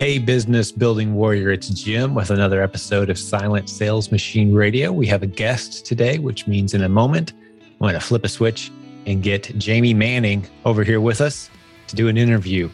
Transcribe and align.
Hey, 0.00 0.16
business 0.16 0.72
building 0.72 1.14
warrior, 1.14 1.50
it's 1.50 1.68
Jim 1.68 2.14
with 2.14 2.30
another 2.30 2.62
episode 2.62 3.10
of 3.10 3.18
Silent 3.18 3.68
Sales 3.68 4.10
Machine 4.10 4.54
Radio. 4.54 4.92
We 4.92 5.06
have 5.08 5.22
a 5.22 5.26
guest 5.26 5.84
today, 5.84 6.18
which 6.18 6.46
means 6.46 6.72
in 6.72 6.82
a 6.82 6.88
moment, 6.88 7.34
I'm 7.60 7.80
going 7.80 7.92
to 7.92 8.00
flip 8.00 8.24
a 8.24 8.28
switch 8.28 8.72
and 9.04 9.22
get 9.22 9.54
Jamie 9.58 9.92
Manning 9.92 10.46
over 10.64 10.84
here 10.84 11.02
with 11.02 11.20
us 11.20 11.50
to 11.88 11.96
do 11.96 12.08
an 12.08 12.16
interview. 12.16 12.70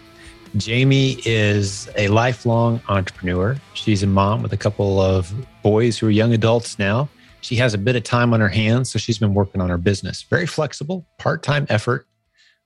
Jamie 0.56 1.18
is 1.26 1.90
a 1.96 2.06
lifelong 2.06 2.80
entrepreneur. 2.88 3.56
She's 3.74 4.04
a 4.04 4.06
mom 4.06 4.40
with 4.40 4.52
a 4.52 4.56
couple 4.56 5.00
of 5.00 5.34
boys 5.64 5.98
who 5.98 6.06
are 6.06 6.10
young 6.10 6.32
adults 6.32 6.78
now. 6.78 7.08
She 7.40 7.56
has 7.56 7.74
a 7.74 7.78
bit 7.78 7.96
of 7.96 8.04
time 8.04 8.34
on 8.34 8.38
her 8.38 8.48
hands, 8.48 8.92
so 8.92 9.00
she's 9.00 9.18
been 9.18 9.34
working 9.34 9.60
on 9.60 9.68
her 9.68 9.78
business. 9.78 10.22
Very 10.22 10.46
flexible, 10.46 11.04
part 11.18 11.42
time 11.42 11.66
effort. 11.70 12.06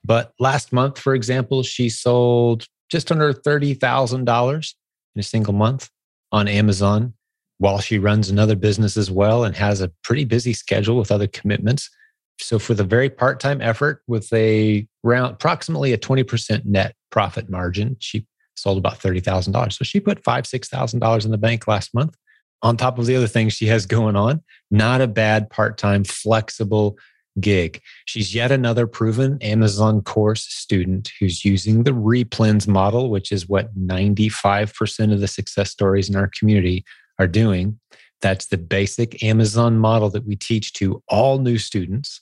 But 0.04 0.34
last 0.38 0.70
month, 0.70 0.98
for 0.98 1.14
example, 1.14 1.62
she 1.62 1.88
sold 1.88 2.66
just 2.90 3.10
under 3.10 3.32
$30,000 3.32 4.74
in 5.14 5.20
a 5.20 5.22
single 5.22 5.52
month 5.52 5.90
on 6.32 6.48
Amazon 6.48 7.14
while 7.58 7.78
she 7.78 7.98
runs 7.98 8.30
another 8.30 8.56
business 8.56 8.96
as 8.96 9.10
well 9.10 9.44
and 9.44 9.54
has 9.56 9.80
a 9.80 9.92
pretty 10.02 10.24
busy 10.24 10.52
schedule 10.52 10.96
with 10.96 11.12
other 11.12 11.26
commitments. 11.26 11.90
So 12.38 12.58
for 12.58 12.74
the 12.74 12.84
very 12.84 13.10
part-time 13.10 13.60
effort 13.60 14.02
with 14.06 14.32
a 14.32 14.86
round 15.02 15.34
approximately 15.34 15.92
a 15.92 15.98
20% 15.98 16.64
net 16.64 16.94
profit 17.10 17.50
margin, 17.50 17.96
she 18.00 18.26
sold 18.56 18.78
about 18.78 18.98
$30,000. 18.98 19.72
So 19.72 19.84
she 19.84 20.00
put 20.00 20.24
five, 20.24 20.44
$6,000 20.44 21.24
in 21.24 21.30
the 21.30 21.38
bank 21.38 21.66
last 21.66 21.94
month 21.94 22.16
on 22.62 22.76
top 22.76 22.98
of 22.98 23.06
the 23.06 23.16
other 23.16 23.26
things 23.26 23.52
she 23.52 23.66
has 23.66 23.86
going 23.86 24.16
on. 24.16 24.42
Not 24.70 25.00
a 25.00 25.06
bad 25.06 25.50
part-time 25.50 26.04
flexible 26.04 26.98
gig. 27.40 27.80
She's 28.04 28.34
yet 28.34 28.52
another 28.52 28.86
proven 28.86 29.38
Amazon 29.42 30.02
course 30.02 30.42
student 30.42 31.12
who's 31.18 31.44
using 31.44 31.82
the 31.82 31.92
replens 31.92 32.68
model, 32.68 33.10
which 33.10 33.32
is 33.32 33.48
what 33.48 33.76
95% 33.78 35.12
of 35.12 35.20
the 35.20 35.28
success 35.28 35.70
stories 35.70 36.08
in 36.08 36.16
our 36.16 36.30
community 36.38 36.84
are 37.18 37.26
doing. 37.26 37.78
That's 38.20 38.46
the 38.46 38.58
basic 38.58 39.22
Amazon 39.22 39.78
model 39.78 40.10
that 40.10 40.26
we 40.26 40.36
teach 40.36 40.72
to 40.74 41.02
all 41.08 41.38
new 41.38 41.58
students. 41.58 42.20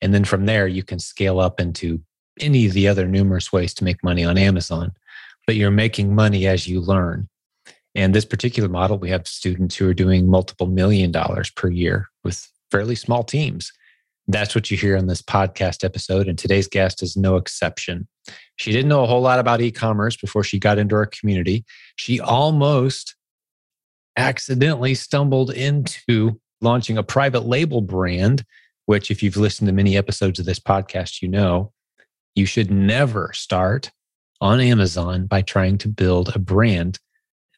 And 0.00 0.12
then 0.12 0.24
from 0.24 0.46
there, 0.46 0.66
you 0.66 0.82
can 0.82 0.98
scale 0.98 1.40
up 1.40 1.60
into 1.60 2.00
any 2.40 2.66
of 2.66 2.72
the 2.72 2.88
other 2.88 3.06
numerous 3.06 3.52
ways 3.52 3.74
to 3.74 3.84
make 3.84 4.02
money 4.02 4.24
on 4.24 4.38
Amazon. 4.38 4.92
But 5.46 5.56
you're 5.56 5.70
making 5.70 6.14
money 6.14 6.46
as 6.46 6.66
you 6.66 6.80
learn. 6.80 7.28
And 7.94 8.14
this 8.14 8.24
particular 8.24 8.68
model, 8.68 8.98
we 8.98 9.10
have 9.10 9.26
students 9.26 9.76
who 9.76 9.88
are 9.88 9.94
doing 9.94 10.28
multiple 10.28 10.66
million 10.66 11.10
dollars 11.10 11.50
per 11.50 11.68
year 11.68 12.08
with 12.24 12.48
fairly 12.70 12.94
small 12.94 13.24
teams. 13.24 13.72
That's 14.32 14.54
what 14.54 14.70
you 14.70 14.76
hear 14.76 14.96
on 14.96 15.06
this 15.06 15.22
podcast 15.22 15.84
episode. 15.84 16.28
And 16.28 16.38
today's 16.38 16.68
guest 16.68 17.02
is 17.02 17.16
no 17.16 17.36
exception. 17.36 18.06
She 18.56 18.70
didn't 18.70 18.88
know 18.88 19.02
a 19.02 19.06
whole 19.06 19.22
lot 19.22 19.38
about 19.38 19.60
e 19.60 19.72
commerce 19.72 20.16
before 20.16 20.44
she 20.44 20.58
got 20.58 20.78
into 20.78 20.94
our 20.94 21.06
community. 21.06 21.64
She 21.96 22.20
almost 22.20 23.16
accidentally 24.16 24.94
stumbled 24.94 25.50
into 25.50 26.38
launching 26.60 26.96
a 26.96 27.02
private 27.02 27.46
label 27.46 27.80
brand, 27.80 28.44
which, 28.86 29.10
if 29.10 29.22
you've 29.22 29.36
listened 29.36 29.66
to 29.66 29.72
many 29.72 29.96
episodes 29.96 30.38
of 30.38 30.46
this 30.46 30.60
podcast, 30.60 31.22
you 31.22 31.28
know 31.28 31.72
you 32.34 32.46
should 32.46 32.70
never 32.70 33.32
start 33.32 33.90
on 34.40 34.60
Amazon 34.60 35.26
by 35.26 35.42
trying 35.42 35.76
to 35.78 35.88
build 35.88 36.34
a 36.34 36.38
brand, 36.38 36.98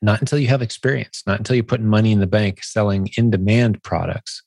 not 0.01 0.21
until 0.21 0.39
you 0.39 0.49
have 0.49 0.63
experience, 0.63 1.23
not 1.27 1.39
until 1.39 1.55
you're 1.55 1.65
putting 1.65 1.87
money 1.87 2.13
in 2.13 2.21
the 2.21 2.27
bank 2.27 2.65
selling 2.65 3.11
in 3.17 3.31
demand 3.31 3.83
products. 3.83 4.43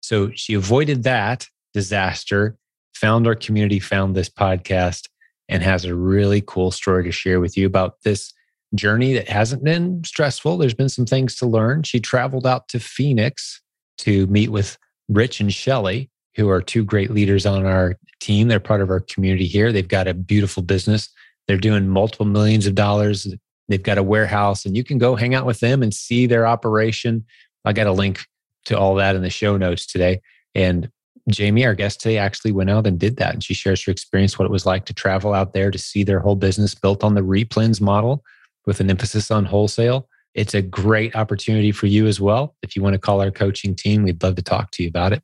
So 0.00 0.30
she 0.34 0.54
avoided 0.54 1.02
that 1.02 1.48
disaster, 1.74 2.56
found 2.94 3.26
our 3.26 3.34
community, 3.34 3.80
found 3.80 4.14
this 4.14 4.30
podcast, 4.30 5.08
and 5.48 5.62
has 5.62 5.84
a 5.84 5.94
really 5.94 6.42
cool 6.46 6.70
story 6.70 7.04
to 7.04 7.12
share 7.12 7.40
with 7.40 7.56
you 7.56 7.66
about 7.66 7.96
this 8.04 8.32
journey 8.74 9.12
that 9.14 9.28
hasn't 9.28 9.62
been 9.62 10.02
stressful. 10.04 10.56
There's 10.56 10.74
been 10.74 10.88
some 10.88 11.06
things 11.06 11.36
to 11.36 11.46
learn. 11.46 11.82
She 11.82 12.00
traveled 12.00 12.46
out 12.46 12.68
to 12.68 12.80
Phoenix 12.80 13.60
to 13.98 14.26
meet 14.28 14.50
with 14.50 14.78
Rich 15.08 15.40
and 15.40 15.52
Shelly, 15.52 16.10
who 16.36 16.48
are 16.48 16.62
two 16.62 16.84
great 16.84 17.10
leaders 17.10 17.46
on 17.46 17.66
our 17.66 17.96
team. 18.20 18.48
They're 18.48 18.60
part 18.60 18.80
of 18.80 18.90
our 18.90 19.00
community 19.00 19.46
here. 19.46 19.70
They've 19.70 19.86
got 19.86 20.08
a 20.08 20.14
beautiful 20.14 20.62
business. 20.62 21.08
They're 21.46 21.58
doing 21.58 21.88
multiple 21.88 22.26
millions 22.26 22.66
of 22.66 22.74
dollars. 22.74 23.26
They've 23.68 23.82
got 23.82 23.98
a 23.98 24.02
warehouse, 24.02 24.64
and 24.64 24.76
you 24.76 24.84
can 24.84 24.98
go 24.98 25.14
hang 25.14 25.34
out 25.34 25.46
with 25.46 25.60
them 25.60 25.82
and 25.82 25.92
see 25.92 26.26
their 26.26 26.46
operation. 26.46 27.24
I 27.64 27.72
got 27.72 27.86
a 27.86 27.92
link 27.92 28.26
to 28.66 28.78
all 28.78 28.94
that 28.96 29.14
in 29.14 29.22
the 29.22 29.30
show 29.30 29.56
notes 29.56 29.86
today. 29.86 30.20
And 30.54 30.90
Jamie, 31.30 31.64
our 31.64 31.74
guest 31.74 32.00
today, 32.00 32.18
actually 32.18 32.52
went 32.52 32.70
out 32.70 32.86
and 32.86 32.98
did 32.98 33.16
that. 33.16 33.32
And 33.32 33.42
she 33.42 33.54
shares 33.54 33.82
her 33.84 33.92
experience, 33.92 34.38
what 34.38 34.44
it 34.44 34.50
was 34.50 34.66
like 34.66 34.84
to 34.86 34.94
travel 34.94 35.32
out 35.32 35.54
there 35.54 35.70
to 35.70 35.78
see 35.78 36.04
their 36.04 36.20
whole 36.20 36.36
business 36.36 36.74
built 36.74 37.02
on 37.02 37.14
the 37.14 37.22
replens 37.22 37.80
model 37.80 38.22
with 38.66 38.80
an 38.80 38.90
emphasis 38.90 39.30
on 39.30 39.44
wholesale. 39.44 40.08
It's 40.34 40.54
a 40.54 40.60
great 40.60 41.16
opportunity 41.16 41.72
for 41.72 41.86
you 41.86 42.06
as 42.06 42.20
well. 42.20 42.56
If 42.62 42.76
you 42.76 42.82
want 42.82 42.94
to 42.94 42.98
call 42.98 43.22
our 43.22 43.30
coaching 43.30 43.74
team, 43.74 44.02
we'd 44.02 44.22
love 44.22 44.34
to 44.36 44.42
talk 44.42 44.70
to 44.72 44.82
you 44.82 44.88
about 44.88 45.12
it. 45.12 45.22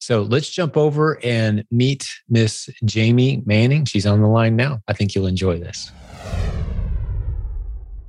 So 0.00 0.22
let's 0.22 0.48
jump 0.48 0.76
over 0.76 1.18
and 1.24 1.64
meet 1.70 2.08
Miss 2.28 2.70
Jamie 2.84 3.42
Manning. 3.46 3.84
She's 3.84 4.06
on 4.06 4.20
the 4.20 4.28
line 4.28 4.56
now. 4.56 4.80
I 4.88 4.92
think 4.92 5.14
you'll 5.14 5.26
enjoy 5.26 5.58
this. 5.58 5.92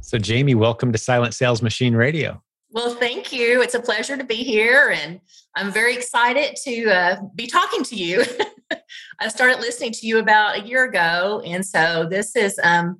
So, 0.01 0.17
Jamie, 0.17 0.55
welcome 0.55 0.91
to 0.91 0.97
Silent 0.97 1.35
Sales 1.35 1.61
Machine 1.61 1.93
Radio. 1.93 2.41
Well, 2.71 2.93
thank 2.93 3.33
you. 3.33 3.61
It's 3.61 3.73
a 3.73 3.79
pleasure 3.79 4.15
to 4.15 4.23
be 4.23 4.35
here, 4.35 4.93
and 4.95 5.19
I'm 5.55 5.71
very 5.71 5.95
excited 5.95 6.55
to 6.63 6.85
uh, 6.85 7.21
be 7.33 7.47
talking 7.47 7.83
to 7.83 7.95
you. 7.95 8.23
I 9.19 9.27
started 9.29 9.59
listening 9.59 9.91
to 9.93 10.05
you 10.05 10.19
about 10.19 10.59
a 10.59 10.61
year 10.61 10.83
ago, 10.85 11.41
and 11.45 11.65
so 11.65 12.07
this 12.09 12.35
is. 12.35 12.59
Um, 12.63 12.99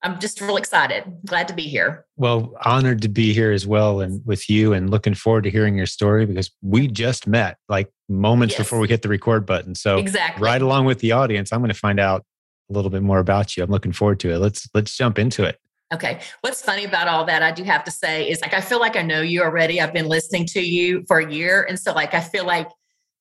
I'm 0.00 0.20
just 0.20 0.40
real 0.40 0.56
excited. 0.56 1.02
Glad 1.26 1.48
to 1.48 1.54
be 1.54 1.64
here. 1.64 2.06
Well, 2.16 2.54
honored 2.64 3.02
to 3.02 3.08
be 3.08 3.32
here 3.32 3.50
as 3.50 3.66
well, 3.66 4.00
and 4.00 4.24
with 4.24 4.48
you, 4.48 4.72
and 4.72 4.88
looking 4.90 5.14
forward 5.14 5.42
to 5.42 5.50
hearing 5.50 5.76
your 5.76 5.86
story 5.86 6.24
because 6.24 6.52
we 6.62 6.86
just 6.86 7.26
met 7.26 7.58
like 7.68 7.90
moments 8.08 8.52
yes. 8.52 8.60
before 8.60 8.78
we 8.78 8.86
hit 8.86 9.02
the 9.02 9.08
record 9.08 9.44
button. 9.44 9.74
So, 9.74 9.98
exactly 9.98 10.44
right 10.44 10.62
along 10.62 10.84
with 10.84 11.00
the 11.00 11.10
audience, 11.10 11.52
I'm 11.52 11.58
going 11.58 11.70
to 11.70 11.74
find 11.74 11.98
out 11.98 12.24
a 12.70 12.72
little 12.72 12.90
bit 12.90 13.02
more 13.02 13.18
about 13.18 13.56
you. 13.56 13.64
I'm 13.64 13.70
looking 13.70 13.92
forward 13.92 14.20
to 14.20 14.30
it. 14.30 14.38
Let's 14.38 14.68
let's 14.72 14.96
jump 14.96 15.18
into 15.18 15.42
it. 15.42 15.58
Okay. 15.92 16.20
What's 16.42 16.60
funny 16.60 16.84
about 16.84 17.08
all 17.08 17.24
that, 17.24 17.42
I 17.42 17.50
do 17.50 17.64
have 17.64 17.82
to 17.84 17.90
say, 17.90 18.28
is 18.28 18.40
like 18.42 18.52
I 18.52 18.60
feel 18.60 18.78
like 18.78 18.96
I 18.96 19.02
know 19.02 19.22
you 19.22 19.42
already. 19.42 19.80
I've 19.80 19.92
been 19.92 20.06
listening 20.06 20.44
to 20.46 20.60
you 20.60 21.04
for 21.08 21.18
a 21.18 21.32
year. 21.32 21.64
And 21.66 21.78
so, 21.78 21.92
like, 21.92 22.12
I 22.12 22.20
feel 22.20 22.44
like, 22.44 22.68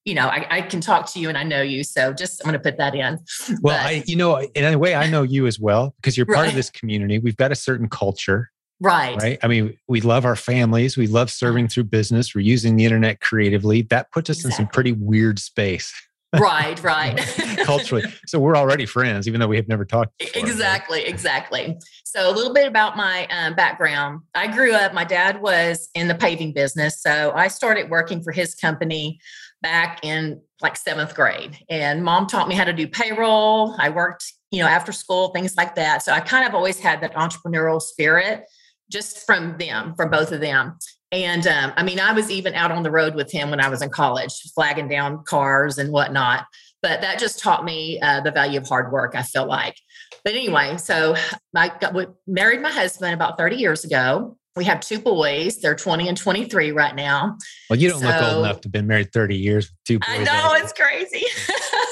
you 0.04 0.14
know, 0.16 0.28
I, 0.28 0.46
I 0.50 0.62
can 0.62 0.82
talk 0.82 1.10
to 1.14 1.20
you 1.20 1.30
and 1.30 1.38
I 1.38 1.44
know 1.44 1.62
you. 1.62 1.84
So 1.84 2.12
just, 2.14 2.42
I'm 2.44 2.52
going 2.52 2.62
to 2.62 2.70
put 2.70 2.78
that 2.78 2.94
in. 2.94 3.20
Well, 3.62 3.78
but, 3.78 3.86
I, 3.86 4.04
you 4.06 4.18
know, 4.18 4.40
in 4.40 4.74
a 4.74 4.78
way, 4.78 4.96
I 4.96 5.10
know 5.10 5.24
you 5.24 5.48
as 5.48 5.60
well 5.60 5.96
because 5.98 6.18
you're 6.18 6.26
part 6.26 6.40
right. 6.40 6.50
of 6.50 6.56
this 6.56 6.70
community. 6.70 7.20
We've 7.20 7.38
got 7.38 7.52
a 7.52 7.56
certain 7.56 7.88
culture. 7.88 8.52
Right. 8.80 9.16
Right. 9.16 9.40
I 9.42 9.48
mean, 9.48 9.78
we 9.88 10.02
love 10.02 10.24
our 10.24 10.36
families. 10.36 10.98
We 10.98 11.08
love 11.08 11.32
serving 11.32 11.70
through 11.70 11.86
business. 11.86 12.36
We're 12.36 12.42
using 12.42 12.76
the 12.76 12.86
internet 12.86 13.22
creatively. 13.22 13.84
That 13.84 14.12
puts 14.12 14.30
us 14.30 14.38
exactly. 14.38 14.52
in 14.52 14.56
some 14.58 14.68
pretty 14.72 14.92
weird 14.92 15.40
space 15.40 15.94
right 16.34 16.82
right. 16.84 17.18
Culturally. 17.64 18.04
So 18.26 18.40
we're 18.40 18.58
already 18.58 18.86
friends 18.86 19.28
even 19.28 19.40
though 19.40 19.48
we 19.48 19.56
have 19.56 19.68
never 19.68 19.86
talked 19.86 20.18
before, 20.18 20.42
exactly 20.42 21.00
right? 21.00 21.08
exactly. 21.08 21.78
So 22.04 22.30
a 22.30 22.34
little 22.34 22.54
bit 22.54 22.68
about 22.68 22.98
my 22.98 23.28
um, 23.28 23.56
background. 23.56 24.22
I 24.36 24.48
grew 24.48 24.74
up 24.74 24.94
my 24.94 25.04
dad 25.04 25.42
was 25.42 25.90
in 25.94 26.08
the 26.08 26.16
paving 26.16 26.54
business 26.54 27.02
so 27.02 27.32
i 27.36 27.48
started 27.48 27.90
working 27.90 28.22
for 28.22 28.32
his 28.32 28.56
company 28.56 29.20
back 29.62 30.00
in 30.04 30.42
like 30.62 30.76
seventh 30.76 31.16
grade. 31.16 31.58
And 31.70 32.04
mom 32.04 32.28
taught 32.28 32.48
me 32.48 32.56
how 32.56 32.64
to 32.64 32.74
do 32.74 32.88
payroll. 32.88 33.76
I 33.80 33.90
worked 33.90 34.34
you 34.52 34.62
know 34.62 34.68
after 34.68 34.92
school 34.92 35.30
things 35.30 35.56
like 35.56 35.76
that. 35.76 36.04
So 36.04 36.12
i 36.12 36.20
kind 36.20 36.48
of 36.48 36.54
always 36.54 36.80
had 36.80 37.02
that 37.02 37.14
entrepreneurial 37.16 37.82
spirit 37.82 38.46
just 38.92 39.26
from 39.26 39.58
them 39.58 39.94
from 39.96 40.10
both 40.10 40.32
of 40.32 40.42
them 40.42 40.78
and 41.12 41.48
um, 41.48 41.74
I 41.78 41.84
mean, 41.84 42.00
I 42.00 42.12
was 42.12 42.30
even 42.30 42.54
out 42.54 42.72
on 42.72 42.84
the 42.84 42.92
road 42.92 43.16
with 43.16 43.32
him 43.32 43.50
when 43.50 43.62
I 43.62 43.70
was 43.70 43.82
in 43.82 43.90
college, 43.90 44.34
flagging 44.54 44.88
down 44.88 45.24
cars 45.24 45.78
and 45.78 45.92
whatnot. 45.92 46.46
But 46.82 47.02
that 47.02 47.20
just 47.20 47.40
taught 47.40 47.66
me 47.66 48.00
uh, 48.02 48.22
the 48.22 48.32
value 48.32 48.60
of 48.60 48.68
hard 48.68 48.92
work, 48.92 49.16
I 49.16 49.24
feel 49.24 49.46
like. 49.46 49.76
But 50.24 50.36
anyway, 50.36 50.78
so 50.78 51.16
I 51.56 51.70
got, 51.70 51.96
married 52.28 52.62
my 52.62 52.70
husband 52.70 53.14
about 53.14 53.38
30 53.38 53.56
years 53.56 53.84
ago. 53.84 54.37
We 54.58 54.66
have 54.66 54.82
two 54.82 55.00
boys. 55.00 55.60
They're 55.60 55.76
20 55.76 56.08
and 56.08 56.18
23 56.18 56.72
right 56.72 56.96
now. 56.96 57.38
Well, 57.70 57.80
you 57.80 57.90
don't 57.90 58.02
so, 58.02 58.08
look 58.08 58.22
old 58.22 58.46
enough 58.46 58.62
to 58.62 58.66
have 58.66 58.72
been 58.72 58.88
married 58.88 59.14
30 59.14 59.36
years 59.36 59.70
with 59.70 59.84
two 59.86 60.00
boys. 60.00 60.10
I 60.10 60.24
know, 60.24 60.54
it's 60.56 60.74
crazy. 60.74 61.26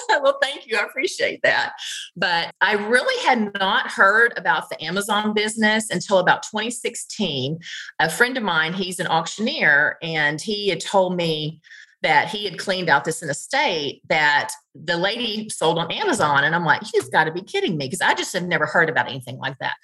well, 0.22 0.38
thank 0.42 0.68
you. 0.68 0.78
I 0.78 0.84
appreciate 0.84 1.42
that. 1.44 1.74
But 2.16 2.52
I 2.62 2.74
really 2.74 3.26
had 3.26 3.54
not 3.60 3.92
heard 3.92 4.34
about 4.38 4.70
the 4.70 4.84
Amazon 4.84 5.34
business 5.34 5.90
until 5.90 6.18
about 6.18 6.44
2016. 6.44 7.60
A 8.00 8.10
friend 8.10 8.36
of 8.36 8.44
mine, 8.44 8.74
he's 8.74 9.00
an 9.00 9.08
auctioneer, 9.08 9.98
and 10.02 10.42
he 10.42 10.70
had 10.70 10.82
told 10.82 11.16
me 11.16 11.62
that 12.02 12.30
he 12.30 12.46
had 12.46 12.60
cleaned 12.60 12.90
out 12.90 13.04
this 13.04 13.24
in 13.24 13.30
a 13.30 13.34
state 13.34 14.02
that 14.10 14.52
the 14.76 14.96
lady 14.98 15.50
sold 15.50 15.80
on 15.80 15.92
Amazon. 15.92 16.44
And 16.44 16.54
I'm 16.54 16.66
like, 16.66 16.84
he's 16.84 17.10
got 17.10 17.24
to 17.24 17.32
be 17.32 17.42
kidding 17.42 17.78
me 17.78 17.88
because 17.88 18.02
I 18.02 18.14
just 18.14 18.32
had 18.34 18.48
never 18.48 18.68
heard 18.68 18.90
about 18.90 19.10
anything 19.10 19.38
like 19.38 19.58
that. 19.60 19.76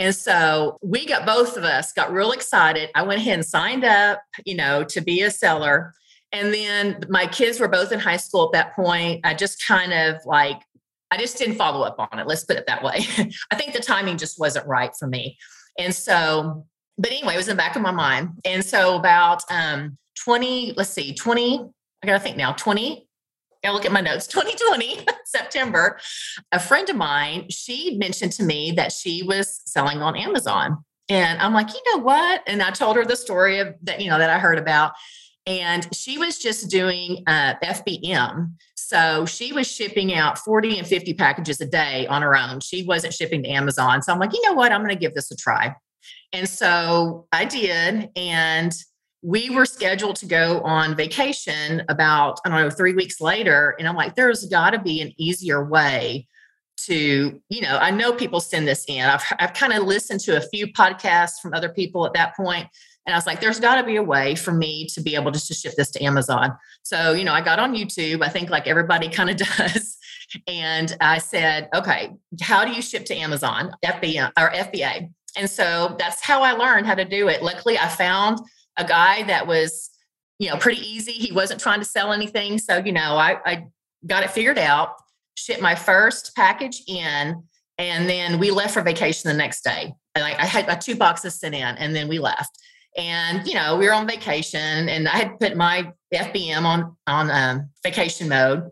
And 0.00 0.16
so 0.16 0.78
we 0.82 1.04
got 1.04 1.26
both 1.26 1.58
of 1.58 1.64
us 1.64 1.92
got 1.92 2.10
real 2.10 2.32
excited. 2.32 2.88
I 2.94 3.02
went 3.02 3.20
ahead 3.20 3.34
and 3.34 3.44
signed 3.44 3.84
up, 3.84 4.22
you 4.46 4.54
know, 4.56 4.82
to 4.84 5.00
be 5.02 5.20
a 5.20 5.30
seller. 5.30 5.92
And 6.32 6.54
then 6.54 7.04
my 7.10 7.26
kids 7.26 7.60
were 7.60 7.68
both 7.68 7.92
in 7.92 8.00
high 8.00 8.16
school 8.16 8.46
at 8.46 8.52
that 8.52 8.74
point. 8.74 9.20
I 9.24 9.34
just 9.34 9.64
kind 9.66 9.92
of 9.92 10.16
like, 10.24 10.62
I 11.10 11.18
just 11.18 11.36
didn't 11.36 11.56
follow 11.56 11.82
up 11.82 11.96
on 11.98 12.18
it. 12.18 12.26
Let's 12.26 12.44
put 12.44 12.56
it 12.56 12.66
that 12.66 12.82
way. 12.82 13.00
I 13.50 13.56
think 13.56 13.74
the 13.74 13.80
timing 13.80 14.16
just 14.16 14.38
wasn't 14.38 14.66
right 14.66 14.90
for 14.98 15.06
me. 15.06 15.36
And 15.78 15.94
so, 15.94 16.66
but 16.96 17.10
anyway, 17.10 17.34
it 17.34 17.36
was 17.36 17.48
in 17.48 17.56
the 17.56 17.62
back 17.62 17.76
of 17.76 17.82
my 17.82 17.90
mind. 17.90 18.30
And 18.46 18.64
so 18.64 18.96
about 18.96 19.42
um 19.50 19.98
20, 20.24 20.74
let's 20.78 20.90
see, 20.90 21.14
20, 21.14 21.68
I 22.02 22.06
gotta 22.06 22.20
think 22.20 22.38
now, 22.38 22.52
20, 22.52 23.06
I 23.64 23.72
look 23.72 23.84
at 23.84 23.92
my 23.92 24.00
notes, 24.00 24.26
2020, 24.26 25.06
September, 25.24 25.98
a 26.52 26.58
friend 26.58 26.88
of 26.88 26.96
mine, 26.96 27.46
she 27.50 27.96
mentioned 27.98 28.32
to 28.32 28.42
me 28.42 28.72
that 28.72 28.92
she 28.92 29.22
was 29.22 29.60
selling 29.66 30.02
on 30.02 30.16
Amazon. 30.16 30.84
And 31.08 31.40
I'm 31.40 31.52
like, 31.52 31.68
you 31.74 31.80
know 31.92 32.02
what? 32.02 32.42
And 32.46 32.62
I 32.62 32.70
told 32.70 32.96
her 32.96 33.04
the 33.04 33.16
story 33.16 33.58
of 33.58 33.74
that, 33.82 34.00
you 34.00 34.08
know, 34.08 34.18
that 34.18 34.30
I 34.30 34.38
heard 34.38 34.58
about. 34.58 34.92
And 35.46 35.88
she 35.94 36.18
was 36.18 36.38
just 36.38 36.70
doing 36.70 37.24
uh, 37.26 37.54
FBM. 37.62 38.52
So 38.76 39.26
she 39.26 39.52
was 39.52 39.66
shipping 39.70 40.14
out 40.14 40.38
40 40.38 40.78
and 40.78 40.86
50 40.86 41.14
packages 41.14 41.60
a 41.60 41.66
day 41.66 42.06
on 42.06 42.22
her 42.22 42.36
own. 42.36 42.60
She 42.60 42.84
wasn't 42.84 43.14
shipping 43.14 43.42
to 43.42 43.48
Amazon. 43.48 44.02
So 44.02 44.12
I'm 44.12 44.18
like, 44.18 44.32
you 44.32 44.42
know 44.46 44.52
what? 44.52 44.72
I'm 44.72 44.80
going 44.80 44.94
to 44.94 45.00
give 45.00 45.14
this 45.14 45.30
a 45.30 45.36
try. 45.36 45.74
And 46.32 46.48
so 46.48 47.26
I 47.32 47.44
did. 47.44 48.10
And 48.14 48.72
we 49.22 49.50
were 49.50 49.66
scheduled 49.66 50.16
to 50.16 50.26
go 50.26 50.60
on 50.62 50.96
vacation 50.96 51.82
about, 51.88 52.40
I 52.44 52.48
don't 52.48 52.60
know, 52.60 52.70
three 52.70 52.94
weeks 52.94 53.20
later. 53.20 53.74
And 53.78 53.86
I'm 53.86 53.96
like, 53.96 54.14
there's 54.14 54.46
got 54.46 54.70
to 54.70 54.78
be 54.78 55.00
an 55.02 55.12
easier 55.18 55.64
way 55.64 56.26
to, 56.86 57.40
you 57.50 57.60
know, 57.60 57.76
I 57.76 57.90
know 57.90 58.12
people 58.12 58.40
send 58.40 58.66
this 58.66 58.84
in. 58.88 59.04
I've, 59.04 59.22
I've 59.38 59.52
kind 59.52 59.74
of 59.74 59.82
listened 59.82 60.20
to 60.20 60.38
a 60.38 60.40
few 60.40 60.68
podcasts 60.68 61.38
from 61.40 61.52
other 61.52 61.68
people 61.68 62.06
at 62.06 62.14
that 62.14 62.34
point, 62.34 62.66
And 63.04 63.14
I 63.14 63.18
was 63.18 63.26
like, 63.26 63.40
there's 63.40 63.60
got 63.60 63.76
to 63.76 63.84
be 63.84 63.96
a 63.96 64.02
way 64.02 64.34
for 64.34 64.52
me 64.52 64.86
to 64.94 65.02
be 65.02 65.14
able 65.14 65.30
just 65.30 65.48
to 65.48 65.54
ship 65.54 65.74
this 65.76 65.90
to 65.90 66.02
Amazon. 66.02 66.56
So, 66.82 67.12
you 67.12 67.24
know, 67.24 67.34
I 67.34 67.42
got 67.42 67.58
on 67.58 67.76
YouTube, 67.76 68.22
I 68.22 68.30
think 68.30 68.48
like 68.48 68.66
everybody 68.66 69.08
kind 69.10 69.28
of 69.28 69.36
does. 69.36 69.98
And 70.46 70.96
I 71.00 71.18
said, 71.18 71.68
okay, 71.74 72.12
how 72.40 72.64
do 72.64 72.72
you 72.72 72.80
ship 72.80 73.04
to 73.06 73.14
Amazon, 73.14 73.72
FBA 73.84 74.32
or 74.38 74.50
FBA? 74.50 75.12
And 75.36 75.50
so 75.50 75.96
that's 75.98 76.22
how 76.22 76.42
I 76.42 76.52
learned 76.52 76.86
how 76.86 76.94
to 76.94 77.04
do 77.04 77.28
it. 77.28 77.42
Luckily, 77.42 77.78
I 77.78 77.88
found 77.88 78.40
a 78.76 78.84
guy 78.84 79.22
that 79.24 79.46
was, 79.46 79.90
you 80.38 80.48
know, 80.48 80.56
pretty 80.56 80.80
easy. 80.80 81.12
He 81.12 81.32
wasn't 81.32 81.60
trying 81.60 81.80
to 81.80 81.84
sell 81.84 82.12
anything. 82.12 82.58
So, 82.58 82.78
you 82.78 82.92
know, 82.92 83.16
I, 83.16 83.38
I 83.44 83.66
got 84.06 84.22
it 84.22 84.30
figured 84.30 84.58
out 84.58 84.94
shipped 85.40 85.62
my 85.62 85.74
first 85.74 86.34
package 86.36 86.82
in, 86.86 87.42
and 87.78 88.08
then 88.08 88.38
we 88.38 88.50
left 88.50 88.74
for 88.74 88.82
vacation 88.82 89.28
the 89.28 89.36
next 89.36 89.62
day. 89.62 89.92
Like 90.16 90.38
I 90.38 90.46
had 90.46 90.66
my 90.66 90.74
two 90.74 90.96
boxes 90.96 91.34
sent 91.34 91.54
in, 91.54 91.62
and 91.62 91.94
then 91.94 92.08
we 92.08 92.18
left. 92.18 92.58
And 92.96 93.46
you 93.46 93.54
know, 93.54 93.76
we 93.76 93.86
were 93.86 93.94
on 93.94 94.06
vacation, 94.06 94.88
and 94.88 95.08
I 95.08 95.16
had 95.16 95.40
put 95.40 95.56
my 95.56 95.92
FBM 96.12 96.64
on 96.64 96.96
on 97.06 97.30
um, 97.30 97.70
vacation 97.82 98.28
mode. 98.28 98.70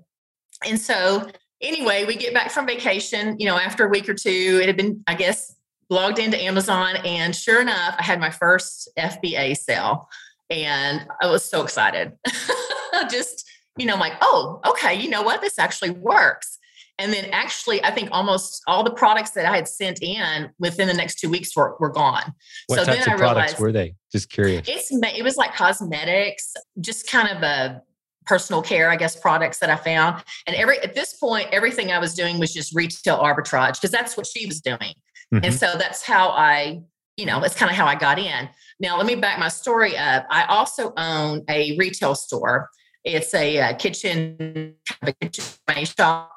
And 0.67 0.79
so, 0.79 1.29
anyway, 1.61 2.05
we 2.05 2.17
get 2.17 2.35
back 2.35 2.51
from 2.51 2.67
vacation. 2.67 3.39
You 3.39 3.47
know, 3.47 3.57
after 3.57 3.87
a 3.87 3.89
week 3.89 4.09
or 4.09 4.15
two, 4.15 4.59
it 4.61 4.67
had 4.67 4.77
been, 4.77 5.03
I 5.07 5.15
guess, 5.15 5.55
logged 5.91 6.19
into 6.19 6.41
Amazon, 6.41 6.97
and 7.05 7.35
sure 7.35 7.61
enough, 7.61 7.95
I 7.99 8.03
had 8.03 8.21
my 8.21 8.31
first 8.31 8.89
FBA 8.99 9.57
sale, 9.57 10.09
and 10.51 11.07
I 11.21 11.29
was 11.29 11.45
so 11.45 11.63
excited. 11.63 12.13
Just 13.11 13.49
you 13.79 13.87
know, 13.87 13.95
I'm 13.95 14.01
like, 14.01 14.15
oh, 14.21 14.61
okay, 14.67 14.95
you 14.95 15.09
know 15.09 15.23
what? 15.23 15.41
This 15.41 15.59
actually 15.59 15.91
works. 15.91 16.59
And 16.99 17.13
then 17.13 17.27
actually, 17.27 17.83
I 17.85 17.93
think 17.93 18.09
almost 18.11 18.63
all 18.67 18.83
the 18.83 18.91
products 18.91 19.31
that 19.31 19.47
I 19.47 19.55
had 19.55 19.69
sent 19.69 20.03
in 20.03 20.51
within 20.59 20.89
the 20.89 20.95
next 20.95 21.21
two 21.21 21.31
weeks 21.31 21.55
were, 21.55 21.77
were 21.79 21.91
gone. 21.91 22.35
What 22.67 22.81
so 22.81 22.85
types 22.85 23.05
then 23.05 23.15
of 23.15 23.21
I 23.21 23.25
products 23.25 23.53
realized, 23.53 23.61
were 23.61 23.73
they? 23.73 23.95
Just 24.11 24.31
curious. 24.31 24.69
It's 24.69 24.91
it 24.91 25.23
was 25.23 25.37
like 25.37 25.55
cosmetics, 25.55 26.55
just 26.81 27.09
kind 27.09 27.29
of 27.29 27.43
a 27.45 27.83
personal 28.27 28.63
care, 28.63 28.91
I 28.91 28.97
guess, 28.97 29.15
products 29.15 29.59
that 29.61 29.71
I 29.71 29.77
found. 29.77 30.25
And 30.49 30.57
every 30.57 30.79
at 30.81 30.95
this 30.95 31.15
point, 31.15 31.49
everything 31.53 31.93
I 31.93 32.01
was 32.01 32.15
doing 32.15 32.41
was 32.41 32.53
just 32.53 32.75
retail 32.75 33.19
arbitrage 33.19 33.75
because 33.75 33.93
that's 33.93 34.17
what 34.17 34.27
she 34.27 34.47
was 34.47 34.61
doing. 34.61 34.95
Mm-hmm. 35.33 35.45
And 35.45 35.55
so 35.55 35.75
that's 35.77 36.03
how 36.03 36.31
I, 36.31 36.83
you 37.17 37.27
know, 37.27 37.41
that's 37.41 37.55
kind 37.55 37.71
of 37.71 37.77
how 37.77 37.87
I 37.87 37.95
got 37.95 38.19
in. 38.19 38.49
Now, 38.81 38.97
let 38.97 39.07
me 39.07 39.15
back 39.15 39.39
my 39.39 39.49
story 39.49 39.97
up. 39.97 40.27
I 40.31 40.45
also 40.45 40.93
own 40.97 41.45
a 41.49 41.77
retail 41.77 42.15
store. 42.15 42.71
It's 43.05 43.35
a, 43.35 43.59
uh, 43.59 43.75
kitchen, 43.75 44.75
a 45.03 45.13
kitchen 45.13 45.45
shop 45.85 46.33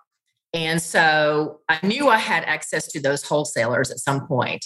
and 0.54 0.82
so 0.82 1.62
I 1.70 1.80
knew 1.86 2.10
I 2.10 2.18
had 2.18 2.44
access 2.44 2.88
to 2.92 3.00
those 3.00 3.24
wholesalers 3.24 3.90
at 3.90 4.00
some 4.00 4.28
point. 4.28 4.66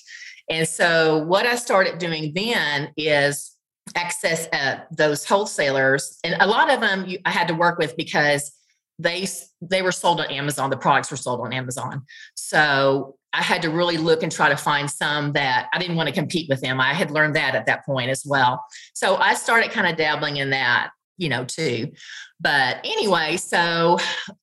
And 0.50 0.68
so 0.68 1.20
what 1.26 1.46
I 1.46 1.56
started 1.56 2.00
doing 2.00 2.34
then 2.36 2.92
is 2.98 3.56
access 3.96 4.48
uh, 4.52 4.80
those 4.92 5.26
wholesalers, 5.26 6.18
and 6.24 6.36
a 6.40 6.48
lot 6.48 6.72
of 6.72 6.82
them 6.82 7.06
you, 7.06 7.20
I 7.26 7.32
had 7.32 7.48
to 7.50 7.54
work 7.54 7.78
with 7.78 7.96
because 7.98 8.52
they 8.98 9.28
they 9.62 9.82
were 9.82 9.92
sold 9.92 10.20
on 10.20 10.28
Amazon. 10.28 10.70
The 10.70 10.78
products 10.78 11.12
were 11.12 11.18
sold 11.18 11.42
on 11.42 11.54
Amazon. 11.54 12.04
So 12.36 13.18
I 13.34 13.42
had 13.42 13.62
to 13.64 13.70
really 13.70 13.98
look 13.98 14.24
and 14.24 14.32
try 14.32 14.48
to 14.48 14.56
find 14.56 14.90
some 14.90 15.34
that 15.34 15.68
I 15.74 15.80
didn't 15.80 15.98
want 15.98 16.08
to 16.08 16.16
compete 16.16 16.48
with 16.50 16.62
them. 16.62 16.80
I 16.80 16.94
had 16.94 17.12
learned 17.12 17.36
that 17.36 17.54
at 17.56 17.66
that 17.66 17.86
point 17.86 18.10
as 18.10 18.24
well. 18.26 18.64
So 18.94 19.18
I 19.18 19.34
started 19.34 19.72
kind 19.72 19.88
of 19.88 19.98
dabbling 19.98 20.38
in 20.38 20.52
that 20.52 20.92
you 21.18 21.30
know, 21.30 21.46
too. 21.46 21.92
But 22.40 22.78
anyway, 22.84 23.38
so, 23.38 23.98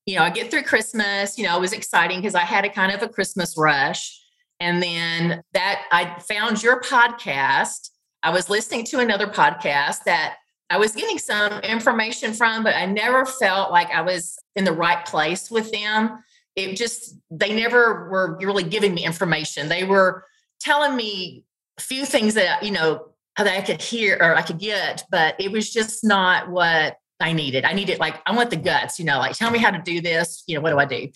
you 0.06 0.16
know, 0.16 0.22
I 0.22 0.30
get 0.30 0.50
through 0.50 0.62
Christmas, 0.62 1.38
you 1.38 1.44
know, 1.44 1.56
it 1.56 1.60
was 1.60 1.72
exciting 1.72 2.20
because 2.20 2.34
I 2.34 2.40
had 2.40 2.64
a 2.64 2.70
kind 2.70 2.92
of 2.92 3.02
a 3.02 3.08
Christmas 3.08 3.56
rush. 3.56 4.18
And 4.60 4.82
then 4.82 5.42
that 5.54 5.82
I 5.90 6.18
found 6.20 6.62
your 6.62 6.80
podcast. 6.80 7.90
I 8.22 8.30
was 8.30 8.48
listening 8.48 8.84
to 8.86 9.00
another 9.00 9.26
podcast 9.26 10.04
that 10.06 10.36
I 10.72 10.78
was 10.78 10.92
getting 10.92 11.18
some 11.18 11.60
information 11.60 12.32
from, 12.32 12.64
but 12.64 12.74
I 12.74 12.86
never 12.86 13.26
felt 13.26 13.70
like 13.70 13.90
I 13.90 14.00
was 14.00 14.38
in 14.56 14.64
the 14.64 14.72
right 14.72 15.04
place 15.04 15.50
with 15.50 15.70
them. 15.70 16.24
It 16.56 16.76
just, 16.76 17.14
they 17.30 17.54
never 17.54 18.08
were 18.08 18.38
really 18.40 18.62
giving 18.62 18.94
me 18.94 19.04
information. 19.04 19.68
They 19.68 19.84
were 19.84 20.24
telling 20.60 20.96
me 20.96 21.44
a 21.78 21.82
few 21.82 22.06
things 22.06 22.32
that, 22.34 22.62
you 22.62 22.70
know, 22.70 23.08
that 23.36 23.46
I 23.46 23.60
could 23.60 23.82
hear 23.82 24.16
or 24.18 24.34
I 24.34 24.40
could 24.40 24.58
get, 24.58 25.04
but 25.10 25.38
it 25.38 25.52
was 25.52 25.70
just 25.70 26.04
not 26.04 26.50
what 26.50 26.96
I 27.20 27.34
needed. 27.34 27.66
I 27.66 27.74
needed 27.74 27.98
like, 27.98 28.22
I 28.24 28.34
want 28.34 28.48
the 28.48 28.56
guts, 28.56 28.98
you 28.98 29.04
know, 29.04 29.18
like 29.18 29.36
tell 29.36 29.50
me 29.50 29.58
how 29.58 29.72
to 29.72 29.78
do 29.78 30.00
this, 30.00 30.42
you 30.46 30.54
know, 30.54 30.62
what 30.62 30.70
do 30.70 30.78
I 30.78 30.86
do? 30.86 31.08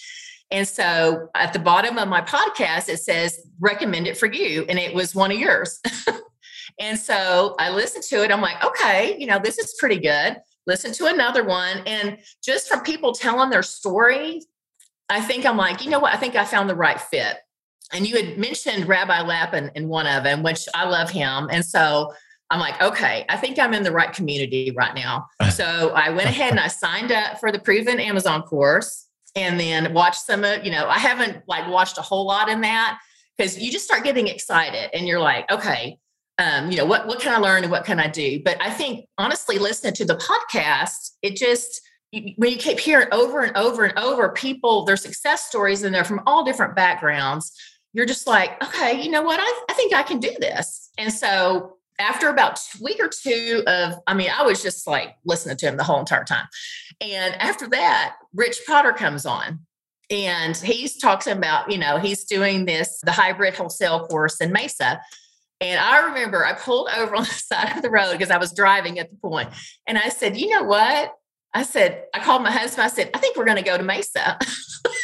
And 0.51 0.69
so 0.69 1.31
at 1.35 1.55
the 1.55 1.59
bottom 1.61 1.97
of 1.97 2.09
my 2.09 2.21
podcast, 2.21 2.91
it 2.91 2.99
says 2.99 3.41
recommend 3.59 4.07
it 4.07 4.19
for 4.19 4.31
you. 4.31 4.67
And 4.69 4.79
it 4.79 4.95
was 4.95 5.15
one 5.15 5.33
of 5.33 5.39
yours. 5.39 5.81
and 6.79 6.99
so 6.99 7.55
I 7.59 7.71
listened 7.71 8.05
to 8.05 8.23
it. 8.23 8.31
I'm 8.31 8.41
like, 8.41 8.63
okay, 8.65 9.17
you 9.19 9.27
know, 9.27 9.39
this 9.39 9.59
is 9.59 9.75
pretty 9.79 9.99
good. 9.99 10.37
Listen 10.67 10.93
to 10.95 11.07
another 11.07 11.45
one. 11.45 11.79
And 11.87 12.19
just 12.43 12.69
from 12.69 12.81
people 12.81 13.13
telling 13.13 13.51
their 13.51 13.63
story, 13.63 14.43
I 15.09 15.21
think 15.21 15.47
I'm 15.47 15.57
like, 15.57 15.85
you 15.85 15.91
know 15.91 16.01
what? 16.01 16.13
I 16.13 16.17
think 16.17 16.35
I 16.35 16.45
found 16.45 16.69
the 16.69 16.75
right 16.75 17.01
fit 17.01 17.39
and 17.93 18.07
you 18.07 18.17
had 18.17 18.39
mentioned 18.39 18.89
Rabbi 18.89 19.23
Lapin 19.23 19.71
in 19.75 19.89
one 19.89 20.07
of 20.07 20.25
them, 20.25 20.43
which 20.43 20.67
I 20.75 20.89
love 20.89 21.11
him. 21.11 21.49
And 21.51 21.65
so 21.65 22.13
I'm 22.51 22.61
like, 22.61 22.81
okay, 22.81 23.25
I 23.29 23.37
think 23.37 23.59
I'm 23.59 23.75
in 23.75 23.83
the 23.83 23.93
right 23.93 24.13
community 24.13 24.73
right 24.77 24.95
now. 24.95 25.27
So 25.57 25.91
I 25.95 26.11
went 26.11 26.29
ahead 26.29 26.51
and 26.51 26.61
I 26.61 26.69
signed 26.69 27.11
up 27.13 27.41
for 27.41 27.51
the 27.51 27.59
proven 27.59 27.99
Amazon 27.99 28.43
course 28.43 29.07
and 29.35 29.59
then 29.59 29.95
watched 29.95 30.21
some 30.21 30.45
of, 30.45 30.67
you 30.67 30.71
know, 30.71 30.87
I 30.87 30.99
haven't 30.99 31.45
like 31.49 31.67
watched 31.69 31.97
a 31.97 32.03
whole 32.03 32.27
lot 32.27 32.51
in 32.51 32.61
that 32.61 32.99
because 33.39 33.59
you 33.59 33.73
just 33.73 33.87
start 33.87 34.05
getting 34.05 34.29
excited 34.29 34.91
and 34.95 35.09
you're 35.09 35.21
like, 35.21 35.51
okay, 35.51 35.99
um, 36.39 36.71
you 36.71 36.77
know, 36.77 36.85
what 36.85 37.07
what 37.07 37.21
can 37.21 37.33
I 37.33 37.39
learn 37.39 37.63
and 37.63 37.71
what 37.73 37.85
can 37.85 37.99
I 37.99 38.09
do? 38.09 38.43
But 38.45 38.61
I 38.61 38.71
think 38.71 39.07
honestly, 39.19 39.59
listening 39.59 39.95
to 39.95 40.05
the 40.05 40.17
podcast, 40.17 41.13
it 41.23 41.37
just 41.37 41.81
when 42.13 42.51
you 42.51 42.57
keep 42.57 42.79
hearing 42.79 43.09
over 43.13 43.43
and 43.43 43.57
over 43.57 43.85
and 43.85 43.99
over 43.99 44.31
people, 44.31 44.85
their 44.85 44.97
success 44.97 45.47
stories, 45.47 45.83
and 45.83 45.95
they're 45.95 46.05
from 46.05 46.23
all 46.27 46.45
different 46.45 46.77
backgrounds 46.77 47.53
you're 47.97 48.05
just 48.05 48.27
like, 48.27 48.63
okay, 48.63 49.03
you 49.03 49.11
know 49.11 49.23
what? 49.23 49.41
I, 49.41 49.65
I 49.71 49.73
think 49.73 49.95
I 49.95 50.03
can 50.03 50.21
do 50.21 50.31
this. 50.39 50.91
And 50.99 51.11
so 51.11 51.79
after 51.99 52.29
about 52.29 52.59
a 52.59 52.85
week 52.85 53.01
or 53.01 53.09
two 53.09 53.63
of, 53.67 53.95
I 54.07 54.13
mean, 54.13 54.29
I 54.31 54.43
was 54.43 54.63
just 54.63 54.87
like 54.87 55.17
listening 55.25 55.57
to 55.57 55.67
him 55.67 55.79
the 55.79 55.83
whole 55.83 55.99
entire 55.99 56.25
time. 56.25 56.47
And 57.01 57.35
after 57.37 57.67
that, 57.69 58.17
Rich 58.35 58.61
Potter 58.67 58.93
comes 58.93 59.25
on 59.25 59.61
and 60.11 60.55
he's 60.59 60.99
talking 60.99 61.33
about, 61.33 61.73
you 61.73 61.79
know, 61.79 61.97
he's 61.97 62.25
doing 62.25 62.67
this, 62.67 63.01
the 63.03 63.13
hybrid 63.13 63.55
wholesale 63.55 64.07
course 64.09 64.43
in 64.43 64.53
Mesa. 64.53 65.01
And 65.61 65.81
I 65.81 66.07
remember 66.09 66.45
I 66.45 66.53
pulled 66.53 66.89
over 66.97 67.15
on 67.17 67.23
the 67.25 67.31
side 67.31 67.77
of 67.77 67.83
the 67.83 67.91
road 67.91 68.13
because 68.13 68.31
I 68.31 68.39
was 68.39 68.53
driving 68.53 68.99
at 68.99 69.11
the 69.11 69.17
point, 69.17 69.51
And 69.87 69.99
I 69.99 70.09
said, 70.09 70.37
you 70.37 70.51
know 70.51 70.65
what? 70.65 71.13
I 71.55 71.63
said, 71.63 72.05
I 72.13 72.19
called 72.19 72.43
my 72.43 72.51
husband. 72.51 72.85
I 72.85 72.89
said, 72.89 73.11
I 73.15 73.19
think 73.19 73.37
we're 73.37 73.47
going 73.47 73.57
to 73.57 73.63
go 73.63 73.79
to 73.79 73.83
Mesa. 73.83 74.39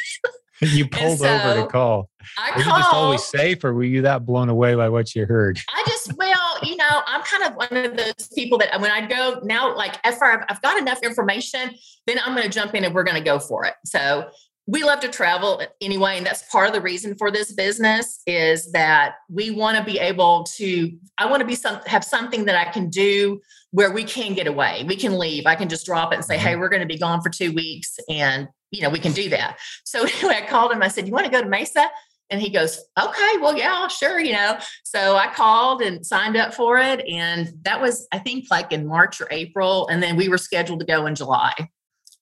you 0.60 0.86
pulled 0.86 1.18
so 1.18 1.26
over 1.26 1.62
to 1.62 1.66
call. 1.66 2.10
I 2.38 2.50
were 2.50 2.62
called, 2.62 2.76
you 2.76 2.82
just 2.82 2.94
always 2.94 3.24
safe, 3.24 3.64
or 3.64 3.72
were 3.72 3.84
you 3.84 4.02
that 4.02 4.26
blown 4.26 4.50
away 4.50 4.74
by 4.74 4.90
what 4.90 5.14
you 5.14 5.24
heard? 5.24 5.58
I 5.70 5.82
just, 5.88 6.12
well, 6.18 6.58
you 6.62 6.76
know, 6.76 7.02
I'm 7.06 7.22
kind 7.22 7.44
of 7.44 7.54
one 7.54 7.84
of 7.84 7.96
those 7.96 8.28
people 8.34 8.58
that 8.58 8.78
when 8.80 8.90
I 8.90 9.06
go 9.06 9.40
now, 9.42 9.74
like 9.74 9.96
after 10.04 10.26
I've, 10.26 10.44
I've 10.50 10.60
got 10.60 10.78
enough 10.78 11.02
information, 11.02 11.70
then 12.06 12.18
I'm 12.22 12.34
going 12.34 12.44
to 12.44 12.52
jump 12.52 12.74
in 12.74 12.84
and 12.84 12.94
we're 12.94 13.04
going 13.04 13.16
to 13.16 13.24
go 13.24 13.38
for 13.38 13.64
it. 13.64 13.74
So 13.86 14.28
we 14.66 14.84
love 14.84 15.00
to 15.00 15.08
travel 15.08 15.60
anyway 15.80 16.16
and 16.16 16.26
that's 16.26 16.48
part 16.50 16.68
of 16.68 16.72
the 16.72 16.80
reason 16.80 17.16
for 17.16 17.30
this 17.30 17.52
business 17.52 18.20
is 18.26 18.70
that 18.72 19.14
we 19.28 19.50
want 19.50 19.76
to 19.76 19.84
be 19.84 19.98
able 19.98 20.44
to 20.44 20.92
i 21.18 21.26
want 21.26 21.40
to 21.40 21.46
be 21.46 21.54
some 21.54 21.80
have 21.86 22.04
something 22.04 22.44
that 22.44 22.54
i 22.54 22.70
can 22.70 22.88
do 22.88 23.40
where 23.72 23.90
we 23.90 24.04
can 24.04 24.34
get 24.34 24.46
away 24.46 24.84
we 24.86 24.96
can 24.96 25.18
leave 25.18 25.46
i 25.46 25.54
can 25.54 25.68
just 25.68 25.84
drop 25.84 26.12
it 26.12 26.16
and 26.16 26.24
say 26.24 26.38
hey 26.38 26.52
mm-hmm. 26.52 26.60
we're 26.60 26.68
going 26.68 26.82
to 26.82 26.86
be 26.86 26.98
gone 26.98 27.20
for 27.20 27.28
two 27.28 27.52
weeks 27.52 27.98
and 28.08 28.48
you 28.70 28.80
know 28.80 28.88
we 28.88 29.00
can 29.00 29.12
do 29.12 29.28
that 29.28 29.58
so 29.84 30.04
anyway 30.18 30.40
i 30.42 30.46
called 30.46 30.70
him 30.70 30.82
i 30.82 30.88
said 30.88 31.06
you 31.06 31.12
want 31.12 31.24
to 31.24 31.32
go 31.32 31.42
to 31.42 31.48
mesa 31.48 31.88
And 32.30 32.40
he 32.40 32.48
goes, 32.48 32.80
okay, 32.98 33.32
well, 33.42 33.54
yeah, 33.58 33.88
sure, 33.88 34.18
you 34.18 34.32
know. 34.32 34.56
So 34.84 35.16
I 35.16 35.26
called 35.26 35.82
and 35.82 36.04
signed 36.04 36.34
up 36.34 36.54
for 36.54 36.78
it. 36.78 37.06
And 37.06 37.52
that 37.64 37.78
was, 37.78 38.08
I 38.10 38.18
think, 38.20 38.46
like 38.50 38.72
in 38.72 38.86
March 38.86 39.20
or 39.20 39.28
April. 39.30 39.86
And 39.88 40.02
then 40.02 40.16
we 40.16 40.30
were 40.30 40.38
scheduled 40.38 40.80
to 40.80 40.86
go 40.86 41.04
in 41.04 41.14
July. 41.14 41.52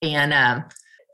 And 0.02 0.32
um, 0.32 0.64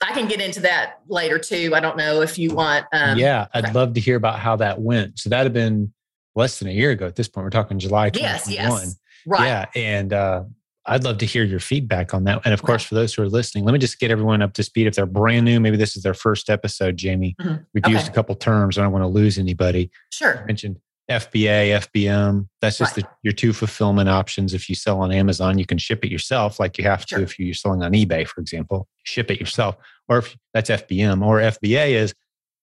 I 0.03 0.13
can 0.13 0.29
get 0.29 0.41
into 0.41 0.61
that 0.61 1.01
later 1.09 1.39
too. 1.39 1.73
I 1.75 1.81
don't 1.81 1.97
know 1.97 2.21
if 2.23 2.39
you 2.39 2.55
want. 2.55 2.87
Um, 2.93 3.19
yeah, 3.19 3.47
I'd 3.55 3.65
okay. 3.65 3.73
love 3.73 3.95
to 3.95 4.01
hear 4.01 4.17
about 4.17 4.39
how 4.39 4.57
that 4.57 4.81
went. 4.81 5.19
So 5.19 5.31
that 5.31 5.45
had 5.45 5.53
been 5.53 5.93
less 6.35 6.59
than 6.59 6.69
a 6.69 6.73
year 6.73 6.91
ago 6.91 7.07
at 7.07 7.17
this 7.17 7.29
point. 7.29 7.45
We're 7.45 7.51
talking 7.51 7.79
July 7.79 8.11
2021. 8.11 8.71
Yes, 8.71 8.85
yes. 8.85 8.99
Right. 9.27 9.47
Yeah. 9.47 9.67
And 9.75 10.13
uh, 10.13 10.45
I'd 10.87 11.05
love 11.05 11.19
to 11.19 11.27
hear 11.27 11.43
your 11.43 11.59
feedback 11.59 12.15
on 12.15 12.25
that. 12.25 12.43
And 12.45 12.55
of 12.55 12.63
course, 12.63 12.85
for 12.85 12.95
those 12.95 13.13
who 13.15 13.23
are 13.23 13.29
listening, 13.29 13.65
let 13.65 13.73
me 13.73 13.79
just 13.79 13.99
get 13.99 14.11
everyone 14.11 14.41
up 14.43 14.53
to 14.55 14.63
speed. 14.63 14.87
If 14.87 14.95
they're 14.95 15.07
brand 15.07 15.45
new, 15.45 15.59
maybe 15.59 15.77
this 15.77 15.97
is 15.97 16.03
their 16.03 16.15
first 16.15 16.49
episode, 16.49 16.97
Jamie. 16.97 17.35
Mm-hmm. 17.41 17.57
We've 17.75 17.85
okay. 17.85 17.93
used 17.93 18.09
a 18.09 18.13
couple 18.13 18.35
terms. 18.37 18.79
I 18.79 18.83
don't 18.83 18.93
want 18.93 19.03
to 19.03 19.09
lose 19.09 19.39
anybody. 19.39 19.91
Sure. 20.11 20.39
I 20.39 20.45
mentioned 20.45 20.79
FBA, 21.11 21.89
FBM. 21.89 22.49
That's 22.61 22.79
just 22.79 22.97
right. 22.97 23.05
the, 23.05 23.11
your 23.23 23.33
two 23.33 23.53
fulfillment 23.53 24.09
options. 24.09 24.55
If 24.55 24.69
you 24.69 24.75
sell 24.75 25.01
on 25.01 25.13
Amazon, 25.13 25.59
you 25.59 25.67
can 25.67 25.79
ship 25.79 26.05
it 26.05 26.11
yourself, 26.11 26.59
like 26.59 26.79
you 26.79 26.85
have 26.85 27.07
to 27.07 27.17
sure. 27.17 27.23
if 27.23 27.39
you're 27.39 27.55
selling 27.55 27.83
on 27.83 27.93
eBay, 27.93 28.27
for 28.27 28.41
example. 28.41 28.89
Ship 29.05 29.31
it 29.31 29.39
yourself. 29.39 29.77
Or 30.09 30.19
if 30.19 30.37
that's 30.53 30.71
FBM. 30.71 31.25
Or 31.25 31.39
FBA 31.39 31.91
is 31.91 32.15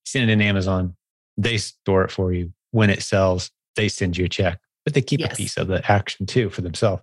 send 0.05 0.29
it 0.29 0.33
in 0.33 0.41
Amazon. 0.41 0.95
They 1.37 1.57
store 1.57 2.03
it 2.03 2.11
for 2.11 2.33
you. 2.33 2.51
When 2.71 2.89
it 2.89 3.01
sells, 3.01 3.51
they 3.75 3.87
send 3.87 4.17
you 4.17 4.25
a 4.25 4.29
check, 4.29 4.59
but 4.83 4.93
they 4.93 5.01
keep 5.01 5.19
yes. 5.19 5.33
a 5.33 5.35
piece 5.35 5.57
of 5.57 5.67
the 5.67 5.89
action 5.89 6.25
too 6.25 6.49
for 6.49 6.61
themselves. 6.61 7.01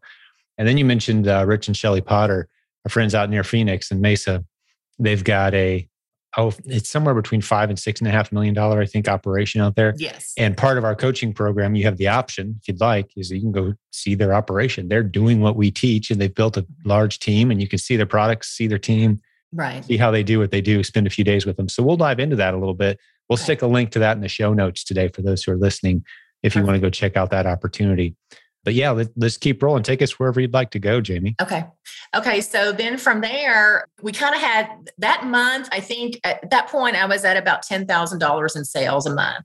And 0.59 0.69
then 0.69 0.77
you 0.77 0.85
mentioned 0.85 1.27
uh, 1.27 1.45
Rich 1.47 1.69
and 1.69 1.77
Shelly 1.77 2.01
Potter, 2.01 2.49
our 2.85 2.91
friends 2.91 3.15
out 3.15 3.31
near 3.31 3.45
Phoenix 3.45 3.91
and 3.91 4.01
Mesa. 4.01 4.45
They've 4.99 5.25
got 5.25 5.55
a 5.55 5.89
oh, 6.37 6.53
it's 6.65 6.89
somewhere 6.89 7.15
between 7.15 7.41
five 7.41 7.71
and 7.71 7.79
six 7.79 8.01
and 8.01 8.09
a 8.09 8.11
half 8.11 8.33
million 8.33 8.55
dollar, 8.55 8.81
I 8.81 8.87
think, 8.87 9.09
operation 9.09 9.61
out 9.61 9.77
there. 9.77 9.95
Yes. 9.97 10.33
And 10.37 10.57
part 10.57 10.79
of 10.79 10.85
our 10.85 10.95
coaching 10.95 11.33
program, 11.33 11.75
you 11.75 11.85
have 11.85 11.97
the 11.97 12.09
option, 12.09 12.57
if 12.61 12.69
you'd 12.69 12.81
like, 12.81 13.11
is 13.17 13.31
you 13.31 13.41
can 13.41 13.53
go 13.53 13.75
see 13.91 14.15
their 14.15 14.33
operation. 14.33 14.89
They're 14.89 15.03
doing 15.03 15.41
what 15.41 15.57
we 15.57 15.71
teach, 15.71 16.11
and 16.11 16.21
they've 16.21 16.35
built 16.35 16.57
a 16.57 16.67
large 16.85 17.19
team, 17.19 17.51
and 17.51 17.61
you 17.61 17.69
can 17.69 17.79
see 17.79 17.97
their 17.97 18.07
products, 18.07 18.49
see 18.49 18.67
their 18.67 18.79
team, 18.79 19.21
right? 19.53 19.85
See 19.85 19.97
how 19.97 20.11
they 20.11 20.23
do 20.23 20.39
what 20.39 20.51
they 20.51 20.61
do. 20.61 20.83
Spend 20.83 21.07
a 21.07 21.11
few 21.11 21.25
days 21.25 21.47
with 21.47 21.57
them. 21.57 21.69
So 21.69 21.83
we'll 21.83 21.97
dive 21.97 22.21
into 22.21 22.37
that 22.37 22.55
a 22.55 22.59
little 22.59 22.75
bit. 22.75 22.99
We'll 23.29 23.37
right. 23.37 23.45
stick 23.45 23.63
a 23.63 23.67
link 23.67 23.91
to 23.93 23.99
that 24.01 24.17
in 24.17 24.23
the 24.23 24.29
show 24.29 24.53
notes 24.53 24.85
today 24.85 25.09
for 25.09 25.23
those 25.23 25.45
who 25.45 25.53
are 25.53 25.57
listening, 25.57 26.05
if 26.43 26.53
Perfect. 26.53 26.57
you 26.57 26.67
want 26.67 26.77
to 26.77 26.81
go 26.81 26.91
check 26.91 27.17
out 27.17 27.31
that 27.31 27.47
opportunity 27.47 28.15
but 28.64 28.75
yeah, 28.75 28.90
let, 28.90 29.09
us 29.23 29.37
keep 29.37 29.62
rolling. 29.62 29.83
Take 29.83 30.02
us 30.02 30.19
wherever 30.19 30.40
you'd 30.40 30.52
like 30.52 30.71
to 30.73 30.79
go, 30.79 31.00
Jamie. 31.00 31.35
Okay. 31.40 31.64
Okay. 32.14 32.40
So 32.40 32.73
then 32.73 32.99
from 32.99 33.21
there, 33.21 33.87
we 34.02 34.12
kind 34.12 34.35
of 34.35 34.40
had 34.40 34.69
that 34.99 35.25
month. 35.25 35.69
I 35.73 35.81
think 35.81 36.21
at 36.25 36.50
that 36.50 36.69
point, 36.69 36.97
I 36.97 37.07
was 37.07 37.25
at 37.25 37.37
about 37.37 37.64
$10,000 37.64 38.57
in 38.57 38.64
sales 38.64 39.07
a 39.07 39.14
month. 39.14 39.45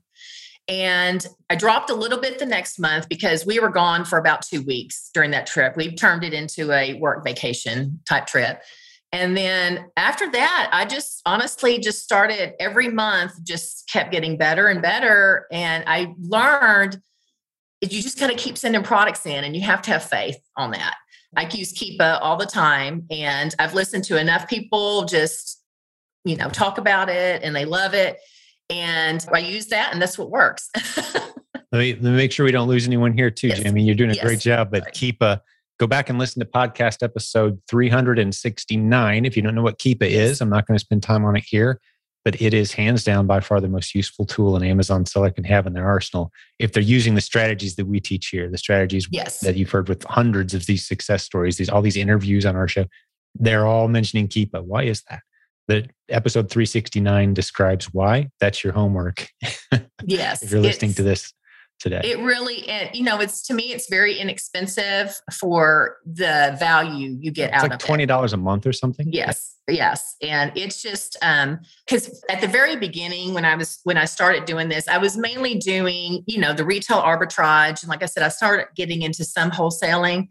And 0.68 1.24
I 1.48 1.54
dropped 1.54 1.90
a 1.90 1.94
little 1.94 2.20
bit 2.20 2.38
the 2.38 2.46
next 2.46 2.80
month 2.80 3.08
because 3.08 3.46
we 3.46 3.60
were 3.60 3.68
gone 3.68 4.04
for 4.04 4.18
about 4.18 4.42
two 4.42 4.62
weeks 4.62 5.10
during 5.14 5.30
that 5.30 5.46
trip. 5.46 5.76
We 5.76 5.94
turned 5.94 6.24
it 6.24 6.34
into 6.34 6.72
a 6.72 6.94
work 6.94 7.24
vacation 7.24 8.00
type 8.08 8.26
trip. 8.26 8.62
And 9.12 9.36
then 9.36 9.86
after 9.96 10.30
that, 10.32 10.68
I 10.72 10.84
just 10.84 11.22
honestly 11.24 11.78
just 11.78 12.02
started 12.02 12.54
every 12.58 12.88
month, 12.88 13.32
just 13.44 13.88
kept 13.90 14.10
getting 14.10 14.36
better 14.36 14.66
and 14.66 14.82
better. 14.82 15.46
And 15.52 15.84
I 15.86 16.14
learned 16.18 17.00
you 17.80 18.02
just 18.02 18.18
got 18.18 18.28
to 18.28 18.34
keep 18.34 18.56
sending 18.56 18.82
products 18.82 19.26
in 19.26 19.44
and 19.44 19.54
you 19.54 19.62
have 19.62 19.82
to 19.82 19.90
have 19.90 20.04
faith 20.04 20.38
on 20.56 20.70
that. 20.72 20.94
I 21.36 21.44
mm-hmm. 21.44 21.56
use 21.56 21.72
Keepa 21.72 22.18
all 22.20 22.36
the 22.36 22.46
time 22.46 23.06
and 23.10 23.54
I've 23.58 23.74
listened 23.74 24.04
to 24.04 24.18
enough 24.18 24.48
people 24.48 25.04
just, 25.04 25.62
you 26.24 26.36
know, 26.36 26.48
talk 26.48 26.78
about 26.78 27.08
it 27.08 27.42
and 27.42 27.54
they 27.54 27.64
love 27.64 27.94
it. 27.94 28.18
And 28.70 29.24
I 29.32 29.38
use 29.38 29.66
that 29.66 29.92
and 29.92 30.00
that's 30.00 30.18
what 30.18 30.30
works. 30.30 30.70
let, 30.96 31.78
me, 31.78 31.94
let 31.94 32.02
me 32.02 32.16
make 32.16 32.32
sure 32.32 32.44
we 32.44 32.52
don't 32.52 32.68
lose 32.68 32.86
anyone 32.86 33.12
here 33.12 33.30
too, 33.30 33.48
yes. 33.48 33.60
Jamie. 33.60 33.84
You're 33.84 33.94
doing 33.94 34.10
a 34.10 34.14
yes. 34.14 34.24
great 34.24 34.40
job, 34.40 34.70
but 34.70 34.92
Keepa, 34.94 35.40
go 35.78 35.86
back 35.86 36.08
and 36.08 36.18
listen 36.18 36.40
to 36.40 36.46
podcast 36.46 37.02
episode 37.02 37.60
369. 37.68 39.24
If 39.24 39.36
you 39.36 39.42
don't 39.42 39.54
know 39.54 39.62
what 39.62 39.78
Keepa 39.78 40.08
is, 40.08 40.40
I'm 40.40 40.48
not 40.48 40.66
going 40.66 40.76
to 40.76 40.80
spend 40.84 41.02
time 41.02 41.24
on 41.24 41.36
it 41.36 41.44
here 41.46 41.80
but 42.26 42.42
it 42.42 42.52
is 42.52 42.72
hands 42.72 43.04
down 43.04 43.24
by 43.24 43.38
far 43.38 43.60
the 43.60 43.68
most 43.68 43.94
useful 43.94 44.26
tool 44.26 44.56
an 44.56 44.64
Amazon 44.64 45.06
seller 45.06 45.30
can 45.30 45.44
have 45.44 45.64
in 45.64 45.74
their 45.74 45.86
arsenal 45.86 46.32
if 46.58 46.72
they're 46.72 46.82
using 46.82 47.14
the 47.14 47.20
strategies 47.20 47.76
that 47.76 47.86
we 47.86 48.00
teach 48.00 48.26
here, 48.30 48.50
the 48.50 48.58
strategies 48.58 49.06
yes. 49.12 49.38
that 49.38 49.54
you've 49.54 49.70
heard 49.70 49.88
with 49.88 50.02
hundreds 50.02 50.52
of 50.52 50.66
these 50.66 50.84
success 50.84 51.22
stories, 51.22 51.56
these 51.56 51.68
all 51.68 51.82
these 51.82 51.96
interviews 51.96 52.44
on 52.44 52.56
our 52.56 52.66
show. 52.66 52.84
They're 53.36 53.64
all 53.64 53.86
mentioning 53.86 54.26
Keepa. 54.26 54.64
Why 54.64 54.82
is 54.82 55.04
that? 55.08 55.20
The 55.68 55.88
episode 56.08 56.50
369 56.50 57.32
describes 57.32 57.94
why. 57.94 58.30
That's 58.40 58.64
your 58.64 58.72
homework. 58.72 59.28
Yes. 60.04 60.42
if 60.42 60.50
you're 60.50 60.60
listening 60.60 60.94
to 60.94 61.02
this 61.02 61.32
today. 61.78 62.00
It 62.04 62.18
really, 62.18 62.68
you 62.94 63.02
know, 63.02 63.20
it's 63.20 63.42
to 63.42 63.54
me, 63.54 63.72
it's 63.72 63.88
very 63.88 64.18
inexpensive 64.18 65.20
for 65.32 65.96
the 66.04 66.56
value 66.58 67.16
you 67.20 67.30
get 67.30 67.48
it's 67.48 67.56
out 67.56 67.62
like 67.62 67.72
of 67.74 67.78
twenty 67.78 68.06
dollars 68.06 68.32
a 68.32 68.36
month 68.36 68.66
or 68.66 68.72
something. 68.72 69.08
Yes, 69.12 69.56
yes, 69.68 70.16
and 70.22 70.52
it's 70.56 70.82
just 70.82 71.16
um 71.22 71.60
because 71.86 72.24
at 72.30 72.40
the 72.40 72.48
very 72.48 72.76
beginning 72.76 73.34
when 73.34 73.44
I 73.44 73.54
was 73.54 73.80
when 73.84 73.96
I 73.96 74.04
started 74.04 74.44
doing 74.44 74.68
this, 74.68 74.88
I 74.88 74.98
was 74.98 75.16
mainly 75.16 75.56
doing 75.56 76.22
you 76.26 76.40
know 76.40 76.52
the 76.52 76.64
retail 76.64 77.00
arbitrage, 77.00 77.82
and 77.82 77.88
like 77.88 78.02
I 78.02 78.06
said, 78.06 78.22
I 78.22 78.28
started 78.28 78.68
getting 78.74 79.02
into 79.02 79.24
some 79.24 79.50
wholesaling. 79.50 80.28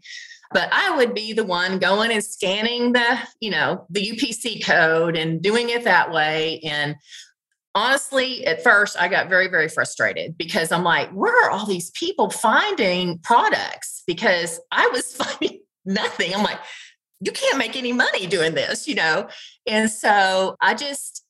But 0.52 0.68
I 0.72 0.96
would 0.96 1.12
be 1.12 1.32
the 1.32 1.44
one 1.44 1.80
going 1.80 2.12
and 2.12 2.24
scanning 2.24 2.92
the, 2.92 3.18
you 3.40 3.50
know, 3.50 3.84
the 3.90 4.12
UPC 4.12 4.64
code 4.64 5.16
and 5.16 5.42
doing 5.42 5.70
it 5.70 5.82
that 5.82 6.12
way. 6.12 6.60
And 6.60 6.94
honestly, 7.76 8.46
at 8.46 8.64
first, 8.64 8.96
I 8.98 9.06
got 9.06 9.28
very, 9.28 9.48
very 9.48 9.68
frustrated 9.68 10.36
because 10.38 10.72
I'm 10.72 10.82
like, 10.82 11.10
where 11.10 11.44
are 11.44 11.50
all 11.50 11.66
these 11.66 11.90
people 11.90 12.30
finding 12.30 13.18
products? 13.18 14.02
Because 14.06 14.58
I 14.72 14.88
was 14.88 15.12
finding 15.16 15.60
nothing. 15.84 16.34
I'm 16.34 16.42
like, 16.42 16.58
you 17.20 17.32
can't 17.32 17.58
make 17.58 17.76
any 17.76 17.92
money 17.92 18.26
doing 18.26 18.54
this, 18.54 18.88
you 18.88 18.94
know? 18.94 19.28
And 19.66 19.90
so 19.90 20.56
I 20.60 20.74
just, 20.74 21.24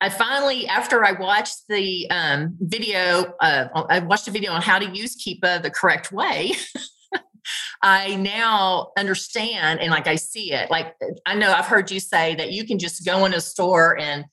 I 0.00 0.10
finally, 0.10 0.68
after 0.68 1.02
I 1.02 1.12
watched 1.12 1.62
the 1.68 2.08
um, 2.10 2.56
video, 2.60 3.32
uh, 3.40 3.68
I 3.88 4.00
watched 4.00 4.28
a 4.28 4.30
video 4.30 4.52
on 4.52 4.60
how 4.60 4.78
to 4.78 4.86
use 4.94 5.16
Keepa 5.16 5.62
the 5.62 5.70
correct 5.70 6.12
way. 6.12 6.52
I 7.82 8.16
now 8.16 8.90
understand 8.98 9.80
and 9.80 9.90
like 9.90 10.06
I 10.06 10.16
see 10.16 10.52
it. 10.52 10.70
Like 10.70 10.94
I 11.24 11.34
know 11.34 11.52
I've 11.52 11.66
heard 11.66 11.90
you 11.90 12.00
say 12.00 12.34
that 12.34 12.50
you 12.50 12.66
can 12.66 12.78
just 12.78 13.04
go 13.06 13.24
in 13.24 13.34
a 13.34 13.40
store 13.40 13.98
and 13.98 14.24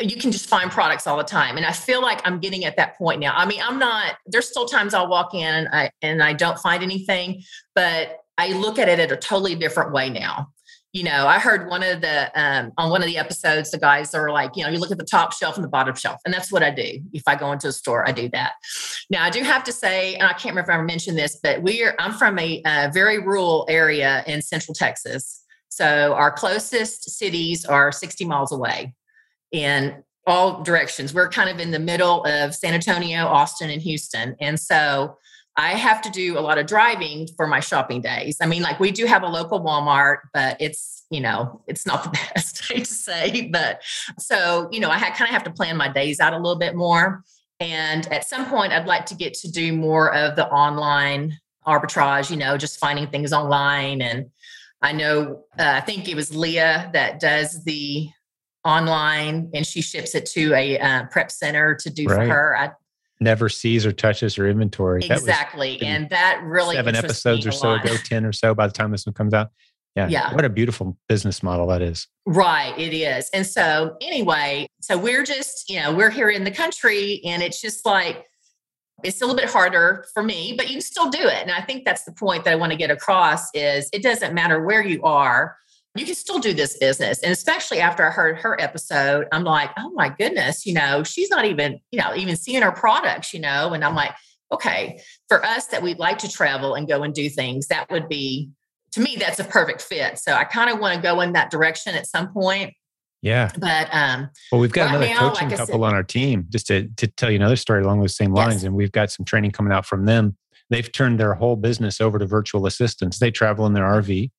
you 0.00 0.16
can 0.16 0.30
just 0.30 0.48
find 0.48 0.70
products 0.70 1.06
all 1.06 1.16
the 1.16 1.24
time 1.24 1.56
and 1.56 1.64
i 1.64 1.72
feel 1.72 2.02
like 2.02 2.20
i'm 2.26 2.38
getting 2.38 2.64
at 2.64 2.76
that 2.76 2.96
point 2.98 3.20
now. 3.20 3.32
I 3.34 3.46
mean 3.46 3.60
i'm 3.62 3.78
not 3.78 4.16
there's 4.26 4.48
still 4.48 4.66
times 4.66 4.94
i'll 4.94 5.08
walk 5.08 5.34
in 5.34 5.54
and 5.54 5.68
i 5.72 5.90
and 6.02 6.22
i 6.22 6.32
don't 6.32 6.58
find 6.58 6.82
anything 6.82 7.42
but 7.74 8.18
i 8.36 8.48
look 8.52 8.78
at 8.78 8.88
it 8.88 8.98
at 8.98 9.12
a 9.12 9.16
totally 9.16 9.54
different 9.54 9.92
way 9.92 10.10
now. 10.10 10.48
You 10.92 11.04
know 11.04 11.26
i 11.26 11.38
heard 11.38 11.68
one 11.68 11.82
of 11.82 12.02
the 12.02 12.30
um, 12.40 12.72
on 12.76 12.90
one 12.90 13.02
of 13.02 13.06
the 13.06 13.16
episodes 13.16 13.70
the 13.70 13.78
guys 13.78 14.14
are 14.14 14.30
like 14.30 14.50
you 14.54 14.64
know 14.64 14.70
you 14.70 14.78
look 14.78 14.90
at 14.90 14.98
the 14.98 15.04
top 15.04 15.32
shelf 15.32 15.56
and 15.56 15.64
the 15.64 15.68
bottom 15.68 15.94
shelf 15.94 16.20
and 16.24 16.32
that's 16.32 16.52
what 16.52 16.62
i 16.62 16.70
do. 16.70 17.00
If 17.12 17.22
i 17.26 17.34
go 17.34 17.52
into 17.52 17.68
a 17.68 17.72
store 17.72 18.06
i 18.06 18.12
do 18.12 18.28
that. 18.30 18.52
Now 19.08 19.24
i 19.24 19.30
do 19.30 19.42
have 19.42 19.64
to 19.64 19.72
say 19.72 20.14
and 20.14 20.24
i 20.24 20.32
can't 20.32 20.54
remember 20.54 20.72
if 20.72 20.78
i 20.78 20.82
mentioned 20.82 21.18
this 21.18 21.38
but 21.42 21.62
we're 21.62 21.94
i'm 21.98 22.12
from 22.12 22.38
a, 22.38 22.62
a 22.66 22.90
very 22.92 23.18
rural 23.18 23.66
area 23.68 24.24
in 24.26 24.42
central 24.42 24.74
texas. 24.74 25.42
So 25.68 26.14
our 26.14 26.30
closest 26.30 27.10
cities 27.10 27.66
are 27.66 27.92
60 27.92 28.24
miles 28.24 28.52
away 28.52 28.94
in 29.52 30.02
all 30.26 30.62
directions. 30.62 31.14
We're 31.14 31.28
kind 31.28 31.48
of 31.48 31.60
in 31.60 31.70
the 31.70 31.78
middle 31.78 32.24
of 32.24 32.54
San 32.54 32.74
Antonio, 32.74 33.26
Austin, 33.26 33.70
and 33.70 33.80
Houston. 33.80 34.36
And 34.40 34.58
so 34.58 35.16
I 35.56 35.70
have 35.70 36.02
to 36.02 36.10
do 36.10 36.38
a 36.38 36.40
lot 36.40 36.58
of 36.58 36.66
driving 36.66 37.28
for 37.36 37.46
my 37.46 37.60
shopping 37.60 38.02
days. 38.02 38.38
I 38.42 38.46
mean, 38.46 38.62
like 38.62 38.78
we 38.78 38.90
do 38.90 39.06
have 39.06 39.22
a 39.22 39.28
local 39.28 39.60
Walmart, 39.60 40.18
but 40.34 40.56
it's, 40.60 41.04
you 41.10 41.20
know, 41.20 41.62
it's 41.66 41.86
not 41.86 42.04
the 42.04 42.10
best, 42.10 42.64
to 42.66 42.84
say. 42.84 43.48
But 43.50 43.82
so, 44.18 44.68
you 44.70 44.80
know, 44.80 44.90
I 44.90 44.98
kind 44.98 45.22
of 45.22 45.30
have 45.30 45.44
to 45.44 45.50
plan 45.50 45.76
my 45.76 45.88
days 45.88 46.20
out 46.20 46.34
a 46.34 46.36
little 46.36 46.58
bit 46.58 46.74
more. 46.74 47.24
And 47.58 48.06
at 48.12 48.28
some 48.28 48.46
point, 48.46 48.72
I'd 48.72 48.86
like 48.86 49.06
to 49.06 49.14
get 49.14 49.32
to 49.34 49.50
do 49.50 49.72
more 49.72 50.12
of 50.12 50.36
the 50.36 50.46
online 50.48 51.38
arbitrage, 51.66 52.30
you 52.30 52.36
know, 52.36 52.58
just 52.58 52.78
finding 52.78 53.06
things 53.06 53.32
online. 53.32 54.02
And 54.02 54.26
I 54.82 54.92
know, 54.92 55.44
uh, 55.58 55.72
I 55.76 55.80
think 55.80 56.06
it 56.08 56.14
was 56.14 56.36
Leah 56.36 56.90
that 56.92 57.18
does 57.18 57.64
the 57.64 58.10
online 58.66 59.50
and 59.54 59.66
she 59.66 59.80
ships 59.80 60.14
it 60.14 60.26
to 60.26 60.52
a 60.54 60.78
uh, 60.78 61.04
prep 61.06 61.30
center 61.30 61.74
to 61.76 61.90
do 61.90 62.06
right. 62.06 62.16
for 62.16 62.26
her. 62.26 62.56
I 62.56 62.72
never 63.20 63.48
sees 63.48 63.86
or 63.86 63.92
touches 63.92 64.34
her 64.34 64.48
inventory. 64.48 65.02
Exactly. 65.04 65.78
That 65.80 65.86
and 65.86 66.10
that 66.10 66.42
really 66.44 66.76
seven 66.76 66.96
episodes 66.96 67.46
or 67.46 67.52
so 67.52 67.74
ago, 67.74 67.96
10 67.96 68.26
or 68.26 68.32
so 68.32 68.54
by 68.54 68.66
the 68.66 68.72
time 68.72 68.90
this 68.90 69.06
one 69.06 69.14
comes 69.14 69.32
out. 69.32 69.50
Yeah. 69.94 70.08
Yeah. 70.08 70.34
What 70.34 70.44
a 70.44 70.50
beautiful 70.50 70.98
business 71.08 71.42
model 71.42 71.68
that 71.68 71.80
is. 71.80 72.06
Right. 72.26 72.78
It 72.78 72.92
is. 72.92 73.30
And 73.32 73.46
so, 73.46 73.96
anyway, 74.02 74.66
so 74.80 74.98
we're 74.98 75.24
just, 75.24 75.70
you 75.70 75.80
know, 75.80 75.94
we're 75.94 76.10
here 76.10 76.28
in 76.28 76.44
the 76.44 76.50
country 76.50 77.22
and 77.24 77.42
it's 77.42 77.62
just 77.62 77.86
like, 77.86 78.26
it's 79.02 79.22
a 79.22 79.24
little 79.24 79.38
bit 79.38 79.48
harder 79.48 80.04
for 80.12 80.22
me, 80.22 80.54
but 80.56 80.68
you 80.68 80.74
can 80.74 80.80
still 80.82 81.08
do 81.08 81.20
it. 81.20 81.42
And 81.42 81.50
I 81.50 81.62
think 81.62 81.84
that's 81.84 82.04
the 82.04 82.12
point 82.12 82.44
that 82.44 82.52
I 82.52 82.56
want 82.56 82.72
to 82.72 82.78
get 82.78 82.90
across 82.90 83.48
is 83.54 83.88
it 83.92 84.02
doesn't 84.02 84.34
matter 84.34 84.62
where 84.62 84.84
you 84.84 85.02
are 85.02 85.56
you 85.98 86.06
can 86.06 86.14
still 86.14 86.38
do 86.38 86.52
this 86.52 86.76
business. 86.78 87.22
And 87.22 87.32
especially 87.32 87.80
after 87.80 88.06
I 88.06 88.10
heard 88.10 88.38
her 88.38 88.60
episode, 88.60 89.26
I'm 89.32 89.44
like, 89.44 89.70
oh 89.78 89.90
my 89.94 90.08
goodness, 90.08 90.66
you 90.66 90.74
know, 90.74 91.02
she's 91.02 91.30
not 91.30 91.44
even, 91.44 91.80
you 91.90 92.00
know, 92.00 92.14
even 92.14 92.36
seeing 92.36 92.62
her 92.62 92.72
products, 92.72 93.32
you 93.32 93.40
know, 93.40 93.72
and 93.72 93.84
I'm 93.84 93.94
like, 93.94 94.12
okay, 94.52 95.00
for 95.28 95.44
us 95.44 95.66
that 95.66 95.82
we'd 95.82 95.98
like 95.98 96.18
to 96.18 96.28
travel 96.28 96.74
and 96.74 96.88
go 96.88 97.02
and 97.02 97.14
do 97.14 97.28
things, 97.28 97.68
that 97.68 97.90
would 97.90 98.08
be, 98.08 98.50
to 98.92 99.00
me, 99.00 99.16
that's 99.18 99.38
a 99.38 99.44
perfect 99.44 99.82
fit. 99.82 100.18
So 100.18 100.32
I 100.32 100.44
kind 100.44 100.70
of 100.70 100.78
want 100.78 100.96
to 100.96 101.02
go 101.02 101.20
in 101.20 101.32
that 101.32 101.50
direction 101.50 101.94
at 101.94 102.06
some 102.06 102.32
point. 102.32 102.74
Yeah. 103.22 103.50
But 103.58 103.88
um 103.92 104.30
well, 104.52 104.60
we've 104.60 104.72
got 104.72 104.86
right 104.86 104.96
another 104.96 105.06
now, 105.08 105.30
coaching 105.30 105.48
like 105.48 105.58
couple 105.58 105.74
said, 105.74 105.82
on 105.82 105.94
our 105.94 106.02
team 106.02 106.46
just 106.50 106.66
to, 106.68 106.88
to 106.96 107.06
tell 107.06 107.30
you 107.30 107.36
another 107.36 107.56
story 107.56 107.82
along 107.82 108.00
those 108.00 108.16
same 108.16 108.32
lines. 108.32 108.54
Yes. 108.54 108.64
And 108.64 108.74
we've 108.74 108.92
got 108.92 109.10
some 109.10 109.24
training 109.24 109.50
coming 109.50 109.72
out 109.72 109.86
from 109.86 110.04
them. 110.04 110.36
They've 110.70 110.90
turned 110.90 111.18
their 111.18 111.34
whole 111.34 111.56
business 111.56 112.00
over 112.00 112.18
to 112.18 112.26
virtual 112.26 112.66
assistants. 112.66 113.18
They 113.18 113.30
travel 113.30 113.66
in 113.66 113.72
their 113.72 113.84
RV 113.84 114.30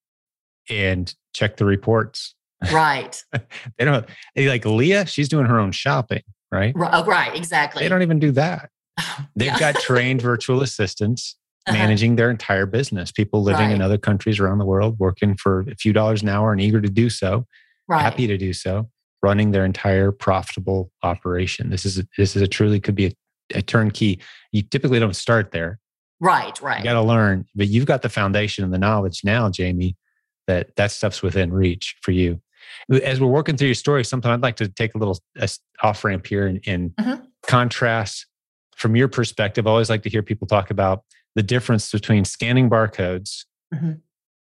and 0.70 1.14
check 1.34 1.58
the 1.58 1.66
reports. 1.66 2.36
Right. 2.72 3.22
they 3.78 3.86
don't 3.86 4.06
like 4.36 4.66
Leah, 4.66 5.06
she's 5.06 5.30
doing 5.30 5.46
her 5.46 5.60
own 5.60 5.72
shopping, 5.72 6.24
right? 6.52 6.74
Oh, 6.76 7.06
right, 7.06 7.36
exactly. 7.36 7.84
They 7.84 7.90
don't 7.90 8.02
even 8.02 8.20
do 8.20 8.32
that. 8.32 8.70
They've 9.36 9.48
yeah. 9.48 9.60
got 9.60 9.76
trained 9.82 10.22
virtual 10.22 10.62
assistants 10.62 11.36
uh-huh. 11.68 11.78
managing 11.78 12.16
their 12.16 12.32
entire 12.32 12.66
business, 12.66 13.12
people 13.12 13.44
living 13.44 13.68
right. 13.68 13.76
in 13.76 13.82
other 13.82 13.98
countries 13.98 14.40
around 14.40 14.58
the 14.58 14.66
world, 14.66 14.98
working 15.00 15.36
for 15.36 15.62
a 15.70 15.76
few 15.76 15.94
dollars 15.94 16.22
an 16.22 16.30
hour 16.30 16.52
and 16.52 16.62
eager 16.62 16.82
to 16.82 16.90
do 16.90 17.10
so, 17.10 17.46
right. 17.88 18.02
happy 18.02 18.26
to 18.28 18.38
do 18.38 18.54
so, 18.54 18.90
running 19.22 19.52
their 19.52 19.66
entire 19.66 20.12
profitable 20.12 20.92
operation. 21.04 21.70
This 21.70 21.86
is 21.86 22.00
a, 22.00 22.08
this 22.18 22.36
is 22.36 22.42
a 22.42 22.48
truly 22.48 22.80
could 22.80 22.96
be 22.96 23.08
a, 23.08 23.12
a 23.56 23.62
turnkey. 23.62 24.20
You 24.52 24.62
typically 24.64 25.00
don't 25.00 25.16
start 25.16 25.52
there. 25.52 25.80
Right, 26.20 26.60
right. 26.62 26.80
You 26.80 26.84
got 26.84 26.94
to 26.94 27.04
learn, 27.04 27.46
but 27.54 27.68
you've 27.68 27.86
got 27.86 28.02
the 28.02 28.10
foundation 28.10 28.64
and 28.64 28.74
the 28.74 28.80
knowledge 28.80 29.22
now, 29.24 29.50
Jamie, 29.50 29.96
that 30.48 30.76
that 30.76 30.92
stuff's 30.92 31.22
within 31.22 31.54
reach 31.54 31.96
for 32.02 32.12
you. 32.12 32.42
As 33.04 33.22
we're 33.22 33.28
working 33.28 33.56
through 33.56 33.68
your 33.68 33.76
story, 33.76 34.04
something 34.04 34.30
I'd 34.30 34.42
like 34.42 34.58
to 34.58 34.68
take 34.68 34.96
a 34.96 34.98
little 34.98 35.20
off 35.84 36.04
ramp 36.04 36.28
here 36.28 36.48
and, 36.48 36.62
and 36.66 36.92
mm-hmm. 36.92 37.24
contrast 37.46 38.26
from 38.76 38.96
your 38.96 39.08
perspective. 39.08 39.68
I 39.68 39.70
always 39.72 39.90
like 39.90 40.04
to 40.04 40.10
hear 40.10 40.22
people 40.22 40.48
talk 40.48 40.70
about 40.70 41.04
the 41.36 41.44
difference 41.44 41.92
between 41.92 42.26
scanning 42.26 42.70
barcodes, 42.70 43.46
mm-hmm. 43.74 43.94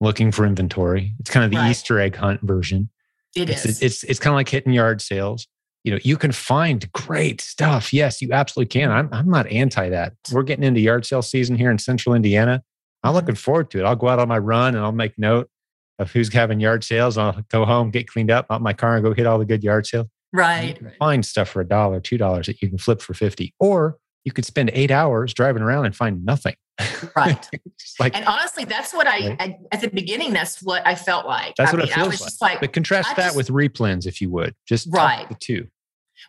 looking 0.02 0.32
for 0.32 0.46
inventory. 0.46 1.14
It's 1.20 1.30
kind 1.30 1.44
of 1.44 1.52
the 1.52 1.58
right. 1.58 1.72
Easter 1.72 2.00
egg 2.00 2.16
hunt 2.16 2.42
version. 2.42 2.90
It 3.36 3.50
it's, 3.50 3.66
is. 3.66 3.82
It's 3.82 4.04
it's 4.04 4.20
kind 4.20 4.34
of 4.34 4.36
like 4.36 4.50
hitting 4.50 4.74
yard 4.74 5.02
sales. 5.02 5.48
You 5.84 5.92
know, 5.92 6.00
you 6.04 6.18
can 6.18 6.32
find 6.32 6.92
great 6.94 7.42
stuff. 7.42 7.94
Yes, 7.94 8.22
you 8.22 8.32
absolutely 8.32 8.70
can. 8.70 8.92
I'm 8.92 9.10
I'm 9.12 9.30
not 9.30 9.48
anti 9.48 9.90
that. 9.90 10.14
We're 10.32 10.44
getting 10.44 10.64
into 10.64 10.80
yard 10.80 11.06
sale 11.06 11.22
season 11.22 11.56
here 11.56 11.70
in 11.70 11.78
Central 11.78 12.16
Indiana. 12.16 12.64
I'm 13.04 13.10
mm-hmm. 13.10 13.16
looking 13.16 13.36
forward 13.36 13.72
to 13.72 13.80
it. 13.80 13.84
I'll 13.84 13.96
go 13.96 14.08
out 14.08 14.20
on 14.20 14.28
my 14.28 14.38
run 14.38 14.76
and 14.76 14.84
I'll 14.84 14.92
make 14.92 15.18
note 15.18 15.50
of 16.00 16.12
who's 16.12 16.32
having 16.34 16.60
yard 16.60 16.84
sales. 16.84 17.18
I'll 17.18 17.42
go 17.50 17.66
home, 17.66 17.92
get 17.92 18.08
cleaned 18.08 18.32
up, 18.32 18.46
out 18.50 18.62
my 18.62 18.74
car, 18.74 18.96
and 18.96 19.04
go 19.04 19.14
hit 19.14 19.26
all 19.26 19.40
the 19.40 19.46
good 19.46 19.64
yard 19.64 19.88
sales. 19.88 20.08
Right. 20.34 20.80
Find 21.00 21.26
stuff 21.26 21.50
for 21.50 21.62
a 21.62 21.68
dollar, 21.68 22.00
two 22.00 22.18
dollars 22.18 22.48
that 22.48 22.62
you 22.62 22.70
can 22.70 22.78
flip 22.78 23.02
for 23.02 23.14
fifty, 23.14 23.54
or 23.60 23.98
you 24.26 24.32
could 24.32 24.46
spend 24.46 24.72
eight 24.74 24.92
hours 24.92 25.34
driving 25.34 25.62
around 25.62 25.86
and 25.86 25.96
find 25.96 26.26
nothing. 26.26 26.56
Right. 27.16 27.50
like, 28.00 28.16
and 28.16 28.26
honestly, 28.26 28.66
that's 28.66 28.94
what 28.94 29.08
I, 29.08 29.30
right? 29.30 29.38
I, 29.40 29.58
at 29.72 29.82
the 29.82 29.88
beginning. 29.88 30.34
That's 30.34 30.62
what 30.62 30.86
I 30.86 30.96
felt 30.96 31.26
like. 31.26 31.56
That's 31.56 31.72
I 31.72 31.76
what 31.76 31.84
mean, 31.84 31.92
it 31.92 31.96
feels 31.96 32.42
like. 32.42 32.52
like. 32.54 32.60
But 32.60 32.74
contrast 32.74 33.12
I 33.12 33.14
that 33.14 33.34
just, 33.34 33.38
with 33.38 33.48
replens, 33.50 34.06
if 34.06 34.20
you 34.20 34.30
would, 34.32 34.56
just 34.68 34.88
right 34.92 35.28
the 35.30 35.36
two. 35.36 35.68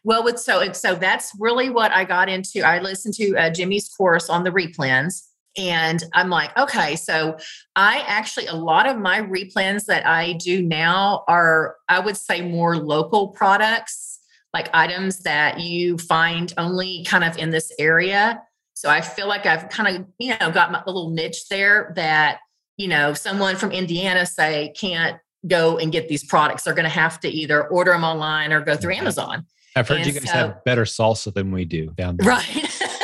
Well, 0.04 0.22
with 0.22 0.38
so 0.38 0.60
and 0.60 0.76
so 0.76 0.94
that's 0.94 1.32
really 1.38 1.70
what 1.70 1.90
I 1.92 2.04
got 2.04 2.28
into. 2.28 2.62
I 2.62 2.80
listened 2.80 3.14
to 3.14 3.36
uh, 3.36 3.50
Jimmy's 3.50 3.88
course 3.88 4.28
on 4.28 4.44
the 4.44 4.50
replens, 4.50 5.22
and 5.56 6.02
I'm 6.12 6.28
like, 6.28 6.56
okay, 6.58 6.96
so 6.96 7.38
I 7.74 8.04
actually, 8.06 8.46
a 8.46 8.54
lot 8.54 8.86
of 8.86 8.98
my 8.98 9.20
replens 9.20 9.86
that 9.86 10.06
I 10.06 10.34
do 10.34 10.62
now 10.62 11.24
are, 11.28 11.76
I 11.88 12.00
would 12.00 12.16
say, 12.16 12.42
more 12.42 12.76
local 12.76 13.28
products, 13.28 14.20
like 14.52 14.68
items 14.74 15.20
that 15.20 15.60
you 15.60 15.98
find 15.98 16.52
only 16.58 17.04
kind 17.04 17.24
of 17.24 17.38
in 17.38 17.50
this 17.50 17.72
area. 17.78 18.42
So 18.74 18.90
I 18.90 19.00
feel 19.00 19.28
like 19.28 19.46
I've 19.46 19.68
kind 19.70 19.96
of, 19.96 20.06
you 20.18 20.34
know, 20.38 20.50
got 20.50 20.70
my 20.72 20.82
little 20.86 21.10
niche 21.10 21.48
there 21.48 21.92
that, 21.96 22.40
you 22.76 22.88
know, 22.88 23.14
someone 23.14 23.56
from 23.56 23.72
Indiana, 23.72 24.26
say, 24.26 24.72
can't 24.78 25.18
go 25.46 25.78
and 25.78 25.90
get 25.90 26.08
these 26.08 26.24
products. 26.24 26.64
They're 26.64 26.74
going 26.74 26.84
to 26.84 26.90
have 26.90 27.20
to 27.20 27.28
either 27.28 27.66
order 27.68 27.92
them 27.92 28.04
online 28.04 28.52
or 28.52 28.60
go 28.60 28.76
through. 28.76 28.94
Amazon. 28.94 29.46
I've 29.74 29.88
heard 29.88 29.98
and 29.98 30.06
you 30.06 30.12
guys 30.12 30.24
so, 30.24 30.32
have 30.32 30.64
better 30.64 30.84
salsa 30.84 31.32
than 31.32 31.52
we 31.52 31.64
do 31.64 31.90
down 31.96 32.16
there. 32.16 32.28
Right. 32.28 32.80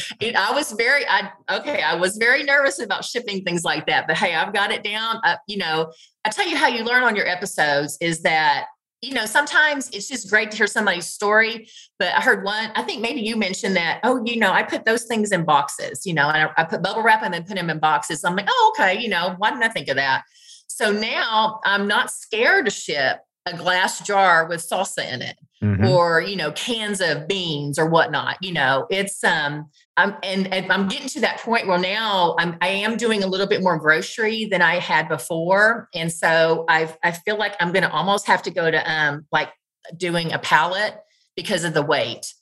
it, 0.20 0.36
I 0.36 0.52
was 0.52 0.72
very, 0.72 1.06
I 1.08 1.30
okay, 1.50 1.82
I 1.82 1.94
was 1.94 2.16
very 2.16 2.42
nervous 2.42 2.78
about 2.78 3.04
shipping 3.04 3.42
things 3.44 3.64
like 3.64 3.86
that, 3.86 4.06
but 4.06 4.16
hey, 4.16 4.34
I've 4.34 4.52
got 4.52 4.70
it 4.70 4.82
down. 4.82 5.20
Uh, 5.24 5.36
you 5.46 5.58
know, 5.58 5.92
I 6.24 6.30
tell 6.30 6.48
you 6.48 6.56
how 6.56 6.68
you 6.68 6.84
learn 6.84 7.02
on 7.02 7.16
your 7.16 7.26
episodes 7.26 7.98
is 8.00 8.22
that 8.22 8.66
you 9.00 9.14
know 9.14 9.26
sometimes 9.26 9.90
it's 9.90 10.08
just 10.08 10.30
great 10.30 10.50
to 10.52 10.56
hear 10.56 10.66
somebody's 10.66 11.06
story. 11.06 11.68
But 11.98 12.14
I 12.14 12.20
heard 12.20 12.44
one, 12.44 12.70
I 12.74 12.82
think 12.82 13.00
maybe 13.02 13.20
you 13.20 13.36
mentioned 13.36 13.76
that. 13.76 14.00
Oh, 14.04 14.22
you 14.24 14.38
know, 14.38 14.52
I 14.52 14.62
put 14.62 14.84
those 14.84 15.04
things 15.04 15.32
in 15.32 15.44
boxes. 15.44 16.06
You 16.06 16.14
know, 16.14 16.28
and 16.28 16.50
I, 16.56 16.62
I 16.62 16.64
put 16.64 16.82
bubble 16.82 17.02
wrap 17.02 17.22
and 17.22 17.34
then 17.34 17.44
put 17.44 17.56
them 17.56 17.70
in 17.70 17.78
boxes. 17.78 18.24
I'm 18.24 18.36
like, 18.36 18.48
oh, 18.48 18.74
okay. 18.74 19.00
You 19.00 19.08
know, 19.08 19.34
why 19.38 19.50
didn't 19.50 19.64
I 19.64 19.68
think 19.68 19.88
of 19.88 19.96
that? 19.96 20.22
So 20.68 20.90
now 20.90 21.60
I'm 21.64 21.86
not 21.86 22.10
scared 22.10 22.64
to 22.64 22.70
ship 22.70 23.18
a 23.46 23.56
glass 23.56 24.00
jar 24.00 24.46
with 24.46 24.66
salsa 24.66 25.10
in 25.12 25.20
it 25.20 25.36
mm-hmm. 25.62 25.86
or 25.86 26.20
you 26.20 26.36
know 26.36 26.50
cans 26.52 27.00
of 27.00 27.28
beans 27.28 27.78
or 27.78 27.86
whatnot 27.86 28.36
you 28.40 28.52
know 28.52 28.86
it's 28.90 29.22
um 29.24 29.66
i'm 29.96 30.16
and, 30.22 30.52
and, 30.52 30.70
i'm 30.72 30.88
getting 30.88 31.08
to 31.08 31.20
that 31.20 31.38
point 31.38 31.66
where 31.66 31.78
now 31.78 32.34
i'm 32.38 32.56
i 32.60 32.68
am 32.68 32.96
doing 32.96 33.22
a 33.22 33.26
little 33.26 33.46
bit 33.46 33.62
more 33.62 33.78
grocery 33.78 34.44
than 34.46 34.60
i 34.60 34.76
had 34.76 35.08
before 35.08 35.88
and 35.94 36.12
so 36.12 36.64
i 36.68 36.92
i 37.02 37.12
feel 37.12 37.38
like 37.38 37.54
i'm 37.60 37.72
going 37.72 37.84
to 37.84 37.90
almost 37.90 38.26
have 38.26 38.42
to 38.42 38.50
go 38.50 38.70
to 38.70 38.92
um 38.92 39.24
like 39.30 39.50
doing 39.96 40.32
a 40.32 40.38
pallet 40.38 40.94
because 41.36 41.64
of 41.64 41.74
the 41.74 41.82
weight 41.82 42.34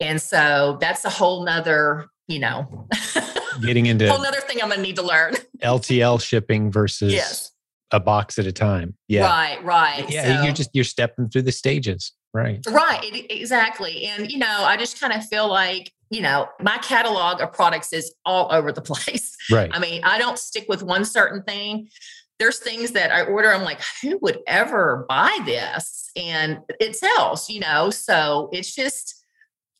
and 0.00 0.20
so 0.20 0.78
that's 0.80 1.04
a 1.04 1.10
whole 1.10 1.44
nother 1.44 2.06
you 2.26 2.38
know 2.38 2.88
getting 3.60 3.86
into 3.86 4.08
whole 4.12 4.24
other 4.24 4.40
thing 4.40 4.58
i'm 4.62 4.68
going 4.68 4.78
to 4.78 4.82
need 4.82 4.96
to 4.96 5.02
learn 5.02 5.34
ltl 5.62 6.20
shipping 6.20 6.72
versus 6.72 7.12
yes 7.12 7.52
a 7.92 8.00
box 8.00 8.38
at 8.38 8.46
a 8.46 8.52
time. 8.52 8.96
Yeah. 9.06 9.26
Right, 9.26 9.62
right. 9.62 10.06
Yeah, 10.08 10.38
so, 10.38 10.44
you're 10.44 10.54
just 10.54 10.70
you're 10.72 10.82
stepping 10.82 11.28
through 11.28 11.42
the 11.42 11.52
stages. 11.52 12.12
Right. 12.34 12.64
Right, 12.68 13.26
exactly. 13.30 14.06
And 14.06 14.30
you 14.30 14.38
know, 14.38 14.64
I 14.64 14.76
just 14.76 15.00
kind 15.00 15.12
of 15.12 15.26
feel 15.26 15.48
like, 15.48 15.92
you 16.10 16.22
know, 16.22 16.48
my 16.60 16.78
catalog 16.78 17.40
of 17.40 17.52
products 17.52 17.92
is 17.92 18.14
all 18.24 18.52
over 18.52 18.72
the 18.72 18.82
place. 18.82 19.36
Right. 19.50 19.70
I 19.72 19.78
mean, 19.78 20.02
I 20.04 20.18
don't 20.18 20.38
stick 20.38 20.66
with 20.68 20.82
one 20.82 21.04
certain 21.04 21.42
thing. 21.42 21.88
There's 22.38 22.58
things 22.58 22.92
that 22.92 23.12
I 23.12 23.22
order, 23.22 23.52
I'm 23.52 23.62
like, 23.62 23.80
who 24.00 24.18
would 24.22 24.40
ever 24.46 25.04
buy 25.08 25.38
this? 25.44 26.10
And 26.16 26.58
it 26.80 26.96
sells, 26.96 27.48
you 27.48 27.60
know. 27.60 27.90
So 27.90 28.48
it's 28.52 28.74
just 28.74 29.18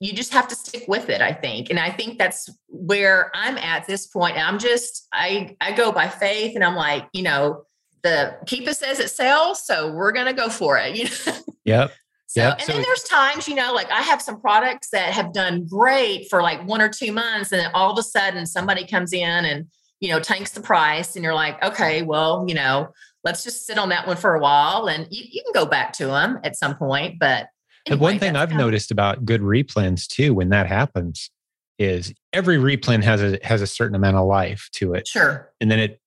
you 0.01 0.13
just 0.13 0.33
have 0.33 0.49
to 0.49 0.57
stick 0.57 0.83
with 0.89 1.09
it 1.09 1.21
i 1.21 1.33
think 1.33 1.71
and 1.71 1.79
i 1.79 1.89
think 1.89 2.19
that's 2.19 2.51
where 2.67 3.31
i'm 3.37 3.57
at 3.59 3.87
this 3.87 4.09
point 4.09 4.37
i'm 4.37 4.59
just 4.59 5.07
i 5.13 5.57
i 5.61 5.71
go 5.71 5.93
by 5.93 6.09
faith 6.09 6.57
and 6.57 6.65
i'm 6.65 6.75
like 6.75 7.07
you 7.13 7.23
know 7.23 7.65
the 8.03 8.37
Keepa 8.47 8.75
says 8.75 9.01
it 9.01 9.11
sells, 9.11 9.65
so 9.65 9.93
we're 9.93 10.13
gonna 10.13 10.33
go 10.33 10.49
for 10.49 10.79
it. 10.79 10.97
You 11.03 11.05
know? 11.05 11.39
Yep. 11.65 11.93
So, 12.33 12.41
yep. 12.41 12.55
and 12.61 12.63
so, 12.63 12.73
then 12.73 12.81
there's 12.81 13.03
times, 13.03 13.47
you 13.47 13.55
know, 13.55 13.75
like 13.75 13.91
I 13.91 14.01
have 14.01 14.23
some 14.23 14.41
products 14.41 14.89
that 14.89 15.13
have 15.13 15.35
done 15.35 15.67
great 15.67 16.31
for 16.31 16.41
like 16.41 16.67
one 16.67 16.81
or 16.81 16.89
two 16.89 17.13
months, 17.13 17.53
and 17.53 17.61
then 17.61 17.71
all 17.75 17.93
of 17.93 17.99
a 17.99 18.03
sudden 18.03 18.47
somebody 18.47 18.87
comes 18.87 19.13
in 19.13 19.45
and 19.45 19.67
you 20.01 20.09
know 20.09 20.19
tanks 20.19 20.53
the 20.53 20.63
price, 20.63 21.15
and 21.15 21.23
you're 21.23 21.35
like, 21.35 21.63
okay, 21.63 22.01
well, 22.01 22.47
you 22.49 22.55
know, 22.55 22.89
let's 23.23 23.45
just 23.45 23.67
sit 23.67 23.77
on 23.77 23.91
that 23.91 24.07
one 24.07 24.17
for 24.17 24.35
a 24.35 24.41
while, 24.41 24.89
and 24.89 25.07
you, 25.11 25.25
you 25.31 25.43
can 25.43 25.53
go 25.53 25.67
back 25.67 25.93
to 25.93 26.07
them 26.07 26.41
at 26.43 26.57
some 26.57 26.75
point. 26.75 27.19
But 27.19 27.49
anyway, 27.87 27.99
the 27.99 28.03
one 28.03 28.19
thing 28.19 28.35
I've 28.35 28.55
noticed 28.55 28.91
of- 28.91 28.95
about 28.95 29.27
good 29.27 29.43
replens 29.43 30.07
too, 30.07 30.33
when 30.33 30.49
that 30.49 30.67
happens, 30.67 31.31
is 31.79 32.15
every 32.33 32.57
replen 32.57 33.03
has 33.03 33.23
a 33.23 33.39
has 33.43 33.61
a 33.61 33.67
certain 33.67 33.95
amount 33.95 34.17
of 34.17 34.27
life 34.27 34.71
to 34.77 34.95
it. 34.95 35.07
Sure. 35.07 35.53
And 35.61 35.71
then 35.71 35.81
it 35.81 36.01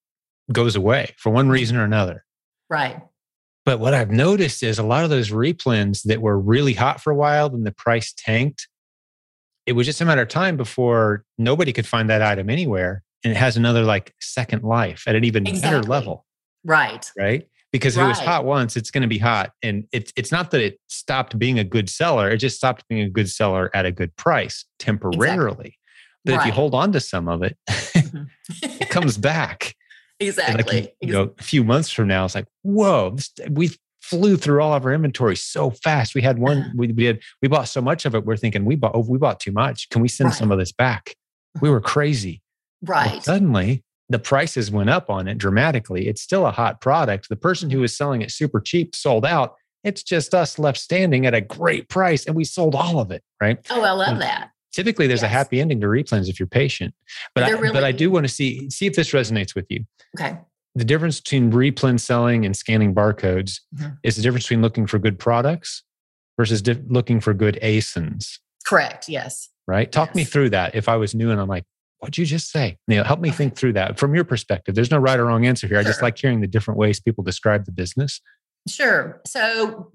goes 0.51 0.75
away 0.75 1.13
for 1.19 1.29
one 1.29 1.49
reason 1.49 1.77
or 1.77 1.83
another. 1.83 2.25
Right. 2.67 2.99
But 3.65 3.79
what 3.79 3.95
I've 3.95 4.11
noticed 4.11 4.61
is 4.61 4.77
a 4.77 4.83
lot 4.83 5.03
of 5.03 5.09
those 5.09 5.31
replens 5.31 6.03
that 6.03 6.21
were 6.21 6.39
really 6.39 6.73
hot 6.73 7.01
for 7.01 7.11
a 7.11 7.15
while 7.15 7.49
then 7.49 7.63
the 7.63 7.71
price 7.71 8.13
tanked, 8.15 8.67
it 9.65 9.73
was 9.73 9.87
just 9.87 10.01
a 10.01 10.05
matter 10.05 10.21
of 10.21 10.27
time 10.27 10.55
before 10.55 11.23
nobody 11.37 11.73
could 11.73 11.87
find 11.87 12.09
that 12.09 12.21
item 12.21 12.49
anywhere. 12.49 13.03
And 13.23 13.31
it 13.31 13.37
has 13.37 13.57
another 13.57 13.81
like 13.81 14.13
second 14.21 14.63
life 14.63 15.03
at 15.07 15.15
an 15.15 15.23
even 15.23 15.47
exactly. 15.47 15.79
better 15.79 15.89
level. 15.89 16.25
Right. 16.63 17.09
Right. 17.17 17.47
Because 17.71 17.97
right. 17.97 18.05
it 18.05 18.07
was 18.07 18.19
hot 18.19 18.45
once, 18.45 18.77
it's 18.77 18.91
going 18.91 19.01
to 19.01 19.07
be 19.07 19.17
hot. 19.17 19.51
And 19.63 19.85
it's 19.91 20.13
it's 20.15 20.31
not 20.31 20.51
that 20.51 20.61
it 20.61 20.79
stopped 20.87 21.37
being 21.39 21.57
a 21.57 21.63
good 21.63 21.89
seller, 21.89 22.29
it 22.29 22.37
just 22.37 22.57
stopped 22.57 22.87
being 22.87 23.01
a 23.01 23.09
good 23.09 23.29
seller 23.29 23.71
at 23.73 23.85
a 23.85 23.91
good 23.91 24.15
price 24.15 24.65
temporarily. 24.77 25.49
Exactly. 25.49 25.77
But 26.23 26.31
right. 26.33 26.39
if 26.41 26.45
you 26.45 26.51
hold 26.53 26.75
on 26.75 26.91
to 26.91 26.99
some 26.99 27.27
of 27.27 27.41
it, 27.41 27.57
mm-hmm. 27.69 28.23
it 28.81 28.89
comes 28.89 29.17
back. 29.17 29.75
Exactly. 30.19 30.81
Like, 30.81 30.95
you 31.01 31.13
know, 31.13 31.33
a 31.37 31.43
few 31.43 31.63
months 31.63 31.89
from 31.89 32.07
now, 32.07 32.25
it's 32.25 32.35
like, 32.35 32.47
whoa, 32.61 33.11
this, 33.11 33.31
we 33.49 33.71
flew 34.01 34.37
through 34.37 34.61
all 34.61 34.73
of 34.73 34.85
our 34.85 34.93
inventory 34.93 35.35
so 35.35 35.71
fast. 35.71 36.15
We 36.15 36.21
had 36.21 36.37
one, 36.39 36.71
we, 36.75 36.91
we 36.91 37.05
had, 37.05 37.19
we 37.41 37.47
bought 37.47 37.67
so 37.67 37.81
much 37.81 38.05
of 38.05 38.15
it. 38.15 38.25
We're 38.25 38.37
thinking 38.37 38.63
we 38.65 38.75
bought, 38.75 38.91
oh, 38.93 39.05
we 39.07 39.17
bought 39.17 39.39
too 39.39 39.51
much. 39.51 39.89
Can 39.89 40.01
we 40.01 40.07
send 40.07 40.29
right. 40.29 40.35
some 40.35 40.51
of 40.51 40.59
this 40.59 40.71
back? 40.71 41.15
We 41.61 41.69
were 41.69 41.81
crazy. 41.81 42.41
Right. 42.81 43.13
Well, 43.13 43.21
suddenly 43.21 43.83
the 44.09 44.19
prices 44.19 44.69
went 44.69 44.89
up 44.89 45.09
on 45.09 45.27
it 45.27 45.37
dramatically. 45.37 46.07
It's 46.07 46.21
still 46.21 46.45
a 46.45 46.51
hot 46.51 46.81
product. 46.81 47.29
The 47.29 47.35
person 47.35 47.69
who 47.69 47.77
mm-hmm. 47.77 47.81
was 47.81 47.97
selling 47.97 48.21
it 48.21 48.31
super 48.31 48.61
cheap 48.61 48.95
sold 48.95 49.25
out. 49.25 49.55
It's 49.83 50.03
just 50.03 50.33
us 50.33 50.57
left 50.57 50.79
standing 50.79 51.25
at 51.25 51.33
a 51.33 51.41
great 51.41 51.89
price 51.89 52.25
and 52.25 52.35
we 52.35 52.43
sold 52.43 52.75
all 52.75 52.99
of 52.99 53.11
it, 53.11 53.23
right? 53.41 53.57
Oh, 53.69 53.83
I 53.83 53.91
love 53.91 54.19
that. 54.19 54.51
Typically 54.75 55.07
there's 55.07 55.21
yes. 55.21 55.31
a 55.31 55.33
happy 55.33 55.61
ending 55.61 55.79
to 55.79 55.87
replens 55.87 56.27
if 56.27 56.39
you're 56.39 56.47
patient. 56.47 56.93
But 57.33 57.45
I, 57.45 57.51
really, 57.51 57.73
but 57.73 57.85
I 57.85 57.93
do 57.93 58.11
want 58.11 58.25
to 58.25 58.33
see 58.33 58.69
see 58.69 58.85
if 58.85 58.95
this 58.95 59.11
resonates 59.11 59.55
with 59.55 59.65
you. 59.69 59.85
Okay. 60.19 60.37
The 60.75 60.83
difference 60.83 61.21
between 61.21 61.51
replen 61.51 61.97
selling 61.97 62.45
and 62.45 62.55
scanning 62.55 62.93
barcodes 62.93 63.61
mm-hmm. 63.73 63.93
is 64.03 64.17
the 64.17 64.21
difference 64.21 64.45
between 64.45 64.61
looking 64.61 64.85
for 64.85 64.99
good 64.99 65.17
products 65.17 65.83
versus 66.37 66.61
di- 66.61 66.83
looking 66.87 67.21
for 67.21 67.33
good 67.33 67.57
ASINs. 67.63 68.39
Correct. 68.67 69.07
Yes. 69.07 69.49
Right. 69.67 69.89
Talk 69.89 70.09
yes. 70.09 70.15
me 70.15 70.23
through 70.25 70.49
that. 70.49 70.75
If 70.75 70.89
I 70.89 70.97
was 70.97 71.15
new 71.15 71.31
and 71.31 71.39
I'm 71.39 71.47
like, 71.47 71.63
what'd 71.99 72.17
you 72.17 72.25
just 72.25 72.51
say? 72.51 72.77
You 72.87 72.97
know, 72.97 73.03
help 73.03 73.21
me 73.21 73.31
think 73.31 73.55
through 73.55 73.73
that 73.73 73.97
from 73.97 74.13
your 74.13 74.25
perspective. 74.25 74.75
There's 74.75 74.91
no 74.91 74.97
right 74.97 75.17
or 75.17 75.25
wrong 75.25 75.45
answer 75.45 75.67
here. 75.67 75.77
Sure. 75.77 75.81
I 75.81 75.89
just 75.89 76.01
like 76.01 76.17
hearing 76.17 76.41
the 76.41 76.47
different 76.47 76.77
ways 76.77 76.99
people 76.99 77.23
describe 77.23 77.65
the 77.65 77.71
business. 77.71 78.19
Sure. 78.67 79.21
So 79.25 79.91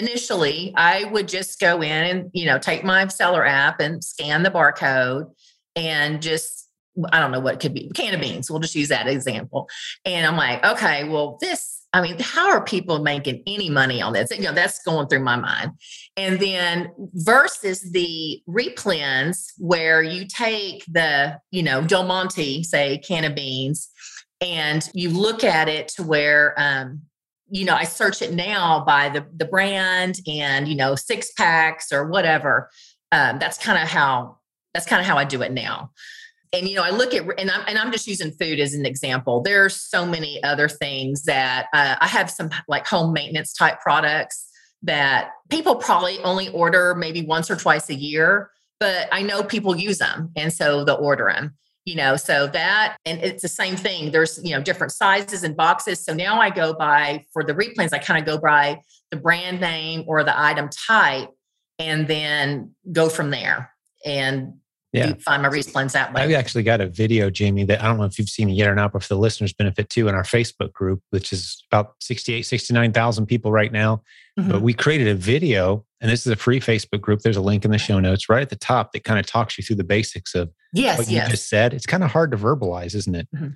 initially, 0.00 0.72
I 0.76 1.04
would 1.04 1.28
just 1.28 1.60
go 1.60 1.82
in 1.82 1.90
and, 1.92 2.30
you 2.32 2.46
know, 2.46 2.58
take 2.58 2.82
my 2.82 3.06
seller 3.08 3.44
app 3.44 3.80
and 3.80 4.02
scan 4.02 4.42
the 4.42 4.50
barcode 4.50 5.30
and 5.76 6.22
just, 6.22 6.68
I 7.12 7.20
don't 7.20 7.30
know 7.30 7.40
what 7.40 7.54
it 7.54 7.60
could 7.60 7.74
be, 7.74 7.90
can 7.94 8.14
of 8.14 8.20
beans. 8.20 8.50
We'll 8.50 8.60
just 8.60 8.74
use 8.74 8.88
that 8.88 9.06
example. 9.06 9.68
And 10.04 10.26
I'm 10.26 10.36
like, 10.36 10.64
okay, 10.64 11.04
well, 11.04 11.38
this, 11.40 11.86
I 11.92 12.00
mean, 12.00 12.16
how 12.20 12.50
are 12.50 12.64
people 12.64 13.02
making 13.02 13.42
any 13.46 13.68
money 13.68 14.00
on 14.00 14.12
this? 14.12 14.30
You 14.30 14.44
know, 14.44 14.52
that's 14.52 14.82
going 14.82 15.08
through 15.08 15.24
my 15.24 15.36
mind. 15.36 15.72
And 16.16 16.40
then 16.40 16.90
versus 17.14 17.92
the 17.92 18.40
replens 18.48 19.52
where 19.58 20.02
you 20.02 20.26
take 20.26 20.84
the, 20.86 21.38
you 21.50 21.62
know, 21.62 21.82
Del 21.82 22.04
Monte, 22.04 22.62
say, 22.64 22.98
can 22.98 23.24
of 23.24 23.34
beans, 23.34 23.88
and 24.40 24.88
you 24.94 25.10
look 25.10 25.44
at 25.44 25.68
it 25.68 25.88
to 25.88 26.02
where 26.02 26.54
um, 26.56 27.02
you 27.50 27.64
know, 27.64 27.74
I 27.74 27.84
search 27.84 28.22
it 28.22 28.32
now 28.32 28.84
by 28.84 29.08
the 29.08 29.26
the 29.36 29.44
brand 29.44 30.20
and 30.26 30.68
you 30.68 30.76
know 30.76 30.94
six 30.94 31.32
packs 31.32 31.92
or 31.92 32.08
whatever. 32.08 32.70
Um, 33.12 33.38
that's 33.38 33.58
kind 33.58 33.82
of 33.82 33.88
how 33.88 34.38
that's 34.72 34.86
kind 34.86 35.00
of 35.00 35.06
how 35.06 35.18
I 35.18 35.24
do 35.24 35.42
it 35.42 35.52
now. 35.52 35.90
And 36.52 36.68
you 36.68 36.76
know, 36.76 36.82
I 36.82 36.90
look 36.90 37.12
at 37.14 37.22
and 37.38 37.50
I'm 37.50 37.62
and 37.66 37.78
I'm 37.78 37.92
just 37.92 38.06
using 38.06 38.32
food 38.32 38.60
as 38.60 38.74
an 38.74 38.86
example. 38.86 39.42
There's 39.42 39.76
so 39.76 40.06
many 40.06 40.42
other 40.42 40.68
things 40.68 41.24
that 41.24 41.66
uh, 41.72 41.96
I 42.00 42.06
have 42.06 42.30
some 42.30 42.50
like 42.68 42.86
home 42.86 43.12
maintenance 43.12 43.52
type 43.52 43.80
products 43.80 44.46
that 44.82 45.30
people 45.50 45.76
probably 45.76 46.18
only 46.20 46.48
order 46.50 46.94
maybe 46.94 47.22
once 47.22 47.50
or 47.50 47.56
twice 47.56 47.90
a 47.90 47.94
year, 47.94 48.50
but 48.78 49.08
I 49.12 49.22
know 49.22 49.42
people 49.42 49.76
use 49.76 49.98
them, 49.98 50.30
and 50.36 50.52
so 50.52 50.84
they'll 50.84 50.96
order 50.96 51.30
them 51.32 51.56
you 51.90 51.96
know 51.96 52.14
so 52.14 52.46
that 52.46 52.96
and 53.04 53.20
it's 53.20 53.42
the 53.42 53.48
same 53.48 53.74
thing 53.74 54.12
there's 54.12 54.38
you 54.44 54.54
know 54.54 54.62
different 54.62 54.92
sizes 54.92 55.42
and 55.42 55.56
boxes 55.56 55.98
so 56.04 56.14
now 56.14 56.40
i 56.40 56.48
go 56.48 56.72
by 56.72 57.24
for 57.32 57.42
the 57.42 57.52
replens 57.52 57.92
i 57.92 57.98
kind 57.98 58.20
of 58.20 58.24
go 58.24 58.40
by 58.40 58.80
the 59.10 59.16
brand 59.16 59.60
name 59.60 60.04
or 60.06 60.22
the 60.22 60.40
item 60.40 60.68
type 60.68 61.28
and 61.80 62.06
then 62.06 62.72
go 62.92 63.08
from 63.08 63.30
there 63.30 63.72
and 64.06 64.54
yeah. 64.92 65.14
find 65.24 65.42
my 65.42 65.48
replens 65.48 65.92
that 65.92 66.12
way. 66.12 66.22
I've 66.22 66.32
actually 66.32 66.64
got 66.64 66.80
a 66.80 66.88
video, 66.88 67.30
Jamie, 67.30 67.64
that 67.64 67.82
I 67.82 67.86
don't 67.86 67.98
know 67.98 68.04
if 68.04 68.18
you've 68.18 68.28
seen 68.28 68.50
it 68.50 68.54
yet 68.54 68.68
or 68.68 68.74
not, 68.74 68.92
but 68.92 69.02
for 69.02 69.08
the 69.14 69.20
listeners' 69.20 69.52
benefit 69.52 69.88
too, 69.88 70.08
in 70.08 70.14
our 70.14 70.24
Facebook 70.24 70.72
group, 70.72 71.00
which 71.10 71.32
is 71.32 71.64
about 71.70 71.94
68, 72.00 72.42
69,000 72.42 73.26
people 73.26 73.52
right 73.52 73.72
now. 73.72 74.02
Mm-hmm. 74.38 74.50
But 74.50 74.62
we 74.62 74.74
created 74.74 75.08
a 75.08 75.14
video, 75.14 75.84
and 76.00 76.10
this 76.10 76.26
is 76.26 76.32
a 76.32 76.36
free 76.36 76.60
Facebook 76.60 77.00
group. 77.00 77.20
There's 77.20 77.36
a 77.36 77.42
link 77.42 77.64
in 77.64 77.70
the 77.70 77.78
show 77.78 78.00
notes 78.00 78.28
right 78.28 78.42
at 78.42 78.50
the 78.50 78.56
top 78.56 78.92
that 78.92 79.04
kind 79.04 79.20
of 79.20 79.26
talks 79.26 79.56
you 79.56 79.62
through 79.62 79.76
the 79.76 79.84
basics 79.84 80.34
of 80.34 80.50
yes, 80.72 80.98
what 80.98 81.08
yes. 81.08 81.26
you 81.26 81.30
just 81.32 81.48
said. 81.48 81.74
It's 81.74 81.86
kind 81.86 82.04
of 82.04 82.10
hard 82.10 82.30
to 82.32 82.36
verbalize, 82.36 82.94
isn't 82.94 83.14
it? 83.14 83.28
Mm-hmm. 83.34 83.48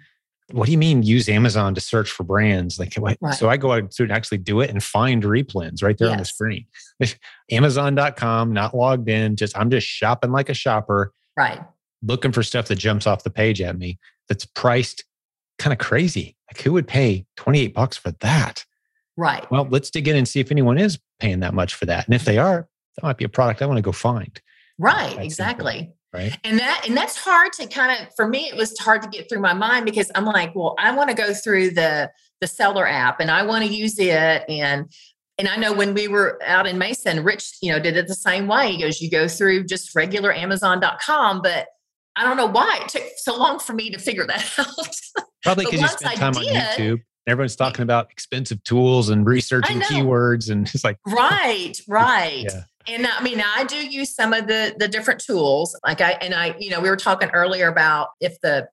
What 0.52 0.66
do 0.66 0.72
you 0.72 0.78
mean 0.78 1.02
use 1.02 1.28
Amazon 1.28 1.74
to 1.74 1.80
search 1.80 2.10
for 2.10 2.22
brands? 2.22 2.78
Like, 2.78 2.94
right. 2.98 3.16
so 3.34 3.48
I 3.48 3.56
go 3.56 3.72
out 3.72 3.90
to 3.92 4.10
actually 4.10 4.38
do 4.38 4.60
it 4.60 4.68
and 4.68 4.82
find 4.82 5.22
replens 5.22 5.82
right 5.82 5.96
there 5.96 6.08
yes. 6.08 6.12
on 6.12 6.18
the 6.18 6.24
screen. 6.26 6.66
Amazon.com, 7.50 8.52
not 8.52 8.76
logged 8.76 9.08
in, 9.08 9.36
just 9.36 9.56
I'm 9.56 9.70
just 9.70 9.86
shopping 9.86 10.32
like 10.32 10.50
a 10.50 10.54
shopper 10.54 11.12
Right. 11.36 11.60
Looking 12.02 12.32
for 12.32 12.42
stuff 12.42 12.68
that 12.68 12.76
jumps 12.76 13.06
off 13.06 13.24
the 13.24 13.30
page 13.30 13.60
at 13.60 13.78
me 13.78 13.98
that's 14.28 14.44
priced 14.44 15.04
kind 15.58 15.72
of 15.72 15.78
crazy. 15.78 16.36
Like 16.50 16.60
who 16.62 16.72
would 16.72 16.86
pay 16.86 17.26
28 17.36 17.74
bucks 17.74 17.96
for 17.96 18.12
that? 18.20 18.64
Right. 19.16 19.48
Well, 19.50 19.66
let's 19.70 19.90
dig 19.90 20.08
in 20.08 20.16
and 20.16 20.28
see 20.28 20.40
if 20.40 20.50
anyone 20.50 20.78
is 20.78 20.98
paying 21.20 21.40
that 21.40 21.54
much 21.54 21.74
for 21.74 21.86
that. 21.86 22.06
And 22.06 22.14
if 22.14 22.24
they 22.24 22.38
are, 22.38 22.68
that 22.96 23.02
might 23.02 23.16
be 23.16 23.24
a 23.24 23.28
product 23.28 23.62
I 23.62 23.66
want 23.66 23.78
to 23.78 23.82
go 23.82 23.92
find. 23.92 24.40
Right, 24.78 25.16
exactly. 25.18 25.74
Simple, 25.76 25.94
right. 26.14 26.38
And 26.44 26.58
that 26.58 26.84
and 26.86 26.96
that's 26.96 27.16
hard 27.16 27.52
to 27.54 27.66
kind 27.66 28.00
of 28.00 28.14
for 28.14 28.26
me 28.26 28.48
it 28.48 28.56
was 28.56 28.78
hard 28.78 29.02
to 29.02 29.08
get 29.08 29.28
through 29.28 29.40
my 29.40 29.52
mind 29.52 29.84
because 29.84 30.10
I'm 30.14 30.24
like, 30.24 30.54
well, 30.54 30.74
I 30.78 30.94
want 30.94 31.10
to 31.10 31.16
go 31.16 31.34
through 31.34 31.70
the 31.70 32.10
the 32.40 32.46
seller 32.46 32.86
app 32.86 33.20
and 33.20 33.30
I 33.30 33.42
want 33.42 33.64
to 33.64 33.72
use 33.72 33.98
it 33.98 34.44
and 34.48 34.86
and 35.36 35.48
I 35.48 35.56
know 35.56 35.72
when 35.72 35.94
we 35.94 36.06
were 36.06 36.40
out 36.46 36.66
in 36.66 36.78
Mesa, 36.78 37.20
Rich, 37.20 37.58
you 37.60 37.72
know, 37.72 37.80
did 37.80 37.96
it 37.96 38.06
the 38.06 38.14
same 38.14 38.46
way. 38.46 38.72
He 38.72 38.80
goes, 38.80 39.00
you 39.00 39.10
go 39.10 39.26
through 39.26 39.64
just 39.64 39.94
regular 39.94 40.32
Amazon.com, 40.32 41.42
but 41.42 41.66
I 42.16 42.22
don't 42.22 42.36
know 42.36 42.46
why 42.46 42.78
it 42.82 42.88
took 42.88 43.02
so 43.16 43.36
long 43.36 43.58
for 43.58 43.72
me 43.72 43.90
to 43.90 43.98
figure 43.98 44.26
that 44.26 44.54
out. 44.58 44.96
Probably 45.42 45.64
because 45.64 45.80
you 45.80 45.88
spent 45.88 46.16
time 46.16 46.32
did, 46.34 46.56
on 46.56 46.62
YouTube. 46.62 47.02
Everyone's 47.26 47.56
talking 47.56 47.82
about 47.82 48.10
expensive 48.12 48.62
tools 48.64 49.08
and 49.08 49.26
researching 49.26 49.80
keywords, 49.80 50.50
and 50.50 50.68
it's 50.74 50.84
like 50.84 50.98
right, 51.06 51.72
right. 51.88 52.44
yeah. 52.44 52.62
And 52.88 53.06
I 53.06 53.22
mean, 53.22 53.40
I 53.40 53.64
do 53.64 53.76
use 53.76 54.14
some 54.14 54.32
of 54.32 54.46
the 54.46 54.74
the 54.78 54.88
different 54.88 55.20
tools. 55.20 55.78
Like 55.84 56.00
I 56.00 56.12
and 56.12 56.34
I, 56.34 56.54
you 56.58 56.70
know, 56.70 56.80
we 56.80 56.90
were 56.90 56.96
talking 56.96 57.30
earlier 57.30 57.68
about 57.68 58.08
if 58.20 58.40
the 58.40 58.68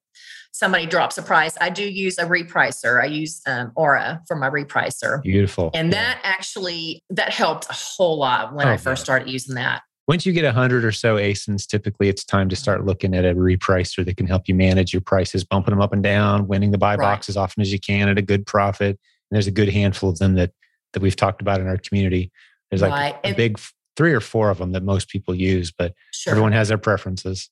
somebody 0.51 0.85
drops 0.85 1.17
a 1.17 1.23
price, 1.23 1.57
I 1.61 1.69
do 1.69 1.83
use 1.83 2.17
a 2.17 2.25
repricer. 2.25 3.01
I 3.01 3.05
use 3.05 3.41
um, 3.47 3.71
Aura 3.75 4.21
for 4.27 4.35
my 4.35 4.49
repricer. 4.49 5.21
Beautiful. 5.23 5.71
And 5.73 5.93
that 5.93 6.19
actually 6.23 7.03
that 7.09 7.31
helped 7.31 7.69
a 7.69 7.73
whole 7.73 8.17
lot 8.17 8.53
when 8.53 8.67
oh, 8.67 8.71
I 8.71 8.77
first 8.77 9.03
started 9.03 9.29
using 9.29 9.55
that. 9.55 9.81
Once 10.07 10.25
you 10.25 10.33
get 10.33 10.43
a 10.43 10.51
hundred 10.51 10.83
or 10.83 10.91
so 10.91 11.15
ASINs, 11.15 11.65
typically 11.65 12.09
it's 12.09 12.25
time 12.25 12.49
to 12.49 12.55
start 12.55 12.85
looking 12.85 13.15
at 13.15 13.23
a 13.23 13.33
repricer 13.33 14.03
that 14.03 14.17
can 14.17 14.27
help 14.27 14.47
you 14.47 14.55
manage 14.55 14.93
your 14.93 15.01
prices, 15.01 15.43
bumping 15.43 15.71
them 15.71 15.81
up 15.81 15.93
and 15.93 16.03
down, 16.03 16.47
winning 16.47 16.71
the 16.71 16.77
buy 16.77 16.95
right. 16.95 17.05
box 17.05 17.29
as 17.29 17.37
often 17.37 17.61
as 17.61 17.71
you 17.71 17.79
can 17.79 18.09
at 18.09 18.17
a 18.17 18.21
good 18.21 18.45
profit. 18.45 18.89
And 18.89 19.35
there's 19.35 19.47
a 19.47 19.51
good 19.51 19.69
handful 19.69 20.09
of 20.09 20.19
them 20.19 20.35
that 20.35 20.51
that 20.93 21.01
we've 21.01 21.15
talked 21.15 21.41
about 21.41 21.61
in 21.61 21.67
our 21.67 21.77
community. 21.77 22.31
There's 22.69 22.81
like 22.81 22.91
right. 22.91 23.15
a, 23.23 23.31
a 23.31 23.33
big 23.33 23.57
three 24.01 24.13
or 24.13 24.19
four 24.19 24.49
of 24.49 24.57
them 24.57 24.71
that 24.71 24.81
most 24.81 25.09
people 25.09 25.35
use, 25.35 25.71
but 25.71 25.93
sure. 26.11 26.31
everyone 26.31 26.51
has 26.51 26.69
their 26.69 26.77
preferences. 26.79 27.51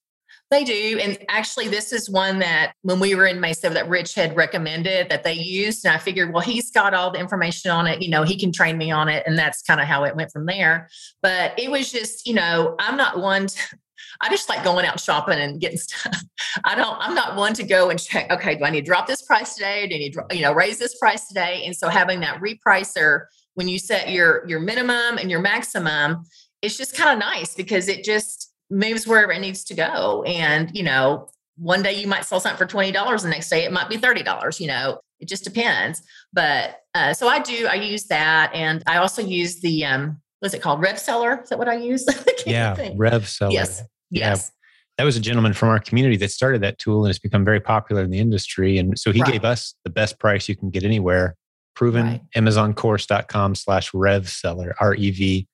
They 0.49 0.63
do. 0.63 0.99
And 0.99 1.15
actually, 1.29 1.67
this 1.67 1.93
is 1.93 2.09
one 2.09 2.39
that 2.39 2.73
when 2.81 2.99
we 2.99 3.13
were 3.13 3.27
in 3.27 3.39
Mesa 3.39 3.69
that 3.69 3.87
Rich 3.87 4.15
had 4.15 4.35
recommended 4.35 5.09
that 5.09 5.21
they 5.21 5.33
used. 5.33 5.85
And 5.85 5.93
I 5.93 5.99
figured, 5.99 6.33
well, 6.33 6.41
he's 6.41 6.71
got 6.71 6.95
all 6.95 7.11
the 7.11 7.19
information 7.19 7.69
on 7.69 7.85
it. 7.85 8.01
You 8.01 8.09
know, 8.09 8.23
he 8.23 8.35
can 8.35 8.51
train 8.51 8.79
me 8.79 8.89
on 8.89 9.09
it. 9.09 9.21
And 9.27 9.37
that's 9.37 9.61
kind 9.61 9.79
of 9.79 9.85
how 9.85 10.05
it 10.05 10.15
went 10.15 10.31
from 10.31 10.47
there. 10.47 10.89
But 11.21 11.53
it 11.59 11.69
was 11.69 11.91
just, 11.91 12.25
you 12.25 12.33
know, 12.33 12.75
I'm 12.79 12.97
not 12.97 13.19
one 13.19 13.45
to, 13.45 13.77
I 14.21 14.29
just 14.31 14.49
like 14.49 14.63
going 14.63 14.87
out 14.87 14.99
shopping 14.99 15.37
and 15.37 15.61
getting 15.61 15.77
stuff. 15.77 16.19
I 16.63 16.73
don't, 16.73 16.97
I'm 16.99 17.13
not 17.13 17.35
one 17.35 17.53
to 17.53 17.63
go 17.63 17.91
and 17.91 17.99
check, 17.99 18.31
okay, 18.31 18.55
do 18.55 18.63
I 18.63 18.71
need 18.71 18.81
to 18.81 18.85
drop 18.87 19.05
this 19.05 19.21
price 19.21 19.53
today? 19.53 19.85
Do 19.87 19.93
I 19.93 19.99
need 19.99 20.13
to, 20.13 20.25
you 20.31 20.41
know, 20.41 20.53
raise 20.53 20.79
this 20.79 20.97
price 20.97 21.27
today? 21.27 21.61
And 21.67 21.75
so 21.75 21.89
having 21.89 22.21
that 22.21 22.41
repricer 22.41 23.25
when 23.59 23.67
you 23.67 23.77
set 23.77 24.09
your 24.09 24.47
your 24.47 24.61
minimum 24.61 25.17
and 25.17 25.29
your 25.29 25.41
maximum, 25.41 26.23
it's 26.61 26.77
just 26.77 26.95
kind 26.95 27.11
of 27.11 27.19
nice 27.19 27.55
because 27.55 27.89
it 27.89 28.05
just 28.05 28.53
moves 28.69 29.05
wherever 29.05 29.33
it 29.33 29.41
needs 29.41 29.65
to 29.65 29.73
go. 29.73 30.23
And, 30.23 30.73
you 30.73 30.81
know, 30.81 31.27
one 31.57 31.83
day 31.83 31.99
you 31.99 32.07
might 32.07 32.23
sell 32.23 32.39
something 32.39 32.57
for 32.57 32.73
$20, 32.73 33.21
the 33.21 33.27
next 33.27 33.49
day 33.49 33.65
it 33.65 33.73
might 33.73 33.89
be 33.89 33.97
$30, 33.97 34.61
you 34.61 34.67
know, 34.67 35.01
it 35.19 35.27
just 35.27 35.43
depends. 35.43 36.01
But 36.31 36.77
uh, 36.95 37.13
so 37.13 37.27
I 37.27 37.39
do, 37.39 37.67
I 37.67 37.73
use 37.73 38.05
that. 38.05 38.51
And 38.53 38.81
I 38.87 38.95
also 38.95 39.21
use 39.21 39.59
the, 39.59 39.83
um, 39.83 40.21
what's 40.39 40.53
it 40.53 40.61
called? 40.61 40.79
Rev 40.79 40.97
Seller? 40.97 41.41
Is 41.43 41.49
that 41.49 41.59
what 41.59 41.67
I 41.67 41.75
use? 41.75 42.05
yeah, 42.45 42.75
think. 42.75 42.95
Rev 42.97 43.27
Seller. 43.27 43.51
Yes. 43.51 43.83
Yeah. 44.09 44.29
Yes. 44.29 44.53
That 44.97 45.03
was 45.03 45.17
a 45.17 45.19
gentleman 45.19 45.51
from 45.51 45.67
our 45.67 45.79
community 45.79 46.15
that 46.15 46.31
started 46.31 46.61
that 46.61 46.77
tool 46.79 47.03
and 47.03 47.09
it's 47.09 47.19
become 47.19 47.43
very 47.43 47.59
popular 47.59 48.03
in 48.03 48.09
the 48.09 48.19
industry. 48.19 48.77
And 48.77 48.97
so 48.97 49.11
he 49.11 49.19
right. 49.19 49.33
gave 49.33 49.43
us 49.43 49.75
the 49.83 49.89
best 49.89 50.17
price 50.17 50.47
you 50.47 50.55
can 50.55 50.69
get 50.69 50.85
anywhere. 50.85 51.35
Proven 51.75 52.05
right. 52.05 52.21
Amazoncourse.com 52.35 53.55
slash 53.55 53.93
rev 53.93 54.29
seller, 54.29 54.75
R 54.79 54.95
E 54.95 55.11
V 55.11 55.47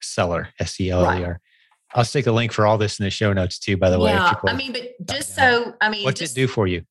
seller, 0.00 0.48
S 0.58 0.80
E 0.80 0.90
L 0.90 1.04
L 1.04 1.18
E 1.18 1.24
R. 1.24 1.40
I'll 1.94 2.04
stick 2.04 2.26
a 2.26 2.32
link 2.32 2.52
for 2.52 2.66
all 2.66 2.78
this 2.78 2.98
in 2.98 3.04
the 3.04 3.10
show 3.10 3.32
notes 3.32 3.58
too, 3.58 3.76
by 3.76 3.90
the 3.90 3.98
way. 3.98 4.12
Yeah, 4.12 4.34
I 4.46 4.54
mean, 4.54 4.72
but 4.72 4.82
just 5.06 5.34
so, 5.34 5.74
I 5.80 5.88
mean, 5.88 6.04
what's 6.04 6.20
just, 6.20 6.36
it 6.36 6.40
do 6.40 6.46
for 6.46 6.66
you? 6.66 6.82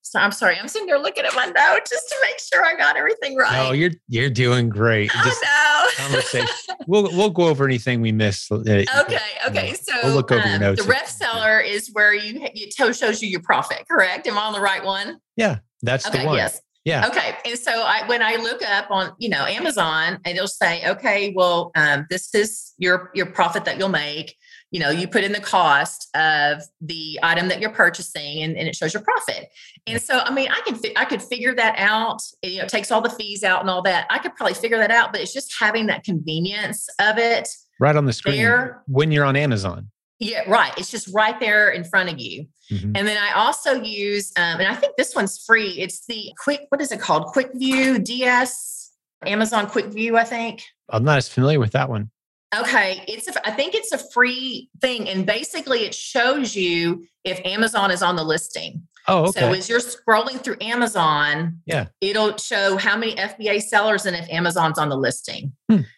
So 0.00 0.20
I'm 0.20 0.32
sorry, 0.32 0.56
I'm 0.56 0.68
sitting 0.68 0.86
there 0.86 0.98
looking 0.98 1.24
at 1.24 1.34
my 1.34 1.46
notes 1.46 1.90
just 1.90 2.08
to 2.08 2.16
make 2.22 2.38
sure 2.38 2.64
I 2.64 2.76
got 2.76 2.96
everything 2.96 3.36
right. 3.36 3.64
No, 3.64 3.72
you're 3.72 3.90
you're 4.08 4.30
doing 4.30 4.68
great. 4.68 5.10
Just 5.10 5.44
oh, 5.44 5.90
no. 5.98 6.04
conversation. 6.04 6.48
we'll 6.86 7.04
we'll 7.16 7.30
go 7.30 7.48
over 7.48 7.64
anything 7.64 8.00
we 8.00 8.12
missed. 8.12 8.50
Uh, 8.50 8.58
okay, 8.60 9.18
okay. 9.48 9.74
So 9.74 9.92
we'll 10.04 10.14
look 10.14 10.30
over 10.30 10.42
um, 10.42 10.50
your 10.50 10.58
notes. 10.60 10.82
The 10.82 10.88
Rev 10.88 11.08
Seller 11.08 11.60
is 11.60 11.90
where 11.92 12.14
you 12.14 12.40
it 12.40 12.72
shows 12.94 13.20
you 13.20 13.28
your 13.28 13.42
profit. 13.42 13.84
Correct? 13.90 14.26
Am 14.28 14.38
I 14.38 14.42
on 14.42 14.52
the 14.52 14.60
right 14.60 14.84
one? 14.84 15.18
Yeah, 15.36 15.58
that's 15.82 16.06
okay, 16.06 16.20
the 16.20 16.26
one. 16.26 16.36
Yes. 16.36 16.60
Yeah. 16.86 17.08
Okay. 17.08 17.36
And 17.44 17.58
so 17.58 17.72
I, 17.72 18.06
when 18.06 18.22
I 18.22 18.36
look 18.36 18.62
up 18.62 18.90
on, 18.90 19.12
you 19.18 19.28
know, 19.28 19.44
Amazon, 19.44 20.20
and 20.24 20.36
it'll 20.36 20.46
say, 20.46 20.88
okay, 20.88 21.34
well, 21.36 21.70
um, 21.74 22.06
this 22.08 22.34
is 22.34 22.72
your 22.78 23.10
your 23.12 23.26
profit 23.26 23.66
that 23.66 23.76
you'll 23.78 23.90
make 23.90 24.36
you 24.70 24.80
know, 24.80 24.90
you 24.90 25.06
put 25.06 25.24
in 25.24 25.32
the 25.32 25.40
cost 25.40 26.08
of 26.14 26.62
the 26.80 27.18
item 27.22 27.48
that 27.48 27.60
you're 27.60 27.70
purchasing 27.70 28.42
and, 28.42 28.56
and 28.56 28.68
it 28.68 28.74
shows 28.74 28.92
your 28.92 29.02
profit. 29.02 29.48
And 29.86 30.00
so, 30.02 30.18
I 30.18 30.32
mean, 30.32 30.50
I 30.50 30.60
can, 30.66 30.74
fi- 30.74 30.92
I 30.96 31.04
could 31.04 31.22
figure 31.22 31.54
that 31.54 31.78
out. 31.78 32.20
It, 32.42 32.52
you 32.52 32.58
know, 32.58 32.64
it 32.64 32.68
takes 32.68 32.90
all 32.90 33.00
the 33.00 33.10
fees 33.10 33.44
out 33.44 33.60
and 33.60 33.70
all 33.70 33.82
that. 33.82 34.06
I 34.10 34.18
could 34.18 34.34
probably 34.34 34.54
figure 34.54 34.78
that 34.78 34.90
out, 34.90 35.12
but 35.12 35.20
it's 35.20 35.32
just 35.32 35.54
having 35.58 35.86
that 35.86 36.04
convenience 36.04 36.88
of 37.00 37.16
it. 37.16 37.48
Right 37.78 37.94
on 37.94 38.06
the 38.06 38.12
screen 38.12 38.36
There. 38.36 38.82
when 38.86 39.12
you're 39.12 39.24
on 39.24 39.36
Amazon. 39.36 39.90
Yeah, 40.18 40.48
right. 40.48 40.72
It's 40.78 40.90
just 40.90 41.08
right 41.14 41.38
there 41.40 41.70
in 41.70 41.84
front 41.84 42.10
of 42.10 42.18
you. 42.18 42.46
Mhm. 42.72 42.96
And 42.96 43.06
then 43.06 43.18
I 43.18 43.32
also 43.32 43.74
use, 43.82 44.32
um, 44.36 44.60
and 44.60 44.66
I 44.66 44.74
think 44.74 44.94
this 44.96 45.14
one's 45.14 45.38
free. 45.44 45.72
It's 45.78 46.06
the 46.06 46.32
quick, 46.42 46.62
what 46.70 46.80
is 46.80 46.90
it 46.90 47.00
called? 47.00 47.26
Quick 47.26 47.50
View 47.54 47.98
DS, 47.98 48.92
Amazon 49.26 49.68
Quick 49.68 49.86
View, 49.86 50.16
I 50.16 50.24
think. 50.24 50.62
I'm 50.88 51.04
not 51.04 51.18
as 51.18 51.28
familiar 51.28 51.60
with 51.60 51.72
that 51.72 51.88
one. 51.90 52.10
Okay, 52.56 53.04
it's 53.08 53.28
a, 53.28 53.46
I 53.46 53.50
think 53.50 53.74
it's 53.74 53.92
a 53.92 53.98
free 54.12 54.70
thing, 54.80 55.08
and 55.08 55.26
basically 55.26 55.80
it 55.80 55.94
shows 55.94 56.54
you 56.56 57.04
if 57.24 57.40
Amazon 57.44 57.90
is 57.90 58.02
on 58.02 58.16
the 58.16 58.24
listing. 58.24 58.86
Oh, 59.08 59.26
okay. 59.28 59.40
So 59.40 59.52
as 59.52 59.68
you're 59.68 59.80
scrolling 59.80 60.42
through 60.42 60.56
Amazon, 60.60 61.60
Yeah. 61.66 61.86
it'll 62.00 62.36
show 62.38 62.76
how 62.76 62.96
many 62.96 63.14
FBA 63.18 63.60
sellers 63.60 64.06
and 64.06 64.16
if 64.16 64.28
Amazon's 64.30 64.78
on 64.78 64.88
the 64.88 64.96
listing. 64.96 65.52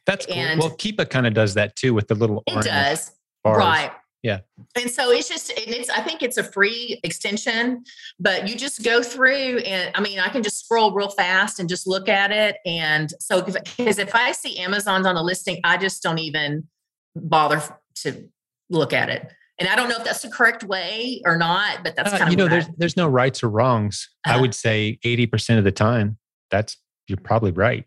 That's 0.06 0.26
cool. 0.26 0.34
and- 0.34 0.60
well, 0.60 0.70
Keepa 0.76 1.08
kind 1.08 1.26
of 1.26 1.34
does 1.34 1.54
that 1.54 1.76
too 1.76 1.94
with 1.94 2.08
the 2.08 2.14
little 2.14 2.42
It 2.46 2.62
does. 2.64 3.12
bars. 3.44 3.58
Right. 3.58 3.92
Yeah. 4.22 4.40
And 4.74 4.90
so 4.90 5.10
it's 5.10 5.28
just, 5.28 5.50
and 5.50 5.68
it's, 5.68 5.88
I 5.90 6.00
think 6.00 6.22
it's 6.22 6.36
a 6.38 6.42
free 6.42 6.98
extension, 7.04 7.84
but 8.18 8.48
you 8.48 8.56
just 8.56 8.82
go 8.82 9.02
through 9.02 9.58
and 9.58 9.92
I 9.94 10.00
mean, 10.00 10.18
I 10.18 10.28
can 10.28 10.42
just 10.42 10.64
scroll 10.64 10.92
real 10.92 11.08
fast 11.10 11.60
and 11.60 11.68
just 11.68 11.86
look 11.86 12.08
at 12.08 12.32
it. 12.32 12.56
And 12.66 13.12
so, 13.20 13.40
because 13.40 13.98
if 13.98 14.14
I 14.14 14.32
see 14.32 14.58
Amazon's 14.58 15.06
on 15.06 15.14
the 15.14 15.22
listing, 15.22 15.60
I 15.62 15.76
just 15.76 16.02
don't 16.02 16.18
even 16.18 16.66
bother 17.14 17.62
to 18.02 18.28
look 18.70 18.92
at 18.92 19.08
it. 19.08 19.30
And 19.60 19.68
I 19.68 19.74
don't 19.76 19.88
know 19.88 19.96
if 19.96 20.04
that's 20.04 20.22
the 20.22 20.30
correct 20.30 20.62
way 20.64 21.20
or 21.24 21.36
not, 21.36 21.82
but 21.84 21.94
that's 21.96 22.12
Uh, 22.12 22.18
kind 22.18 22.22
of 22.24 22.30
you 22.30 22.36
know, 22.36 22.44
what 22.44 22.52
I- 22.52 22.56
there's 22.60 22.66
there's 22.76 22.96
no 22.96 23.08
rights 23.08 23.42
or 23.42 23.48
wrongs. 23.50 24.08
I 24.24 24.30
Uh-huh. 24.32 24.40
would 24.42 24.54
say 24.54 24.98
80% 25.04 25.58
of 25.58 25.64
the 25.64 25.72
time, 25.72 26.18
that's 26.50 26.76
you're 27.06 27.18
probably 27.18 27.52
right. 27.52 27.84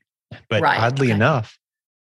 But 0.50 0.62
Right, 0.62 0.80
oddly 0.80 1.08
okay. 1.08 1.16
enough, 1.16 1.58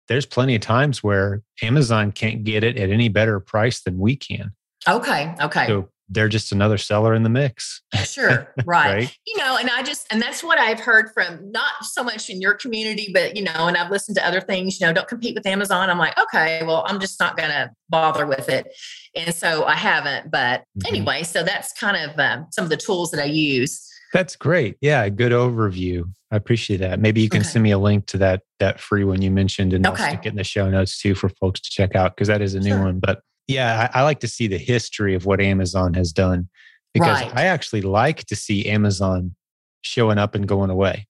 there's 0.09 0.25
plenty 0.25 0.55
of 0.55 0.61
times 0.61 1.01
where 1.03 1.41
Amazon 1.61 2.11
can't 2.11 2.43
get 2.43 2.63
it 2.63 2.77
at 2.77 2.89
any 2.89 3.07
better 3.07 3.39
price 3.39 3.81
than 3.81 3.97
we 3.97 4.15
can. 4.17 4.51
okay. 4.87 5.33
Okay. 5.41 5.67
So 5.67 5.89
they're 6.11 6.27
just 6.27 6.51
another 6.51 6.79
seller 6.79 7.13
in 7.13 7.21
the 7.21 7.29
mix. 7.29 7.83
Sure. 8.03 8.51
Right. 8.65 8.93
Right. 8.95 9.17
You 9.27 9.37
know, 9.37 9.57
and 9.57 9.69
I 9.69 9.83
just, 9.83 10.07
and 10.11 10.19
that's 10.19 10.43
what 10.43 10.57
I've 10.59 10.79
heard 10.79 11.11
from 11.13 11.51
not 11.51 11.85
so 11.85 12.03
much 12.03 12.29
in 12.31 12.41
your 12.41 12.55
community, 12.55 13.11
but, 13.13 13.37
you 13.37 13.43
know, 13.43 13.67
and 13.67 13.77
I've 13.77 13.91
listened 13.91 14.17
to 14.17 14.27
other 14.27 14.41
things, 14.41 14.79
you 14.79 14.87
know, 14.87 14.93
don't 14.93 15.07
compete 15.07 15.35
with 15.35 15.45
Amazon. 15.45 15.87
I'm 15.89 15.99
like, 15.99 16.17
okay, 16.19 16.63
well, 16.65 16.83
I'm 16.87 16.99
just 16.99 17.19
not 17.19 17.37
going 17.37 17.49
to 17.51 17.69
bother 17.89 18.25
with 18.25 18.49
it. 18.49 18.67
And 19.15 19.33
so 19.35 19.65
I 19.65 19.75
haven't. 19.75 20.31
But 20.31 20.63
Mhm. 20.79 20.87
anyway, 20.87 21.23
so 21.23 21.43
that's 21.43 21.71
kind 21.73 21.95
of 22.09 22.19
um, 22.19 22.47
some 22.51 22.63
of 22.63 22.69
the 22.71 22.77
tools 22.77 23.11
that 23.11 23.21
I 23.21 23.25
use. 23.25 23.85
That's 24.13 24.35
great. 24.35 24.77
Yeah, 24.81 25.07
good 25.09 25.31
overview. 25.31 26.11
I 26.31 26.35
appreciate 26.35 26.77
that. 26.77 26.99
Maybe 26.99 27.21
you 27.21 27.29
can 27.29 27.41
Okay. 27.41 27.49
send 27.49 27.63
me 27.63 27.71
a 27.71 27.77
link 27.77 28.05
to 28.07 28.17
that 28.19 28.41
that 28.59 28.79
free 28.79 29.03
one 29.03 29.21
you 29.21 29.31
mentioned, 29.31 29.73
and 29.73 29.85
I'll 29.85 29.95
stick 29.95 30.21
it 30.25 30.29
in 30.29 30.35
the 30.35 30.43
show 30.43 30.69
notes 30.69 30.99
too 30.99 31.15
for 31.15 31.29
folks 31.29 31.59
to 31.61 31.69
check 31.69 31.95
out 31.95 32.15
because 32.15 32.27
that 32.27 32.41
is 32.41 32.55
a 32.55 32.59
new 32.59 32.71
Sure. 32.71 32.83
one. 32.83 32.99
But 32.99 33.21
yeah, 33.47 33.89
I, 33.93 33.99
I 33.99 34.03
like 34.03 34.19
to 34.21 34.27
see 34.27 34.47
the 34.47 34.57
history 34.57 35.15
of 35.15 35.25
what 35.25 35.39
Amazon 35.41 35.93
has 35.95 36.11
done 36.11 36.49
because 36.93 37.21
Right. 37.21 37.31
I 37.35 37.45
actually 37.45 37.81
like 37.81 38.25
to 38.25 38.35
see 38.35 38.65
Amazon 38.67 39.35
showing 39.81 40.17
up 40.17 40.35
and 40.35 40.47
going 40.47 40.69
away. 40.69 41.07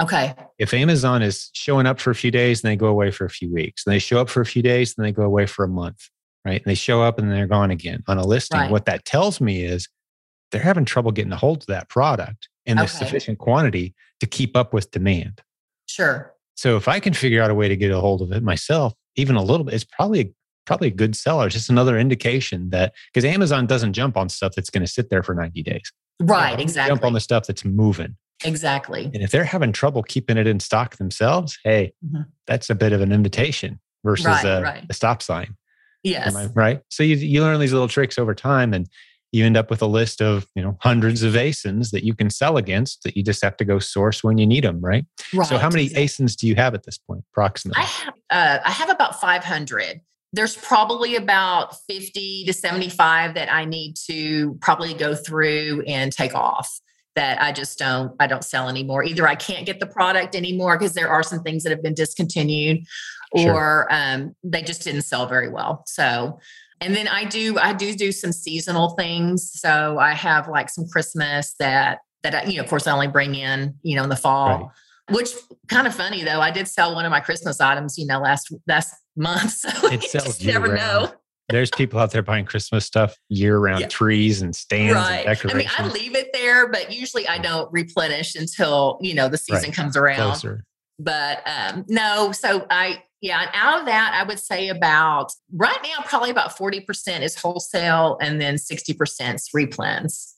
Okay. 0.00 0.34
If 0.58 0.74
Amazon 0.74 1.22
is 1.22 1.50
showing 1.52 1.86
up 1.86 2.00
for 2.00 2.10
a 2.10 2.14
few 2.14 2.30
days 2.30 2.62
and 2.64 2.70
they 2.70 2.76
go 2.76 2.86
away 2.88 3.10
for 3.10 3.24
a 3.26 3.30
few 3.30 3.52
weeks, 3.52 3.84
and 3.86 3.92
they 3.94 3.98
show 3.98 4.20
up 4.20 4.28
for 4.28 4.40
a 4.40 4.46
few 4.46 4.62
days 4.62 4.94
and 4.96 5.04
they 5.06 5.12
go 5.12 5.22
away 5.22 5.46
for 5.46 5.64
a 5.64 5.68
month, 5.68 6.08
right? 6.46 6.62
And 6.62 6.70
they 6.70 6.74
show 6.74 7.02
up 7.02 7.18
and 7.18 7.30
they're 7.30 7.46
gone 7.46 7.70
again 7.70 8.02
on 8.08 8.16
a 8.18 8.24
listing. 8.26 8.58
Right. 8.58 8.70
What 8.70 8.86
that 8.86 9.04
tells 9.04 9.40
me 9.40 9.62
is 9.62 9.88
they're 10.52 10.62
having 10.62 10.84
trouble 10.84 11.10
getting 11.10 11.32
a 11.32 11.36
hold 11.36 11.62
of 11.62 11.66
that 11.66 11.88
product 11.88 12.48
in 12.66 12.76
the 12.76 12.84
Okay. 12.84 12.92
sufficient 12.92 13.38
quantity 13.38 13.94
to 14.20 14.26
keep 14.26 14.56
up 14.56 14.72
with 14.72 14.90
demand. 14.92 15.42
Sure. 15.86 16.32
So 16.54 16.76
if 16.76 16.86
I 16.86 17.00
can 17.00 17.12
figure 17.14 17.42
out 17.42 17.50
a 17.50 17.54
way 17.54 17.66
to 17.68 17.76
get 17.76 17.90
a 17.90 17.98
hold 17.98 18.22
of 18.22 18.30
it 18.32 18.42
myself, 18.42 18.94
even 19.16 19.34
a 19.36 19.42
little 19.42 19.64
bit, 19.64 19.74
it's 19.74 19.84
probably 19.84 20.32
probably 20.64 20.86
a 20.86 20.92
good 20.92 21.16
seller. 21.16 21.46
It's 21.46 21.56
just 21.56 21.70
another 21.70 21.98
indication 21.98 22.70
that 22.70 22.94
because 23.12 23.24
Amazon 23.24 23.66
doesn't 23.66 23.94
jump 23.94 24.16
on 24.16 24.28
stuff 24.28 24.52
that's 24.54 24.70
going 24.70 24.84
to 24.86 24.90
sit 24.90 25.10
there 25.10 25.24
for 25.24 25.34
90 25.34 25.60
days. 25.64 25.92
Right. 26.20 26.60
Exactly. 26.60 26.88
Jump 26.92 27.04
on 27.04 27.14
the 27.14 27.20
stuff 27.20 27.46
that's 27.48 27.64
moving. 27.64 28.16
exactly. 28.44 29.04
And 29.06 29.22
if 29.22 29.30
they're 29.32 29.44
having 29.44 29.72
trouble 29.72 30.02
keeping 30.02 30.36
it 30.36 30.46
in 30.46 30.58
stock 30.60 30.96
themselves, 30.96 31.58
hey, 31.64 31.92
Mhm. 32.04 32.26
that's 32.46 32.70
a 32.70 32.74
bit 32.76 32.92
of 32.92 33.00
an 33.00 33.10
invitation 33.12 33.80
versus 34.04 34.26
Right, 34.26 34.44
a, 34.44 34.60
right. 34.62 34.84
a 34.88 34.94
stop 34.94 35.22
sign. 35.22 35.56
Yes. 36.04 36.34
I 36.34 36.46
right? 36.46 36.80
So 36.90 37.02
you, 37.04 37.14
you 37.16 37.40
learn 37.42 37.58
these 37.60 37.72
little 37.72 37.86
tricks 37.88 38.18
over 38.18 38.34
time 38.34 38.72
and 38.74 38.88
you 39.32 39.44
end 39.46 39.56
up 39.56 39.70
with 39.70 39.80
a 39.82 39.86
list 39.86 40.20
of, 40.20 40.46
you 40.54 40.62
know, 40.62 40.76
hundreds 40.80 41.22
of 41.22 41.32
ASINs 41.32 41.90
that 41.90 42.04
you 42.04 42.14
can 42.14 42.28
sell 42.28 42.58
against 42.58 43.02
that 43.02 43.16
you 43.16 43.22
just 43.22 43.42
have 43.42 43.56
to 43.56 43.64
go 43.64 43.78
source 43.78 44.22
when 44.22 44.38
you 44.38 44.46
need 44.46 44.64
them, 44.64 44.80
right? 44.80 45.06
right. 45.34 45.46
So 45.46 45.58
how 45.58 45.70
many. 45.70 45.88
ASINs 45.88 46.36
do 46.36 46.46
you 46.46 46.54
have 46.54 46.74
at 46.74 46.84
this 46.84 46.98
point, 46.98 47.24
approximately? 47.32 47.82
I 47.82 47.86
have, 47.86 48.14
uh, 48.30 48.58
I 48.64 48.70
have 48.70 48.90
about 48.90 49.20
500. 49.20 50.00
There's 50.34 50.56
probably 50.56 51.16
about 51.16 51.76
50 51.88 52.44
to 52.46 52.52
75 52.52 53.34
that 53.34 53.52
I 53.52 53.64
need 53.64 53.96
to 54.06 54.54
probably 54.60 54.94
go 54.94 55.14
through 55.14 55.82
and 55.86 56.12
take 56.12 56.34
off 56.34 56.70
that 57.14 57.42
I 57.42 57.52
just 57.52 57.78
don't 57.78 58.14
I 58.20 58.26
don't 58.26 58.44
sell 58.44 58.70
anymore. 58.70 59.04
Either 59.04 59.28
I 59.28 59.34
can't 59.34 59.66
get 59.66 59.80
the 59.80 59.86
product 59.86 60.34
anymore 60.34 60.78
because 60.78 60.94
there 60.94 61.10
are 61.10 61.22
some 61.22 61.42
things 61.42 61.62
that 61.62 61.70
have 61.70 61.82
been 61.82 61.94
discontinued 61.94 62.86
Sure. 63.36 63.54
or 63.54 63.88
um, 63.90 64.34
they 64.44 64.62
just 64.62 64.82
didn't 64.82 65.02
sell 65.02 65.26
very 65.26 65.48
well. 65.48 65.84
So 65.86 66.38
and 66.82 66.94
then 66.94 67.08
I 67.08 67.24
do 67.24 67.58
I 67.58 67.72
do 67.72 67.94
do 67.94 68.12
some 68.12 68.32
seasonal 68.32 68.90
things. 68.90 69.52
So 69.60 69.98
I 69.98 70.12
have 70.12 70.48
like 70.48 70.68
some 70.68 70.86
Christmas 70.88 71.54
that 71.58 71.98
that 72.22 72.34
I, 72.34 72.44
you 72.44 72.56
know 72.56 72.62
of 72.64 72.68
course 72.68 72.86
I 72.86 72.92
only 72.92 73.08
bring 73.08 73.34
in, 73.34 73.74
you 73.82 73.96
know, 73.96 74.02
in 74.02 74.08
the 74.10 74.16
fall. 74.16 74.48
Right. 74.48 74.66
Which 75.16 75.30
kind 75.68 75.86
of 75.86 75.94
funny 75.94 76.22
though. 76.22 76.40
I 76.40 76.50
did 76.50 76.68
sell 76.68 76.94
one 76.94 77.04
of 77.04 77.10
my 77.10 77.20
Christmas 77.20 77.60
items, 77.60 77.96
you 77.98 78.06
know, 78.06 78.20
last 78.20 78.52
last 78.66 78.94
month. 79.16 79.52
So 79.62 79.88
It 79.88 80.02
you 80.02 80.08
sells 80.08 80.40
year 80.40 80.54
never 80.54 80.74
round. 80.74 81.06
know. 81.06 81.14
There's 81.48 81.70
people 81.70 81.98
out 82.00 82.12
there 82.12 82.22
buying 82.22 82.44
Christmas 82.46 82.86
stuff 82.86 83.16
year 83.28 83.58
round 83.58 83.80
Yeah. 83.82 83.88
trees 83.88 84.40
and 84.42 84.54
stands 84.54 84.94
Right. 84.94 85.26
and 85.26 85.50
I 85.50 85.54
mean. 85.54 85.68
I 85.76 85.86
leave 85.88 86.14
it 86.16 86.30
there, 86.32 86.68
but 86.68 86.92
usually 86.92 87.26
I 87.28 87.38
don't 87.38 87.70
replenish 87.72 88.34
until, 88.36 88.98
you 89.02 89.14
know, 89.14 89.28
the 89.28 89.36
season 89.38 89.64
Right. 89.70 89.74
comes 89.74 89.96
around. 89.96 90.16
closer. 90.30 90.64
But 90.98 91.42
um 91.46 91.84
no, 91.88 92.32
so 92.32 92.66
I 92.70 93.02
yeah, 93.22 93.42
and 93.42 93.50
out 93.54 93.78
of 93.78 93.86
that, 93.86 94.18
I 94.20 94.26
would 94.26 94.40
say 94.40 94.68
about 94.68 95.30
right 95.52 95.78
now, 95.84 96.04
probably 96.04 96.30
about 96.30 96.56
40% 96.58 97.22
is 97.22 97.36
wholesale 97.36 98.18
and 98.20 98.40
then 98.40 98.56
60% 98.56 99.34
is 99.34 99.48
replens. 99.56 100.32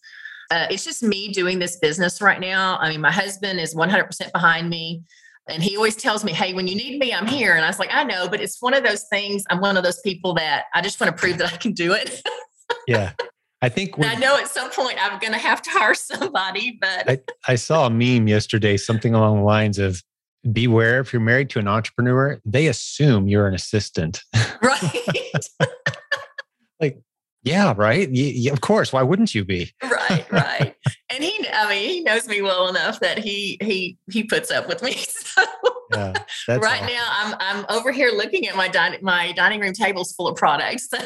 Uh, 0.51 0.67
it's 0.71 0.85
just 0.85 1.03
me 1.03 1.33
doing 1.33 1.59
this 1.59 1.79
business 1.79 2.21
right 2.21 2.39
now. 2.39 2.77
I 2.77 2.91
mean, 2.91 3.01
my 3.01 3.11
husband 3.11 3.59
is 3.59 3.75
100% 3.75 4.31
behind 4.33 4.69
me. 4.69 5.03
And 5.49 5.63
he 5.63 5.77
always 5.77 5.97
tells 5.97 6.25
me, 6.25 6.33
Hey, 6.33 6.53
when 6.53 6.69
you 6.69 6.75
need 6.75 6.99
me, 6.99 7.13
I'm 7.13 7.27
here. 7.27 7.55
And 7.55 7.65
I 7.65 7.69
was 7.69 7.79
like, 7.79 7.91
I 7.91 8.05
know, 8.05 8.29
but 8.29 8.43
it's 8.43 8.61
one 8.61 8.75
of 8.75 8.85
those 8.85 9.05
things. 9.05 9.45
I'm 9.49 9.61
one 9.61 9.79
of 9.79 9.83
those 9.83 10.01
people 10.01 10.35
that 10.35 10.65
I 10.75 10.83
just 10.83 11.01
want 11.01 11.15
to 11.15 11.19
prove 11.19 11.39
that 11.39 11.55
I 11.55 11.57
can 11.57 11.73
do 11.73 11.95
it. 11.95 12.23
Yeah. 12.87 13.13
I 13.63 13.71
think 13.71 13.95
I 14.05 14.15
know 14.17 14.37
at 14.37 14.49
some 14.49 14.71
point 14.71 14.97
I'm 15.03 15.19
going 15.21 15.33
to 15.33 15.39
have 15.39 15.63
to 15.63 15.71
hire 15.71 15.95
somebody, 15.95 16.79
but 16.81 17.09
I, 17.09 17.19
I 17.49 17.55
saw 17.55 17.87
a 17.87 17.91
meme 17.91 18.29
yesterday, 18.29 18.77
something 18.77 19.15
along 19.15 19.39
the 19.39 19.45
lines 19.45 19.79
of 19.79 20.03
beware 20.53 21.01
if 21.01 21.13
you're 21.13 21.21
married 21.23 21.51
to 21.51 21.59
an 21.59 21.69
entrepreneur, 21.69 22.41
they 22.45 22.67
assume 22.67 23.29
you're 23.29 23.47
an 23.47 23.55
assistant. 23.55 24.23
right, 24.63 25.47
like, 26.81 27.01
yeah, 27.43 27.75
right. 27.77 28.09
Of 28.51 28.61
course. 28.61 28.93
Why 28.93 29.03
wouldn't 29.03 29.35
you 29.35 29.45
be? 29.45 29.73
right, 29.83 30.27
right. 30.31 30.75
And 31.11 31.23
he, 31.23 31.47
I 31.53 31.69
mean, 31.69 31.89
he 31.89 32.01
knows 32.01 32.27
me 32.27 32.41
well 32.43 32.69
enough 32.69 33.01
that 33.01 33.19
he 33.19 33.59
he 33.63 33.99
he 34.11 34.25
puts 34.25 34.51
up 34.51 34.69
with 34.69 34.83
me. 34.83 34.95
So 34.97 35.45
Yeah. 35.91 36.13
Right 36.49 36.83
awesome. 36.83 36.87
now, 36.87 37.07
I'm 37.11 37.35
I'm 37.41 37.67
over 37.69 37.93
here 37.93 38.11
looking 38.11 38.49
at 38.49 38.57
my 38.57 38.69
dining 38.69 39.01
my 39.03 39.33
dining 39.33 39.61
room 39.61 39.75
tables 39.75 40.13
full 40.13 40.27
of 40.27 40.37
products. 40.37 40.89
So 40.89 40.99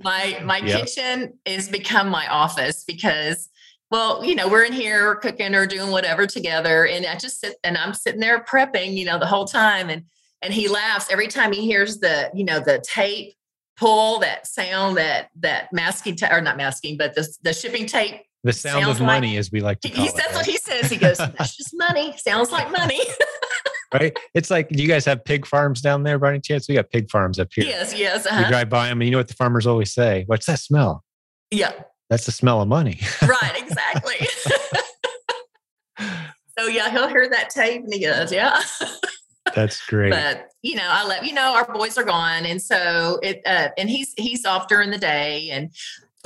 my 0.00 0.40
my 0.44 0.58
Yep. 0.58 0.80
kitchen 0.86 1.32
is 1.46 1.68
become 1.68 2.08
my 2.10 2.26
office 2.28 2.84
because 2.84 3.48
well 3.90 4.24
you 4.24 4.34
know 4.34 4.48
we're 4.48 4.64
in 4.64 4.72
here 4.72 5.14
cooking 5.16 5.54
or 5.54 5.66
doing 5.66 5.90
whatever 5.90 6.26
together 6.26 6.86
and 6.86 7.06
i 7.06 7.16
just 7.16 7.40
sit 7.40 7.56
and 7.64 7.76
i'm 7.76 7.94
sitting 7.94 8.20
there 8.20 8.40
prepping 8.44 8.94
you 8.96 9.04
know 9.04 9.18
the 9.18 9.26
whole 9.26 9.44
time 9.44 9.88
and 9.90 10.04
and 10.42 10.52
he 10.54 10.68
laughs 10.68 11.10
every 11.10 11.26
time 11.28 11.52
he 11.52 11.62
hears 11.62 11.98
the 11.98 12.30
you 12.34 12.44
know 12.44 12.60
the 12.60 12.82
tape 12.86 13.34
pull 13.76 14.18
that 14.18 14.46
sound 14.46 14.96
that 14.96 15.28
that 15.38 15.72
masking 15.72 16.16
ta- 16.16 16.28
or 16.32 16.40
not 16.40 16.56
masking 16.56 16.96
but 16.96 17.14
the, 17.14 17.26
the 17.42 17.52
shipping 17.52 17.86
tape 17.86 18.22
the 18.44 18.52
sound 18.52 18.84
of 18.86 19.00
like- 19.00 19.06
money, 19.06 19.36
as 19.36 19.50
we 19.50 19.60
like 19.60 19.80
to 19.80 19.88
call 19.90 20.04
he, 20.04 20.10
it. 20.10 20.14
that's 20.16 20.28
what 20.34 20.46
right? 20.46 20.46
he 20.46 20.56
says 20.58 20.90
he 20.90 20.96
goes 20.96 21.16
that's 21.18 21.56
just 21.56 21.70
money 21.74 22.14
sounds 22.16 22.52
like 22.52 22.70
money 22.70 23.00
right? 23.94 24.16
It's 24.34 24.50
like, 24.50 24.68
do 24.68 24.82
you 24.82 24.88
guys 24.88 25.06
have 25.06 25.24
pig 25.24 25.46
farms 25.46 25.80
down 25.80 26.02
there 26.02 26.18
by 26.18 26.28
any 26.30 26.40
chance? 26.40 26.68
We 26.68 26.74
got 26.74 26.90
pig 26.90 27.10
farms 27.10 27.38
up 27.38 27.48
here. 27.54 27.64
yes 27.64 27.94
yes 27.98 28.26
You 28.26 28.30
uh-huh. 28.30 28.48
drive 28.50 28.68
by 28.68 28.88
them, 28.88 29.00
and 29.00 29.06
you 29.06 29.10
know 29.12 29.16
what 29.18 29.28
the 29.28 29.34
farmers 29.34 29.66
always 29.66 29.92
say? 29.94 30.24
What's 30.26 30.46
that 30.46 30.58
smell? 30.60 31.04
yeah 31.50 31.72
That's 32.10 32.26
the 32.26 32.32
smell 32.32 32.60
of 32.62 32.68
money. 32.68 33.00
right 33.22 33.52
exactly 33.56 34.26
so 36.58 36.66
yeah 36.66 36.90
he'll 36.90 37.08
hear 37.08 37.28
that 37.28 37.50
tape 37.50 37.82
and 37.82 37.92
he 37.92 38.00
goes 38.00 38.32
yeah 38.32 38.60
That's 39.54 39.84
great. 39.86 40.10
but 40.10 40.50
you 40.62 40.74
know, 40.76 40.86
I 40.86 41.06
let 41.06 41.24
you 41.24 41.32
know 41.32 41.54
our 41.54 41.72
boys 41.72 41.96
are 41.96 42.04
gone, 42.04 42.44
and 42.44 42.60
so 42.60 43.18
it 43.22 43.40
uh, 43.46 43.68
and 43.78 43.88
he's 43.88 44.12
he's 44.16 44.44
off 44.44 44.68
during 44.68 44.90
the 44.90 44.98
day, 44.98 45.50
and 45.50 45.70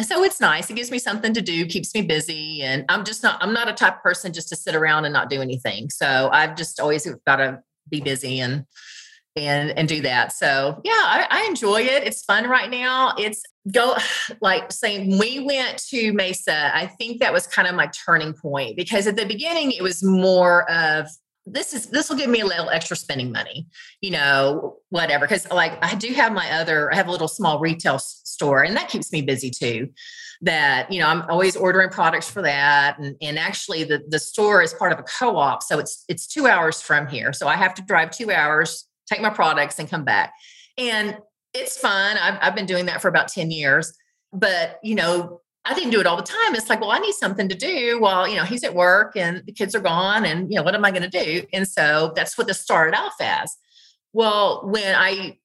so 0.00 0.24
it's 0.24 0.40
nice. 0.40 0.70
It 0.70 0.74
gives 0.74 0.90
me 0.90 0.98
something 0.98 1.32
to 1.34 1.40
do, 1.40 1.66
keeps 1.66 1.94
me 1.94 2.02
busy, 2.02 2.62
and 2.62 2.84
I'm 2.88 3.04
just 3.04 3.22
not 3.22 3.42
I'm 3.42 3.52
not 3.52 3.68
a 3.68 3.72
type 3.72 3.96
of 3.96 4.02
person 4.02 4.32
just 4.32 4.48
to 4.48 4.56
sit 4.56 4.74
around 4.74 5.04
and 5.04 5.12
not 5.12 5.30
do 5.30 5.40
anything. 5.40 5.90
So 5.90 6.30
I've 6.32 6.56
just 6.56 6.80
always 6.80 7.06
got 7.26 7.36
to 7.36 7.62
be 7.88 8.00
busy 8.00 8.40
and 8.40 8.64
and 9.36 9.70
and 9.78 9.88
do 9.88 10.00
that. 10.02 10.32
So 10.32 10.80
yeah, 10.84 10.92
I, 10.92 11.26
I, 11.30 11.44
enjoy 11.44 11.82
it. 11.82 12.04
It's 12.04 12.22
fun 12.24 12.48
right 12.48 12.70
now. 12.70 13.14
It's 13.18 13.42
go 13.70 13.96
like 14.40 14.72
saying 14.72 15.18
we 15.18 15.40
went 15.40 15.78
to 15.88 16.12
Mesa. 16.12 16.74
I 16.76 16.86
think 16.86 17.20
that 17.20 17.32
was 17.32 17.46
kind 17.46 17.68
of 17.68 17.74
my 17.74 17.88
turning 18.04 18.34
point 18.34 18.76
because 18.76 19.06
at 19.06 19.16
the 19.16 19.26
beginning 19.26 19.72
it 19.72 19.82
was 19.82 20.02
more 20.02 20.70
of 20.70 21.06
this 21.44 21.72
is 21.72 21.86
this 21.86 22.08
will 22.08 22.16
give 22.16 22.30
me 22.30 22.40
a 22.40 22.46
little 22.46 22.70
extra 22.70 22.96
spending 22.96 23.32
money, 23.32 23.66
you 24.00 24.10
know, 24.10 24.76
whatever. 24.90 25.26
Because 25.26 25.50
like 25.50 25.82
I 25.84 25.94
do 25.96 26.12
have 26.12 26.32
my 26.32 26.48
other, 26.52 26.92
I 26.92 26.96
have 26.96 27.08
a 27.08 27.10
little 27.10 27.28
small 27.28 27.58
retail 27.58 27.98
store, 27.98 28.62
and 28.62 28.76
that 28.76 28.88
keeps 28.88 29.12
me 29.12 29.22
busy 29.22 29.50
too. 29.50 29.88
That 30.42 30.92
you 30.92 31.00
know, 31.00 31.08
I'm 31.08 31.22
always 31.22 31.56
ordering 31.56 31.90
products 31.90 32.30
for 32.30 32.42
that, 32.42 32.98
and 32.98 33.16
and 33.20 33.38
actually 33.38 33.84
the 33.84 34.02
the 34.08 34.20
store 34.20 34.62
is 34.62 34.72
part 34.72 34.92
of 34.92 35.00
a 35.00 35.02
co-op, 35.02 35.62
so 35.62 35.78
it's 35.78 36.04
it's 36.08 36.26
two 36.26 36.46
hours 36.46 36.80
from 36.80 37.08
here, 37.08 37.32
so 37.32 37.48
I 37.48 37.56
have 37.56 37.74
to 37.74 37.82
drive 37.82 38.10
two 38.10 38.30
hours, 38.30 38.88
take 39.06 39.20
my 39.20 39.30
products, 39.30 39.78
and 39.78 39.88
come 39.88 40.04
back, 40.04 40.32
and 40.78 41.18
it's 41.54 41.78
fun. 41.78 42.16
I've 42.16 42.38
I've 42.40 42.54
been 42.54 42.66
doing 42.66 42.86
that 42.86 43.02
for 43.02 43.08
about 43.08 43.28
ten 43.28 43.50
years, 43.50 43.92
but 44.32 44.78
you 44.82 44.94
know, 44.94 45.40
I 45.64 45.74
didn't 45.74 45.90
do 45.90 46.00
it 46.00 46.06
all 46.06 46.16
the 46.16 46.22
time. 46.22 46.54
It's 46.54 46.68
like, 46.68 46.80
well, 46.80 46.90
I 46.90 46.98
need 46.98 47.14
something 47.14 47.48
to 47.48 47.54
do 47.54 48.00
while, 48.00 48.26
you 48.26 48.34
know, 48.34 48.44
he's 48.44 48.64
at 48.64 48.74
work 48.74 49.16
and 49.16 49.42
the 49.46 49.52
kids 49.52 49.76
are 49.76 49.80
gone 49.80 50.24
and, 50.24 50.50
you 50.50 50.56
know, 50.56 50.64
what 50.64 50.74
am 50.74 50.84
I 50.84 50.90
going 50.90 51.08
to 51.08 51.24
do? 51.24 51.46
And 51.52 51.68
so 51.68 52.12
that's 52.16 52.36
what 52.36 52.48
this 52.48 52.60
started 52.60 52.98
off 52.98 53.14
as. 53.20 53.56
Well, 54.12 54.62
when 54.64 54.92
I, 54.96 55.38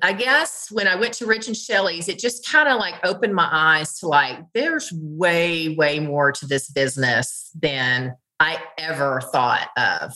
I 0.00 0.12
guess 0.12 0.70
when 0.70 0.86
I 0.86 0.94
went 0.94 1.14
to 1.14 1.26
Rich 1.26 1.48
and 1.48 1.56
Shelley's, 1.56 2.08
it 2.08 2.20
just 2.20 2.48
kind 2.48 2.68
of 2.68 2.78
like 2.78 2.94
opened 3.04 3.34
my 3.34 3.48
eyes 3.50 3.98
to 3.98 4.06
like, 4.06 4.38
there's 4.54 4.92
way, 4.92 5.70
way 5.70 5.98
more 5.98 6.30
to 6.30 6.46
this 6.46 6.70
business 6.70 7.50
than 7.60 8.14
I 8.38 8.62
ever 8.78 9.22
thought 9.32 9.70
of. 9.76 10.12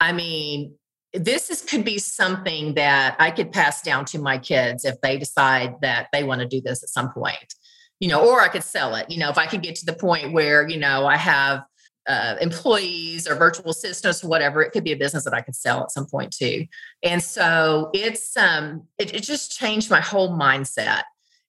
I 0.00 0.12
mean, 0.12 0.74
this 1.12 1.50
is 1.50 1.62
could 1.62 1.84
be 1.84 1.98
something 1.98 2.74
that 2.74 3.16
I 3.18 3.30
could 3.30 3.52
pass 3.52 3.82
down 3.82 4.04
to 4.06 4.18
my 4.18 4.38
kids 4.38 4.84
if 4.84 5.00
they 5.00 5.18
decide 5.18 5.74
that 5.82 6.08
they 6.12 6.24
want 6.24 6.40
to 6.40 6.46
do 6.46 6.60
this 6.60 6.82
at 6.82 6.88
some 6.88 7.12
point 7.12 7.54
you 8.00 8.08
know, 8.08 8.28
or 8.28 8.40
I 8.40 8.48
could 8.48 8.62
sell 8.62 8.94
it. 8.94 9.10
You 9.10 9.18
know, 9.18 9.30
if 9.30 9.38
I 9.38 9.46
could 9.46 9.62
get 9.62 9.74
to 9.76 9.86
the 9.86 9.94
point 9.94 10.32
where, 10.32 10.68
you 10.68 10.78
know, 10.78 11.06
I 11.06 11.16
have 11.16 11.62
uh, 12.06 12.36
employees 12.40 13.26
or 13.26 13.34
virtual 13.34 13.70
assistants 13.70 14.22
whatever, 14.22 14.62
it 14.62 14.70
could 14.70 14.84
be 14.84 14.92
a 14.92 14.96
business 14.96 15.24
that 15.24 15.34
I 15.34 15.40
could 15.40 15.56
sell 15.56 15.82
at 15.82 15.90
some 15.90 16.06
point 16.06 16.32
too. 16.32 16.66
And 17.02 17.22
so 17.22 17.90
it's 17.92 18.36
um 18.36 18.86
it, 18.98 19.14
it 19.14 19.22
just 19.22 19.58
changed 19.58 19.90
my 19.90 20.00
whole 20.00 20.36
mindset. 20.38 21.02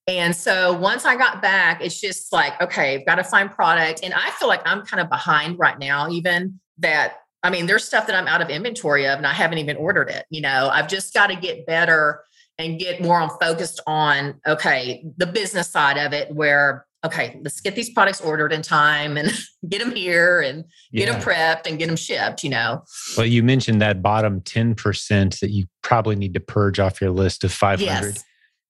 And 0.07 0.33
so 0.33 0.71
once 0.73 1.05
I 1.05 1.17
got 1.17 1.41
back, 1.41 1.81
it's 1.81 1.99
just 1.99 2.31
like, 2.31 2.59
okay, 2.61 2.95
I've 2.95 3.05
got 3.05 3.15
to 3.15 3.25
find 3.25 3.51
product. 3.51 3.99
And 4.03 4.13
I 4.13 4.31
feel 4.31 4.47
like 4.47 4.61
I'm 4.65 4.83
kind 4.85 5.01
of 5.01 5.09
behind 5.09 5.59
right 5.59 5.77
now, 5.77 6.09
even 6.09 6.61
that 6.77 7.17
I 7.47 7.49
mean, 7.49 7.65
there's 7.65 7.85
stuff 7.85 8.07
that 8.07 8.15
I'm 8.15 8.27
out 8.27 8.41
of 8.41 8.49
inventory 8.49 9.07
of 9.07 9.17
and 9.17 9.25
I 9.25 9.31
haven't 9.31 9.59
even 9.59 9.77
ordered 9.77 10.09
it. 10.09 10.25
You 10.29 10.41
know, 10.41 10.69
I've 10.69 10.89
just 10.89 11.13
got 11.13 11.27
to 11.27 11.35
get 11.37 11.65
better 11.65 12.21
and 12.57 12.77
get 12.77 13.01
more 13.01 13.21
on 13.21 13.29
focused 13.39 13.79
on 13.87 14.41
okay 14.45 15.05
the 15.15 15.27
business 15.27 15.69
side 15.69 15.95
of 15.97 16.11
it 16.11 16.33
where 16.33 16.85
okay 17.05 17.39
let's 17.43 17.61
get 17.61 17.75
these 17.75 17.91
products 17.91 18.19
ordered 18.19 18.51
in 18.51 18.63
time 18.63 19.15
and 19.15 19.31
get 19.69 19.79
them 19.79 19.95
here 19.95 20.41
and 20.41 20.65
get 20.91 21.05
them 21.05 21.21
prepped 21.21 21.67
and 21.67 21.77
get 21.77 21.87
them 21.87 21.95
shipped 21.95 22.43
you 22.43 22.49
know? 22.49 22.83
Well 23.15 23.27
you 23.27 23.43
mentioned 23.43 23.79
that 23.81 24.01
bottom 24.01 24.41
10% 24.41 25.39
that 25.39 25.51
you 25.51 25.67
probably 25.83 26.15
need 26.15 26.33
to 26.33 26.39
purge 26.39 26.79
off 26.79 26.99
your 26.99 27.11
list 27.11 27.43
of 27.43 27.53
500 27.53 27.85
yes. 27.85 28.25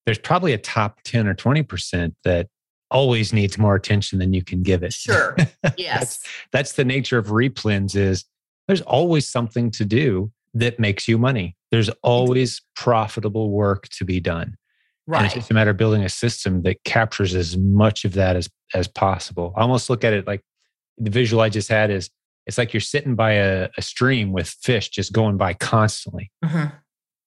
there's 0.06 0.20
probably 0.20 0.52
a 0.52 0.58
top 0.58 1.00
10 1.04 1.26
or 1.26 1.34
20% 1.34 2.14
that 2.26 2.50
always 2.92 3.34
needs 3.34 3.58
more 3.58 3.76
attention 3.76 4.20
than 4.20 4.34
you 4.34 4.44
can 4.44 4.64
give 4.64 4.84
it. 4.84 4.94
Sure. 4.94 5.36
Yes. 5.78 6.00
that's, 6.00 6.20
that's 6.54 6.72
the 6.74 6.86
nature 6.86 7.18
of 7.18 7.28
replens 7.28 7.94
is 7.94 8.24
there's 8.68 8.82
always 8.82 9.28
something 9.28 9.72
to 9.72 9.86
do 9.86 10.32
that 10.54 10.80
makes 10.80 11.08
you 11.08 11.18
money. 11.18 11.56
There's 11.72 11.90
always 12.02 12.62
profitable 12.76 13.52
work 13.52 13.88
to 13.90 14.06
be 14.06 14.20
done. 14.20 14.56
Right. 15.06 15.20
And 15.20 15.26
it's 15.26 15.36
just 15.36 15.52
a 15.52 15.54
matter 15.54 15.72
of 15.72 15.78
building 15.78 16.04
a 16.04 16.10
system 16.10 16.64
that 16.64 16.84
captures 16.84 17.34
as 17.34 17.56
much 17.58 18.04
of 18.04 18.14
that 18.14 18.36
as 18.36 18.50
as 18.74 18.88
possible. 18.88 19.54
I 19.56 19.62
almost 19.62 19.90
look 19.90 20.04
at 20.04 20.14
it 20.14 20.28
like 20.28 20.42
the 20.98 21.10
visual 21.10 21.42
I 21.42 21.50
just 21.50 21.70
had 21.70 21.90
is 21.90 22.10
it's 22.46 22.58
like 22.58 22.74
you're 22.74 22.82
sitting 22.82 23.16
by 23.16 23.34
a, 23.34 23.70
a 23.78 23.82
stream 23.82 24.32
with 24.32 24.50
fish 24.50 24.90
just 24.90 25.14
going 25.14 25.38
by 25.38 25.54
constantly. 25.54 26.32
Mm-hmm. 26.44 26.76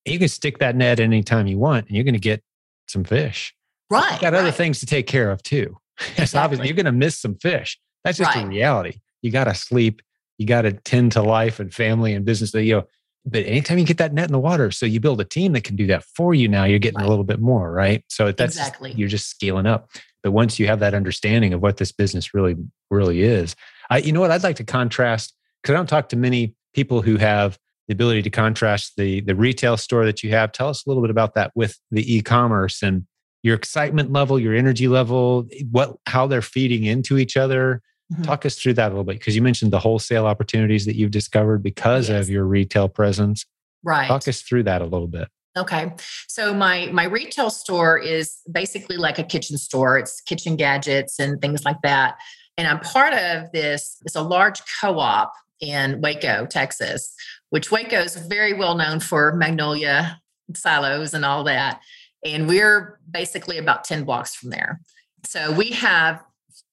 You 0.06 0.18
can 0.18 0.28
stick 0.28 0.58
that 0.58 0.76
net 0.76 0.98
anytime 0.98 1.46
you 1.46 1.58
want, 1.58 1.86
and 1.86 1.94
you're 1.94 2.04
going 2.04 2.14
to 2.14 2.20
get 2.20 2.42
some 2.86 3.04
fish. 3.04 3.54
Right. 3.90 4.14
You 4.14 4.20
got 4.20 4.32
right. 4.32 4.40
other 4.40 4.50
things 4.50 4.80
to 4.80 4.86
take 4.86 5.06
care 5.06 5.30
of 5.30 5.42
too. 5.42 5.76
It's 6.16 6.34
obviously 6.34 6.66
you're 6.66 6.76
going 6.76 6.86
to 6.86 6.92
miss 6.92 7.18
some 7.18 7.34
fish. 7.34 7.78
That's 8.04 8.16
just 8.16 8.34
right. 8.34 8.44
a 8.44 8.48
reality. 8.48 9.00
You 9.20 9.30
got 9.30 9.44
to 9.44 9.54
sleep. 9.54 10.00
You 10.40 10.46
got 10.46 10.62
to 10.62 10.72
tend 10.72 11.12
to 11.12 11.22
life 11.22 11.60
and 11.60 11.72
family 11.72 12.14
and 12.14 12.24
business. 12.24 12.52
that 12.52 12.64
You 12.64 12.76
know, 12.76 12.84
but 13.26 13.44
anytime 13.44 13.76
you 13.76 13.84
get 13.84 13.98
that 13.98 14.14
net 14.14 14.24
in 14.24 14.32
the 14.32 14.38
water, 14.38 14.70
so 14.70 14.86
you 14.86 14.98
build 14.98 15.20
a 15.20 15.24
team 15.24 15.52
that 15.52 15.64
can 15.64 15.76
do 15.76 15.86
that 15.88 16.02
for 16.02 16.32
you 16.32 16.48
now, 16.48 16.64
you're 16.64 16.78
getting 16.78 16.96
right. 16.96 17.06
a 17.06 17.10
little 17.10 17.24
bit 17.24 17.40
more, 17.40 17.70
right? 17.70 18.02
So 18.08 18.32
that's 18.32 18.56
exactly 18.56 18.92
you're 18.92 19.10
just 19.10 19.28
scaling 19.28 19.66
up. 19.66 19.90
But 20.22 20.32
once 20.32 20.58
you 20.58 20.66
have 20.66 20.80
that 20.80 20.94
understanding 20.94 21.52
of 21.52 21.60
what 21.60 21.76
this 21.76 21.92
business 21.92 22.32
really, 22.32 22.56
really 22.90 23.20
is, 23.20 23.54
I, 23.90 23.98
you 23.98 24.12
know 24.12 24.20
what, 24.20 24.30
I'd 24.30 24.42
like 24.42 24.56
to 24.56 24.64
contrast 24.64 25.34
because 25.62 25.74
I 25.74 25.76
don't 25.76 25.88
talk 25.88 26.08
to 26.08 26.16
many 26.16 26.54
people 26.72 27.02
who 27.02 27.18
have 27.18 27.58
the 27.86 27.92
ability 27.92 28.22
to 28.22 28.30
contrast 28.30 28.94
the 28.96 29.20
the 29.20 29.34
retail 29.34 29.76
store 29.76 30.06
that 30.06 30.22
you 30.22 30.30
have. 30.30 30.52
Tell 30.52 30.70
us 30.70 30.86
a 30.86 30.88
little 30.88 31.02
bit 31.02 31.10
about 31.10 31.34
that 31.34 31.52
with 31.54 31.78
the 31.90 32.16
e-commerce 32.16 32.82
and 32.82 33.04
your 33.42 33.56
excitement 33.56 34.10
level, 34.10 34.38
your 34.38 34.54
energy 34.54 34.88
level, 34.88 35.46
what 35.70 35.96
how 36.06 36.26
they're 36.26 36.40
feeding 36.40 36.84
into 36.84 37.18
each 37.18 37.36
other 37.36 37.82
Mm-hmm. 38.12 38.22
Talk 38.22 38.44
us 38.44 38.56
through 38.56 38.74
that 38.74 38.88
a 38.88 38.90
little 38.90 39.04
bit 39.04 39.18
because 39.18 39.36
you 39.36 39.42
mentioned 39.42 39.72
the 39.72 39.78
wholesale 39.78 40.26
opportunities 40.26 40.84
that 40.86 40.96
you've 40.96 41.12
discovered 41.12 41.62
because 41.62 42.08
yes. 42.08 42.22
of 42.22 42.30
your 42.30 42.44
retail 42.44 42.88
presence. 42.88 43.46
Right. 43.84 44.08
Talk 44.08 44.26
us 44.26 44.42
through 44.42 44.64
that 44.64 44.82
a 44.82 44.84
little 44.84 45.06
bit. 45.06 45.28
Okay. 45.56 45.92
So 46.28 46.54
my 46.54 46.86
my 46.92 47.04
retail 47.04 47.50
store 47.50 47.98
is 47.98 48.38
basically 48.50 48.96
like 48.96 49.18
a 49.18 49.22
kitchen 49.22 49.58
store. 49.58 49.98
It's 49.98 50.20
kitchen 50.20 50.56
gadgets 50.56 51.18
and 51.18 51.40
things 51.40 51.64
like 51.64 51.78
that. 51.82 52.16
And 52.56 52.66
I'm 52.66 52.80
part 52.80 53.14
of 53.14 53.50
this 53.52 53.98
it's 54.04 54.16
a 54.16 54.22
large 54.22 54.60
co-op 54.80 55.32
in 55.60 56.00
Waco, 56.00 56.46
Texas, 56.46 57.14
which 57.50 57.70
Waco 57.70 58.00
is 58.00 58.16
very 58.16 58.52
well 58.52 58.76
known 58.76 59.00
for 59.00 59.34
magnolia 59.34 60.20
silos 60.54 61.14
and 61.14 61.24
all 61.24 61.44
that. 61.44 61.80
And 62.24 62.48
we're 62.48 62.98
basically 63.10 63.58
about 63.58 63.84
10 63.84 64.04
blocks 64.04 64.34
from 64.34 64.50
there. 64.50 64.80
So 65.26 65.52
we 65.52 65.70
have 65.70 66.22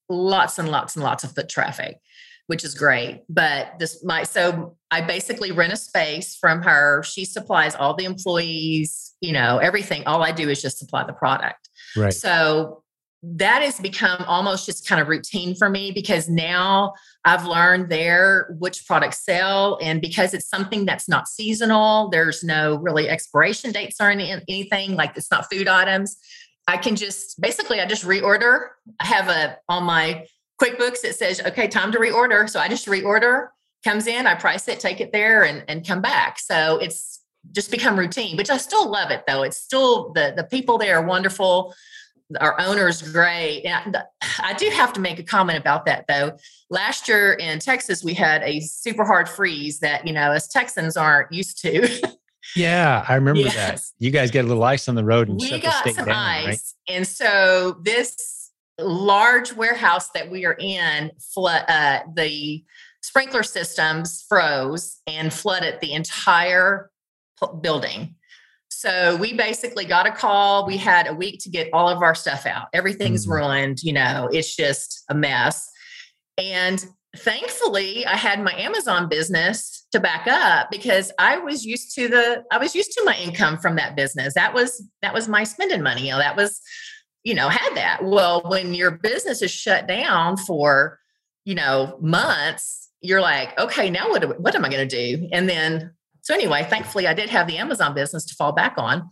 lots 0.10 0.60
and 0.60 0.70
lots 0.70 0.96
and 0.96 1.04
lots 1.04 1.24
of 1.24 1.34
foot 1.34 1.50
traffic, 1.50 2.00
which 2.48 2.64
is 2.64 2.74
great. 2.76 3.24
But 3.30 3.80
this 3.80 4.04
might, 4.04 4.28
so 4.28 4.78
I 4.92 5.02
basically 5.02 5.52
rent 5.52 5.74
a 5.74 5.78
space 5.78 6.36
from 6.36 6.62
her. 6.64 7.04
She 7.04 7.26
supplies 7.26 7.76
all 7.76 7.96
the 7.96 8.06
employees, 8.06 9.14
you 9.22 9.34
know, 9.34 9.58
everything. 9.58 10.04
All 10.06 10.24
I 10.24 10.32
do 10.32 10.50
is 10.50 10.62
just 10.62 10.80
supply 10.80 11.04
the 11.06 11.14
product. 11.14 11.70
Right. 11.96 12.14
So 12.14 12.84
that 13.24 13.64
has 13.64 13.80
become 13.80 14.24
almost 14.28 14.66
just 14.66 14.88
kind 14.88 15.02
of 15.02 15.08
routine 15.08 15.56
for 15.56 15.70
me 15.70 15.92
because 15.92 16.30
now 16.30 16.94
I've 17.26 17.46
learned 17.46 17.90
there 17.90 18.56
which 18.60 18.86
products 18.86 19.26
sell. 19.26 19.80
And 19.82 20.02
because 20.02 20.34
it's 20.34 20.48
something 20.48 20.86
that's 20.86 21.10
not 21.10 21.28
seasonal, 21.28 22.10
there's 22.10 22.44
no 22.44 22.76
really 22.76 23.10
expiration 23.10 23.72
dates 23.72 23.98
or 24.00 24.12
any, 24.12 24.32
anything 24.32 24.96
like 24.96 25.18
it's 25.18 25.32
not 25.32 25.50
food 25.52 25.68
items. 25.68 26.18
I 26.68 26.78
can 26.78 26.96
just 26.96 27.40
basically 27.40 27.80
I 27.80 27.86
just 27.86 28.04
reorder. 28.04 28.68
I 29.00 29.06
have 29.06 29.30
a 29.30 29.58
on 29.70 29.84
my 29.84 30.26
QuickBooks 30.62 31.04
it 31.06 31.16
says 31.16 31.42
okay 31.42 31.68
time 31.68 31.92
to 31.94 32.00
reorder, 32.00 32.50
so 32.50 32.60
I 32.60 32.68
just 32.68 32.88
reorder. 32.88 33.50
Comes 33.84 34.08
in, 34.08 34.28
I 34.28 34.36
price 34.36 34.68
it, 34.68 34.80
take 34.80 35.00
it 35.00 35.12
there, 35.14 35.44
and 35.44 35.64
and 35.68 35.88
come 35.88 36.02
back. 36.02 36.40
So 36.40 36.78
it's 36.78 37.24
just 37.54 37.72
become 37.72 37.98
routine, 37.98 38.36
which 38.38 38.50
I 38.50 38.58
still 38.58 38.90
love 38.90 39.12
it 39.12 39.24
though. 39.28 39.44
It's 39.44 39.58
still 39.58 40.12
the 40.14 40.34
the 40.36 40.44
people 40.44 40.78
there 40.78 40.98
are 40.98 41.06
wonderful. 41.06 41.74
Our 42.42 42.60
owner's 42.60 43.02
great. 43.02 43.64
And 43.64 43.98
I 44.40 44.54
do 44.54 44.70
have 44.70 44.92
to 44.94 45.00
make 45.00 45.18
a 45.18 45.24
comment 45.24 45.58
about 45.58 45.86
that 45.86 46.06
though. 46.10 46.38
Last 46.70 47.08
year 47.08 47.34
in 47.34 47.60
Texas, 47.60 48.04
we 48.04 48.14
had 48.14 48.44
a 48.44 48.60
super 48.60 49.06
hard 49.06 49.30
freeze 49.30 49.80
that, 49.80 50.06
you 50.06 50.12
know, 50.12 50.34
us 50.34 50.48
Texans 50.48 50.98
aren't 50.98 51.32
used 51.32 51.62
to. 51.62 51.88
Yeah, 52.56 53.06
I 53.08 53.16
remember 53.16 53.42
yes. 53.42 53.56
that. 53.56 53.82
You 54.00 54.12
guys 54.12 54.32
get 54.32 54.46
a 54.46 54.48
little 54.48 54.64
ice 54.64 54.88
on 54.88 54.96
the 54.96 55.04
road 55.04 55.30
and 55.30 55.40
we 55.40 55.60
got 55.60 55.88
some 55.88 56.06
down, 56.06 56.10
ice. 56.10 56.46
Right? 56.46 56.96
And 56.96 57.08
so 57.08 57.78
this 57.82 58.52
large 58.80 59.54
warehouse 59.54 60.10
that 60.10 60.30
we 60.30 60.46
are 60.46 60.56
in, 60.60 61.12
uh, 61.38 62.00
the 62.16 62.64
sprinkler 63.02 63.44
systems 63.44 64.26
froze 64.28 65.02
and 65.08 65.34
flooded 65.34 65.80
the 65.82 65.94
entire 65.94 66.90
building. 67.62 68.16
So 68.70 69.16
we 69.16 69.34
basically 69.34 69.86
got 69.86 70.06
a 70.06 70.12
call. 70.12 70.68
We 70.68 70.78
had 70.78 71.08
a 71.08 71.14
week 71.14 71.40
to 71.44 71.50
get 71.50 71.70
all 71.74 71.90
of 71.90 72.02
our 72.02 72.14
stuff 72.14 72.46
out. 72.46 72.68
Everything's 72.74 73.26
mm 73.26 73.32
ruined. 73.32 73.82
You 73.82 73.94
know, 73.94 74.30
it's 74.32 74.56
just 74.56 75.04
a 75.10 75.16
mess. 75.16 75.70
And 76.38 76.86
thankfully 77.18 78.06
I 78.06 78.16
had 78.16 78.44
my 78.44 78.54
Amazon 78.54 79.10
business 79.10 79.86
to 79.92 80.00
back 80.00 80.28
up 80.28 80.70
because 80.72 81.12
I 81.20 81.38
was 81.38 81.66
used 81.66 81.94
to 81.96 82.08
the 82.08 82.44
I 82.52 82.58
was 82.58 82.76
used 82.76 82.92
to 82.94 83.04
my 83.06 83.16
income 83.18 83.58
from 83.58 83.76
that 83.76 83.96
business. 83.96 84.34
That 84.34 84.54
was 84.54 84.84
that 85.02 85.14
was 85.14 85.28
my 85.28 85.44
spending 85.44 85.82
money. 85.82 86.06
You 86.06 86.12
know, 86.12 86.20
that 86.20 86.36
was, 86.36 86.62
you 87.24 87.34
know, 87.34 87.50
had 87.50 87.76
that. 87.76 88.04
Well, 88.04 88.42
when 88.46 88.74
your 88.74 88.92
business 88.92 89.42
is 89.42 89.52
shut 89.52 89.88
down 89.88 90.38
for, 90.38 91.00
you 91.46 91.56
know, 91.56 91.98
months, 92.02 92.90
you're 93.02 93.22
like, 93.22 93.58
okay, 93.60 93.90
now 93.90 94.10
what 94.10 94.40
what 94.40 94.56
am 94.56 94.66
I 94.66 94.70
going 94.70 94.88
to 94.88 95.18
do? 95.18 95.30
And 95.32 95.50
then 95.50 95.94
so 96.22 96.34
anyway, 96.34 96.66
thankfully 96.70 97.08
I 97.08 97.14
did 97.14 97.30
have 97.30 97.48
the 97.48 97.58
Amazon 97.58 97.94
business 97.94 98.26
to 98.26 98.36
fall 98.36 98.52
back 98.52 98.74
on. 98.78 99.10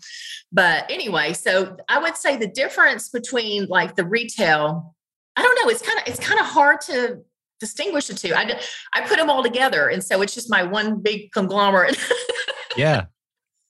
But 0.51 0.89
anyway, 0.91 1.33
so 1.33 1.77
I 1.87 1.99
would 1.99 2.17
say 2.17 2.35
the 2.35 2.47
difference 2.47 3.09
between 3.09 3.67
like 3.67 3.95
the 3.95 4.05
retail 4.05 4.95
I 5.35 5.41
don't 5.41 5.55
know. 5.61 5.69
It's 5.69 5.81
kind 5.81 5.99
of 5.99 6.07
it's 6.07 6.19
kind 6.19 6.39
of 6.39 6.45
hard 6.45 6.81
to 6.81 7.21
distinguish 7.59 8.07
the 8.07 8.13
two. 8.13 8.33
I 8.33 8.59
I 8.93 9.01
put 9.01 9.17
them 9.17 9.29
all 9.29 9.43
together, 9.43 9.87
and 9.89 10.03
so 10.03 10.21
it's 10.21 10.33
just 10.33 10.49
my 10.49 10.63
one 10.63 11.01
big 11.01 11.31
conglomerate. 11.31 11.97
yeah, 12.77 13.05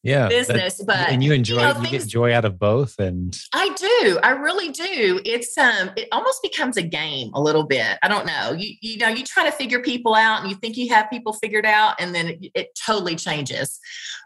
yeah, 0.06 0.28
business. 0.28 0.84
But 0.86 1.10
and 1.10 1.24
you 1.24 1.34
enjoy 1.34 1.56
you, 1.56 1.74
know, 1.74 1.82
you 1.82 1.90
get 1.90 2.08
joy 2.08 2.34
out 2.34 2.46
of 2.46 2.60
both, 2.60 3.00
and 3.00 3.36
I 3.54 3.74
do. 3.76 4.20
I 4.22 4.32
really 4.32 4.70
do. 4.70 5.20
It's 5.26 5.58
um, 5.58 5.90
it 5.96 6.08
almost 6.12 6.44
becomes 6.44 6.78
a 6.78 6.84
game 6.84 7.32
a 7.34 7.42
little 7.42 7.64
bit. 7.64 7.98
I 8.04 8.08
don't 8.08 8.28
know. 8.28 8.54
You 8.54 8.76
you 8.82 8.98
know, 8.98 9.08
you 9.08 9.24
try 9.24 9.46
to 9.46 9.52
figure 9.52 9.82
people 9.82 10.14
out, 10.14 10.42
and 10.42 10.50
you 10.50 10.56
think 10.58 10.78
you 10.78 10.94
have 10.94 11.10
people 11.10 11.34
figured 11.34 11.66
out, 11.66 11.96
and 12.00 12.14
then 12.14 12.28
it, 12.28 12.52
it 12.54 12.80
totally 12.86 13.16
changes. 13.16 13.80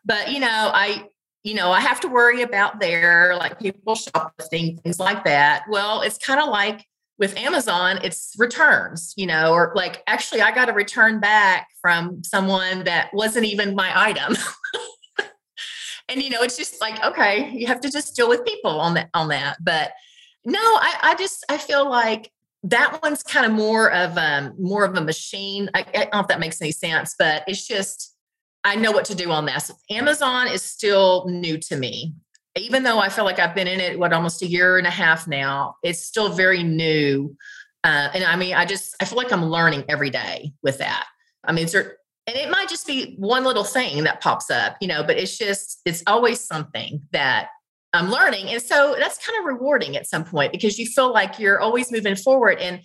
But 0.03 0.31
you 0.31 0.41
know, 0.41 0.71
I 0.73 1.07
you 1.43 1.53
know, 1.53 1.71
I 1.71 1.79
have 1.79 2.01
to 2.01 2.07
worry 2.09 2.41
about 2.41 2.79
their 2.79 3.35
like 3.37 3.59
people 3.59 3.95
shoplifting, 3.95 4.77
things 4.77 4.99
like 4.99 5.23
that. 5.23 5.63
Well, 5.69 6.01
it's 6.01 6.17
kind 6.17 6.41
of 6.41 6.49
like 6.49 6.85
with 7.19 7.37
Amazon, 7.37 7.99
it's 8.01 8.33
returns, 8.37 9.13
you 9.17 9.27
know, 9.27 9.51
or 9.51 9.73
like 9.75 10.01
actually, 10.07 10.41
I 10.41 10.51
got 10.51 10.69
a 10.69 10.73
return 10.73 11.19
back 11.19 11.67
from 11.81 12.23
someone 12.23 12.85
that 12.85 13.13
wasn't 13.13 13.45
even 13.45 13.75
my 13.75 13.91
item. 13.93 14.35
and 16.09 16.23
you 16.23 16.29
know, 16.29 16.41
it's 16.41 16.57
just 16.57 16.79
like, 16.79 17.03
okay, 17.03 17.49
you 17.51 17.67
have 17.67 17.81
to 17.81 17.91
just 17.91 18.15
deal 18.15 18.29
with 18.29 18.45
people 18.45 18.79
on 18.79 18.93
that 18.93 19.09
on 19.13 19.27
that. 19.27 19.57
But 19.61 19.91
no, 20.45 20.59
I, 20.59 20.95
I 21.01 21.15
just 21.15 21.45
I 21.49 21.57
feel 21.57 21.87
like 21.87 22.31
that 22.63 22.99
one's 23.03 23.21
kind 23.21 23.45
of 23.45 23.51
more 23.51 23.91
of 23.91 24.17
um 24.17 24.53
more 24.57 24.85
of 24.85 24.95
a 24.95 25.01
machine. 25.01 25.69
I, 25.73 25.85
I 25.89 25.91
don't 25.91 26.13
know 26.13 26.19
if 26.21 26.27
that 26.29 26.39
makes 26.39 26.61
any 26.61 26.71
sense, 26.71 27.15
but 27.19 27.43
it's 27.47 27.67
just 27.67 28.15
I 28.63 28.75
know 28.75 28.91
what 28.91 29.05
to 29.05 29.15
do 29.15 29.29
on 29.31 29.45
that. 29.45 29.59
So 29.59 29.73
Amazon 29.89 30.47
is 30.47 30.61
still 30.61 31.25
new 31.27 31.57
to 31.57 31.75
me 31.75 32.13
even 32.57 32.83
though 32.83 32.99
I 32.99 33.09
feel 33.09 33.25
like 33.25 33.39
I've 33.39 33.55
been 33.55 33.67
in 33.67 33.79
it, 33.79 33.97
what, 33.99 34.13
almost 34.13 34.41
a 34.41 34.47
year 34.47 34.77
and 34.77 34.87
a 34.87 34.91
half 34.91 35.27
now, 35.27 35.75
it's 35.83 36.01
still 36.01 36.29
very 36.29 36.63
new. 36.63 37.35
Uh, 37.83 38.09
and 38.13 38.23
I 38.23 38.35
mean, 38.35 38.55
I 38.55 38.65
just, 38.65 38.95
I 38.99 39.05
feel 39.05 39.17
like 39.17 39.31
I'm 39.31 39.45
learning 39.45 39.85
every 39.87 40.09
day 40.09 40.53
with 40.63 40.79
that. 40.79 41.05
I 41.43 41.51
mean, 41.51 41.67
there, 41.67 41.97
and 42.27 42.35
it 42.35 42.49
might 42.49 42.69
just 42.69 42.85
be 42.85 43.15
one 43.17 43.43
little 43.43 43.63
thing 43.63 44.03
that 44.03 44.21
pops 44.21 44.51
up, 44.51 44.77
you 44.81 44.87
know, 44.87 45.03
but 45.03 45.17
it's 45.17 45.37
just, 45.37 45.81
it's 45.85 46.03
always 46.05 46.39
something 46.39 47.01
that 47.11 47.49
I'm 47.93 48.11
learning. 48.11 48.49
And 48.49 48.61
so 48.61 48.95
that's 48.99 49.25
kind 49.25 49.39
of 49.39 49.45
rewarding 49.45 49.95
at 49.95 50.07
some 50.07 50.23
point 50.23 50.51
because 50.51 50.77
you 50.77 50.85
feel 50.85 51.11
like 51.11 51.39
you're 51.39 51.59
always 51.59 51.91
moving 51.91 52.15
forward. 52.15 52.59
And, 52.59 52.81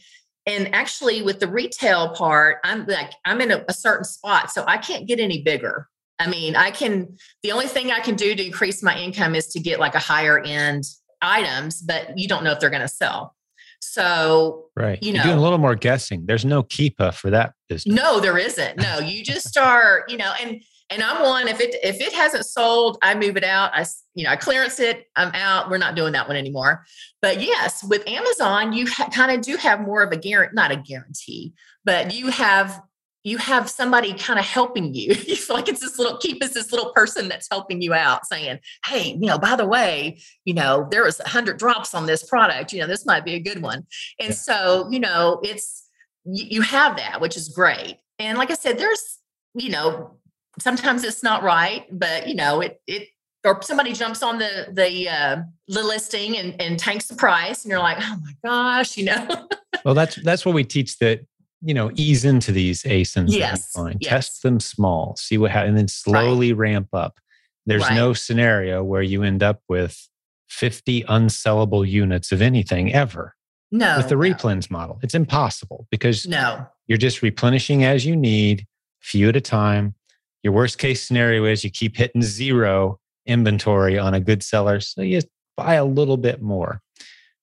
and 0.46 0.74
actually 0.74 1.22
with 1.22 1.40
the 1.40 1.48
retail 1.48 2.10
part, 2.10 2.58
I'm 2.64 2.86
like, 2.86 3.12
I'm 3.24 3.40
in 3.40 3.50
a, 3.50 3.64
a 3.68 3.72
certain 3.72 4.04
spot. 4.04 4.50
So 4.50 4.64
I 4.66 4.78
can't 4.78 5.06
get 5.06 5.18
any 5.20 5.42
bigger 5.42 5.88
I 6.18 6.28
mean, 6.28 6.54
I 6.56 6.70
can, 6.70 7.16
the 7.42 7.52
only 7.52 7.66
thing 7.66 7.90
I 7.90 8.00
can 8.00 8.14
do 8.14 8.34
to 8.34 8.44
increase 8.44 8.82
my 8.82 8.96
income 8.96 9.34
is 9.34 9.48
to 9.48 9.60
get 9.60 9.80
like 9.80 9.94
a 9.94 9.98
higher 9.98 10.38
end 10.38 10.84
items, 11.20 11.80
but 11.82 12.16
you 12.18 12.28
don't 12.28 12.44
know 12.44 12.52
if 12.52 12.60
they're 12.60 12.70
going 12.70 12.82
to 12.82 12.88
sell. 12.88 13.34
So, 13.80 14.66
right. 14.76 15.02
You 15.02 15.12
know, 15.12 15.18
You're 15.18 15.24
doing 15.24 15.38
a 15.38 15.42
little 15.42 15.58
more 15.58 15.74
guessing. 15.74 16.24
There's 16.26 16.44
no 16.44 16.62
Keepa 16.62 17.14
for 17.14 17.30
that 17.30 17.52
business. 17.68 17.94
No, 17.94 18.20
there 18.20 18.38
isn't. 18.38 18.78
No, 18.78 18.98
you 18.98 19.22
just 19.22 19.46
start, 19.46 20.10
you 20.10 20.16
know, 20.16 20.32
and, 20.40 20.62
and 20.90 21.02
I'm 21.02 21.22
one, 21.22 21.48
if 21.48 21.60
it, 21.60 21.76
if 21.82 22.00
it 22.00 22.12
hasn't 22.12 22.46
sold, 22.46 22.98
I 23.02 23.14
move 23.14 23.36
it 23.36 23.44
out. 23.44 23.72
I, 23.74 23.84
you 24.14 24.24
know, 24.24 24.30
I 24.30 24.36
clearance 24.36 24.78
it. 24.80 25.06
I'm 25.16 25.32
out. 25.34 25.70
We're 25.70 25.78
not 25.78 25.96
doing 25.96 26.12
that 26.12 26.28
one 26.28 26.36
anymore. 26.36 26.84
But 27.20 27.42
yes, 27.42 27.82
with 27.84 28.06
Amazon, 28.06 28.72
you 28.72 28.86
ha- 28.86 29.08
kind 29.12 29.32
of 29.32 29.40
do 29.40 29.56
have 29.56 29.80
more 29.80 30.02
of 30.02 30.12
a 30.12 30.16
guarantee, 30.16 30.54
not 30.54 30.70
a 30.70 30.76
guarantee, 30.76 31.54
but 31.84 32.14
you 32.14 32.28
have 32.28 32.80
you 33.24 33.38
have 33.38 33.70
somebody 33.70 34.12
kind 34.12 34.38
of 34.38 34.44
helping 34.44 34.94
you. 34.94 35.14
You 35.24 35.36
feel 35.36 35.56
like 35.56 35.68
it's 35.68 35.80
this 35.80 35.98
little 35.98 36.18
Keepa 36.18 36.44
is 36.44 36.52
this 36.52 36.70
little 36.70 36.92
person 36.92 37.28
that's 37.28 37.48
helping 37.50 37.80
you 37.80 37.94
out, 37.94 38.26
saying, 38.26 38.60
"Hey, 38.86 39.16
you 39.18 39.26
know, 39.26 39.38
by 39.38 39.56
the 39.56 39.66
way, 39.66 40.20
you 40.44 40.54
know, 40.54 40.86
there 40.90 41.02
was 41.02 41.18
a 41.20 41.28
hundred 41.28 41.58
drops 41.58 41.94
on 41.94 42.06
this 42.06 42.22
product. 42.22 42.72
You 42.72 42.80
know, 42.80 42.86
this 42.86 43.04
might 43.06 43.24
be 43.24 43.34
a 43.34 43.40
good 43.40 43.62
one." 43.62 43.86
And 44.20 44.28
yeah. 44.28 44.34
so, 44.34 44.88
you 44.90 45.00
know, 45.00 45.40
it's 45.42 45.88
you 46.24 46.62
have 46.62 46.96
that, 46.96 47.20
which 47.20 47.36
is 47.36 47.48
great. 47.48 47.98
And 48.18 48.38
like 48.38 48.50
I 48.50 48.54
said, 48.54 48.78
there's, 48.78 49.18
you 49.54 49.70
know, 49.70 50.18
sometimes 50.60 51.04
it's 51.04 51.22
not 51.22 51.42
right, 51.42 51.86
but 51.90 52.28
you 52.28 52.34
know, 52.34 52.60
it 52.60 52.80
it 52.86 53.08
or 53.44 53.60
somebody 53.62 53.92
jumps 53.92 54.22
on 54.22 54.38
the 54.38 54.68
the 54.72 55.08
uh, 55.08 55.36
the 55.68 55.82
listing 55.82 56.36
and 56.36 56.60
and 56.60 56.78
tanks 56.78 57.06
the 57.06 57.16
price, 57.16 57.64
and 57.64 57.70
you're 57.70 57.80
like, 57.80 57.98
"Oh 58.00 58.16
my 58.22 58.32
gosh," 58.44 58.96
you 58.96 59.06
know. 59.06 59.48
well, 59.84 59.94
that's 59.94 60.16
that's 60.16 60.44
what 60.44 60.54
we 60.54 60.64
teach 60.64 60.98
that 60.98 61.24
you 61.64 61.72
know, 61.72 61.90
ease 61.94 62.24
into 62.24 62.52
these 62.52 62.82
ASINs 62.82 63.26
yes, 63.28 63.72
that 63.72 63.80
you 63.80 63.84
find. 63.84 63.98
Yes. 64.00 64.10
Test 64.10 64.42
them 64.42 64.60
small, 64.60 65.16
see 65.16 65.38
what 65.38 65.50
happens, 65.50 65.70
and 65.70 65.78
then 65.78 65.88
slowly 65.88 66.52
right. 66.52 66.70
ramp 66.70 66.88
up. 66.92 67.18
There's 67.66 67.82
right. 67.82 67.94
no 67.94 68.12
scenario 68.12 68.84
where 68.84 69.02
you 69.02 69.22
end 69.22 69.42
up 69.42 69.62
with 69.68 70.08
50 70.48 71.04
unsellable 71.04 71.88
units 71.88 72.32
of 72.32 72.42
anything 72.42 72.92
ever. 72.92 73.34
No. 73.72 73.96
With 73.96 74.08
the 74.08 74.14
no. 74.14 74.20
replens 74.20 74.70
model, 74.70 75.00
it's 75.02 75.14
impossible 75.14 75.86
because 75.90 76.26
no. 76.26 76.66
you're 76.86 76.98
just 76.98 77.22
replenishing 77.22 77.82
as 77.82 78.04
you 78.04 78.14
need, 78.14 78.66
few 79.00 79.30
at 79.30 79.36
a 79.36 79.40
time. 79.40 79.94
Your 80.42 80.52
worst 80.52 80.78
case 80.78 81.02
scenario 81.02 81.46
is 81.46 81.64
you 81.64 81.70
keep 81.70 81.96
hitting 81.96 82.22
zero 82.22 83.00
inventory 83.26 83.98
on 83.98 84.12
a 84.12 84.20
good 84.20 84.42
seller. 84.42 84.80
So 84.80 85.00
you 85.00 85.22
buy 85.56 85.74
a 85.74 85.84
little 85.84 86.18
bit 86.18 86.42
more. 86.42 86.82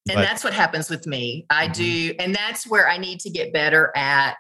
And 0.10 0.16
but, 0.16 0.22
that's 0.22 0.44
what 0.44 0.54
happens 0.54 0.90
with 0.90 1.06
me. 1.06 1.46
I 1.50 1.66
mm-hmm. 1.66 1.74
do, 1.74 2.14
and 2.20 2.36
that's 2.36 2.68
where 2.68 2.90
I 2.90 2.98
need 2.98 3.20
to 3.22 3.30
get 3.30 3.54
better 3.54 3.92
at 3.96 4.38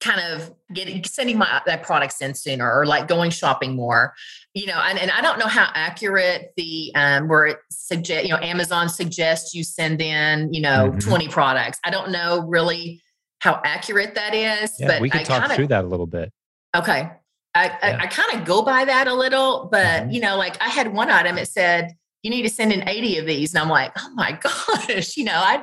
kind 0.00 0.20
of 0.32 0.52
getting 0.72 1.04
sending 1.04 1.36
my 1.36 1.60
that 1.66 1.82
products 1.82 2.20
in 2.22 2.34
sooner 2.34 2.70
or 2.72 2.86
like 2.86 3.06
going 3.06 3.30
shopping 3.30 3.76
more 3.76 4.14
you 4.54 4.66
know 4.66 4.80
and, 4.86 4.98
and 4.98 5.10
i 5.10 5.20
don't 5.20 5.38
know 5.38 5.46
how 5.46 5.68
accurate 5.74 6.52
the 6.56 6.90
um 6.94 7.28
where 7.28 7.46
it 7.46 7.58
suggest 7.70 8.24
you 8.24 8.30
know 8.30 8.38
amazon 8.38 8.88
suggests 8.88 9.54
you 9.54 9.62
send 9.62 10.00
in 10.00 10.52
you 10.52 10.60
know 10.60 10.88
mm-hmm. 10.90 10.98
20 10.98 11.28
products 11.28 11.78
i 11.84 11.90
don't 11.90 12.10
know 12.10 12.40
really 12.46 13.00
how 13.40 13.60
accurate 13.64 14.14
that 14.14 14.34
is 14.34 14.72
yeah, 14.78 14.86
but 14.86 15.00
we 15.02 15.10
can 15.10 15.20
I 15.20 15.24
talk 15.24 15.40
kinda, 15.42 15.54
through 15.54 15.68
that 15.68 15.84
a 15.84 15.88
little 15.88 16.06
bit 16.06 16.32
okay 16.74 17.10
i 17.54 17.66
yeah. 17.66 17.78
i, 17.82 18.04
I 18.04 18.06
kind 18.06 18.40
of 18.40 18.46
go 18.46 18.62
by 18.62 18.86
that 18.86 19.06
a 19.06 19.14
little 19.14 19.68
but 19.70 19.84
mm-hmm. 19.84 20.10
you 20.12 20.20
know 20.22 20.38
like 20.38 20.60
i 20.62 20.68
had 20.68 20.94
one 20.94 21.10
item 21.10 21.36
it 21.36 21.48
said 21.48 21.94
you 22.22 22.30
need 22.30 22.42
to 22.42 22.50
send 22.50 22.72
in 22.72 22.88
80 22.88 23.18
of 23.18 23.26
these. 23.26 23.54
And 23.54 23.62
I'm 23.62 23.68
like, 23.68 23.92
oh 23.98 24.10
my 24.14 24.32
gosh, 24.32 25.16
you 25.16 25.24
know, 25.24 25.34
I 25.34 25.62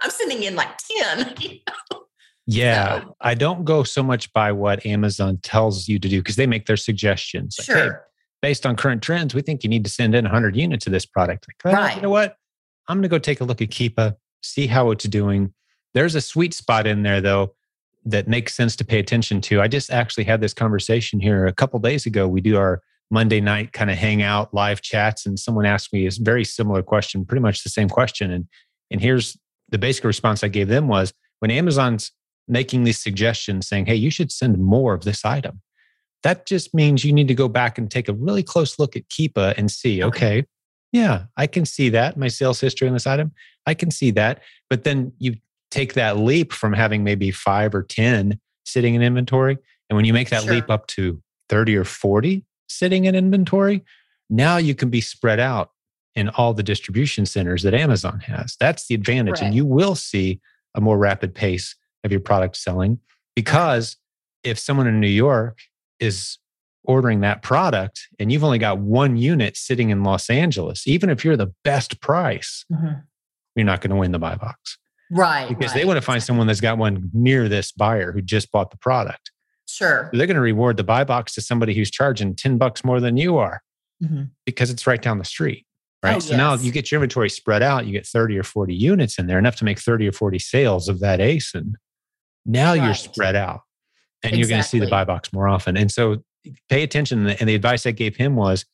I'm 0.00 0.10
sending 0.10 0.42
in 0.42 0.56
like 0.56 0.76
10. 0.78 1.34
You 1.40 1.60
know? 1.66 2.02
Yeah. 2.48 3.00
So, 3.00 3.16
I 3.20 3.34
don't 3.34 3.64
go 3.64 3.82
so 3.82 4.04
much 4.04 4.32
by 4.32 4.52
what 4.52 4.86
Amazon 4.86 5.38
tells 5.42 5.88
you 5.88 5.98
to 5.98 6.08
do 6.08 6.20
because 6.20 6.36
they 6.36 6.46
make 6.46 6.66
their 6.66 6.76
suggestions. 6.76 7.56
Like. 7.58 7.76
Hey, 7.76 7.88
based 8.40 8.64
on 8.64 8.76
current 8.76 9.02
trends, 9.02 9.34
we 9.34 9.42
think 9.42 9.64
you 9.64 9.70
need 9.70 9.84
to 9.84 9.90
send 9.90 10.14
in 10.14 10.24
100 10.24 10.54
units 10.54 10.86
of 10.86 10.92
this 10.92 11.06
product. 11.06 11.46
Like, 11.48 11.72
well, 11.72 11.82
right. 11.82 11.96
You 11.96 12.02
know 12.02 12.10
what? 12.10 12.36
I'm 12.88 12.98
going 12.98 13.02
to 13.02 13.08
go 13.08 13.18
take 13.18 13.40
a 13.40 13.44
look 13.44 13.60
at 13.60 13.70
Keepa, 13.70 14.14
see 14.42 14.68
how 14.68 14.92
it's 14.92 15.04
doing. 15.06 15.52
There's 15.94 16.14
a 16.14 16.20
sweet 16.20 16.54
spot 16.54 16.86
in 16.86 17.02
there, 17.02 17.20
though, 17.20 17.54
that 18.04 18.28
makes 18.28 18.54
sense 18.54 18.76
to 18.76 18.84
pay 18.84 19.00
attention 19.00 19.40
to. 19.40 19.60
I 19.60 19.66
just 19.66 19.90
actually 19.90 20.24
had 20.24 20.40
this 20.40 20.54
conversation 20.54 21.18
here 21.18 21.46
a 21.46 21.52
couple 21.52 21.80
days 21.80 22.06
ago. 22.06 22.28
We 22.28 22.40
do 22.40 22.56
our 22.56 22.80
Monday 23.10 23.40
night 23.40 23.72
kind 23.72 23.90
of 23.90 23.96
hang 23.96 24.22
out 24.22 24.52
live 24.52 24.82
chats, 24.82 25.26
and 25.26 25.38
someone 25.38 25.66
asked 25.66 25.92
me 25.92 26.06
a 26.06 26.10
very 26.20 26.44
similar 26.44 26.82
question, 26.82 27.24
pretty 27.24 27.42
much 27.42 27.62
the 27.62 27.70
same 27.70 27.88
question. 27.88 28.30
And 28.30 28.46
and 28.90 29.00
here's 29.00 29.36
the 29.68 29.78
basic 29.78 30.04
response 30.04 30.44
I 30.44 30.48
gave 30.48 30.68
them 30.68 30.88
was 30.88 31.12
when 31.40 31.50
Amazon's 31.50 32.12
making 32.48 32.84
these 32.84 33.00
suggestions 33.00 33.68
saying, 33.68 33.86
hey, 33.86 33.94
you 33.94 34.10
should 34.10 34.30
send 34.30 34.58
more 34.58 34.94
of 34.94 35.04
this 35.04 35.24
item. 35.24 35.60
That 36.22 36.46
just 36.46 36.74
means 36.74 37.04
you 37.04 37.12
need 37.12 37.28
to 37.28 37.34
go 37.34 37.48
back 37.48 37.78
and 37.78 37.90
take 37.90 38.08
a 38.08 38.12
really 38.12 38.42
close 38.42 38.78
look 38.78 38.96
at 38.96 39.08
Keepa 39.08 39.54
and 39.56 39.70
see, 39.70 40.02
okay, 40.02 40.44
yeah, 40.92 41.24
I 41.36 41.46
can 41.46 41.64
see 41.64 41.88
that. 41.90 42.16
My 42.16 42.28
sales 42.28 42.60
history 42.60 42.88
on 42.88 42.94
this 42.94 43.06
item, 43.06 43.32
I 43.66 43.74
can 43.74 43.90
see 43.90 44.10
that. 44.12 44.42
But 44.70 44.84
then 44.84 45.12
you 45.18 45.36
take 45.70 45.94
that 45.94 46.16
leap 46.18 46.52
from 46.52 46.72
having 46.72 47.04
maybe 47.04 47.30
five 47.30 47.74
or 47.74 47.82
10 47.82 48.40
sitting 48.64 48.94
in 48.94 49.02
inventory. 49.02 49.58
And 49.90 49.96
when 49.96 50.04
you 50.04 50.12
make 50.12 50.30
that 50.30 50.44
sure. 50.44 50.54
leap 50.54 50.70
up 50.70 50.86
to 50.88 51.20
30 51.48 51.76
or 51.76 51.84
40, 51.84 52.44
sitting 52.68 53.04
in 53.04 53.14
inventory. 53.14 53.84
Now 54.28 54.56
you 54.56 54.74
can 54.74 54.90
be 54.90 55.00
spread 55.00 55.40
out 55.40 55.70
in 56.14 56.30
all 56.30 56.54
the 56.54 56.62
distribution 56.62 57.26
centers 57.26 57.62
that 57.62 57.74
Amazon 57.74 58.20
has. 58.20 58.56
That's 58.58 58.86
the 58.88 58.94
advantage. 58.94 59.34
Right. 59.34 59.44
And 59.44 59.54
you 59.54 59.64
will 59.64 59.94
see 59.94 60.40
a 60.74 60.80
more 60.80 60.98
rapid 60.98 61.34
pace 61.34 61.76
of 62.04 62.10
your 62.10 62.20
product 62.20 62.56
selling 62.56 62.98
because 63.34 63.96
if 64.42 64.58
someone 64.58 64.86
in 64.86 65.00
New 65.00 65.08
York 65.08 65.58
is 66.00 66.38
ordering 66.84 67.20
that 67.20 67.42
product 67.42 68.08
and 68.18 68.30
you've 68.30 68.44
only 68.44 68.58
got 68.58 68.78
one 68.78 69.16
unit 69.16 69.56
sitting 69.56 69.90
in 69.90 70.02
Los 70.02 70.30
Angeles, 70.30 70.86
even 70.86 71.10
if 71.10 71.24
you're 71.24 71.36
the 71.36 71.52
best 71.64 72.00
price, 72.00 72.64
mm-hmm. 72.72 73.00
you're 73.54 73.66
not 73.66 73.80
going 73.80 73.90
to 73.90 73.96
win 73.96 74.12
the 74.12 74.18
buy 74.18 74.36
box. 74.36 74.78
Right. 75.10 75.48
because 75.48 75.72
right. 75.72 75.80
they 75.80 75.84
want 75.84 75.98
to 75.98 76.02
find 76.02 76.22
someone 76.22 76.46
that's 76.46 76.60
got 76.60 76.78
one 76.78 77.10
near 77.12 77.48
this 77.48 77.70
buyer 77.70 78.10
who 78.12 78.20
just 78.22 78.50
bought 78.50 78.70
the 78.70 78.76
product. 78.76 79.30
Sure. 79.66 80.08
They're 80.12 80.26
going 80.26 80.36
to 80.36 80.40
reward 80.40 80.76
the 80.76 80.84
buy 80.84 81.04
box 81.04 81.34
to 81.34 81.40
somebody 81.40 81.74
who's 81.74 81.90
charging 81.90 82.34
10 82.34 82.56
bucks 82.58 82.84
more 82.84 83.00
than 83.00 83.16
you 83.16 83.36
are 83.38 83.62
Mhm. 84.02 84.30
because 84.44 84.70
it's 84.70 84.86
right 84.86 85.00
down 85.02 85.18
the 85.18 85.24
street. 85.24 85.66
Right. 86.02 86.16
Oh, 86.16 86.20
so 86.20 86.36
now 86.36 86.54
you 86.54 86.70
get 86.70 86.90
your 86.92 86.98
inventory 86.98 87.30
spread 87.30 87.62
out, 87.62 87.86
you 87.86 87.92
get 87.92 88.06
30 88.06 88.38
or 88.38 88.42
40 88.44 88.74
units 88.74 89.18
in 89.18 89.26
there, 89.26 89.38
enough 89.38 89.56
to 89.56 89.64
make 89.64 89.80
30 89.80 90.06
or 90.06 90.12
40 90.12 90.38
sales 90.38 90.88
of 90.88 91.00
that 91.00 91.18
ASIN. 91.20 91.72
Now 92.44 92.74
you're 92.74 92.94
spread 92.94 93.34
out 93.34 93.62
and 94.22 94.36
you're 94.36 94.48
going 94.48 94.62
to 94.62 94.68
see 94.68 94.78
the 94.78 94.86
buy 94.88 95.04
box 95.04 95.32
more 95.32 95.48
often. 95.48 95.76
And 95.76 95.90
so 95.90 96.22
pay 96.68 96.82
attention. 96.84 97.26
And 97.26 97.48
the 97.48 97.54
advice 97.56 97.86
I 97.86 97.90
gave 97.90 98.14
him 98.16 98.36
was, 98.36 98.64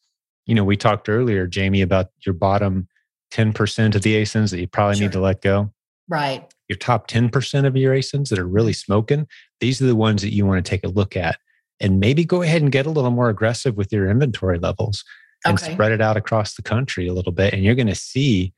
you 0.45 0.55
know, 0.55 0.64
we 0.64 0.76
talked 0.76 1.09
earlier, 1.09 1.47
Jamie, 1.47 1.80
about 1.80 2.09
your 2.26 2.34
bottom 2.34 2.86
10% 3.30 3.95
of 3.95 4.03
the 4.03 4.14
ASINs 4.20 4.51
that 4.51 4.61
you 4.61 4.66
probably 4.66 4.97
Sure. 4.97 5.07
need 5.07 5.12
to 5.12 5.20
let 5.20 5.40
go. 5.40 5.72
Right. 6.09 6.53
Your 6.73 6.79
top 6.79 7.07
10% 7.07 7.66
of 7.66 7.77
your 7.77 7.95
ASINs 7.95 8.31
that 8.31 8.39
are 8.39 8.49
really 8.49 8.73
mm-hmm. 8.73 8.93
smoking, 8.93 9.27
these 9.61 9.83
are 9.83 9.87
the 9.87 9.95
ones 9.95 10.23
that 10.23 10.33
you 10.33 10.47
want 10.47 10.64
to 10.64 10.70
take 10.70 10.85
a 10.85 10.89
look 10.89 11.18
at. 11.18 11.39
And 11.81 12.01
maybe 12.01 12.25
go 12.25 12.41
ahead 12.41 12.62
and 12.62 12.73
get 12.73 12.87
a 12.87 12.91
little 12.91 13.11
more 13.11 13.29
aggressive 13.29 13.77
with 13.77 13.93
your 13.93 14.09
inventory 14.09 14.59
levels 14.59 15.05
and 15.45 15.59
Okay. 15.59 15.75
spread 15.75 15.93
it 15.93 16.01
out 16.01 16.16
across 16.16 16.55
the 16.55 16.62
country 16.62 17.07
a 17.09 17.12
little 17.12 17.33
bit. 17.33 17.53
And 17.53 17.62
you're 17.62 17.75
going 17.75 17.89
to 17.89 17.95
see 17.95 18.55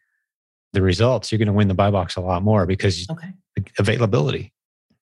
the 0.75 0.81
results. 0.81 1.33
You're 1.33 1.41
going 1.41 1.49
to 1.49 1.53
win 1.53 1.67
the 1.67 1.75
buy 1.75 1.91
box 1.91 2.15
a 2.15 2.21
lot 2.21 2.45
more 2.45 2.67
because 2.67 3.05
Okay. 3.11 3.33
availability. 3.81 4.53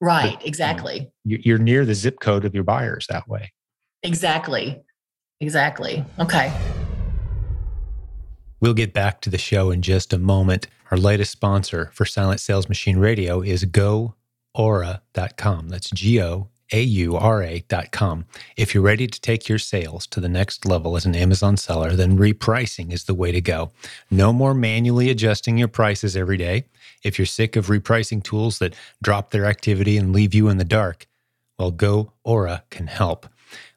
Right. 0.00 0.40
Exactly. 0.42 1.12
You- 1.24 1.40
You're 1.44 1.58
near 1.58 1.84
the 1.84 1.94
zip 1.94 2.18
code 2.18 2.46
of 2.46 2.54
your 2.54 2.64
buyers 2.64 3.06
that 3.10 3.28
way. 3.28 3.52
Exactly. 4.02 4.82
Exactly. 5.38 6.02
Okay. 6.18 6.50
We'll 8.62 8.74
get 8.74 8.92
back 8.92 9.20
to 9.22 9.30
the 9.30 9.38
show 9.38 9.72
in 9.72 9.82
just 9.82 10.12
a 10.12 10.18
moment. 10.18 10.68
Our 10.92 10.96
latest 10.96 11.32
sponsor 11.32 11.90
for 11.92 12.04
Silent 12.04 12.38
Sales 12.38 12.68
Machine 12.68 12.96
Radio 12.96 13.40
is 13.42 13.64
GoAura.com. 13.64 14.14
That's 15.68 15.90
G 15.90 16.22
O 16.22 16.46
A 16.72 16.80
U 16.80 17.16
R 17.16 17.42
A.com. 17.42 18.24
If 18.56 18.72
you're 18.72 18.84
ready 18.84 19.08
to 19.08 19.20
take 19.20 19.48
your 19.48 19.58
sales 19.58 20.06
to 20.06 20.20
the 20.20 20.28
next 20.28 20.64
level 20.64 20.94
as 20.94 21.04
an 21.04 21.16
Amazon 21.16 21.56
seller, 21.56 21.96
then 21.96 22.16
repricing 22.16 22.92
is 22.92 23.02
the 23.02 23.14
way 23.14 23.32
to 23.32 23.40
go. 23.40 23.72
No 24.12 24.32
more 24.32 24.54
manually 24.54 25.10
adjusting 25.10 25.58
your 25.58 25.66
prices 25.66 26.16
every 26.16 26.36
day. 26.36 26.66
If 27.02 27.18
you're 27.18 27.26
sick 27.26 27.56
of 27.56 27.66
repricing 27.66 28.22
tools 28.22 28.60
that 28.60 28.76
drop 29.02 29.32
their 29.32 29.46
activity 29.46 29.96
and 29.96 30.12
leave 30.12 30.34
you 30.34 30.48
in 30.48 30.58
the 30.58 30.64
dark, 30.64 31.08
well, 31.58 31.72
Go 31.72 32.12
Aura 32.22 32.62
can 32.70 32.86
help. 32.86 33.26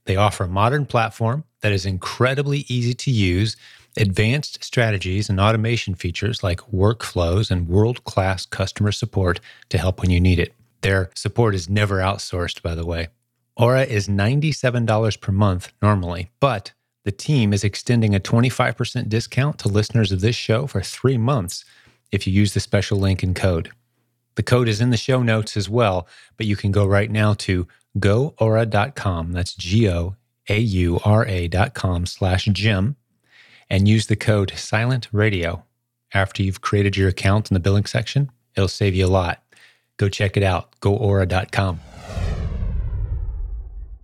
They 0.05 0.15
offer 0.15 0.43
a 0.43 0.47
modern 0.47 0.85
platform 0.85 1.43
that 1.61 1.71
is 1.71 1.87
incredibly 1.87 2.65
easy 2.67 2.93
to 2.93 3.09
use, 3.09 3.57
advanced 3.97 4.63
strategies 4.63 5.29
and 5.29 5.39
automation 5.39 5.95
features 5.95 6.43
like 6.43 6.59
workflows 6.71 7.49
and 7.49 7.67
world 7.67 8.03
class 8.03 8.45
customer 8.45 8.91
support 8.91 9.39
to 9.69 9.77
help 9.77 10.01
when 10.01 10.11
you 10.11 10.19
need 10.19 10.39
it. 10.39 10.53
Their 10.81 11.09
support 11.15 11.55
is 11.55 11.69
never 11.69 11.97
outsourced, 11.97 12.61
by 12.61 12.75
the 12.75 12.85
way. 12.85 13.07
Aura 13.57 13.83
is 13.83 14.07
$97 14.07 15.21
per 15.21 15.31
month 15.31 15.71
normally, 15.81 16.29
but 16.39 16.73
the 17.05 17.11
team 17.11 17.53
is 17.53 17.63
extending 17.63 18.13
a 18.13 18.19
25% 18.19 19.07
discount 19.07 19.59
to 19.59 19.69
listeners 19.69 20.11
of 20.11 20.21
this 20.21 20.35
show 20.35 20.67
for 20.67 20.81
three 20.81 21.17
months 21.17 21.63
if 22.11 22.27
you 22.27 22.33
use 22.33 22.53
the 22.53 22.59
special 22.59 22.97
link 22.97 23.23
and 23.23 23.35
code. 23.35 23.71
The 24.35 24.43
code 24.43 24.67
is 24.67 24.81
in 24.81 24.89
the 24.89 24.97
show 24.97 25.23
notes 25.23 25.55
as 25.55 25.69
well, 25.69 26.07
but 26.35 26.45
you 26.45 26.55
can 26.55 26.71
go 26.71 26.85
right 26.85 27.09
now 27.09 27.33
to 27.35 27.67
goaura.com. 27.97 29.31
That's 29.31 29.55
G 29.55 29.89
O 29.89 30.15
A 30.49 30.59
U 30.59 30.99
R 31.05 31.25
A.com 31.25 32.05
slash 32.05 32.45
Jim 32.45 32.97
and 33.69 33.87
use 33.87 34.07
the 34.07 34.15
code 34.15 34.51
Silent 34.55 35.07
Radio. 35.11 35.63
After 36.13 36.43
you've 36.43 36.61
created 36.61 36.95
your 36.95 37.09
account 37.09 37.49
in 37.51 37.53
the 37.55 37.59
billing 37.59 37.85
section, 37.85 38.29
it'll 38.55 38.67
save 38.67 38.95
you 38.95 39.05
a 39.05 39.07
lot. 39.07 39.43
Go 39.97 40.07
check 40.09 40.37
it 40.37 40.43
out. 40.43 40.79
Goaura.com. 40.81 41.79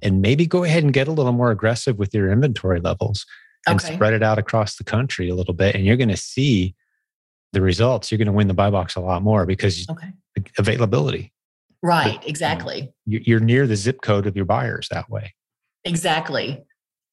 And 0.01 0.22
maybe 0.22 0.45
go 0.47 0.64
ahead 0.64 0.84
and 0.84 0.91
get 0.93 1.07
a 1.07 1.12
little 1.12 1.32
more 1.32 1.51
aggressive 1.51 1.99
with 1.99 2.14
your 2.14 2.32
inventory 2.32 2.80
levels 2.80 3.26
and 3.68 3.80
Okay. 3.80 3.93
spread 3.93 4.14
it 4.14 4.24
out 4.24 4.39
across 4.39 4.76
the 4.76 4.84
country 4.84 5.30
a 5.30 5.36
little 5.36 5.53
bit. 5.53 5.76
And 5.76 5.86
you're 5.86 5.97
going 5.97 6.09
to 6.09 6.18
see 6.18 6.76
the 7.53 7.62
results. 7.62 8.12
You're 8.12 8.18
going 8.18 8.26
to 8.26 8.32
win 8.32 8.47
the 8.47 8.53
buy 8.53 8.72
box 8.72 8.95
a 8.95 8.99
lot 9.01 9.22
more 9.22 9.45
because 9.45 9.86
Okay. 9.89 10.12
availability. 10.57 11.32
Right. 11.84 12.20
Exactly. 12.28 12.91
You- 13.05 13.22
You're 13.26 13.39
near 13.39 13.68
the 13.68 13.76
zip 13.76 14.01
code 14.01 14.26
of 14.26 14.36
your 14.36 14.45
buyers 14.45 14.88
that 14.89 15.09
way. 15.09 15.34
Exactly. 15.84 16.64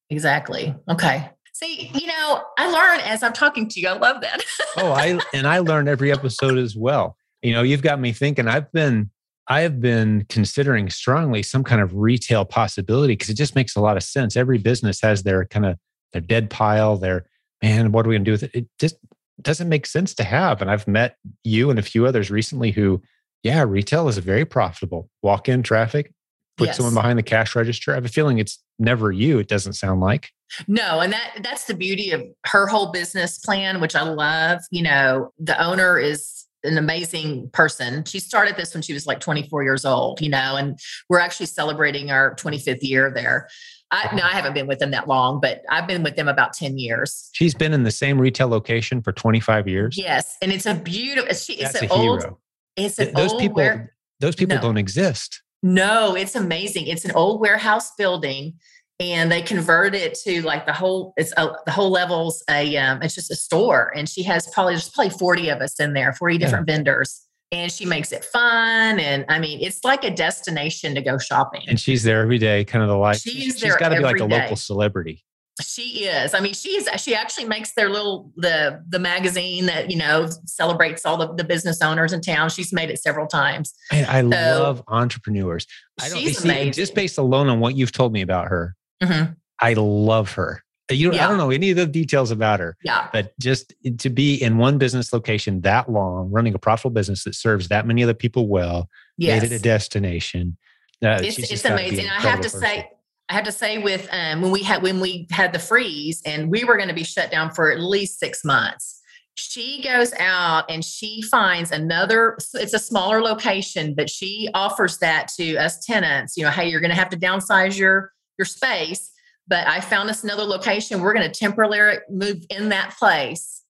Exactly. 0.09 0.75
Okay. 0.89 1.29
See, 1.61 1.91
you 1.93 2.07
know, 2.07 2.43
I 2.57 2.71
learn 2.71 3.01
as 3.01 3.21
I'm 3.21 3.33
talking 3.33 3.67
to 3.67 3.81
you. 3.81 3.89
I 3.89 3.97
love 3.97 4.21
that. 4.21 4.41
oh, 4.77 4.91
I 4.91 5.19
and 5.33 5.45
I 5.45 5.59
learn 5.59 5.89
every 5.89 6.09
episode 6.09 6.57
as 6.57 6.75
well. 6.75 7.17
You 7.41 7.51
know, 7.51 7.63
you've 7.63 7.81
got 7.81 7.99
me 7.99 8.13
thinking. 8.13 8.47
I've 8.47 8.71
been 8.71 9.09
I 9.47 9.61
have 9.61 9.81
been 9.81 10.25
considering 10.29 10.89
strongly 10.89 11.43
some 11.43 11.65
kind 11.65 11.81
of 11.81 11.95
retail 11.95 12.45
possibility 12.45 13.13
because 13.13 13.29
it 13.29 13.33
just 13.33 13.55
makes 13.55 13.75
a 13.75 13.81
lot 13.81 13.97
of 13.97 14.03
sense. 14.03 14.37
Every 14.37 14.57
business 14.57 15.01
has 15.01 15.23
their 15.23 15.45
kind 15.45 15.65
of 15.65 15.77
their 16.13 16.21
dead 16.21 16.49
pile, 16.49 16.95
their 16.95 17.25
man, 17.61 17.91
what 17.91 18.05
are 18.05 18.09
we 18.09 18.15
gonna 18.15 18.23
do 18.25 18.31
with 18.31 18.43
it? 18.43 18.51
It 18.53 18.67
just 18.79 18.95
doesn't 19.41 19.67
make 19.67 19.85
sense 19.85 20.13
to 20.15 20.23
have. 20.23 20.61
And 20.61 20.71
I've 20.71 20.87
met 20.87 21.17
you 21.43 21.69
and 21.69 21.77
a 21.77 21.83
few 21.83 22.05
others 22.05 22.31
recently 22.31 22.71
who, 22.71 23.01
yeah, 23.43 23.63
retail 23.63 24.07
is 24.07 24.17
very 24.17 24.45
profitable. 24.45 25.09
Walk 25.23 25.49
in 25.49 25.63
traffic, 25.63 26.13
put 26.57 26.67
Yes. 26.67 26.77
someone 26.77 26.93
behind 26.93 27.19
the 27.19 27.23
cash 27.23 27.53
register. 27.53 27.91
I 27.91 27.95
have 27.95 28.05
a 28.05 28.09
feeling 28.09 28.37
it's 28.37 28.63
never 28.77 29.11
you, 29.11 29.39
it 29.39 29.49
doesn't 29.49 29.73
sound 29.73 29.99
like. 29.99 30.31
No, 30.67 30.99
and 30.99 31.13
that 31.13 31.39
that's 31.43 31.65
the 31.65 31.73
beauty 31.73 32.11
of 32.11 32.23
her 32.45 32.67
whole 32.67 32.91
business 32.91 33.37
plan, 33.39 33.79
which 33.81 33.95
I 33.95 34.01
love. 34.03 34.59
You 34.71 34.83
know, 34.83 35.33
the 35.39 35.61
owner 35.63 35.97
is 35.99 36.45
an 36.63 36.77
amazing 36.77 37.49
person. 37.51 38.03
She 38.03 38.19
started 38.19 38.57
this 38.57 38.73
when 38.73 38.81
she 38.83 38.93
was 38.93 39.07
like 39.07 39.19
24 39.21 39.63
years 39.63 39.85
old, 39.85 40.19
you 40.21 40.29
know, 40.29 40.55
and 40.57 40.77
we're 41.09 41.19
actually 41.19 41.45
celebrating 41.45 42.11
our 42.11 42.35
25th 42.35 42.79
year 42.81 43.09
there. 43.13 43.47
I 43.91 44.13
no, 44.15 44.21
I 44.23 44.31
haven't 44.33 44.53
been 44.53 44.67
with 44.67 44.79
them 44.79 44.91
that 44.91 45.07
long, 45.07 45.39
but 45.39 45.61
I've 45.69 45.87
been 45.87 46.03
with 46.03 46.15
them 46.15 46.27
about 46.27 46.53
10 46.53 46.77
years. 46.77 47.29
She's 47.33 47.55
been 47.55 47.73
in 47.73 47.83
the 47.83 47.91
same 47.91 48.19
retail 48.19 48.47
location 48.47 49.01
for 49.01 49.11
25 49.11 49.67
years. 49.67 49.97
Yes, 49.97 50.35
and 50.41 50.51
it's 50.51 50.65
a 50.67 50.75
beautiful. 50.75 51.33
She, 51.33 51.53
it's 51.53 51.73
That's 51.73 51.83
an 51.83 51.89
a 51.89 51.93
old. 51.93 52.21
hero. 52.21 52.39
It's 52.75 52.95
Th- 52.97 53.09
an 53.09 53.15
those 53.15 53.31
old 53.31 53.41
people 53.41 53.55
ware- 53.55 53.95
those 54.19 54.35
people 54.35 54.55
No. 54.57 54.61
don't 54.61 54.77
exist 54.77 55.41
No, 55.63 56.15
it's 56.15 56.35
amazing. 56.35 56.87
It's 56.87 57.03
an 57.05 57.11
old 57.11 57.39
warehouse 57.41 57.91
building, 57.97 58.53
and 58.99 59.31
they 59.31 59.41
converted 59.41 59.99
it 60.01 60.13
to 60.25 60.41
like 60.41 60.65
the 60.65 60.73
whole. 60.73 61.13
It's 61.17 61.33
a, 61.37 61.49
the 61.65 61.71
whole 61.71 61.89
levels. 61.89 62.43
A 62.49 62.75
um, 62.77 63.01
it's 63.01 63.15
just 63.15 63.31
a 63.31 63.35
store, 63.35 63.91
and 63.95 64.07
she 64.09 64.23
has 64.23 64.47
probably 64.47 64.73
there's 64.73 64.89
probably 64.89 65.11
forty 65.17 65.49
of 65.49 65.59
us 65.61 65.79
in 65.79 65.93
there, 65.93 66.13
forty 66.13 66.35
Yeah. 66.35 66.45
different 66.47 66.67
vendors, 66.67 67.21
and 67.51 67.71
she 67.71 67.85
makes 67.85 68.11
it 68.11 68.25
fun. 68.25 68.99
And 68.99 69.25
I 69.29 69.39
mean, 69.39 69.59
it's 69.61 69.83
like 69.83 70.03
a 70.03 70.11
destination 70.11 70.95
to 70.95 71.01
go 71.01 71.17
shopping. 71.17 71.61
and 71.67 71.79
she's 71.79 72.03
there 72.03 72.21
every 72.21 72.37
day 72.39 72.65
kind 72.65 72.83
of 72.83 72.89
the 72.89 72.97
life 72.97 73.17
She's 73.19 73.57
she's 73.59 73.75
got 73.75 73.89
to 73.89 73.95
be 73.95 74.01
like 74.01 74.19
a 74.19 74.23
every 74.23 74.37
local 74.37 74.55
celebrity 74.55 75.23
she 75.61 76.05
is. 76.05 76.33
I 76.33 76.39
mean, 76.39 76.53
she's 76.53 76.87
she 77.01 77.13
actually 77.13 77.43
makes 77.43 77.73
their 77.73 77.89
little 77.89 78.31
the 78.37 78.81
the 78.87 78.97
magazine 78.99 79.65
that 79.65 79.91
you 79.91 79.97
know 79.97 80.29
celebrates 80.45 81.05
all 81.05 81.17
the, 81.17 81.33
the 81.33 81.43
business 81.43 81.81
owners 81.81 82.13
in 82.13 82.21
town. 82.21 82.49
She's 82.49 82.71
made 82.71 82.89
it 82.89 83.01
several 83.01 83.27
times. 83.27 83.73
Man, 83.91 84.05
i 84.05 84.21
So- 84.21 84.27
love 84.63 84.83
entrepreneurs 84.87 85.67
i 86.01 86.07
don't 86.07 86.17
She's 86.19 86.37
see, 86.39 86.47
amazing. 86.49 86.71
just 86.73 86.95
based 86.95 87.17
alone 87.17 87.49
on 87.49 87.59
what 87.59 87.75
you've 87.75 87.91
told 87.91 88.13
me 88.13 88.21
about 88.21 88.47
her 88.47 88.73
Mhm. 89.01 89.35
i 89.59 89.73
love 89.73 90.33
her 90.33 90.63
you 90.91 91.11
know, 91.11 91.17
i 91.17 91.27
don't 91.27 91.37
know 91.37 91.51
any 91.51 91.69
of 91.69 91.77
the 91.77 91.85
details 91.85 92.31
about 92.31 92.59
her 92.59 92.75
Yeah, 92.83 93.09
but 93.13 93.37
just 93.39 93.73
to 93.99 94.09
be 94.09 94.35
in 94.35 94.57
one 94.57 94.77
business 94.77 95.13
location 95.13 95.61
that 95.61 95.91
long 95.91 96.31
running 96.31 96.55
a 96.55 96.59
profitable 96.59 96.91
business 96.91 97.23
that 97.25 97.35
serves 97.35 97.67
that 97.67 97.85
many 97.85 98.03
other 98.03 98.13
people 98.13 98.47
well 98.47 98.89
yes. 99.17 99.41
made 99.41 99.51
it 99.51 99.55
a 99.55 99.61
destination 99.61 100.57
uh, 101.03 101.19
it's, 101.21 101.39
it's 101.39 101.49
just 101.49 101.63
gotta 101.63 101.77
be 101.77 101.83
an 101.83 101.93
amazing. 101.93 102.09
I 102.09 102.19
have 102.21 102.41
to 102.41 102.49
person. 102.49 102.59
say, 102.59 102.91
I 103.29 103.33
have 103.33 103.45
to 103.45 103.51
say, 103.51 103.77
with 103.77 104.07
um, 104.11 104.41
when 104.41 104.51
we 104.51 104.63
had 104.63 104.81
when 104.81 104.99
we 104.99 105.27
had 105.31 105.53
the 105.53 105.59
freeze 105.59 106.21
and 106.25 106.51
we 106.51 106.63
were 106.63 106.75
going 106.75 106.89
to 106.89 106.95
be 106.95 107.03
shut 107.03 107.31
down 107.31 107.51
for 107.51 107.71
at 107.71 107.79
least 107.79 108.19
six 108.19 108.43
months. 108.43 108.97
She 109.35 109.81
goes 109.81 110.11
out 110.19 110.69
and 110.69 110.83
she 110.83 111.21
finds 111.21 111.71
another. 111.71 112.37
It's 112.55 112.73
a 112.73 112.79
smaller 112.79 113.21
location, 113.21 113.93
but 113.95 114.09
she 114.09 114.49
offers 114.53 114.97
that 114.97 115.29
to 115.37 115.55
us 115.55 115.85
tenants. 115.85 116.35
You 116.35 116.43
know, 116.43 116.49
hey, 116.49 116.67
you're 116.69 116.81
going 116.81 116.91
to 116.91 116.97
have 116.97 117.09
to 117.11 117.17
downsize 117.17 117.77
your 117.77 118.11
your 118.39 118.45
space, 118.45 119.11
but 119.47 119.67
I 119.67 119.81
found 119.81 120.09
us 120.09 120.23
another 120.23 120.43
location. 120.43 121.01
We're 121.01 121.13
going 121.13 121.29
to 121.29 121.39
temporarily 121.39 121.99
move 122.09 122.43
in 122.49 122.69
that 122.69 122.95
place. 122.97 123.63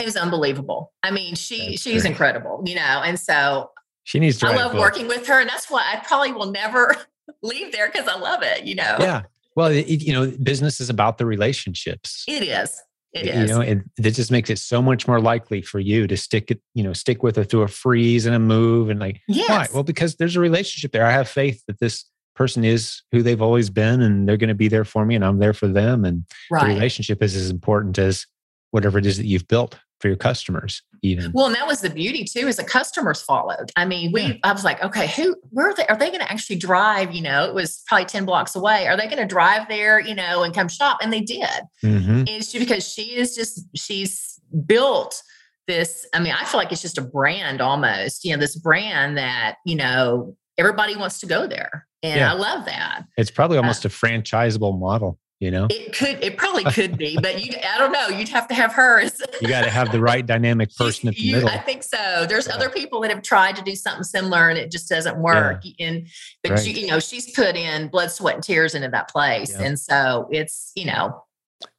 It 0.00 0.06
was 0.06 0.16
unbelievable. 0.16 0.92
I 1.02 1.10
mean, 1.10 1.34
she 1.34 1.70
That's 1.70 1.82
she's 1.82 2.02
great. 2.02 2.12
incredible, 2.12 2.62
you 2.64 2.76
know, 2.76 3.02
and 3.04 3.20
so 3.20 3.70
she 4.04 4.18
needs 4.18 4.38
to 4.38 4.46
I 4.46 4.56
love 4.56 4.74
working 4.74 5.08
with 5.08 5.26
her, 5.26 5.40
and 5.40 5.48
that's 5.48 5.70
why 5.70 5.82
I 5.92 6.00
probably 6.06 6.32
will 6.32 6.50
never 6.50 6.96
leave 7.42 7.72
there 7.72 7.90
because 7.90 8.08
I 8.08 8.16
love 8.18 8.42
it. 8.42 8.64
You 8.64 8.76
know, 8.76 8.96
yeah 8.98 9.22
well 9.56 9.68
it, 9.68 9.86
you 9.88 10.12
know 10.12 10.30
business 10.42 10.80
is 10.80 10.88
about 10.88 11.18
the 11.18 11.26
relationships 11.26 12.24
it 12.28 12.44
is. 12.44 12.80
It 13.12 13.24
you 13.24 13.32
is. 13.32 13.50
know 13.50 13.60
and 13.62 13.90
it 13.98 14.10
just 14.10 14.30
makes 14.30 14.50
it 14.50 14.58
so 14.58 14.80
much 14.80 15.08
more 15.08 15.20
likely 15.20 15.62
for 15.62 15.80
you 15.80 16.06
to 16.06 16.16
stick 16.16 16.50
it 16.50 16.60
you 16.74 16.84
know 16.84 16.92
stick 16.92 17.22
with 17.22 17.38
it 17.38 17.46
through 17.46 17.62
a 17.62 17.68
freeze 17.68 18.26
and 18.26 18.36
a 18.36 18.38
move 18.38 18.90
and 18.90 19.00
like 19.00 19.20
yes. 19.26 19.48
why 19.48 19.66
well 19.72 19.82
because 19.82 20.16
there's 20.16 20.36
a 20.36 20.40
relationship 20.40 20.92
there 20.92 21.06
i 21.06 21.10
have 21.10 21.26
faith 21.26 21.64
that 21.66 21.80
this 21.80 22.04
person 22.36 22.64
is 22.64 23.02
who 23.10 23.22
they've 23.22 23.42
always 23.42 23.70
been 23.70 24.02
and 24.02 24.28
they're 24.28 24.36
going 24.36 24.48
to 24.48 24.54
be 24.54 24.68
there 24.68 24.84
for 24.84 25.04
me 25.04 25.14
and 25.14 25.24
i'm 25.24 25.38
there 25.38 25.54
for 25.54 25.68
them 25.68 26.04
and 26.04 26.24
the 26.50 26.66
relationship 26.66 27.22
is 27.22 27.34
as 27.34 27.50
important 27.50 27.98
as 27.98 28.26
whatever 28.70 28.98
it 28.98 29.06
is 29.06 29.16
that 29.16 29.26
you've 29.26 29.48
built 29.48 29.78
for 30.00 30.08
your 30.08 30.16
customers 30.16 30.82
even. 31.02 31.32
Well 31.32 31.46
and 31.46 31.54
that 31.54 31.66
was 31.66 31.80
the 31.80 31.90
beauty 31.90 32.24
too 32.24 32.46
is 32.46 32.56
the 32.56 32.64
customers 32.64 33.22
followed. 33.22 33.70
I 33.76 33.84
mean 33.84 34.12
we 34.12 34.22
yeah. 34.22 34.34
i 34.44 34.52
was 34.52 34.64
like 34.64 34.82
okay 34.82 35.06
who 35.08 35.36
where 35.50 35.70
are 35.70 35.74
they 35.74 35.86
are 35.86 35.96
they 35.96 36.08
going 36.08 36.20
to 36.20 36.30
actually 36.30 36.56
drive 36.56 37.14
you 37.14 37.22
know? 37.22 37.44
It 37.44 37.54
was 37.54 37.82
probably 37.86 38.06
10 38.06 38.24
blocks 38.24 38.54
away. 38.54 38.86
Are 38.86 38.96
they 38.96 39.06
going 39.06 39.18
to 39.18 39.26
drive 39.26 39.68
there 39.68 40.00
you 40.00 40.14
know 40.14 40.42
and 40.42 40.54
come 40.54 40.68
shop? 40.68 40.98
And 41.02 41.12
they 41.12 41.20
did. 41.20 41.48
Mm-hmm. 41.82 42.24
it's 42.26 42.52
because 42.52 42.86
she 42.86 43.16
is 43.16 43.34
just 43.34 43.66
she's 43.74 44.40
built 44.66 45.22
this 45.66 46.06
i 46.14 46.20
mean 46.20 46.32
i 46.32 46.44
feel 46.44 46.58
like 46.58 46.70
it's 46.70 46.82
just 46.82 46.96
a 46.96 47.02
brand 47.02 47.60
almost 47.60 48.24
you 48.24 48.30
know 48.32 48.38
this 48.38 48.54
brand 48.54 49.18
that 49.18 49.56
you 49.64 49.74
know 49.74 50.36
everybody 50.58 50.94
wants 50.94 51.18
to 51.18 51.26
go 51.26 51.46
there 51.46 51.85
and 52.06 52.20
yeah. 52.20 52.32
i 52.32 52.34
love 52.34 52.64
that 52.64 53.04
it's 53.16 53.30
probably 53.30 53.56
almost 53.56 53.84
uh, 53.84 53.88
a 53.88 53.90
franchisable 53.90 54.78
model 54.78 55.18
you 55.40 55.50
know 55.50 55.66
it 55.68 55.92
could 55.92 56.22
it 56.22 56.36
probably 56.36 56.64
could 56.72 56.96
be 56.96 57.18
but 57.20 57.44
you 57.44 57.52
i 57.74 57.78
don't 57.78 57.92
know 57.92 58.08
you'd 58.08 58.28
have 58.28 58.48
to 58.48 58.54
have 58.54 58.72
hers. 58.72 59.20
you 59.40 59.48
got 59.48 59.64
to 59.64 59.70
have 59.70 59.92
the 59.92 60.00
right 60.00 60.24
dynamic 60.24 60.74
person 60.76 61.08
at 61.08 61.14
the 61.14 61.20
you, 61.20 61.32
middle 61.32 61.48
i 61.48 61.58
think 61.58 61.82
so 61.82 62.26
there's 62.26 62.46
yeah. 62.46 62.54
other 62.54 62.70
people 62.70 63.00
that 63.00 63.10
have 63.10 63.22
tried 63.22 63.54
to 63.54 63.62
do 63.62 63.74
something 63.74 64.04
similar 64.04 64.48
and 64.48 64.58
it 64.58 64.70
just 64.70 64.88
doesn't 64.88 65.18
work 65.18 65.60
yeah. 65.62 65.86
and 65.86 66.08
but 66.42 66.52
right. 66.52 66.66
you 66.66 66.86
know 66.86 66.98
she's 66.98 67.32
put 67.32 67.54
in 67.54 67.88
blood 67.88 68.10
sweat 68.10 68.34
and 68.34 68.44
tears 68.44 68.74
into 68.74 68.88
that 68.88 69.08
place 69.08 69.54
and 69.54 69.78
so 69.78 70.26
it's 70.30 70.72
you 70.74 70.86
know 70.86 71.22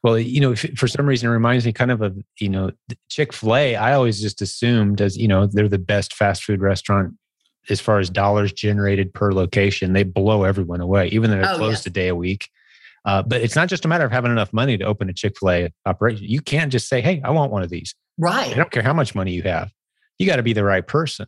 well 0.03 0.17
you 0.19 0.39
know 0.39 0.55
for 0.55 0.88
some 0.88 1.05
reason 1.05 1.30
it 1.30 1.32
reminds 1.32 1.65
me 1.65 1.73
kind 1.73 1.91
of 1.91 2.01
of 2.01 2.17
you 2.39 2.49
know 2.49 2.71
chick-fil-a 3.09 3.75
i 3.75 3.93
always 3.93 4.21
just 4.21 4.41
assumed 4.41 5.01
as 5.01 5.17
you 5.17 5.28
know 5.28 5.47
they're 5.47 5.67
the 5.67 5.78
best 5.80 6.13
fast 6.13 6.43
food 6.43 6.61
restaurant 6.61 7.13
as 7.70 7.80
far 7.80 7.99
as 7.99 8.09
dollars 8.09 8.53
generated 8.53 9.13
per 9.13 9.32
location 9.32 9.93
they 9.93 10.03
blow 10.03 10.43
everyone 10.43 10.82
away 10.82 11.07
even 11.07 11.30
though 11.30 11.38
they're 11.38 11.53
oh, 11.53 11.57
closed 11.57 11.86
a 11.88 11.89
day 11.89 12.07
a 12.07 12.15
week 12.15 12.49
uh, 13.07 13.24
but 13.24 13.41
it's 13.41 13.55
not 13.55 13.70
just 13.70 13.86
a 13.86 13.88
matter 13.88 14.03
of 14.03 14.11
having 14.11 14.32
enough 14.32 14.51
money 14.51 14.78
to 14.78 14.84
open 14.84 15.09
a 15.09 15.13
Chick 15.13 15.38
fil 15.39 15.49
A 15.49 15.74
operation. 15.86 16.26
You 16.28 16.41
can't 16.41 16.70
just 16.70 16.89
say, 16.89 16.99
hey, 16.99 17.22
I 17.24 17.32
want 17.32 17.53
one 17.53 17.63
of 17.63 17.70
these. 17.70 17.95
Right. 18.18 18.51
I 18.51 18.53
don't 18.53 18.70
care 18.70 18.84
how 18.84 18.93
much 18.93 19.15
money 19.15 19.32
you 19.32 19.43
have. 19.43 19.72
You 20.20 20.28
got 20.28 20.36
to 20.36 20.43
be 20.43 20.51
the 20.51 20.65
right 20.65 20.86
person. 20.86 21.26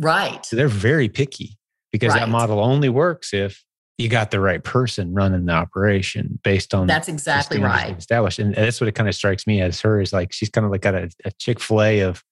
Right. 0.00 0.44
So 0.44 0.56
they're 0.56 0.66
very 0.66 1.08
picky 1.08 1.58
because 1.92 2.12
right. 2.12 2.20
that 2.20 2.28
model 2.28 2.58
only 2.58 2.88
works 2.88 3.32
if 3.32 3.64
you 3.98 4.08
got 4.08 4.32
the 4.32 4.40
right 4.40 4.64
person 4.64 5.14
running 5.14 5.46
the 5.46 5.52
operation 5.52 6.40
based 6.42 6.74
on 6.74 6.88
that's 6.88 7.08
exactly 7.08 7.60
right 7.60 7.96
established 7.96 8.38
and 8.38 8.54
that's 8.54 8.80
what 8.80 8.88
it 8.88 8.94
kind 8.94 9.08
of 9.08 9.14
strikes 9.14 9.46
me 9.46 9.60
as 9.60 9.80
her 9.82 10.00
is 10.00 10.12
like 10.12 10.32
she's 10.32 10.48
kind 10.48 10.64
of 10.64 10.72
like 10.72 10.80
got 10.80 10.94
a, 10.94 11.10
a 11.26 11.30
chick-fil-a 11.32 12.00
of 12.00 12.24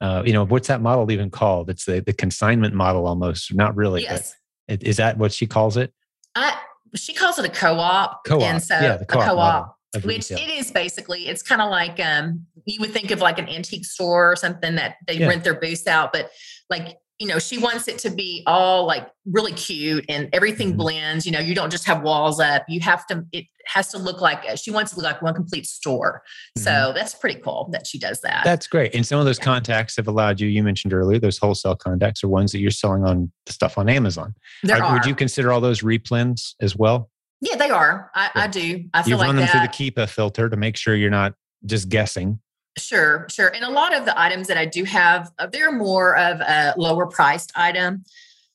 uh, 0.00 0.22
you 0.24 0.32
know 0.32 0.44
what's 0.44 0.68
that 0.68 0.80
model 0.80 1.10
even 1.10 1.30
called 1.30 1.70
it's 1.70 1.84
the, 1.84 2.00
the 2.00 2.12
consignment 2.12 2.74
model 2.74 3.06
almost 3.06 3.54
not 3.54 3.74
really 3.76 4.02
yes. 4.02 4.34
is 4.68 4.96
that 4.96 5.18
what 5.18 5.32
she 5.32 5.46
calls 5.46 5.76
it 5.76 5.92
I, 6.34 6.58
she 6.96 7.12
calls 7.12 7.38
it 7.38 7.44
a 7.44 7.48
co-op. 7.48 8.24
Co-op. 8.24 8.42
And 8.42 8.62
so 8.62 8.74
yeah, 8.74 8.98
a 9.00 9.04
co-op, 9.04 9.26
co-op 9.26 9.74
which 10.02 10.30
it 10.30 10.48
is 10.48 10.72
basically, 10.72 11.28
it's 11.28 11.42
kind 11.42 11.62
of 11.62 11.70
like 11.70 12.00
um, 12.00 12.46
you 12.64 12.80
would 12.80 12.90
think 12.90 13.10
of 13.10 13.20
like 13.20 13.38
an 13.38 13.48
antique 13.48 13.84
store 13.84 14.32
or 14.32 14.36
something 14.36 14.74
that 14.74 14.96
they 15.06 15.18
yeah. 15.18 15.28
rent 15.28 15.44
their 15.44 15.54
booths 15.54 15.86
out, 15.86 16.12
but 16.12 16.30
like 16.68 16.96
you 17.18 17.28
know, 17.28 17.38
she 17.38 17.58
wants 17.58 17.86
it 17.86 17.98
to 17.98 18.10
be 18.10 18.42
all 18.46 18.86
like 18.86 19.08
really 19.24 19.52
cute 19.52 20.04
and 20.08 20.28
everything 20.32 20.70
mm-hmm. 20.70 20.78
blends. 20.78 21.24
You 21.24 21.32
know, 21.32 21.38
you 21.38 21.54
don't 21.54 21.70
just 21.70 21.84
have 21.84 22.02
walls 22.02 22.40
up. 22.40 22.64
You 22.68 22.80
have 22.80 23.06
to, 23.06 23.24
it 23.32 23.46
has 23.66 23.88
to 23.88 23.98
look 23.98 24.20
like, 24.20 24.44
she 24.58 24.72
wants 24.72 24.90
to 24.92 24.96
look 24.96 25.04
like 25.04 25.22
one 25.22 25.32
complete 25.32 25.66
store. 25.66 26.22
Mm-hmm. 26.58 26.64
So 26.64 26.92
that's 26.94 27.14
pretty 27.14 27.40
cool 27.40 27.68
that 27.72 27.86
she 27.86 27.98
does 27.98 28.20
that. 28.22 28.42
That's 28.44 28.66
great. 28.66 28.94
And 28.94 29.06
some 29.06 29.20
of 29.20 29.26
those 29.26 29.38
yeah. 29.38 29.44
contacts 29.44 29.96
have 29.96 30.08
allowed 30.08 30.40
you, 30.40 30.48
you 30.48 30.62
mentioned 30.62 30.92
earlier, 30.92 31.20
those 31.20 31.38
wholesale 31.38 31.76
contacts 31.76 32.24
are 32.24 32.28
ones 32.28 32.50
that 32.52 32.58
you're 32.58 32.72
selling 32.72 33.04
on 33.04 33.30
the 33.46 33.52
stuff 33.52 33.78
on 33.78 33.88
Amazon. 33.88 34.34
There 34.64 34.76
are, 34.76 34.82
are. 34.82 34.92
Would 34.94 35.06
you 35.06 35.14
consider 35.14 35.52
all 35.52 35.60
those 35.60 35.82
replens 35.82 36.54
as 36.60 36.74
well? 36.74 37.10
Yeah, 37.40 37.56
they 37.56 37.70
are. 37.70 38.10
I, 38.14 38.30
I 38.34 38.46
do. 38.48 38.86
I 38.92 39.02
feel 39.02 39.02
like 39.02 39.06
you 39.06 39.16
like 39.16 39.26
run 39.26 39.36
them 39.36 39.46
that. 39.46 39.72
through 39.72 39.86
the 39.86 39.92
Keepa 39.92 40.08
filter 40.08 40.48
to 40.48 40.56
make 40.56 40.76
sure 40.76 40.94
you're 40.94 41.10
not 41.10 41.34
just 41.64 41.88
guessing. 41.88 42.40
Sure, 42.76 43.26
sure. 43.30 43.48
And 43.48 43.64
a 43.64 43.70
lot 43.70 43.94
of 43.94 44.04
the 44.04 44.18
items 44.18 44.48
that 44.48 44.56
I 44.56 44.66
do 44.66 44.84
have, 44.84 45.30
uh, 45.38 45.46
they're 45.46 45.72
more 45.72 46.16
of 46.16 46.40
a 46.40 46.74
lower 46.76 47.06
priced 47.06 47.52
item. 47.54 48.04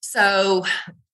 So 0.02 0.66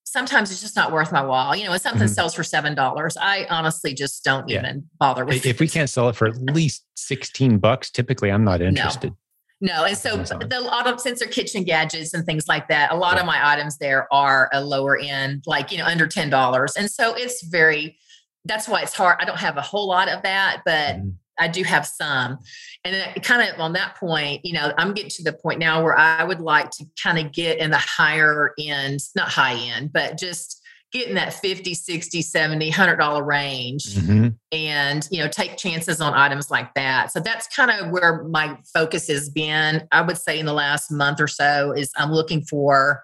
sometimes 0.04 0.50
it's 0.50 0.60
just 0.60 0.74
not 0.74 0.92
worth 0.92 1.12
my 1.12 1.22
while. 1.22 1.54
You 1.54 1.66
know, 1.66 1.74
if 1.74 1.82
something 1.82 2.02
mm-hmm. 2.02 2.12
sells 2.12 2.34
for 2.34 2.42
seven 2.42 2.74
dollars, 2.74 3.16
I 3.16 3.46
honestly 3.50 3.94
just 3.94 4.24
don't 4.24 4.48
yeah. 4.48 4.60
even 4.60 4.88
bother 4.98 5.24
with. 5.24 5.36
If 5.36 5.46
it. 5.46 5.50
If 5.50 5.60
we 5.60 5.68
can't 5.68 5.90
sell 5.90 6.08
it 6.08 6.16
for 6.16 6.26
at 6.26 6.36
least 6.36 6.84
sixteen 6.96 7.58
bucks, 7.58 7.90
typically 7.90 8.30
I'm 8.32 8.44
not 8.44 8.60
interested. 8.60 9.10
No. 9.10 9.16
No, 9.58 9.84
and 9.84 9.96
so 9.96 10.18
the, 10.18 10.58
a 10.58 10.60
lot 10.60 10.86
of 10.86 11.00
since 11.00 11.20
they're 11.20 11.28
kitchen 11.28 11.64
gadgets 11.64 12.12
and 12.12 12.26
things 12.26 12.46
like 12.46 12.68
that, 12.68 12.92
a 12.92 12.94
lot 12.94 13.14
yeah. 13.14 13.20
of 13.20 13.26
my 13.26 13.52
items 13.54 13.78
there 13.78 14.06
are 14.12 14.50
a 14.52 14.62
lower 14.62 14.98
end, 14.98 15.44
like 15.46 15.72
you 15.72 15.78
know, 15.78 15.86
under 15.86 16.06
ten 16.06 16.28
dollars, 16.28 16.74
and 16.76 16.90
so 16.90 17.14
it's 17.14 17.42
very. 17.42 17.96
That's 18.44 18.68
why 18.68 18.82
it's 18.82 18.92
hard. 18.92 19.16
I 19.18 19.24
don't 19.24 19.38
have 19.38 19.56
a 19.56 19.62
whole 19.62 19.88
lot 19.88 20.10
of 20.10 20.22
that, 20.24 20.60
but 20.64 20.96
mm. 20.96 21.14
I 21.38 21.48
do 21.48 21.62
have 21.64 21.86
some. 21.86 22.38
And 22.84 23.22
kind 23.22 23.48
of 23.48 23.60
on 23.60 23.72
that 23.74 23.96
point, 23.96 24.44
you 24.44 24.52
know, 24.52 24.72
I'm 24.78 24.94
getting 24.94 25.10
to 25.10 25.22
the 25.22 25.32
point 25.32 25.58
now 25.58 25.82
where 25.82 25.96
I 25.96 26.24
would 26.24 26.40
like 26.40 26.70
to 26.72 26.84
kind 27.02 27.18
of 27.18 27.32
get 27.32 27.58
in 27.58 27.70
the 27.70 27.78
higher 27.78 28.52
end, 28.58 29.00
not 29.14 29.28
high 29.28 29.54
end, 29.54 29.92
but 29.92 30.18
just 30.18 30.62
get 30.92 31.08
in 31.08 31.14
that 31.16 31.34
50, 31.34 31.74
60, 31.74 32.22
70, 32.22 32.66
100 32.66 32.96
dollar 32.96 33.24
range 33.24 33.96
mm-hmm. 33.96 34.28
and, 34.52 35.08
you 35.10 35.18
know, 35.18 35.28
take 35.28 35.56
chances 35.56 36.00
on 36.00 36.14
items 36.14 36.50
like 36.50 36.72
that. 36.74 37.12
So 37.12 37.20
that's 37.20 37.46
kind 37.48 37.70
of 37.70 37.90
where 37.90 38.22
my 38.24 38.56
focus 38.72 39.08
has 39.08 39.28
been. 39.28 39.86
I 39.92 40.02
would 40.02 40.16
say 40.16 40.38
in 40.38 40.46
the 40.46 40.52
last 40.52 40.90
month 40.90 41.20
or 41.20 41.28
so 41.28 41.72
is 41.72 41.90
I'm 41.96 42.12
looking 42.12 42.42
for 42.42 43.02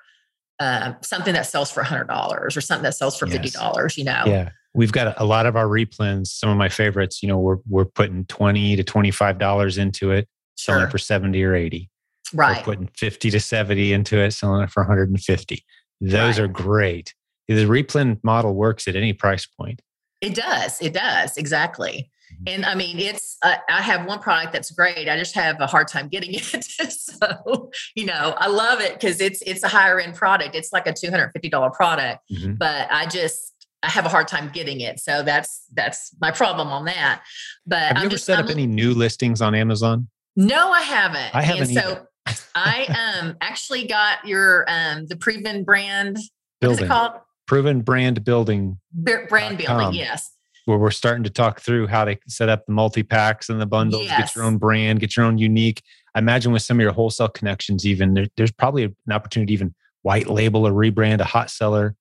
uh, 0.61 0.95
something 1.03 1.35
that 1.35 1.47
sells 1.47 1.73
for 1.73 1.83
$100 1.83 2.09
or 2.57 2.61
something 2.61 2.85
that 2.85 2.95
sells 2.95 3.19
for 3.19 3.27
$50, 3.27 3.83
yes. 3.83 3.99
you 3.99 4.05
know? 4.05 4.23
Yeah 4.27 4.51
we've 4.75 4.93
got 4.93 5.21
a 5.21 5.25
lot 5.25 5.47
of 5.47 5.57
our 5.57 5.67
replens. 5.67 6.29
Some 6.29 6.51
of 6.51 6.57
my 6.57 6.69
favorites, 6.69 7.23
you 7.23 7.29
know, 7.29 7.39
we're 7.39 7.59
we're 7.69 7.85
putting 7.85 8.25
twenty 8.27 8.77
to 8.77 8.85
twenty 8.85 9.11
five 9.11 9.39
dollars 9.39 9.79
into 9.79 10.11
it, 10.11 10.29
selling 10.57 10.81
sure. 10.81 10.89
it 10.89 10.91
for 10.91 10.99
seventy 10.99 11.43
or 11.43 11.55
eighty. 11.55 11.91
Right. 12.35 12.59
We're 12.59 12.75
putting 12.75 12.89
fifty 12.97 13.31
to 13.31 13.41
seventy 13.41 13.93
into 13.93 14.19
it, 14.19 14.33
selling 14.33 14.63
it 14.63 14.71
for 14.71 14.83
one 14.83 14.89
hundred 14.89 15.11
and 15.11 15.21
fifty. 15.21 15.65
Those 16.01 16.39
right. 16.39 16.45
are 16.45 16.49
great. 16.49 17.15
The 17.49 17.65
replen 17.67 18.19
model 18.23 18.55
works 18.55 18.89
at 18.89 18.97
any 18.97 19.13
price 19.13 19.47
point. 19.47 19.83
It 20.21 20.35
does. 20.35 20.81
It 20.81 20.95
does 20.95 21.37
exactly. 21.37 22.11
Mm-hmm. 22.33 22.43
And 22.47 22.65
I 22.65 22.75
mean, 22.75 22.99
it's 22.99 23.37
uh, 23.43 23.57
I 23.69 23.83
have 23.83 24.07
one 24.07 24.21
product 24.21 24.53
that's 24.53 24.71
great. 24.71 25.09
I 25.09 25.19
just 25.19 25.35
have 25.35 25.61
a 25.61 25.67
hard 25.67 25.89
time 25.89 26.09
getting 26.09 26.31
it. 26.35 26.65
so 26.65 27.71
you 27.95 28.07
know, 28.07 28.35
I 28.39 28.49
love 28.49 28.81
it 28.81 28.95
because 28.95 29.21
it's 29.21 29.43
it's 29.43 29.63
a 29.63 29.69
higher 29.69 30.01
end 30.01 30.15
product. 30.15 30.55
It's 30.55 30.73
like 30.73 30.87
a 30.87 30.93
two 30.93 31.11
hundred 31.11 31.31
fifty 31.33 31.49
dollar 31.49 31.71
product, 31.71 32.21
mm-hmm. 32.33 32.55
but 32.55 32.89
I 32.91 33.07
just 33.07 33.52
I 33.83 33.89
have 33.89 34.07
a 34.07 34.09
hard 34.09 34.29
time 34.29 34.51
getting 34.53 34.81
it. 34.81 35.01
So 35.01 35.23
that's 35.23 35.65
that's 35.75 36.15
my 36.21 36.31
problem 36.31 36.69
on 36.69 36.85
that. 36.85 37.23
But 37.67 37.79
have 37.79 37.97
I'm 37.97 38.03
you 38.03 38.07
ever 38.07 38.11
just, 38.11 38.25
set 38.25 38.39
I'm, 38.39 38.45
up 38.45 38.51
any 38.51 38.67
new 38.67 38.95
listings 38.95 39.43
on 39.43 39.55
Amazon? 39.55 40.09
No, 40.37 40.71
I 40.71 40.83
haven't. 40.83 41.35
I 41.35 41.43
haven't. 41.43 41.77
And 41.77 41.79
so 41.79 42.07
I 42.55 43.21
um 43.21 43.37
actually 43.41 43.87
got 43.87 44.27
your 44.27 44.65
um 44.69 45.07
the 45.07 45.17
proven 45.17 45.65
brand 45.65 46.19
building. 46.61 46.77
What 46.77 46.83
is 46.83 46.87
it 46.87 46.89
called? 46.89 47.13
Proven 47.47 47.81
brand 47.83 48.25
building. 48.25 48.79
brand 48.93 49.59
building, 49.59 49.95
yes. 49.95 50.31
Where 50.65 50.79
we're 50.79 50.93
starting 50.93 51.25
to 51.25 51.31
talk 51.31 51.61
through 51.61 51.89
how 51.89 52.05
to 52.05 52.17
set 52.29 52.49
up 52.49 52.67
the 52.67 52.73
multi 52.73 53.03
packs 53.03 53.49
and 53.49 53.61
the 53.61 53.67
bundles, 53.67 54.05
yes. 54.05 54.17
get 54.17 54.37
your 54.37 54.45
own 54.45 54.59
brand, 54.59 55.01
get 55.01 55.17
your 55.17 55.27
own 55.27 55.39
unique. 55.39 55.83
I 56.15 56.21
imagine 56.21 56.53
with 56.53 56.63
some 56.63 56.79
of 56.79 56.83
your 56.83 56.93
wholesale 56.93 57.29
connections, 57.29 57.85
even 57.85 58.15
there, 58.15 58.29
there's 58.37 58.53
probably 58.53 58.85
an 58.85 58.95
opportunity 59.11 59.49
to 59.49 59.53
even 59.55 59.75
white 60.03 60.29
label 60.29 60.67
or 60.67 60.73
rebrand 60.73 61.21
a 61.21 61.25
hot 61.25 61.51
seller 61.51 61.97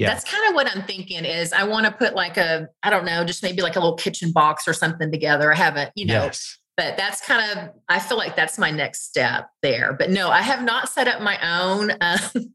yeah. 0.00 0.08
That's 0.08 0.24
kind 0.24 0.48
of 0.48 0.54
what 0.54 0.66
I'm 0.74 0.82
thinking 0.84 1.26
is 1.26 1.52
I 1.52 1.64
want 1.64 1.84
to 1.84 1.92
put 1.92 2.14
like 2.14 2.38
a, 2.38 2.68
I 2.82 2.88
don't 2.88 3.04
know, 3.04 3.22
just 3.22 3.42
maybe 3.42 3.60
like 3.60 3.76
a 3.76 3.80
little 3.80 3.96
kitchen 3.96 4.32
box 4.32 4.66
or 4.66 4.72
something 4.72 5.12
together. 5.12 5.52
I 5.52 5.56
haven't, 5.56 5.90
you 5.94 6.06
know, 6.06 6.24
yes. 6.24 6.58
but 6.74 6.96
that's 6.96 7.20
kind 7.20 7.58
of, 7.58 7.68
I 7.90 7.98
feel 7.98 8.16
like 8.16 8.34
that's 8.34 8.58
my 8.58 8.70
next 8.70 9.06
step 9.08 9.50
there. 9.60 9.92
But 9.92 10.08
no, 10.08 10.30
I 10.30 10.40
have 10.40 10.62
not 10.64 10.88
set 10.88 11.06
up 11.06 11.20
my 11.20 11.38
own. 11.42 11.92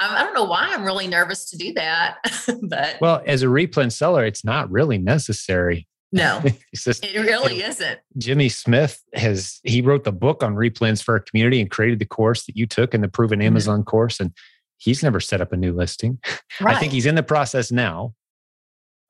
Um, 0.00 0.10
I 0.10 0.24
don't 0.24 0.34
know 0.34 0.44
why 0.44 0.66
I'm 0.72 0.84
really 0.84 1.06
nervous 1.06 1.48
to 1.50 1.56
do 1.56 1.72
that. 1.74 2.16
but 2.68 2.96
well, 3.00 3.22
as 3.24 3.44
a 3.44 3.46
replen 3.46 3.92
seller, 3.92 4.24
it's 4.24 4.44
not 4.44 4.68
really 4.68 4.98
necessary. 4.98 5.86
No, 6.10 6.42
just, 6.74 7.04
it 7.04 7.16
really 7.20 7.62
isn't. 7.62 8.00
Jimmy 8.18 8.48
Smith 8.48 9.00
has 9.14 9.60
he 9.62 9.80
wrote 9.80 10.02
the 10.02 10.10
book 10.10 10.42
on 10.42 10.56
replens 10.56 11.00
for 11.00 11.14
our 11.14 11.20
community 11.20 11.60
and 11.60 11.70
created 11.70 12.00
the 12.00 12.06
course 12.06 12.46
that 12.46 12.56
you 12.56 12.66
took 12.66 12.92
in 12.92 13.02
the 13.02 13.08
proven 13.08 13.38
mm-hmm. 13.38 13.46
Amazon 13.46 13.80
mm-hmm. 13.80 13.90
course. 13.90 14.18
And 14.18 14.32
he's 14.78 15.02
never 15.02 15.20
set 15.20 15.40
up 15.40 15.52
a 15.52 15.56
new 15.56 15.72
listing. 15.72 16.18
Right. 16.60 16.76
I 16.76 16.78
think 16.80 16.92
he's 16.92 17.06
in 17.06 17.14
the 17.14 17.22
process 17.22 17.72
now 17.72 18.14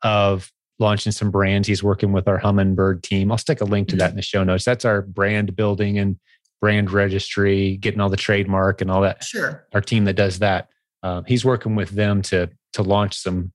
of 0.02 0.50
launching 0.78 1.12
some 1.12 1.30
brands. 1.30 1.68
He's 1.68 1.82
working 1.82 2.12
with 2.12 2.28
our 2.28 2.38
Hummingbird 2.38 3.02
team. 3.02 3.30
I'll 3.30 3.38
stick 3.38 3.60
a 3.60 3.64
link 3.64 3.88
to 3.88 3.96
that 3.96 4.10
in 4.10 4.16
the 4.16 4.22
show 4.22 4.44
notes. 4.44 4.64
That's 4.64 4.84
our 4.84 5.02
brand 5.02 5.56
building 5.56 5.98
and 5.98 6.18
brand 6.60 6.90
registry, 6.90 7.76
getting 7.78 8.00
all 8.00 8.08
the 8.08 8.16
trademark 8.16 8.80
and 8.80 8.90
all 8.90 9.02
that. 9.02 9.22
Sure. 9.24 9.66
Our 9.72 9.80
team 9.80 10.04
that 10.04 10.14
does 10.14 10.38
that. 10.38 10.68
Uh, 11.02 11.22
he's 11.26 11.44
working 11.44 11.74
with 11.74 11.90
them 11.90 12.22
to 12.22 12.50
to 12.72 12.82
launch 12.82 13.16
some 13.16 13.52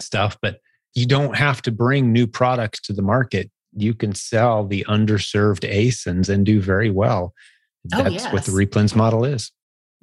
stuff, 0.00 0.38
but 0.40 0.60
you 0.94 1.06
don't 1.06 1.36
have 1.36 1.60
to 1.62 1.72
bring 1.72 2.12
new 2.12 2.26
products 2.26 2.80
to 2.82 2.92
the 2.92 3.02
market. 3.02 3.50
You 3.76 3.94
can 3.94 4.14
sell 4.14 4.64
the 4.64 4.84
underserved 4.88 5.68
ASINs 5.68 6.28
and 6.28 6.46
do 6.46 6.60
very 6.60 6.90
well. 6.90 7.34
Oh, 7.92 8.04
That's 8.04 8.08
oh, 8.08 8.12
yes. 8.12 8.32
what 8.32 8.44
the 8.44 8.52
replens 8.52 8.94
model 8.94 9.24
is. 9.24 9.50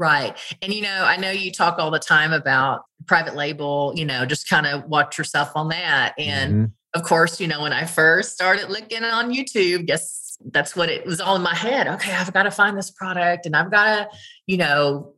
Right. 0.02 0.36
And, 0.64 0.74
you 0.74 0.82
know, 0.82 1.04
I 1.06 1.18
know 1.18 1.30
you 1.30 1.52
talk 1.52 1.78
all 1.78 1.91
the 1.91 1.99
time 1.99 2.34
about 2.34 2.86
private 3.06 3.36
label, 3.36 3.93
you 3.95 4.04
know, 4.04 4.26
just 4.26 4.49
kind 4.49 4.66
of 4.66 4.84
watch 4.86 5.16
yourself 5.16 5.52
on 5.54 5.70
that. 5.70 6.16
And 6.18 6.54
mm-hmm. 6.54 6.99
of 6.99 7.06
course, 7.06 7.39
you 7.39 7.47
know, 7.47 7.62
when 7.62 7.72
I 7.72 7.86
first 7.86 8.34
started 8.34 8.72
looking 8.72 9.04
on 9.04 9.32
YouTube, 9.32 9.86
guess 9.86 10.39
that's 10.43 10.76
what 10.76 10.89
it 10.89 11.06
was 11.06 11.22
all 11.22 11.36
in 11.36 11.43
my 11.43 11.54
head. 11.54 11.88
Okay, 11.88 12.12
I've 12.14 12.34
got 12.34 12.43
to 12.43 12.52
find 12.52 12.76
this 12.76 12.89
product 12.89 13.45
and 13.45 13.56
I've 13.56 13.70
got 13.70 13.95
to, 13.95 14.18
you 14.47 14.58
know, 14.58 15.14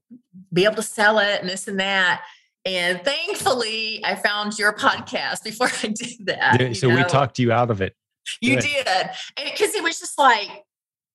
be 0.51 0.65
able 0.65 0.75
to 0.75 0.83
sell 0.83 1.17
it 1.19 1.39
and 1.39 1.49
this 1.49 1.69
and 1.69 1.79
that. 1.79 2.21
And 2.65 3.01
thankfully, 3.05 4.03
I 4.03 4.15
found 4.15 4.59
your 4.59 4.73
podcast 4.73 5.45
before 5.45 5.67
I 5.83 5.87
did 5.87 6.25
that. 6.25 6.75
so 6.75 6.89
know? 6.89 6.97
we 6.97 7.03
talked 7.05 7.39
you 7.39 7.53
out 7.53 7.71
of 7.71 7.81
it. 7.81 7.95
You 8.41 8.59
did. 8.59 8.85
And 8.85 9.49
because 9.49 9.75
it 9.75 9.81
was 9.81 9.97
just 9.97 10.19
like, 10.19 10.49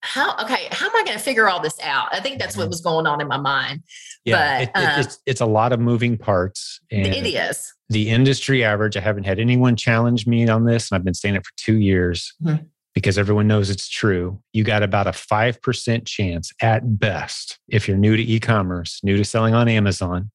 how 0.09 0.37
okay 0.43 0.69
how 0.71 0.87
am 0.87 0.97
i 0.97 1.05
going 1.05 1.17
to 1.17 1.23
figure 1.23 1.49
all 1.49 1.61
this 1.61 1.79
out 1.83 2.09
i 2.13 2.21
think 2.21 2.39
that's 2.39 2.57
what 2.57 2.65
mm-hmm. 2.65 2.71
was 2.71 2.81
going 2.81 3.07
on 3.07 3.21
in 3.21 3.29
my 3.29 3.37
mind 3.37 3.83
yeah 4.25 4.59
but, 4.59 4.63
it, 4.63 4.83
it, 4.83 4.89
um, 4.89 5.01
it's, 5.01 5.19
it's 5.27 5.41
a 5.41 5.47
lot 5.47 5.73
of 5.73 5.81
moving 5.81 6.17
parts 6.17 6.81
and 6.91 7.07
it 7.07 7.27
is 7.27 7.73
the 7.89 8.09
industry 8.09 8.65
average 8.65 8.97
i 8.97 9.01
haven't 9.01 9.25
had 9.25 9.39
anyone 9.39 9.77
challenge 9.77 10.27
me 10.27 10.49
on 10.49 10.65
this 10.65 10.91
and 10.91 10.97
i've 10.97 11.05
been 11.05 11.15
saying 11.15 11.35
it 11.35 11.45
for 11.45 11.53
two 11.57 11.79
years 11.79 12.35
mm-hmm. 12.43 12.65
because 12.95 13.19
everyone 13.19 13.47
knows 13.47 13.71
it's 13.71 13.89
true 13.89 14.41
you 14.53 14.65
got 14.65 14.83
about 14.83 15.07
a 15.07 15.13
5% 15.13 16.07
chance 16.07 16.53
at 16.61 16.99
best 16.99 17.59
if 17.69 17.87
you're 17.87 17.99
new 17.99 18.17
to 18.17 18.23
e-commerce 18.23 19.01
new 19.03 19.17
to 19.17 19.25
selling 19.25 19.55
on 19.55 19.69
amazon 19.69 20.31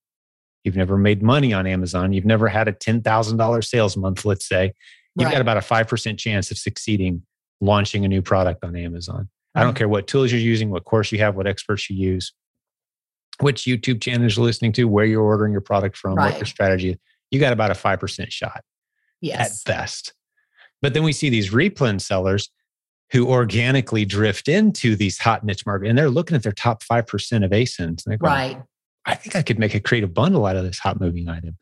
you've 0.63 0.75
never 0.75 0.97
made 0.97 1.21
money 1.21 1.53
on 1.53 1.67
Amazon, 1.67 2.13
you've 2.13 2.25
never 2.25 2.47
had 2.47 2.67
a 2.67 2.73
$10,000 2.73 3.63
sales 3.65 3.97
month, 3.97 4.25
let's 4.25 4.47
say, 4.47 4.73
you've 5.15 5.25
right. 5.25 5.33
got 5.33 5.41
about 5.41 5.57
a 5.57 5.59
5% 5.59 6.17
chance 6.17 6.51
of 6.51 6.57
succeeding 6.57 7.23
launching 7.61 8.05
a 8.05 8.07
new 8.07 8.21
product 8.21 8.63
on 8.63 8.75
Amazon. 8.75 9.29
I 9.55 9.63
don't 9.63 9.75
care 9.75 9.87
what 9.87 10.07
tools 10.07 10.31
you're 10.31 10.41
using, 10.41 10.69
what 10.69 10.83
course 10.83 11.11
you 11.11 11.19
have, 11.19 11.35
what 11.35 11.47
experts 11.47 11.89
you 11.89 11.95
use, 11.95 12.33
which 13.39 13.63
YouTube 13.63 14.01
channels 14.01 14.35
you're 14.35 14.45
listening 14.45 14.71
to, 14.73 14.85
where 14.85 15.05
you're 15.05 15.21
ordering 15.21 15.51
your 15.51 15.61
product 15.61 15.95
from, 15.95 16.15
right. 16.15 16.31
what 16.31 16.39
your 16.39 16.45
strategy 16.45 16.91
is. 16.91 16.97
You 17.29 17.39
got 17.39 17.53
about 17.53 17.71
a 17.71 17.75
5% 17.75 18.31
shot 18.31 18.63
yes. 19.21 19.63
at 19.67 19.71
best. 19.71 20.13
But 20.81 20.93
then 20.93 21.03
we 21.03 21.13
see 21.13 21.29
these 21.29 21.51
replen 21.51 22.01
sellers 22.01 22.49
who 23.11 23.27
organically 23.27 24.05
drift 24.05 24.47
into 24.47 24.95
these 24.95 25.19
hot 25.19 25.43
niche 25.43 25.65
market 25.65 25.87
and 25.87 25.97
they're 25.97 26.09
looking 26.09 26.35
at 26.35 26.43
their 26.43 26.51
top 26.51 26.83
5% 26.83 27.45
of 27.45 27.51
ASINs. 27.51 28.05
Going, 28.05 28.19
right. 28.19 28.61
I 29.05 29.15
think 29.15 29.35
I 29.35 29.43
could 29.43 29.59
make 29.59 29.75
a 29.75 29.79
creative 29.79 30.13
bundle 30.13 30.45
out 30.45 30.55
of 30.55 30.63
this 30.63 30.79
hot 30.79 30.99
moving 30.99 31.29
item. 31.29 31.57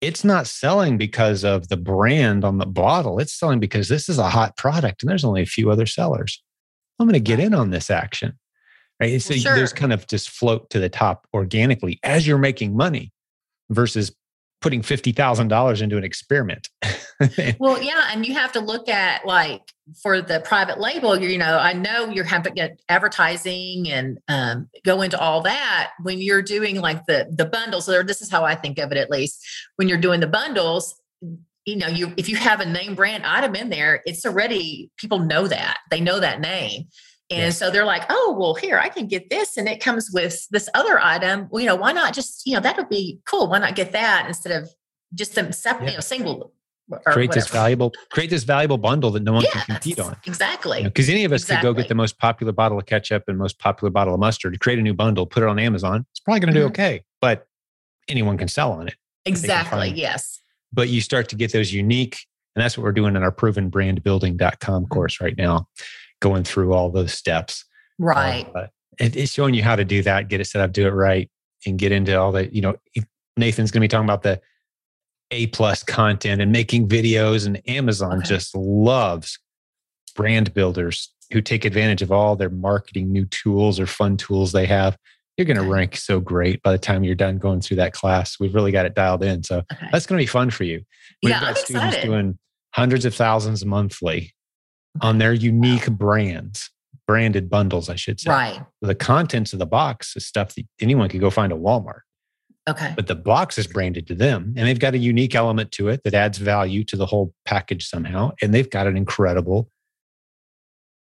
It's 0.00 0.24
not 0.24 0.46
selling 0.46 0.98
because 0.98 1.44
of 1.44 1.68
the 1.68 1.76
brand 1.76 2.44
on 2.44 2.58
the 2.58 2.66
bottle. 2.66 3.18
It's 3.18 3.38
selling 3.38 3.60
because 3.60 3.88
this 3.88 4.08
is 4.08 4.18
a 4.18 4.28
hot 4.28 4.56
product 4.56 5.02
and 5.02 5.10
there's 5.10 5.24
only 5.24 5.42
a 5.42 5.46
few 5.46 5.70
other 5.70 5.86
sellers. 5.86 6.42
I'm 7.00 7.06
going 7.06 7.14
to 7.14 7.20
get 7.20 7.40
in 7.40 7.54
on 7.54 7.70
this 7.70 7.90
action. 7.90 8.38
Right. 9.00 9.20
So 9.20 9.34
sure. 9.34 9.54
there's 9.56 9.72
kind 9.72 9.92
of 9.94 10.06
just 10.06 10.28
float 10.28 10.68
to 10.70 10.78
the 10.78 10.90
top 10.90 11.26
organically 11.32 11.98
as 12.02 12.26
you're 12.26 12.36
making 12.38 12.76
money 12.76 13.12
versus 13.70 14.12
putting 14.60 14.82
$50,000 14.82 15.82
into 15.82 15.96
an 15.96 16.04
experiment. 16.04 16.68
well, 17.58 17.82
yeah. 17.82 18.10
And 18.12 18.26
you 18.26 18.34
have 18.34 18.52
to 18.52 18.60
look 18.60 18.90
at 18.90 19.24
like 19.24 19.62
for 20.02 20.20
the 20.20 20.40
private 20.40 20.78
label, 20.78 21.18
you 21.18 21.38
know, 21.38 21.58
I 21.58 21.72
know 21.72 22.10
you're 22.10 22.24
having 22.24 22.54
to 22.56 22.76
advertising 22.90 23.90
and 23.90 24.18
um, 24.28 24.68
go 24.84 25.00
into 25.00 25.18
all 25.18 25.40
that 25.42 25.92
when 26.02 26.20
you're 26.20 26.42
doing 26.42 26.80
like 26.80 27.06
the, 27.06 27.26
the 27.34 27.46
bundles. 27.46 27.86
So 27.86 28.02
this 28.02 28.20
is 28.20 28.30
how 28.30 28.44
I 28.44 28.54
think 28.54 28.78
of 28.78 28.92
it, 28.92 28.98
at 28.98 29.10
least 29.10 29.42
when 29.76 29.88
you're 29.88 29.98
doing 29.98 30.20
the 30.20 30.26
bundles, 30.26 31.00
you 31.66 31.76
know, 31.76 31.88
you, 31.88 32.12
if 32.16 32.28
you 32.28 32.36
have 32.36 32.60
a 32.60 32.66
name 32.66 32.94
brand 32.94 33.24
item 33.24 33.54
in 33.54 33.70
there, 33.70 34.02
it's 34.04 34.24
already, 34.24 34.90
people 34.96 35.18
know 35.18 35.46
that 35.46 35.78
they 35.90 36.00
know 36.00 36.20
that 36.20 36.40
name. 36.40 36.84
And 37.32 37.54
so 37.54 37.70
they're 37.70 37.84
like, 37.84 38.02
oh, 38.10 38.36
well, 38.36 38.54
here, 38.54 38.76
I 38.76 38.88
can 38.88 39.06
get 39.06 39.30
this. 39.30 39.56
And 39.56 39.68
it 39.68 39.80
comes 39.80 40.10
with 40.12 40.48
this 40.50 40.68
other 40.74 40.98
item. 40.98 41.46
Well, 41.50 41.60
you 41.60 41.68
know, 41.68 41.76
why 41.76 41.92
not 41.92 42.12
just, 42.12 42.44
you 42.44 42.54
know, 42.54 42.60
that 42.60 42.76
would 42.76 42.88
be 42.88 43.20
cool. 43.24 43.48
Why 43.48 43.58
not 43.58 43.76
get 43.76 43.92
that 43.92 44.24
instead 44.26 44.60
of 44.60 44.68
just 45.14 45.36
them 45.36 45.52
separate, 45.52 45.84
yeah. 45.84 45.90
you 45.90 45.96
know, 45.98 46.00
single 46.00 46.52
create 46.90 47.28
whatever. 47.28 47.34
this 47.34 47.48
valuable 47.48 47.92
create 48.10 48.30
this 48.30 48.42
valuable 48.42 48.78
bundle 48.78 49.10
that 49.10 49.22
no 49.22 49.32
one 49.32 49.42
yes, 49.42 49.52
can 49.52 49.62
compete 49.66 50.00
on 50.00 50.16
exactly 50.26 50.82
because 50.82 51.08
you 51.08 51.14
know, 51.14 51.18
any 51.18 51.24
of 51.24 51.32
us 51.32 51.42
exactly. 51.42 51.68
could 51.68 51.76
go 51.76 51.80
get 51.80 51.88
the 51.88 51.94
most 51.94 52.18
popular 52.18 52.52
bottle 52.52 52.78
of 52.78 52.86
ketchup 52.86 53.22
and 53.28 53.38
most 53.38 53.58
popular 53.58 53.90
bottle 53.90 54.12
of 54.12 54.20
mustard 54.20 54.58
create 54.60 54.78
a 54.78 54.82
new 54.82 54.94
bundle 54.94 55.26
put 55.26 55.42
it 55.42 55.48
on 55.48 55.58
amazon 55.58 56.04
it's 56.10 56.20
probably 56.20 56.40
going 56.40 56.52
to 56.52 56.58
mm-hmm. 56.58 56.66
do 56.66 56.72
okay 56.72 57.04
but 57.20 57.46
anyone 58.08 58.36
can 58.36 58.48
sell 58.48 58.72
on 58.72 58.88
it 58.88 58.94
exactly 59.24 59.92
yes 59.94 60.39
but 60.72 60.88
you 60.88 61.00
start 61.00 61.28
to 61.28 61.36
get 61.36 61.52
those 61.52 61.72
unique 61.72 62.18
and 62.54 62.62
that's 62.62 62.76
what 62.76 62.84
we're 62.84 62.92
doing 62.92 63.16
in 63.16 63.22
our 63.22 63.32
provenbrandbuilding.com 63.32 64.82
mm-hmm. 64.82 64.92
course 64.92 65.20
right 65.20 65.36
now 65.36 65.68
going 66.20 66.44
through 66.44 66.72
all 66.72 66.90
those 66.90 67.12
steps. 67.12 67.64
Right. 67.98 68.46
Uh, 68.54 68.66
it, 68.98 69.16
it's 69.16 69.32
showing 69.32 69.54
you 69.54 69.62
how 69.62 69.76
to 69.76 69.84
do 69.84 70.02
that, 70.02 70.28
get 70.28 70.40
it 70.40 70.46
set 70.46 70.60
up, 70.60 70.72
do 70.72 70.86
it 70.86 70.90
right, 70.90 71.30
and 71.66 71.78
get 71.78 71.92
into 71.92 72.18
all 72.18 72.32
the, 72.32 72.54
you 72.54 72.60
know, 72.60 72.76
Nathan's 73.36 73.70
going 73.70 73.80
to 73.80 73.84
be 73.84 73.88
talking 73.88 74.04
about 74.04 74.22
the 74.22 74.40
A 75.30 75.46
plus 75.48 75.82
content 75.82 76.42
and 76.42 76.52
making 76.52 76.88
videos, 76.88 77.46
and 77.46 77.62
Amazon 77.68 78.18
okay. 78.18 78.28
just 78.28 78.54
loves 78.54 79.38
brand 80.14 80.52
builders 80.52 81.12
who 81.32 81.40
take 81.40 81.64
advantage 81.64 82.02
of 82.02 82.10
all 82.10 82.36
their 82.36 82.50
marketing 82.50 83.12
new 83.12 83.24
tools 83.26 83.78
or 83.78 83.86
fun 83.86 84.16
tools 84.16 84.52
they 84.52 84.66
have. 84.66 84.98
You're 85.36 85.46
going 85.46 85.56
to 85.56 85.62
okay. 85.62 85.70
rank 85.70 85.96
so 85.96 86.20
great 86.20 86.62
by 86.62 86.72
the 86.72 86.78
time 86.78 87.02
you're 87.02 87.14
done 87.14 87.38
going 87.38 87.60
through 87.60 87.78
that 87.78 87.92
class. 87.92 88.38
We've 88.38 88.54
really 88.54 88.72
got 88.72 88.84
it 88.86 88.94
dialed 88.94 89.22
in. 89.22 89.42
So 89.42 89.62
okay. 89.72 89.88
that's 89.90 90.06
going 90.06 90.18
to 90.18 90.22
be 90.22 90.26
fun 90.26 90.50
for 90.50 90.64
you. 90.64 90.82
We've 91.22 91.30
yeah, 91.30 91.40
got 91.40 91.48
I'm 91.50 91.54
students 91.56 91.96
excited. 91.96 92.06
doing 92.06 92.38
hundreds 92.74 93.04
of 93.04 93.14
thousands 93.14 93.64
monthly 93.64 94.34
on 95.00 95.18
their 95.18 95.32
unique 95.32 95.86
wow. 95.88 95.94
brands, 95.94 96.70
branded 97.06 97.48
bundles, 97.48 97.88
I 97.88 97.94
should 97.94 98.20
say. 98.20 98.30
Right. 98.30 98.60
The 98.82 98.94
contents 98.94 99.52
of 99.52 99.58
the 99.58 99.66
box 99.66 100.14
is 100.16 100.26
stuff 100.26 100.54
that 100.56 100.66
anyone 100.80 101.08
could 101.08 101.20
go 101.20 101.30
find 101.30 101.52
at 101.52 101.58
Walmart. 101.58 102.00
Okay. 102.68 102.92
But 102.94 103.06
the 103.06 103.14
box 103.14 103.58
is 103.58 103.66
branded 103.66 104.06
to 104.08 104.14
them 104.14 104.54
and 104.56 104.68
they've 104.68 104.78
got 104.78 104.94
a 104.94 104.98
unique 104.98 105.34
element 105.34 105.72
to 105.72 105.88
it 105.88 106.02
that 106.04 106.14
adds 106.14 106.38
value 106.38 106.84
to 106.84 106.96
the 106.96 107.06
whole 107.06 107.32
package 107.44 107.88
somehow. 107.88 108.32
And 108.42 108.52
they've 108.52 108.68
got 108.68 108.86
an 108.86 108.96
incredible 108.96 109.70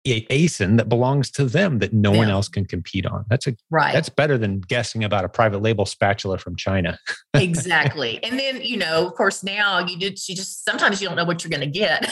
ASIN 0.05 0.76
that 0.78 0.88
belongs 0.88 1.30
to 1.32 1.44
them 1.44 1.78
that 1.78 1.92
no 1.92 2.12
yeah. 2.12 2.18
one 2.18 2.28
else 2.28 2.48
can 2.48 2.64
compete 2.64 3.07
on. 3.07 3.24
That's 3.28 3.46
a 3.46 3.57
right. 3.70 3.92
That's 3.92 4.09
better 4.09 4.36
than 4.36 4.61
guessing 4.61 5.05
about 5.05 5.24
a 5.24 5.28
private 5.28 5.62
label 5.62 5.86
spatula 5.86 6.38
from 6.38 6.57
China. 6.57 6.98
exactly. 7.34 8.20
And 8.32 8.38
then, 8.38 8.62
you 8.62 8.76
know, 8.76 9.07
of 9.07 9.14
course, 9.14 9.42
now 9.42 9.80
you 9.80 9.98
did 9.98 10.18
you 10.28 10.34
just 10.34 10.64
sometimes 10.64 11.00
you 11.00 11.09
don't 11.09 11.16
know 11.16 11.24
what 11.24 11.44
you're 11.44 11.50
going 11.50 11.61
to 11.61 11.78
get. 11.78 12.09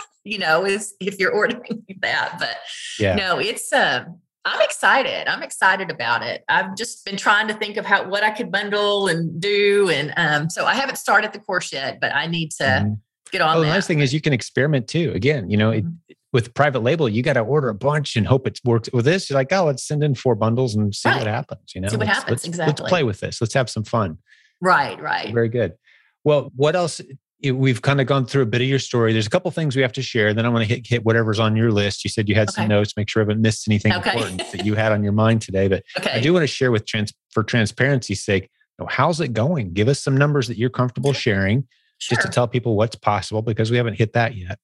you 0.24 0.38
know, 0.38 0.64
is 0.64 0.94
if 1.00 1.18
you're 1.18 1.32
ordering 1.32 1.84
that. 2.00 2.36
But 2.38 2.56
yeah. 2.98 3.14
no, 3.14 3.38
it's 3.38 3.72
uh 3.72 4.04
I'm 4.44 4.60
excited. 4.62 5.28
I'm 5.28 5.42
excited 5.42 5.90
about 5.90 6.22
it. 6.22 6.44
I've 6.48 6.74
just 6.74 7.04
been 7.04 7.16
trying 7.16 7.48
to 7.48 7.54
think 7.54 7.76
of 7.76 7.84
how 7.84 8.08
what 8.08 8.24
I 8.24 8.30
could 8.30 8.50
bundle 8.50 9.06
and 9.06 9.40
do. 9.40 9.90
And 9.90 10.14
um, 10.16 10.48
so 10.48 10.64
I 10.64 10.74
haven't 10.74 10.96
started 10.96 11.32
the 11.32 11.40
course 11.40 11.72
yet, 11.72 12.00
but 12.00 12.14
I 12.14 12.26
need 12.26 12.50
to 12.52 12.64
mm-hmm. 12.64 12.94
get 13.32 13.42
on. 13.42 13.56
Oh, 13.56 13.60
the 13.60 13.66
nice 13.66 13.86
thing 13.86 14.00
is 14.00 14.14
you 14.14 14.20
can 14.20 14.32
experiment 14.32 14.88
too. 14.88 15.12
Again, 15.14 15.50
you 15.50 15.58
know, 15.58 15.72
mm-hmm. 15.72 15.88
it, 16.08 16.16
with 16.32 16.54
private 16.54 16.80
label, 16.80 17.08
you 17.08 17.22
got 17.22 17.32
to 17.34 17.40
order 17.40 17.68
a 17.68 17.74
bunch 17.74 18.16
and 18.16 18.26
hope 18.26 18.46
it 18.46 18.60
works. 18.64 18.88
With 18.92 19.04
this, 19.04 19.28
you're 19.28 19.38
like, 19.38 19.52
oh, 19.52 19.64
let's 19.64 19.86
send 19.86 20.04
in 20.04 20.14
four 20.14 20.34
bundles 20.34 20.74
and 20.74 20.94
see 20.94 21.08
right. 21.08 21.18
what 21.18 21.26
happens. 21.26 21.72
You 21.74 21.80
know, 21.80 21.88
see 21.88 21.96
what 21.96 22.06
let's, 22.06 22.18
happens. 22.18 22.30
Let's, 22.30 22.44
exactly. 22.46 22.82
Let's 22.82 22.90
play 22.90 23.02
with 23.02 23.20
this. 23.20 23.40
Let's 23.40 23.54
have 23.54 23.68
some 23.68 23.84
fun. 23.84 24.18
Right. 24.60 25.00
Right. 25.00 25.32
Very 25.32 25.48
good. 25.48 25.74
Well, 26.22 26.52
what 26.54 26.76
else 26.76 27.00
we've 27.42 27.80
kind 27.80 28.00
of 28.00 28.06
gone 28.06 28.26
through 28.26 28.42
a 28.42 28.46
bit 28.46 28.60
of 28.60 28.68
your 28.68 28.78
story. 28.78 29.12
There's 29.12 29.26
a 29.26 29.30
couple 29.30 29.50
things 29.50 29.74
we 29.74 29.82
have 29.82 29.92
to 29.94 30.02
share. 30.02 30.34
Then 30.34 30.44
I'm 30.44 30.52
going 30.52 30.66
to 30.66 30.74
hit, 30.74 30.86
hit 30.86 31.04
whatever's 31.04 31.38
on 31.38 31.56
your 31.56 31.72
list. 31.72 32.04
You 32.04 32.10
said 32.10 32.28
you 32.28 32.34
had 32.34 32.48
okay. 32.48 32.62
some 32.62 32.68
notes. 32.68 32.94
Make 32.96 33.08
sure 33.08 33.22
I 33.22 33.24
haven't 33.24 33.40
missed 33.40 33.66
anything 33.66 33.92
okay. 33.94 34.10
important 34.10 34.52
that 34.52 34.66
you 34.66 34.74
had 34.74 34.92
on 34.92 35.02
your 35.02 35.12
mind 35.12 35.40
today. 35.40 35.68
But 35.68 35.82
okay. 35.98 36.12
I 36.12 36.20
do 36.20 36.32
want 36.32 36.42
to 36.42 36.46
share 36.46 36.70
with 36.70 36.86
trans 36.86 37.12
for 37.30 37.42
transparency's 37.42 38.22
sake. 38.22 38.50
You 38.78 38.84
know, 38.84 38.88
how's 38.90 39.20
it 39.20 39.32
going? 39.32 39.72
Give 39.72 39.88
us 39.88 40.00
some 40.00 40.16
numbers 40.16 40.48
that 40.48 40.58
you're 40.58 40.70
comfortable 40.70 41.12
sharing, 41.12 41.66
sure. 41.98 42.16
just 42.16 42.26
to 42.26 42.32
tell 42.32 42.46
people 42.46 42.76
what's 42.76 42.96
possible 42.96 43.40
because 43.40 43.70
we 43.70 43.78
haven't 43.78 43.94
hit 43.94 44.12
that 44.12 44.36
yet. 44.36 44.58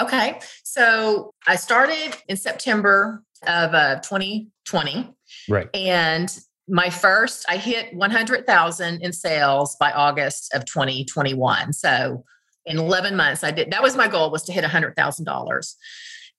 Okay, 0.00 0.40
so 0.64 1.34
I 1.46 1.56
started 1.56 2.16
in 2.28 2.36
September 2.36 3.22
of 3.46 3.74
uh, 3.74 4.00
2020. 4.00 5.12
Right. 5.48 5.68
And 5.74 6.34
my 6.68 6.88
first 6.88 7.44
i 7.48 7.56
hit 7.56 7.92
100000 7.94 9.02
in 9.02 9.12
sales 9.12 9.76
by 9.80 9.90
august 9.92 10.52
of 10.54 10.64
2021 10.64 11.72
so 11.72 12.24
in 12.66 12.78
11 12.78 13.16
months 13.16 13.42
i 13.42 13.50
did 13.50 13.70
that 13.70 13.82
was 13.82 13.96
my 13.96 14.06
goal 14.06 14.30
was 14.30 14.44
to 14.44 14.52
hit 14.52 14.64
$100000 14.64 15.74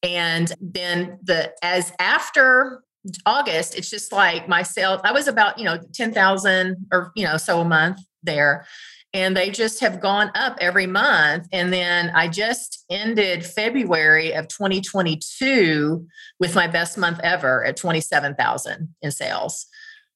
and 0.01 0.53
then 0.61 1.19
the 1.23 1.53
as 1.61 1.91
after 1.99 2.81
august 3.25 3.75
it's 3.75 3.89
just 3.89 4.13
like 4.13 4.47
my 4.47 4.63
sales 4.63 5.01
i 5.03 5.11
was 5.11 5.27
about 5.27 5.59
you 5.59 5.65
know 5.65 5.77
10000 5.91 6.77
or 6.91 7.11
you 7.15 7.25
know 7.25 7.35
so 7.35 7.59
a 7.59 7.65
month 7.65 7.99
there 8.23 8.65
and 9.13 9.37
they 9.37 9.49
just 9.49 9.79
have 9.79 10.01
gone 10.01 10.31
up 10.35 10.57
every 10.59 10.87
month 10.87 11.47
and 11.51 11.71
then 11.71 12.11
i 12.15 12.27
just 12.27 12.85
ended 12.89 13.45
february 13.45 14.33
of 14.33 14.47
2022 14.47 16.05
with 16.39 16.55
my 16.55 16.67
best 16.67 16.97
month 16.97 17.19
ever 17.23 17.63
at 17.65 17.77
27000 17.77 18.95
in 19.01 19.11
sales 19.11 19.67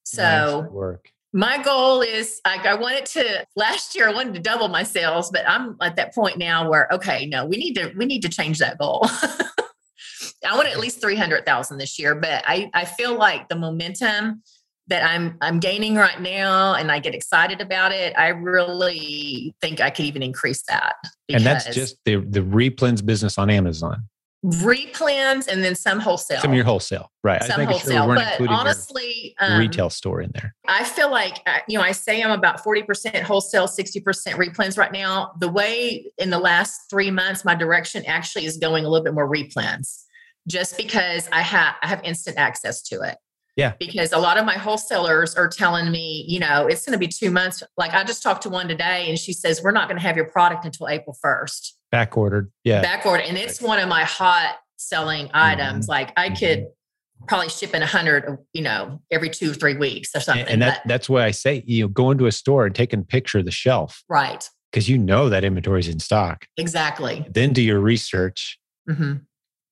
so 0.07 0.61
nice 0.61 0.71
work. 0.71 1.11
My 1.33 1.61
goal 1.61 2.01
is 2.01 2.39
like 2.45 2.65
I 2.65 2.73
wanted 2.75 3.05
to 3.07 3.45
last 3.55 3.95
year 3.95 4.07
I 4.07 4.13
wanted 4.13 4.33
to 4.35 4.39
double 4.39 4.69
my 4.69 4.83
sales, 4.83 5.29
but 5.29 5.47
I'm 5.47 5.75
at 5.81 5.97
that 5.97 6.15
point 6.15 6.37
now 6.37 6.69
where 6.69 6.87
okay, 6.93 7.25
no, 7.25 7.45
we 7.45 7.57
need 7.57 7.73
to 7.73 7.91
we 7.97 8.05
need 8.05 8.21
to 8.21 8.29
change 8.29 8.59
that 8.59 8.77
goal. 8.77 9.01
I 10.47 10.55
want 10.55 10.69
at 10.69 10.79
least 10.79 11.01
300,000 11.01 11.77
this 11.77 11.99
year, 11.99 12.15
but 12.15 12.43
I 12.47 12.69
I 12.73 12.85
feel 12.85 13.15
like 13.15 13.49
the 13.49 13.55
momentum 13.55 14.41
that 14.89 15.03
I'm 15.03 15.37
I'm 15.41 15.59
gaining 15.59 15.95
right 15.95 16.21
now 16.21 16.75
and 16.75 16.91
I 16.91 16.99
get 16.99 17.13
excited 17.13 17.61
about 17.61 17.91
it, 17.91 18.13
I 18.17 18.29
really 18.29 19.55
think 19.61 19.81
I 19.81 19.89
could 19.89 20.05
even 20.05 20.23
increase 20.23 20.63
that. 20.69 20.95
And 21.29 21.45
that's 21.45 21.73
just 21.73 21.97
the 22.05 22.17
the 22.17 22.39
replens 22.41 23.05
business 23.05 23.37
on 23.37 23.49
Amazon. 23.49 24.03
replens 24.45 25.47
and 25.47 25.63
then 25.63 25.75
some 25.75 25.99
wholesale. 25.99 26.39
Some 26.39 26.51
of 26.51 26.55
your 26.55 26.65
wholesale, 26.65 27.11
right? 27.23 27.43
Some 27.43 27.65
wholesale, 27.65 28.05
sure 28.05 28.15
but 28.15 28.47
honestly, 28.47 29.35
um, 29.39 29.59
retail 29.59 29.89
store 29.89 30.21
in 30.21 30.31
there. 30.33 30.55
I 30.67 30.83
feel 30.83 31.11
like 31.11 31.41
uh, 31.45 31.59
you 31.67 31.77
know 31.77 31.83
I 31.83 31.91
say 31.91 32.21
I'm 32.21 32.31
about 32.31 32.63
forty 32.63 32.83
percent 32.83 33.17
wholesale, 33.17 33.67
sixty 33.67 33.99
percent 33.99 34.39
replens 34.39 34.77
right 34.77 34.91
now. 34.91 35.31
The 35.39 35.49
way 35.49 36.11
in 36.17 36.29
the 36.29 36.39
last 36.39 36.89
three 36.89 37.11
months, 37.11 37.43
my 37.43 37.55
direction 37.55 38.05
actually 38.05 38.45
is 38.45 38.57
going 38.57 38.85
a 38.85 38.89
little 38.89 39.03
bit 39.03 39.13
more 39.13 39.29
replens, 39.29 40.03
just 40.47 40.77
because 40.77 41.27
I 41.31 41.41
have 41.41 41.75
I 41.81 41.87
have 41.87 42.01
instant 42.03 42.37
access 42.37 42.81
to 42.83 43.01
it. 43.01 43.17
Yeah. 43.57 43.73
Because 43.79 44.13
a 44.13 44.19
lot 44.19 44.37
of 44.37 44.45
my 44.45 44.53
wholesalers 44.53 45.35
are 45.35 45.49
telling 45.49 45.91
me, 45.91 46.23
you 46.27 46.39
know, 46.39 46.67
it's 46.67 46.85
going 46.85 46.93
to 46.93 46.99
be 46.99 47.07
two 47.07 47.31
months. 47.31 47.63
Like 47.75 47.93
I 47.93 48.03
just 48.03 48.21
talked 48.21 48.43
to 48.43 48.49
one 48.49 48.67
today 48.67 49.09
and 49.09 49.17
she 49.17 49.33
says, 49.33 49.61
we're 49.61 49.71
not 49.71 49.89
going 49.89 49.99
to 49.99 50.03
have 50.03 50.15
your 50.15 50.29
product 50.29 50.63
until 50.63 50.87
April 50.87 51.17
1st. 51.25 51.71
Back 51.91 52.15
ordered. 52.15 52.51
Yeah. 52.63 52.81
Back 52.81 53.05
ordered. 53.05 53.23
And 53.23 53.35
it's 53.35 53.59
one 53.59 53.79
of 53.79 53.89
my 53.89 54.03
hot 54.03 54.57
selling 54.77 55.31
items. 55.33 55.85
Mm-hmm. 55.85 55.91
Like 55.91 56.13
I 56.15 56.29
could 56.29 56.59
mm-hmm. 56.59 57.25
probably 57.25 57.49
ship 57.49 57.73
in 57.73 57.81
a 57.81 57.87
hundred, 57.87 58.37
you 58.53 58.61
know, 58.61 59.01
every 59.11 59.31
two 59.31 59.51
or 59.51 59.55
three 59.55 59.75
weeks 59.75 60.11
or 60.15 60.19
something. 60.19 60.45
And, 60.47 60.61
that, 60.61 60.81
that's 60.85 61.09
why 61.09 61.25
I 61.25 61.31
say, 61.31 61.63
you 61.65 61.83
know, 61.83 61.87
go 61.87 62.11
into 62.11 62.27
a 62.27 62.31
store 62.31 62.67
and 62.67 62.75
take 62.75 62.93
a 62.93 62.97
picture 62.99 63.39
of 63.39 63.45
the 63.45 63.51
shelf. 63.51 64.03
Right. 64.07 64.47
Because 64.71 64.87
you 64.87 64.99
know 64.99 65.29
that 65.29 65.43
inventory 65.43 65.79
is 65.79 65.87
in 65.87 65.99
stock. 65.99 66.45
Exactly. 66.57 67.25
Then 67.31 67.53
do 67.53 67.63
your 67.63 67.79
research. 67.79 68.59
Mm-hmm. 68.87 69.13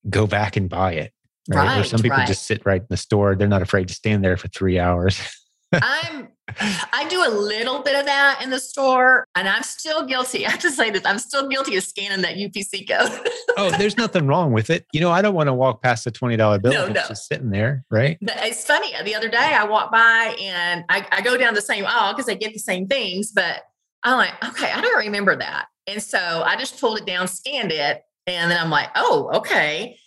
Go 0.09 0.25
back 0.25 0.57
and 0.57 0.69
buy 0.69 0.93
it. 0.93 1.11
Right. 1.47 1.67
right 1.67 1.81
or 1.81 1.83
some 1.83 2.01
people 2.01 2.17
right. 2.17 2.27
just 2.27 2.47
sit 2.47 2.65
right 2.65 2.81
in 2.81 2.87
the 2.89 2.97
store. 2.97 3.35
They're 3.35 3.47
not 3.47 3.61
afraid 3.61 3.87
to 3.89 3.93
stand 3.93 4.23
there 4.23 4.37
for 4.37 4.47
three 4.47 4.79
hours. 4.79 5.19
I'm 5.73 6.29
I 6.93 7.07
do 7.09 7.23
a 7.25 7.29
little 7.29 7.81
bit 7.81 7.95
of 7.95 8.05
that 8.05 8.39
in 8.43 8.49
the 8.49 8.59
store, 8.59 9.27
and 9.35 9.47
I'm 9.47 9.63
still 9.63 10.05
guilty. 10.05 10.45
I 10.47 10.51
have 10.51 10.59
to 10.59 10.71
say 10.71 10.89
this: 10.89 11.03
I'm 11.05 11.19
still 11.19 11.47
guilty 11.47 11.75
of 11.75 11.83
scanning 11.83 12.21
that 12.21 12.35
UPC 12.35 12.87
code. 12.87 13.27
oh, 13.57 13.71
there's 13.77 13.97
nothing 13.97 14.27
wrong 14.27 14.53
with 14.53 14.69
it. 14.69 14.85
You 14.93 15.01
know, 15.01 15.11
I 15.11 15.21
don't 15.21 15.33
want 15.33 15.47
to 15.47 15.53
walk 15.53 15.81
past 15.81 16.07
a 16.07 16.11
twenty 16.11 16.37
dollar 16.37 16.59
bill. 16.59 16.73
No, 16.73 16.87
no. 16.87 17.01
just 17.07 17.27
sitting 17.27 17.49
there, 17.49 17.83
right? 17.89 18.17
But 18.21 18.37
it's 18.39 18.65
funny. 18.65 18.93
The 19.03 19.15
other 19.15 19.29
day, 19.29 19.37
I 19.37 19.65
walked 19.65 19.91
by 19.91 20.35
and 20.39 20.85
I, 20.89 21.05
I 21.11 21.21
go 21.21 21.37
down 21.37 21.53
the 21.53 21.61
same 21.61 21.85
aisle 21.85 22.13
because 22.13 22.29
I 22.29 22.35
get 22.35 22.53
the 22.53 22.59
same 22.59 22.87
things, 22.87 23.31
but 23.31 23.63
I'm 24.03 24.17
like, 24.17 24.33
okay, 24.49 24.71
I 24.71 24.81
don't 24.81 24.97
remember 24.97 25.35
that, 25.35 25.65
and 25.87 26.01
so 26.01 26.43
I 26.45 26.55
just 26.57 26.79
pulled 26.79 26.99
it 26.99 27.05
down, 27.05 27.27
scanned 27.27 27.71
it, 27.71 28.03
and 28.27 28.51
then 28.51 28.59
I'm 28.59 28.69
like, 28.69 28.89
oh, 28.95 29.31
okay 29.37 29.97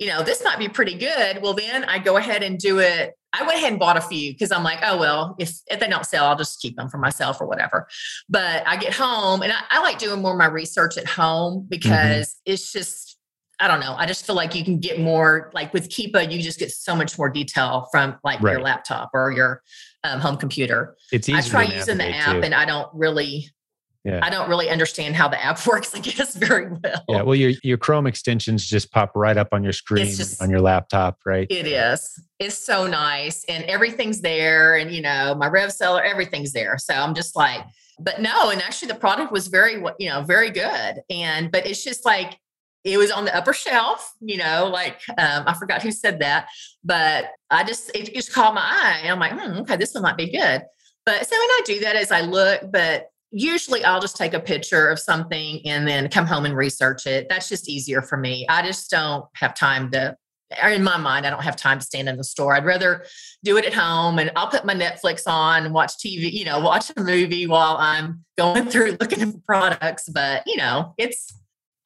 you 0.00 0.06
know, 0.06 0.22
this 0.22 0.42
might 0.42 0.58
be 0.58 0.68
pretty 0.68 0.94
good. 0.94 1.42
Well, 1.42 1.52
then 1.52 1.84
I 1.84 1.98
go 1.98 2.16
ahead 2.16 2.42
and 2.42 2.58
do 2.58 2.78
it. 2.78 3.12
I 3.34 3.42
went 3.42 3.58
ahead 3.58 3.72
and 3.72 3.78
bought 3.78 3.98
a 3.98 4.00
few 4.00 4.32
because 4.32 4.50
I'm 4.50 4.64
like, 4.64 4.80
oh, 4.82 4.98
well, 4.98 5.36
if, 5.38 5.60
if 5.66 5.78
they 5.78 5.88
don't 5.88 6.06
sell, 6.06 6.24
I'll 6.24 6.36
just 6.36 6.60
keep 6.60 6.74
them 6.74 6.88
for 6.88 6.96
myself 6.96 7.38
or 7.38 7.46
whatever. 7.46 7.86
But 8.28 8.66
I 8.66 8.78
get 8.78 8.94
home 8.94 9.42
and 9.42 9.52
I, 9.52 9.60
I 9.70 9.82
like 9.82 9.98
doing 9.98 10.22
more 10.22 10.32
of 10.32 10.38
my 10.38 10.46
research 10.46 10.96
at 10.96 11.06
home 11.06 11.58
mm-hmm. 11.58 11.68
because 11.68 12.28
mm-hmm. 12.28 12.52
it's 12.52 12.72
just, 12.72 13.18
I 13.60 13.68
don't 13.68 13.80
know. 13.80 13.94
I 13.94 14.06
just 14.06 14.26
feel 14.26 14.34
like 14.34 14.54
you 14.54 14.64
can 14.64 14.78
get 14.78 14.98
more, 14.98 15.50
like 15.52 15.74
with 15.74 15.90
Keepa, 15.90 16.32
you 16.32 16.40
just 16.40 16.58
get 16.58 16.72
so 16.72 16.96
much 16.96 17.18
more 17.18 17.28
detail 17.28 17.86
from 17.92 18.18
like 18.24 18.40
right. 18.40 18.52
your 18.52 18.62
laptop 18.62 19.10
or 19.12 19.30
your 19.30 19.62
um, 20.02 20.18
home 20.18 20.38
computer. 20.38 20.96
It's 21.12 21.28
easy. 21.28 21.38
I 21.38 21.42
try 21.42 21.62
using 21.64 21.98
the 21.98 22.08
app 22.08 22.36
too. 22.36 22.42
and 22.42 22.54
I 22.54 22.64
don't 22.64 22.88
really 22.94 23.50
yeah. 24.04 24.20
I 24.22 24.30
don't 24.30 24.48
really 24.48 24.70
understand 24.70 25.14
how 25.14 25.28
the 25.28 25.42
app 25.42 25.64
works, 25.66 25.94
I 25.94 26.00
guess, 26.00 26.34
very 26.34 26.70
well. 26.70 27.04
Yeah. 27.08 27.22
Well, 27.22 27.34
your, 27.34 27.52
your 27.62 27.76
Chrome 27.76 28.06
extensions 28.06 28.66
just 28.66 28.90
pop 28.92 29.12
right 29.14 29.36
up 29.36 29.48
on 29.52 29.62
your 29.62 29.72
screen 29.72 30.06
just, 30.06 30.40
on 30.40 30.50
your 30.50 30.60
laptop, 30.60 31.18
right? 31.26 31.46
It 31.50 31.66
is. 31.66 32.18
It's 32.38 32.56
so 32.56 32.86
nice. 32.86 33.44
And 33.48 33.64
everything's 33.64 34.20
there. 34.20 34.76
And, 34.76 34.90
you 34.90 35.02
know, 35.02 35.34
my 35.34 35.48
RevSeller, 35.48 36.02
everything's 36.02 36.52
there. 36.52 36.78
So 36.78 36.94
I'm 36.94 37.14
just 37.14 37.36
like, 37.36 37.60
but 37.98 38.20
no. 38.20 38.50
And 38.50 38.62
actually, 38.62 38.88
the 38.88 38.94
product 38.94 39.30
was 39.30 39.48
very, 39.48 39.82
you 39.98 40.08
know, 40.08 40.22
very 40.22 40.50
good. 40.50 41.02
And, 41.10 41.52
but 41.52 41.66
it's 41.66 41.84
just 41.84 42.06
like, 42.06 42.38
it 42.82 42.96
was 42.96 43.10
on 43.10 43.26
the 43.26 43.36
upper 43.36 43.52
shelf, 43.52 44.14
you 44.20 44.38
know, 44.38 44.70
like 44.72 45.02
um, 45.18 45.44
I 45.46 45.52
forgot 45.52 45.82
who 45.82 45.92
said 45.92 46.20
that, 46.20 46.48
but 46.82 47.26
I 47.50 47.62
just, 47.62 47.90
it 47.94 48.14
just 48.14 48.32
caught 48.32 48.54
my 48.54 48.62
eye. 48.62 49.00
And 49.02 49.12
I'm 49.12 49.18
like, 49.18 49.32
hmm, 49.32 49.58
okay, 49.60 49.76
this 49.76 49.92
one 49.92 50.02
might 50.02 50.16
be 50.16 50.30
good. 50.30 50.62
But 51.04 51.26
so 51.26 51.36
when 51.36 51.48
I 51.50 51.60
do 51.66 51.80
that 51.80 51.96
as 51.96 52.10
I 52.10 52.22
look, 52.22 52.62
but 52.72 53.09
usually 53.30 53.84
I'll 53.84 54.00
just 54.00 54.16
take 54.16 54.34
a 54.34 54.40
picture 54.40 54.88
of 54.88 54.98
something 54.98 55.60
and 55.64 55.86
then 55.86 56.08
come 56.08 56.26
home 56.26 56.44
and 56.44 56.56
research 56.56 57.06
it. 57.06 57.28
That's 57.28 57.48
just 57.48 57.68
easier 57.68 58.02
for 58.02 58.16
me. 58.16 58.46
I 58.48 58.62
just 58.62 58.90
don't 58.90 59.24
have 59.34 59.54
time 59.54 59.90
to 59.92 60.16
in 60.72 60.82
my 60.82 60.96
mind, 60.96 61.26
I 61.26 61.30
don't 61.30 61.44
have 61.44 61.56
time 61.56 61.78
to 61.78 61.84
stand 61.84 62.08
in 62.08 62.16
the 62.16 62.24
store. 62.24 62.54
I'd 62.54 62.64
rather 62.64 63.04
do 63.44 63.56
it 63.56 63.64
at 63.64 63.72
home 63.72 64.18
and 64.18 64.32
I'll 64.34 64.48
put 64.48 64.64
my 64.64 64.74
Netflix 64.74 65.22
on 65.26 65.64
and 65.64 65.72
watch 65.72 65.92
TV, 65.92 66.32
you 66.32 66.44
know, 66.44 66.58
watch 66.58 66.90
a 66.96 67.00
movie 67.00 67.46
while 67.46 67.76
I'm 67.78 68.24
going 68.36 68.66
through 68.70 68.96
looking 69.00 69.22
at 69.22 69.46
products. 69.46 70.08
But, 70.08 70.42
you 70.46 70.56
know, 70.56 70.94
it's, 70.98 71.32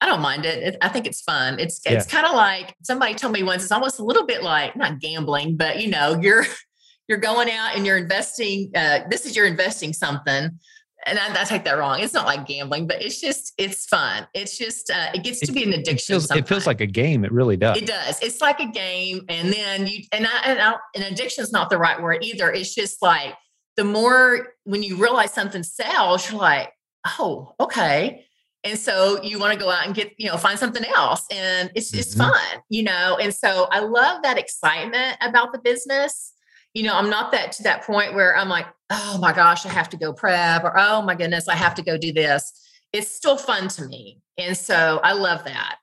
I 0.01 0.07
don't 0.07 0.21
mind 0.21 0.45
it. 0.45 0.63
it 0.63 0.77
I 0.81 0.89
think 0.89 1.05
it's 1.05 1.21
fun. 1.21 1.59
It's, 1.59 1.79
yeah. 1.85 1.93
it's 1.93 2.07
kind 2.07 2.25
of 2.25 2.33
like 2.33 2.75
somebody 2.81 3.13
told 3.13 3.33
me 3.33 3.43
once, 3.43 3.61
it's 3.61 3.71
almost 3.71 3.99
a 3.99 4.03
little 4.03 4.25
bit 4.25 4.41
like 4.41 4.75
not 4.75 4.99
gambling, 4.99 5.57
but, 5.57 5.79
you 5.79 5.89
know, 5.89 6.19
you're, 6.19 6.45
you're 7.07 7.19
going 7.19 7.51
out 7.51 7.75
and 7.75 7.85
you're 7.85 7.97
investing. 7.97 8.71
Uh, 8.75 9.01
this 9.09 9.27
is 9.27 9.35
you're 9.35 9.45
investing 9.45 9.93
something 9.93 10.59
and 11.05 11.19
I, 11.19 11.41
I, 11.41 11.43
take 11.43 11.63
that 11.65 11.77
wrong. 11.77 11.99
It's 11.99 12.13
not 12.13 12.25
like 12.25 12.45
gambling, 12.45 12.87
but 12.87 13.01
it's 13.01 13.21
just 13.21 13.53
it's 13.57 13.85
fun. 13.85 14.27
It's 14.33 14.57
just 14.57 14.89
uh, 14.89 15.11
it 15.13 15.23
gets 15.23 15.39
to 15.41 15.51
be 15.51 15.63
an 15.63 15.73
addiction. 15.73 16.15
It 16.15 16.19
feels, 16.19 16.31
it 16.31 16.47
feels, 16.47 16.67
like 16.67 16.81
a 16.81 16.87
game. 16.87 17.23
It 17.23 17.31
really 17.31 17.57
does. 17.57 17.77
It 17.77 17.85
does. 17.85 18.21
It's 18.21 18.41
like 18.41 18.59
a 18.59 18.67
game, 18.67 19.21
and 19.29 19.53
then 19.53 19.87
you 19.87 20.03
and 20.11 20.25
I 20.25 20.41
and, 20.45 20.59
I, 20.59 20.75
and 20.95 21.03
addiction 21.05 21.43
is 21.43 21.51
not 21.51 21.69
the 21.69 21.77
right 21.77 22.01
word 22.01 22.23
either. 22.23 22.51
It's 22.51 22.73
just 22.73 23.01
like 23.01 23.35
the 23.77 23.83
more 23.83 24.53
when 24.63 24.83
you 24.83 24.97
realize 24.97 25.33
something 25.33 25.63
sells, 25.63 26.31
you're 26.31 26.39
like, 26.39 26.71
oh, 27.19 27.53
okay. 27.59 28.25
And 28.63 28.79
so 28.79 29.21
you 29.21 29.37
want 29.37 29.53
to 29.53 29.59
go 29.59 29.69
out 29.69 29.85
and 29.85 29.93
get, 29.93 30.13
you 30.17 30.27
know, 30.27 30.37
find 30.37 30.57
something 30.57 30.83
else. 30.85 31.23
And 31.31 31.71
it's 31.75 31.91
just 31.91 32.17
mm-hmm. 32.17 32.31
fun, 32.31 32.63
you 32.69 32.81
know. 32.81 33.17
And 33.21 33.33
so 33.33 33.67
I 33.69 33.79
love 33.79 34.23
that 34.23 34.39
excitement 34.39 35.17
about 35.21 35.53
the 35.53 35.59
business 35.59 36.33
you 36.75 36.83
know, 36.83 36.93
I'm 36.93 37.09
not 37.09 37.31
that 37.31 37.53
to 37.53 37.63
that 37.63 37.83
point 37.83 38.13
where 38.13 38.37
I'm 38.37 38.49
like, 38.49 38.67
oh 38.91 39.17
my 39.19 39.33
gosh, 39.33 39.65
I 39.65 39.69
have 39.69 39.89
to 39.89 39.97
go 39.97 40.13
prep 40.13 40.63
or 40.63 40.77
oh 40.77 41.01
my 41.01 41.15
goodness, 41.15 41.47
I 41.47 41.55
have 41.55 41.73
to 41.75 41.81
go 41.81 41.97
do 41.97 42.11
this. 42.11 42.51
It's 42.93 43.09
still 43.09 43.37
fun 43.37 43.69
to 43.69 43.85
me. 43.85 44.21
And 44.37 44.55
so 44.55 44.99
I 45.01 45.13
love 45.13 45.45
that. 45.45 45.77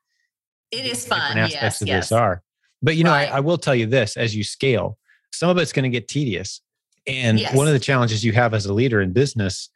It 0.70 0.84
is 0.84 1.06
fun. 1.06 1.34
Different 1.34 1.54
aspects 1.54 1.62
yes, 1.62 1.82
of 1.82 1.88
yes. 1.88 2.04
this 2.04 2.12
are. 2.12 2.42
But 2.82 2.96
you 2.96 3.04
know, 3.04 3.10
right. 3.10 3.30
I, 3.30 3.38
I, 3.38 3.40
will 3.40 3.58
tell 3.58 3.74
you 3.74 3.86
this 3.86 4.16
as 4.16 4.36
you 4.36 4.44
scale, 4.44 4.98
some 5.32 5.48
of 5.48 5.56
it's 5.56 5.72
going 5.72 5.84
to 5.84 5.88
get 5.88 6.08
tedious. 6.08 6.60
And 7.06 7.40
yes. 7.40 7.54
one 7.54 7.66
of 7.66 7.72
the 7.72 7.80
challenges 7.80 8.22
you 8.22 8.32
have 8.32 8.52
as 8.52 8.66
a 8.66 8.74
leader 8.74 9.00
in 9.00 9.12
business 9.12 9.70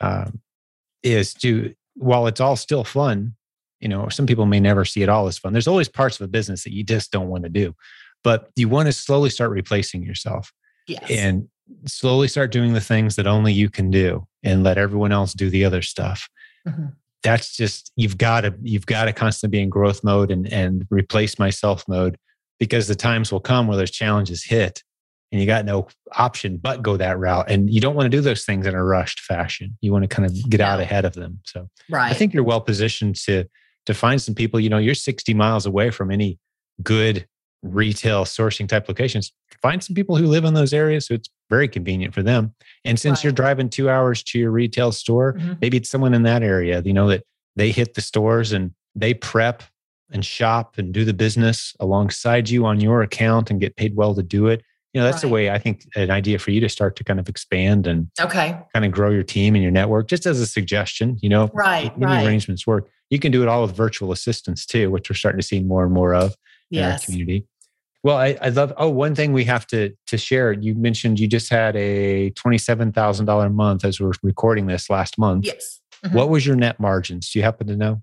um, 0.00 0.40
is 1.02 1.32
to, 1.34 1.74
while 1.94 2.26
it's 2.26 2.40
all 2.40 2.56
still 2.56 2.82
fun, 2.84 3.34
you 3.80 3.88
know, 3.88 4.08
some 4.08 4.26
people 4.26 4.46
may 4.46 4.60
never 4.60 4.84
see 4.84 5.02
it 5.02 5.08
all 5.08 5.28
as 5.28 5.38
fun. 5.38 5.52
There's 5.52 5.68
always 5.68 5.88
parts 5.88 6.18
of 6.18 6.24
a 6.24 6.28
business 6.28 6.64
that 6.64 6.72
you 6.72 6.82
just 6.82 7.12
don't 7.12 7.28
want 7.28 7.44
to 7.44 7.50
do 7.50 7.74
but 8.26 8.50
you 8.56 8.68
want 8.68 8.86
to 8.86 8.92
slowly 8.92 9.30
start 9.30 9.52
replacing 9.52 10.02
yourself 10.02 10.52
yes. 10.88 11.08
and 11.08 11.46
slowly 11.84 12.26
start 12.26 12.50
doing 12.50 12.72
the 12.72 12.80
things 12.80 13.14
that 13.14 13.24
only 13.24 13.52
you 13.52 13.70
can 13.70 13.88
do 13.88 14.26
and 14.42 14.64
let 14.64 14.78
everyone 14.78 15.12
else 15.12 15.32
do 15.32 15.48
the 15.48 15.64
other 15.64 15.80
stuff 15.80 16.28
mm-hmm. 16.66 16.86
that's 17.22 17.56
just 17.56 17.92
you've 17.94 18.18
got 18.18 18.40
to 18.40 18.52
you've 18.62 18.84
got 18.86 19.04
to 19.04 19.12
constantly 19.12 19.58
be 19.58 19.62
in 19.62 19.70
growth 19.70 20.02
mode 20.02 20.32
and 20.32 20.52
and 20.52 20.84
replace 20.90 21.38
myself 21.38 21.84
mode 21.86 22.18
because 22.58 22.88
the 22.88 22.96
times 22.96 23.30
will 23.30 23.38
come 23.38 23.68
where 23.68 23.76
those 23.76 23.92
challenges 23.92 24.42
hit 24.42 24.82
and 25.30 25.40
you 25.40 25.46
got 25.46 25.64
no 25.64 25.86
option 26.16 26.56
but 26.56 26.82
go 26.82 26.96
that 26.96 27.16
route 27.20 27.48
and 27.48 27.72
you 27.72 27.80
don't 27.80 27.94
want 27.94 28.06
to 28.06 28.16
do 28.16 28.20
those 28.20 28.44
things 28.44 28.66
in 28.66 28.74
a 28.74 28.84
rushed 28.84 29.20
fashion 29.20 29.78
you 29.80 29.92
want 29.92 30.02
to 30.02 30.08
kind 30.08 30.26
of 30.26 30.50
get 30.50 30.60
out 30.60 30.80
ahead 30.80 31.04
of 31.04 31.12
them 31.12 31.38
so 31.44 31.68
right. 31.88 32.10
i 32.10 32.12
think 32.12 32.34
you're 32.34 32.42
well 32.42 32.60
positioned 32.60 33.14
to 33.14 33.44
to 33.84 33.94
find 33.94 34.20
some 34.20 34.34
people 34.34 34.58
you 34.58 34.68
know 34.68 34.78
you're 34.78 34.96
60 34.96 35.32
miles 35.32 35.64
away 35.64 35.92
from 35.92 36.10
any 36.10 36.40
good 36.82 37.24
retail 37.74 38.24
sourcing 38.24 38.68
type 38.68 38.88
locations, 38.88 39.32
find 39.62 39.82
some 39.82 39.94
people 39.94 40.16
who 40.16 40.26
live 40.26 40.44
in 40.44 40.54
those 40.54 40.72
areas 40.72 41.06
so 41.06 41.14
it's 41.14 41.28
very 41.50 41.68
convenient 41.68 42.14
for 42.14 42.22
them. 42.22 42.54
And 42.84 42.98
since 42.98 43.18
right. 43.18 43.24
you're 43.24 43.32
driving 43.32 43.68
two 43.68 43.88
hours 43.88 44.22
to 44.24 44.38
your 44.38 44.50
retail 44.50 44.92
store, 44.92 45.34
mm-hmm. 45.34 45.54
maybe 45.60 45.76
it's 45.76 45.90
someone 45.90 46.14
in 46.14 46.22
that 46.24 46.42
area, 46.42 46.82
you 46.84 46.92
know, 46.92 47.08
that 47.08 47.24
they 47.56 47.70
hit 47.70 47.94
the 47.94 48.00
stores 48.00 48.52
and 48.52 48.72
they 48.94 49.14
prep 49.14 49.62
and 50.10 50.24
shop 50.24 50.78
and 50.78 50.92
do 50.92 51.04
the 51.04 51.14
business 51.14 51.74
alongside 51.80 52.48
you 52.48 52.64
on 52.66 52.80
your 52.80 53.02
account 53.02 53.50
and 53.50 53.60
get 53.60 53.76
paid 53.76 53.96
well 53.96 54.14
to 54.14 54.22
do 54.22 54.46
it. 54.46 54.62
You 54.94 55.00
know, 55.00 55.04
that's 55.04 55.24
right. 55.24 55.30
a 55.30 55.32
way 55.32 55.50
I 55.50 55.58
think 55.58 55.82
an 55.94 56.10
idea 56.10 56.38
for 56.38 56.52
you 56.52 56.60
to 56.60 56.68
start 56.68 56.96
to 56.96 57.04
kind 57.04 57.20
of 57.20 57.28
expand 57.28 57.86
and 57.86 58.08
okay, 58.18 58.58
kind 58.72 58.84
of 58.84 58.92
grow 58.92 59.10
your 59.10 59.24
team 59.24 59.54
and 59.54 59.62
your 59.62 59.72
network. 59.72 60.08
Just 60.08 60.24
as 60.24 60.40
a 60.40 60.46
suggestion, 60.46 61.18
you 61.20 61.28
know, 61.28 61.50
right, 61.52 61.92
right. 61.98 62.24
arrangements 62.24 62.66
work. 62.66 62.88
You 63.10 63.18
can 63.18 63.30
do 63.30 63.42
it 63.42 63.48
all 63.48 63.62
with 63.62 63.76
virtual 63.76 64.10
assistants 64.10 64.64
too, 64.64 64.90
which 64.90 65.10
we're 65.10 65.16
starting 65.16 65.40
to 65.40 65.46
see 65.46 65.60
more 65.60 65.84
and 65.84 65.92
more 65.92 66.14
of 66.14 66.34
yes. 66.70 66.80
in 66.80 66.92
our 66.92 66.98
community. 66.98 67.46
Well, 68.06 68.18
I, 68.18 68.38
I 68.40 68.50
love. 68.50 68.72
Oh, 68.76 68.88
one 68.88 69.16
thing 69.16 69.32
we 69.32 69.42
have 69.46 69.66
to 69.66 69.92
to 70.06 70.16
share. 70.16 70.52
You 70.52 70.76
mentioned 70.76 71.18
you 71.18 71.26
just 71.26 71.50
had 71.50 71.74
a 71.74 72.30
twenty 72.30 72.56
seven 72.56 72.92
thousand 72.92 73.26
dollar 73.26 73.50
month 73.50 73.84
as 73.84 73.98
we're 73.98 74.12
recording 74.22 74.68
this 74.68 74.88
last 74.88 75.18
month. 75.18 75.44
Yes. 75.44 75.80
Mm-hmm. 76.04 76.14
What 76.14 76.30
was 76.30 76.46
your 76.46 76.54
net 76.54 76.78
margins? 76.78 77.32
Do 77.32 77.40
you 77.40 77.42
happen 77.42 77.66
to 77.66 77.74
know? 77.74 78.00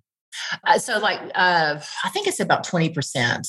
Uh, 0.68 0.78
so, 0.78 1.00
like, 1.00 1.22
uh, 1.36 1.80
I 2.04 2.10
think 2.10 2.28
it's 2.28 2.42
about 2.42 2.66
twenty 2.66 2.90
percent. 2.90 3.48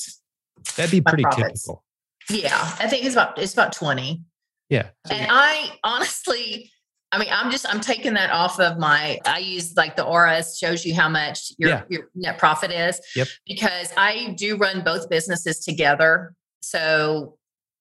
That'd 0.77 0.93
be 0.93 1.01
pretty 1.01 1.25
typical. 1.35 1.83
Yeah, 2.31 2.57
I 2.79 2.87
think 2.89 3.05
it's 3.05 3.17
about 3.17 3.37
it's 3.37 3.53
about 3.53 3.73
twenty. 3.73 4.23
Yeah. 4.71 4.91
And 5.11 5.27
I 5.29 5.73
honestly, 5.83 6.71
I 7.11 7.19
mean, 7.19 7.31
I'm 7.33 7.51
just 7.51 7.67
I'm 7.69 7.81
taking 7.81 8.15
that 8.15 8.31
off 8.31 8.61
of 8.61 8.79
my. 8.79 9.19
I 9.27 9.39
use 9.39 9.75
like 9.77 9.97
the 9.97 10.05
Aura 10.05 10.45
shows 10.45 10.85
you 10.85 10.95
how 10.95 11.09
much 11.09 11.51
your 11.59 11.71
Yeah. 11.71 11.83
your 11.89 12.03
net 12.15 12.39
profit 12.39 12.71
is. 12.71 13.01
Yep. 13.17 13.27
Because 13.45 13.93
I 13.97 14.37
do 14.39 14.57
run 14.57 14.85
both 14.85 15.11
businesses 15.11 15.59
together, 15.59 16.33
so 16.65 17.37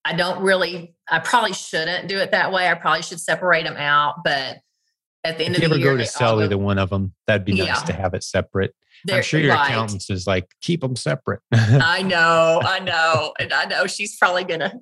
I 0.06 0.14
don't 0.14 0.42
really. 0.44 0.96
I 1.10 1.20
probably 1.20 1.54
shouldn't 1.54 2.08
do 2.08 2.18
it 2.18 2.32
that 2.32 2.52
way. 2.52 2.68
I 2.68 2.76
probably 2.76 3.02
should 3.04 3.20
separate 3.20 3.64
them 3.64 3.78
out. 3.78 4.16
But 4.24 4.60
at 5.24 5.38
the 5.38 5.46
end 5.46 5.56
If 5.56 5.64
of 5.64 5.70
the 5.70 5.76
ever 5.76 5.78
year, 5.78 5.92
go 5.94 5.98
to 5.98 6.06
sell 6.06 6.42
either 6.42 6.58
one 6.58 6.78
of 6.78 6.90
them, 6.90 7.14
that'd 7.28 7.46
be 7.46 7.54
nice 7.54 7.68
Yeah. 7.68 7.74
to 7.86 7.94
have 7.94 8.14
it 8.14 8.24
separate. 8.24 8.74
I'm 9.12 9.22
sure 9.22 9.40
your 9.40 9.54
right. 9.54 9.70
accountants 9.70 10.10
is 10.10 10.26
like, 10.28 10.46
keep 10.62 10.80
them 10.82 10.96
separate. 10.96 11.42
I 11.52 12.02
know, 12.04 12.62
I 12.64 12.80
know, 12.84 13.34
and 13.40 13.52
I 13.54 13.66
know 13.66 13.86
she's 13.86 14.16
probably 14.18 14.46
gonna. 14.46 14.74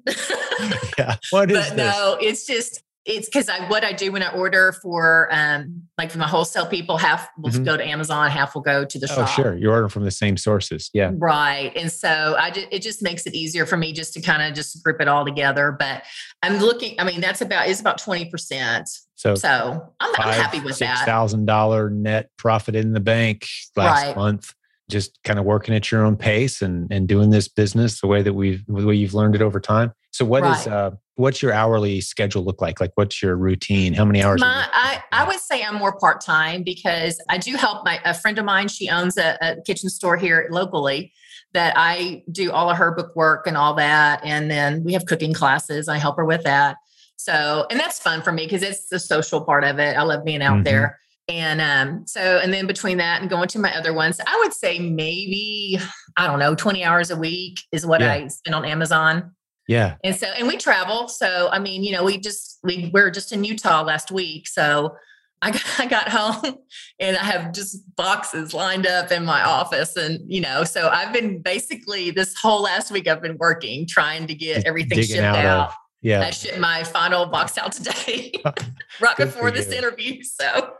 yeah. 0.97 1.15
What 1.31 1.49
is 1.51 1.57
but 1.69 1.75
this? 1.75 1.77
no, 1.77 2.17
it's 2.21 2.45
just 2.45 2.83
it's 3.05 3.27
because 3.27 3.49
I 3.49 3.67
what 3.67 3.83
I 3.83 3.93
do 3.93 4.11
when 4.11 4.21
I 4.21 4.31
order 4.31 4.73
for 4.73 5.27
um 5.31 5.83
like 5.97 6.11
for 6.11 6.19
my 6.19 6.27
wholesale 6.27 6.67
people, 6.67 6.97
half 6.97 7.27
will 7.37 7.49
Mhm. 7.51 7.65
go 7.65 7.75
to 7.77 7.83
Amazon, 7.83 8.29
half 8.29 8.53
will 8.53 8.61
go 8.61 8.85
to 8.85 8.99
the 8.99 9.07
Oh, 9.11 9.15
shop. 9.15 9.27
sure. 9.29 9.57
You're 9.57 9.71
ordering 9.71 9.89
from 9.89 10.03
the 10.05 10.11
same 10.11 10.37
sources. 10.37 10.89
Yeah. 10.93 11.11
Right. 11.15 11.71
And 11.75 11.91
so 11.91 12.35
I 12.37 12.51
just, 12.51 12.67
it 12.71 12.81
just 12.81 13.01
makes 13.01 13.25
it 13.25 13.33
easier 13.33 13.65
for 13.65 13.75
me 13.77 13.91
just 13.93 14.13
to 14.13 14.21
kind 14.21 14.43
of 14.43 14.53
just 14.53 14.83
group 14.83 15.01
it 15.01 15.07
all 15.07 15.25
together. 15.25 15.75
But 15.77 16.03
I'm 16.43 16.57
looking, 16.57 16.99
I 16.99 17.03
mean, 17.03 17.21
that's 17.21 17.41
about, 17.41 17.67
it's 17.67 17.79
about 17.81 17.99
20%. 17.99 18.83
So, 19.15 19.35
So 19.35 19.93
I'm, 19.99 20.13
I'm 20.17 20.33
happy 20.33 20.59
with 20.59 20.75
six 20.75 20.91
that. 20.99 21.05
thousand 21.05 21.45
dollar 21.45 21.89
net 21.89 22.29
profit 22.37 22.75
in 22.75 22.93
the 22.93 22.99
bank 22.99 23.45
last 23.75 24.05
Right. 24.07 24.15
month. 24.15 24.53
Just 24.89 25.17
kind 25.23 25.39
of 25.39 25.45
working 25.45 25.73
at 25.73 25.89
your 25.91 26.03
own 26.05 26.17
pace 26.17 26.61
and 26.61 26.91
and 26.91 27.07
doing 27.07 27.29
this 27.29 27.47
business 27.47 28.01
the 28.01 28.07
way 28.07 28.21
that 28.21 28.33
we've 28.33 28.65
the 28.67 28.85
way 28.85 28.93
you've 28.95 29.13
learned 29.13 29.35
it 29.35 29.41
over 29.41 29.59
time. 29.59 29.93
So 30.11 30.25
what 30.25 30.43
is 30.43 30.49
Right. 30.49 30.67
uh 30.67 30.91
what's 31.15 31.41
your 31.41 31.53
hourly 31.53 32.01
schedule 32.01 32.43
look 32.43 32.61
like? 32.61 32.79
Like 32.81 32.91
what's 32.95 33.21
your 33.21 33.35
routine? 33.35 33.93
How 33.93 34.05
many 34.05 34.23
hours? 34.23 34.41
My? 34.41 34.67
I, 34.71 35.03
I 35.11 35.27
would 35.27 35.39
say 35.39 35.63
I'm 35.63 35.75
more 35.75 35.97
part 35.99 36.19
time 36.21 36.63
because 36.63 37.21
I 37.29 37.37
do 37.37 37.55
help 37.55 37.85
my 37.85 37.99
a 38.05 38.13
friend 38.13 38.37
of 38.39 38.45
mine. 38.45 38.67
She 38.69 38.89
owns 38.89 39.17
a, 39.17 39.37
a 39.41 39.61
kitchen 39.61 39.89
store 39.89 40.17
here 40.17 40.47
locally 40.51 41.13
that 41.53 41.73
I 41.77 42.23
do 42.31 42.51
all 42.51 42.69
of 42.69 42.77
her 42.77 42.95
book 42.95 43.15
work 43.15 43.45
and 43.45 43.55
all 43.57 43.73
that. 43.75 44.21
And 44.23 44.49
then 44.49 44.83
we 44.83 44.93
have 44.93 45.05
cooking 45.05 45.33
classes. 45.33 45.87
I 45.87 45.97
help 45.97 46.17
her 46.17 46.25
with 46.25 46.43
that. 46.43 46.77
So, 47.17 47.67
and 47.69 47.79
that's 47.79 47.99
fun 47.99 48.21
for 48.23 48.31
me 48.31 48.45
because 48.45 48.63
it's 48.63 48.87
the 48.89 48.97
social 48.99 49.41
part 49.45 49.63
of 49.63 49.77
it. 49.77 49.95
I 49.97 50.01
love 50.01 50.23
being 50.25 50.41
out 50.41 50.59
Mhm. 50.59 50.63
there. 50.63 50.97
And 51.29 51.61
um, 51.61 52.07
so, 52.07 52.39
and 52.39 52.51
then 52.53 52.65
between 52.67 52.97
that 52.97 53.21
and 53.21 53.29
going 53.29 53.47
to 53.49 53.59
my 53.59 53.75
other 53.77 53.93
ones, 53.93 54.19
I 54.25 54.37
would 54.43 54.53
say 54.53 54.79
maybe, 54.79 55.77
I 56.17 56.25
don't 56.25 56.39
know, 56.39 56.55
20 56.55 56.83
hours 56.83 57.11
a 57.11 57.15
week 57.15 57.59
is 57.71 57.85
what 57.85 58.01
Yeah. 58.01 58.11
I 58.13 58.27
spend 58.27 58.55
on 58.55 58.65
Amazon. 58.65 59.31
Yeah. 59.71 59.95
And 60.03 60.15
so, 60.15 60.27
and 60.27 60.47
we 60.47 60.57
travel. 60.57 61.07
So, 61.07 61.49
I 61.51 61.59
mean, 61.59 61.83
you 61.83 61.91
know, 61.93 62.03
we 62.03 62.17
just, 62.19 62.59
we 62.63 62.91
we 62.93 63.01
were 63.01 63.11
just 63.11 63.31
in 63.31 63.43
Utah 63.43 63.81
last 63.83 64.11
week. 64.11 64.47
So 64.47 64.95
I 65.41 65.51
got, 65.51 65.63
I 65.79 65.85
got 65.87 66.09
home 66.09 66.57
and 66.99 67.15
I 67.17 67.23
have 67.23 67.53
just 67.53 67.77
boxes 67.95 68.53
lined 68.53 68.85
up 68.85 69.11
in 69.11 69.23
my 69.25 69.41
office. 69.43 69.95
And, 69.95 70.19
you 70.27 70.41
know, 70.41 70.63
so 70.63 70.89
I've 70.89 71.13
been 71.13 71.41
basically 71.41 72.11
this 72.11 72.35
whole 72.41 72.61
last 72.61 72.91
week, 72.91 73.07
I've 73.07 73.21
been 73.21 73.37
working, 73.37 73.87
trying 73.87 74.27
to 74.27 74.35
get 74.35 74.65
everything 74.65 74.97
digging 74.99 75.15
shipped 75.15 75.25
out 75.25 75.45
out. 75.45 75.67
of- 75.69 75.75
Yeah. 76.01 76.21
I 76.21 76.31
shipped 76.31 76.59
my 76.59 76.83
final 76.83 77.25
box 77.27 77.57
out 77.57 77.71
today, 77.71 78.31
right 78.99 79.15
Good 79.17 79.25
before 79.27 79.51
this 79.51 79.69
you. 79.71 79.77
interview. 79.77 80.21
So, 80.23 80.73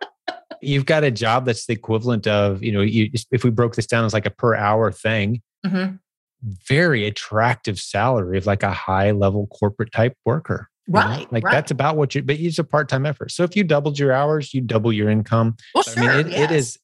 You've 0.63 0.85
got 0.85 1.03
a 1.03 1.09
job 1.09 1.45
that's 1.45 1.65
the 1.65 1.73
equivalent 1.73 2.27
of, 2.27 2.61
you 2.63 2.71
know, 2.71 2.81
you 2.81 3.09
if 3.31 3.43
we 3.43 3.49
broke 3.49 3.75
this 3.75 3.87
down 3.87 4.05
as 4.05 4.13
like 4.13 4.27
a 4.27 4.29
per 4.29 4.53
hour 4.53 4.91
thing, 4.91 5.41
mhm. 5.65 5.97
Very 6.43 7.05
attractive 7.05 7.79
salary 7.79 8.37
of 8.37 8.45
like 8.45 8.63
a 8.63 8.71
high 8.71 9.11
level 9.11 9.47
corporate 9.47 9.91
type 9.91 10.15
worker. 10.25 10.69
you 10.87 10.93
know? 10.93 10.99
right. 11.01 11.31
Like 11.31 11.43
right. 11.43 11.51
that's 11.51 11.71
about 11.71 11.97
what 11.97 12.15
you 12.15 12.23
but 12.23 12.39
it's 12.39 12.59
a 12.59 12.63
part-time 12.63 13.05
effort. 13.05 13.31
So 13.31 13.43
if 13.43 13.55
you 13.55 13.63
doubled 13.63 13.99
your 13.99 14.11
hours, 14.11 14.53
you 14.53 14.61
double 14.61 14.91
your 14.91 15.09
income. 15.09 15.55
well, 15.75 15.83
I 15.87 15.91
sure. 15.91 16.03
mean, 16.03 16.09
it, 16.11 16.27
it 16.27 16.31
yes. 16.31 16.51
is. 16.51 16.79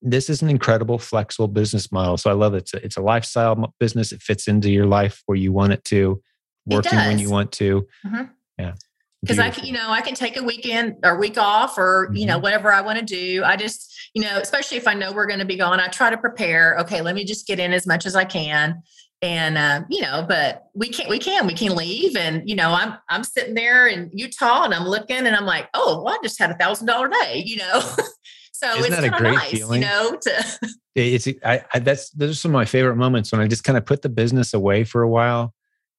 This 0.00 0.30
is 0.30 0.42
an 0.42 0.48
incredible 0.48 0.98
flexible 0.98 1.48
business 1.48 1.90
model. 1.90 2.16
So 2.16 2.30
I 2.30 2.32
love 2.34 2.54
it. 2.54 2.58
It's 2.58 2.74
a, 2.74 2.84
it's 2.84 2.96
a 2.96 3.02
lifestyle 3.02 3.74
business. 3.80 4.12
It 4.12 4.22
fits 4.22 4.46
into 4.46 4.70
your 4.70 4.86
life 4.86 5.22
where 5.26 5.34
you 5.34 5.50
want 5.52 5.72
it 5.72 5.82
to, 5.86 6.22
It 6.70 6.74
working 6.74 6.98
when 6.98 7.18
you 7.18 7.30
want 7.30 7.50
to. 7.52 7.88
Mhm. 8.06 8.30
Yeah. 8.60 8.74
Because 9.22 9.38
I 9.38 9.50
can, 9.50 9.64
you 9.66 9.72
know, 9.72 9.90
I 9.90 10.00
can 10.00 10.14
take 10.14 10.36
a 10.36 10.42
weekend 10.42 10.96
or 11.04 11.18
week 11.18 11.36
off 11.38 11.76
or, 11.78 12.10
you 12.12 12.20
Mm-hmm. 12.20 12.28
know, 12.28 12.38
whatever 12.38 12.72
I 12.72 12.80
want 12.80 12.98
to 12.98 13.04
do. 13.04 13.42
I 13.44 13.56
just, 13.56 14.10
you 14.14 14.22
know, 14.22 14.38
especially 14.38 14.76
if 14.76 14.86
I 14.86 14.94
know 14.94 15.12
we're 15.12 15.26
going 15.26 15.40
to 15.40 15.44
be 15.44 15.56
gone, 15.56 15.80
I 15.80 15.88
try 15.88 16.10
to 16.10 16.16
prepare. 16.18 16.76
Okay, 16.80 17.00
let 17.02 17.14
me 17.14 17.24
just 17.24 17.46
get 17.46 17.58
in 17.58 17.72
as 17.72 17.86
much 17.86 18.06
as 18.06 18.14
I 18.16 18.24
can. 18.24 18.82
And, 19.20 19.58
um, 19.58 19.86
you 19.90 20.00
know, 20.00 20.24
but 20.28 20.66
we 20.74 20.88
can't, 20.90 21.08
we 21.08 21.18
can, 21.18 21.46
we 21.48 21.54
can 21.54 21.74
leave. 21.74 22.16
And, 22.16 22.48
you 22.48 22.54
know, 22.54 22.70
I'm, 22.70 22.94
I'm 23.08 23.24
sitting 23.24 23.54
there 23.54 23.88
in 23.88 24.10
Utah 24.12 24.62
and 24.62 24.72
I'm 24.72 24.86
looking 24.86 25.26
and 25.26 25.34
I'm 25.34 25.44
like, 25.46 25.68
oh, 25.74 26.02
well, 26.04 26.14
I 26.14 26.18
just 26.22 26.38
had 26.38 26.50
a 26.52 26.56
thousand 26.56 26.86
dollar 26.86 27.08
day, 27.08 27.42
you 27.44 27.56
know? 27.56 27.80
so 28.52 28.70
Isn't 28.78 28.92
it's 28.92 29.00
kind 29.00 29.14
of 29.26 29.32
nice, 29.34 29.50
feeling? 29.50 29.82
you 29.82 29.88
know, 29.88 30.16
to, 30.22 30.58
it's 30.94 31.28
I, 31.44 31.64
I 31.74 31.78
that's 31.80 32.10
those 32.10 32.30
are 32.30 32.34
some 32.34 32.50
of 32.52 32.54
my 32.54 32.64
favorite 32.64 32.96
moments 32.96 33.30
when 33.32 33.40
I 33.40 33.46
just 33.48 33.64
kind 33.64 33.76
of 33.76 33.84
put 33.84 34.02
the 34.02 34.08
business 34.08 34.54
away 34.54 34.84
for 34.84 35.02
a 35.02 35.08
while 35.08 35.52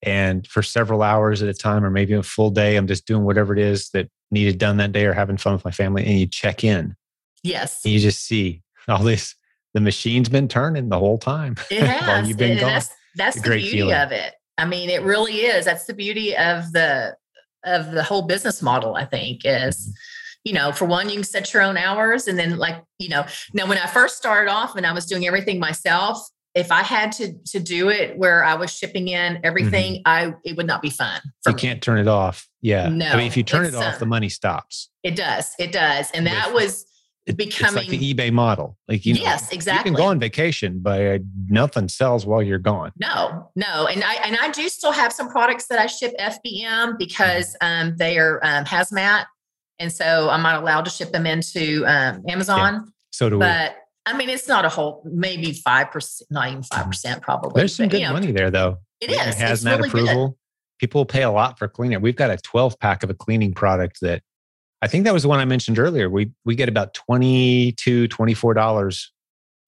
and 0.04 0.48
for 0.48 0.62
several 0.64 1.02
hours 1.04 1.42
at 1.42 1.50
a 1.50 1.54
time 1.54 1.84
or 1.84 1.90
maybe 1.90 2.14
a 2.14 2.24
full 2.24 2.50
day 2.50 2.76
I'm 2.78 2.88
just 2.88 3.06
doing 3.06 3.24
whatever 3.24 3.54
it 3.54 3.60
is 3.60 3.90
that 3.92 4.10
needed 4.32 4.58
done 4.58 4.78
that 4.78 4.92
day 4.92 5.06
or 5.06 5.14
having 5.14 5.38
fun 5.38 5.54
with 5.54 5.66
my 5.66 5.72
family 5.72 6.06
and 6.06 6.20
you 6.20 6.28
check 6.28 6.64
in 6.64 6.96
yes, 7.44 7.84
and 7.84 7.94
you 7.94 8.00
just 8.00 8.24
see 8.26 8.62
all 8.88 9.04
this 9.04 9.36
the 9.74 9.82
machine's 9.82 10.30
been 10.30 10.48
turning 10.48 10.90
the 10.90 10.98
whole 11.00 11.18
time 11.18 11.56
it 11.72 11.84
has. 11.84 12.28
you've 12.28 12.38
been 12.38 12.52
and 12.52 12.60
gone. 12.60 12.70
that's, 12.74 12.90
that's 13.16 13.42
the 13.42 13.50
beauty 13.50 13.72
feeling. 13.72 13.94
of 13.96 14.12
it. 14.12 14.34
I 14.58 14.66
mean, 14.66 14.90
it 14.90 15.04
really 15.04 15.34
is. 15.42 15.64
That's 15.66 15.86
the 15.86 15.94
beauty 15.94 16.36
of 16.36 16.72
the, 16.74 17.16
of 17.64 17.92
the 17.92 18.04
whole 18.04 18.24
business 18.24 18.62
model, 18.62 18.96
I 18.96 19.06
think 19.06 19.42
is, 19.46 19.78
Mm-hmm. 19.78 19.92
you 20.44 20.54
know, 20.54 20.72
for 20.72 20.86
one, 20.86 21.08
you 21.10 21.16
can 21.16 21.24
set 21.24 21.54
your 21.54 21.62
own 21.64 21.78
hours. 21.78 22.28
And 22.28 22.38
then 22.38 22.58
like, 22.58 22.84
you 22.98 23.10
know, 23.10 23.26
now 23.54 23.68
when 23.68 23.78
I 23.78 23.86
first 23.88 24.18
started 24.18 24.50
off 24.52 24.76
and 24.76 24.86
I 24.86 24.92
was 24.92 25.06
doing 25.06 25.26
everything 25.28 25.60
myself, 25.60 26.18
if 26.60 26.72
I 26.72 26.84
had 26.84 27.12
to 27.14 27.34
to 27.48 27.60
do 27.60 27.90
it 27.90 28.18
where 28.18 28.44
I 28.44 28.56
was 28.56 28.72
shipping 28.72 29.08
in 29.08 29.40
everything, 29.44 30.02
I 30.06 30.34
it 30.44 30.58
would 30.58 30.68
not 30.68 30.82
be 30.82 30.90
fun. 30.90 31.20
Mm-hmm. 31.20 31.50
you 31.50 31.56
me. 31.56 31.62
can't 31.62 31.82
turn 31.82 31.98
it 32.00 32.08
off 32.08 32.48
yeah 32.62 32.90
No. 32.90 33.08
I 33.08 33.16
mean 33.18 33.28
if 33.28 33.38
you 33.38 33.44
turn 33.44 33.66
it 33.66 33.74
off 33.76 33.98
the 34.00 34.04
um, 34.06 34.10
money 34.10 34.30
stops 34.30 34.90
It 35.04 35.16
does. 35.16 35.46
It 35.58 35.72
does. 35.72 36.12
And 36.12 36.28
that 36.28 36.54
With- 36.54 36.64
was 36.64 36.86
It- 37.26 37.38
becoming 37.38 37.76
like 37.76 37.88
the 37.88 38.14
eBay 38.14 38.32
model 38.32 38.78
like 38.88 39.06
you 39.06 39.14
know 39.14 39.22
yes, 39.22 39.52
exactly. 39.52 39.92
you 39.92 39.96
can 39.96 40.04
go 40.04 40.10
on 40.10 40.20
vacation 40.20 40.80
but 40.82 41.00
uh, 41.02 41.18
nothing 41.48 41.88
sells 41.88 42.26
while 42.26 42.42
you're 42.44 42.58
gone 42.74 42.92
No, 42.98 43.50
no, 43.56 43.86
and 43.88 44.04
I 44.04 44.16
and 44.26 44.36
I 44.42 44.50
do 44.52 44.68
still 44.70 44.92
have 44.92 45.12
some 45.14 45.30
products 45.30 45.68
that 45.68 45.80
I 45.80 45.86
ship 45.88 46.14
FBM 46.20 46.98
because 46.98 47.56
um, 47.62 47.96
they 47.98 48.18
are 48.18 48.40
um, 48.44 48.66
hazmat, 48.66 49.26
and 49.80 49.92
so 49.92 50.30
I'm 50.30 50.42
not 50.42 50.62
allowed 50.62 50.86
to 50.86 50.92
ship 50.92 51.12
them 51.12 51.26
into 51.26 51.86
um, 51.86 52.24
Amazon. 52.28 52.92
so 53.12 53.30
do 53.30 53.36
we 53.38 53.40
But 53.42 53.76
I 54.10 54.18
mean, 54.18 54.30
it's 54.30 54.48
not 54.48 54.66
a 54.66 54.70
whole, 54.70 55.04
maybe 55.06 55.54
five 55.54 55.92
percent, 55.92 56.30
not 56.32 56.50
even 56.50 56.64
five 56.64 56.88
percent, 56.88 57.22
probably. 57.22 57.60
There's 57.60 57.76
some 57.76 57.86
but, 57.86 57.92
good 57.92 58.02
you 58.02 58.08
know, 58.08 58.14
money 58.14 58.32
there, 58.32 58.50
though. 58.50 58.80
It 59.00 59.12
is. 59.12 59.18
It's 59.20 59.38
hazmat 59.38 59.78
good. 59.78 59.88
approval. 59.88 60.38
People 60.80 61.06
pay 61.06 61.24
a 61.24 61.32
lot 61.32 61.60
for 61.60 61.68
cleaning. 61.68 62.02
We've 62.02 62.16
got 62.16 62.32
a 62.32 62.38
12 62.38 62.80
pack 62.80 63.04
of 63.04 63.10
a 63.10 63.14
cleaning 63.14 63.54
product 63.54 64.00
that 64.02 64.22
I 64.82 64.88
think 64.88 65.04
that 65.04 65.14
was 65.14 65.24
the 65.24 65.30
one 65.30 65.40
I 65.40 65.46
mentioned 65.46 65.78
earlier. 65.78 66.10
We 66.10 66.32
we 66.46 66.56
get 66.56 66.70
about 66.70 66.94
22 66.94 68.08
$24 68.08 69.06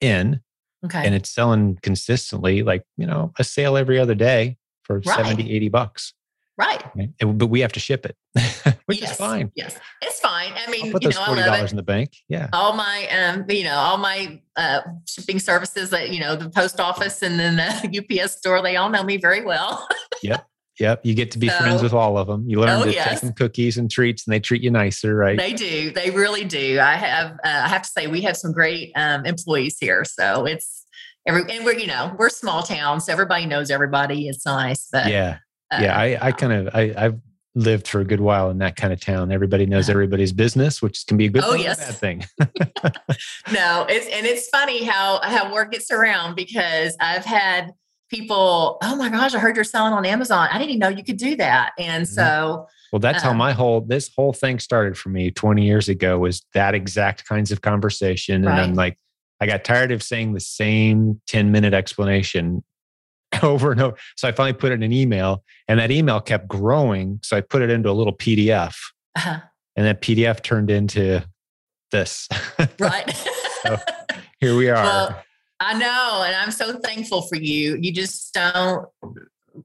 in, 0.01 0.41
Okay. 0.85 1.05
and 1.05 1.13
it's 1.13 1.29
selling 1.29 1.77
consistently, 1.81 2.63
like 2.63 2.83
you 2.97 3.05
know, 3.05 3.31
a 3.37 3.43
sale 3.43 3.77
every 3.77 3.99
other 3.99 4.15
day 4.15 4.57
for 4.83 4.99
Right. 5.05 5.25
70, 5.25 5.53
80 5.53 5.69
bucks. 5.69 6.13
Right. 6.57 6.83
right? 6.95 7.09
And- 7.19 7.37
but 7.37 7.47
we 7.47 7.61
have 7.61 7.71
to 7.73 7.79
ship 7.79 8.05
it, 8.05 8.15
which 8.85 9.01
yes. 9.01 9.11
is 9.11 9.17
fine. 9.17 9.51
Yes, 9.55 9.77
it's 10.01 10.19
fine. 10.19 10.53
I 10.55 10.69
mean, 10.69 10.87
I'll 10.87 10.91
put 10.91 11.03
you 11.03 11.09
those 11.09 11.15
know, 11.17 11.25
forty 11.25 11.41
love 11.41 11.53
dollars 11.55 11.71
in 11.71 11.77
the 11.77 11.83
bank. 11.83 12.13
Yeah, 12.27 12.49
all 12.53 12.73
my 12.73 13.07
um 13.09 13.45
you 13.49 13.63
know 13.63 13.75
all 13.75 13.97
my 13.97 14.41
uh 14.55 14.81
shipping 15.07 15.39
services 15.39 15.89
that 15.91 16.11
you 16.11 16.19
know 16.19 16.35
the 16.35 16.49
post 16.49 16.79
office 16.79 17.21
and 17.21 17.39
then 17.39 17.55
the 17.55 18.21
ups 18.23 18.37
store 18.37 18.61
they 18.61 18.75
all 18.75 18.89
know 18.89 19.03
me 19.03 19.17
very 19.17 19.43
well 19.43 19.87
yep. 20.23 20.45
Yep, 20.79 21.01
you 21.05 21.13
get 21.13 21.29
to 21.31 21.37
be 21.37 21.47
friends 21.47 21.83
with 21.83 21.93
all 21.93 22.17
of 22.17 22.25
them. 22.25 22.45
You 22.47 22.59
learn 22.59 22.81
Oh, 22.81 22.85
to 22.85 22.91
yes. 22.91 23.07
take 23.09 23.19
them 23.19 23.33
cookies 23.33 23.77
and 23.77 23.91
treats, 23.91 24.25
and 24.25 24.33
they 24.33 24.39
treat 24.39 24.63
you 24.63 24.71
nicer, 24.71 25.13
right? 25.13 25.37
They 25.37 25.53
do. 25.53 25.91
They 25.91 26.09
really 26.09 26.43
do. 26.43 26.79
I 26.79 26.95
have. 26.95 27.33
Uh, 27.33 27.61
I 27.65 27.67
have 27.67 27.83
to 27.83 27.89
say, 27.89 28.07
we 28.07 28.21
have 28.21 28.35
some 28.35 28.51
great 28.51 28.91
um, 28.95 29.25
employees 29.25 29.77
here. 29.79 30.03
So 30.05 30.45
it's 30.45 30.85
every 31.27 31.43
and 31.51 31.65
we're 31.65 31.77
you 31.77 31.85
know 31.85 32.15
we're 32.17 32.29
small 32.29 32.63
town, 32.63 32.99
so 32.99 33.11
everybody 33.11 33.45
knows 33.45 33.69
everybody. 33.69 34.27
It's 34.27 34.43
nice. 34.45 34.87
But 34.91 35.07
yeah. 35.11 35.37
Uh, 35.71 35.77
yeah 35.81 35.97
i 35.97 36.27
i 36.27 36.31
kind 36.31 36.53
of 36.53 36.73
i 36.75 36.93
i've 36.97 37.19
lived 37.55 37.85
for 37.87 37.99
a 37.99 38.05
good 38.05 38.21
while 38.21 38.49
in 38.49 38.59
that 38.59 38.75
kind 38.77 38.93
of 38.93 38.99
town 39.01 39.31
everybody 39.31 39.65
knows 39.65 39.89
everybody's 39.89 40.31
business 40.31 40.81
which 40.81 41.05
can 41.05 41.17
be 41.17 41.25
a 41.25 41.29
good 41.29 41.43
Oh, 41.45 41.51
thing 41.51 41.61
yes. 41.63 41.77
bad 41.77 41.95
thing 41.97 42.25
no, 43.51 43.85
it's 43.89 44.07
and 44.07 44.25
it's 44.25 44.47
funny 44.49 44.83
how 44.83 45.19
how 45.23 45.53
word 45.53 45.71
gets 45.71 45.91
around 45.91 46.35
because 46.35 46.95
I've 46.99 47.25
had 47.25 47.73
people. 48.09 48.77
Oh 48.83 48.95
my 48.95 49.09
gosh, 49.09 49.33
I 49.33 49.39
heard 49.39 49.55
you're 49.55 49.65
selling 49.65 49.93
on 49.93 50.05
Amazon. 50.05 50.47
I 50.51 50.57
didn't 50.57 50.69
even 50.71 50.79
know 50.79 50.89
you 50.89 51.03
could 51.03 51.17
do 51.17 51.35
that. 51.37 51.71
And 51.77 52.03
Mhm. 52.05 52.07
so 52.07 52.67
well 52.91 52.99
that's 52.99 53.23
how 53.23 53.31
Um, 53.31 53.37
my 53.37 53.51
whole 53.53 53.81
this 53.81 54.09
whole 54.15 54.33
thing 54.33 54.59
started 54.59 54.97
for 54.97 55.09
me 55.09 55.31
20 55.31 55.65
years 55.65 55.89
ago 55.89 56.19
was 56.19 56.45
that 56.53 56.73
exact 56.75 57.25
kinds 57.27 57.51
of 57.51 57.61
conversation 57.61 58.45
and 58.45 58.59
i'm 58.59 58.73
like 58.73 58.97
i 59.39 59.45
got 59.45 59.63
tired 59.63 59.91
of 59.93 60.03
saying 60.03 60.33
the 60.33 60.41
same 60.41 61.21
10 61.27 61.51
minute 61.53 61.73
explanation 61.73 62.63
over 63.43 63.71
and 63.71 63.81
over 63.81 63.97
so 64.17 64.27
i 64.27 64.31
finally 64.31 64.53
put 64.53 64.71
it 64.71 64.75
in 64.75 64.83
an 64.83 64.91
email 64.91 65.43
and 65.67 65.79
that 65.79 65.91
email 65.91 66.19
kept 66.19 66.47
growing 66.47 67.19
so 67.23 67.37
i 67.37 67.41
put 67.41 67.61
it 67.61 67.69
into 67.69 67.89
a 67.89 67.93
little 67.93 68.15
pdf 68.15 68.75
uh, 69.15 69.39
and 69.75 69.85
that 69.85 70.01
PDF 70.01 70.41
turned 70.41 70.69
into 70.69 71.23
this. 71.91 72.27
Right. 72.79 73.09
so 73.63 73.77
here 74.39 74.55
we 74.55 74.69
are. 74.69 74.83
Well, 74.83 75.23
I 75.59 75.73
know, 75.73 76.23
and 76.25 76.35
I'm 76.35 76.51
so 76.51 76.77
thankful 76.79 77.23
for 77.23 77.35
you. 77.35 77.77
You 77.79 77.91
just 77.91 78.33
don't. 78.33 78.87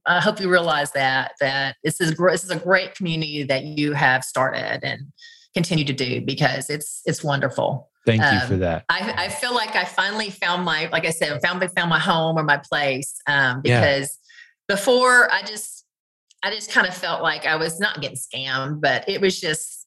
I 0.05 0.21
hope 0.21 0.41
you 0.41 0.51
realize 0.51 0.93
that 0.93 1.33
that 1.41 1.77
this 1.85 2.01
is 2.01 2.17
this 2.17 2.45
is 2.45 2.51
a 2.51 2.59
great 2.59 2.95
community 2.95 3.45
that 3.45 3.65
you 3.65 3.93
have 3.93 4.25
started 4.25 4.81
and 4.83 5.13
continue 5.57 5.87
to 5.87 5.93
do 5.95 6.21
because 6.21 6.69
it's 6.69 7.01
it's 7.07 7.25
wonderful. 7.25 7.91
Thank 8.05 8.21
you 8.21 8.29
um, 8.29 8.47
for 8.47 8.57
that. 8.59 8.85
I, 8.89 9.15
I 9.17 9.29
feel 9.29 9.53
like 9.53 9.75
I 9.75 9.85
finally 9.85 10.31
found 10.31 10.65
my, 10.65 10.89
like 10.93 11.05
I 11.05 11.11
said, 11.11 11.33
I 11.33 11.39
found 11.41 11.61
found 11.73 11.91
my 11.91 11.99
home 11.99 12.39
or 12.39 12.45
my 12.45 12.59
place 12.59 13.21
um, 13.27 13.63
because 13.63 14.19
yeah. 14.69 14.77
before 14.77 15.33
I 15.33 15.43
just 15.43 15.85
I 16.45 16.51
just 16.51 16.71
kind 16.71 16.87
of 16.87 16.95
felt 16.95 17.23
like 17.23 17.47
I 17.47 17.57
was 17.57 17.81
not 17.81 18.01
getting 18.01 18.19
scammed, 18.19 18.81
but 18.81 19.09
it 19.09 19.21
was 19.21 19.41
just 19.41 19.87